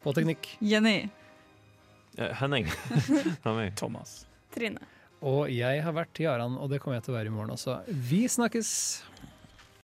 på 0.03 0.11
teknikk. 0.17 0.49
Jenny. 0.59 1.07
Eh, 2.17 2.33
Henning. 2.41 2.67
Thomas. 3.79 4.25
Trine. 4.55 4.83
Og 5.25 5.47
jeg 5.49 5.81
har 5.81 5.95
vært 5.95 6.19
Jaran, 6.19 6.59
og 6.59 6.69
det 6.69 6.81
kommer 6.83 6.99
jeg 6.99 7.07
til 7.07 7.15
å 7.15 7.17
være 7.17 7.31
i 7.31 7.33
morgen 7.33 7.55
også. 7.55 7.79
Vi 7.87 8.25
snakkes! 8.29 8.69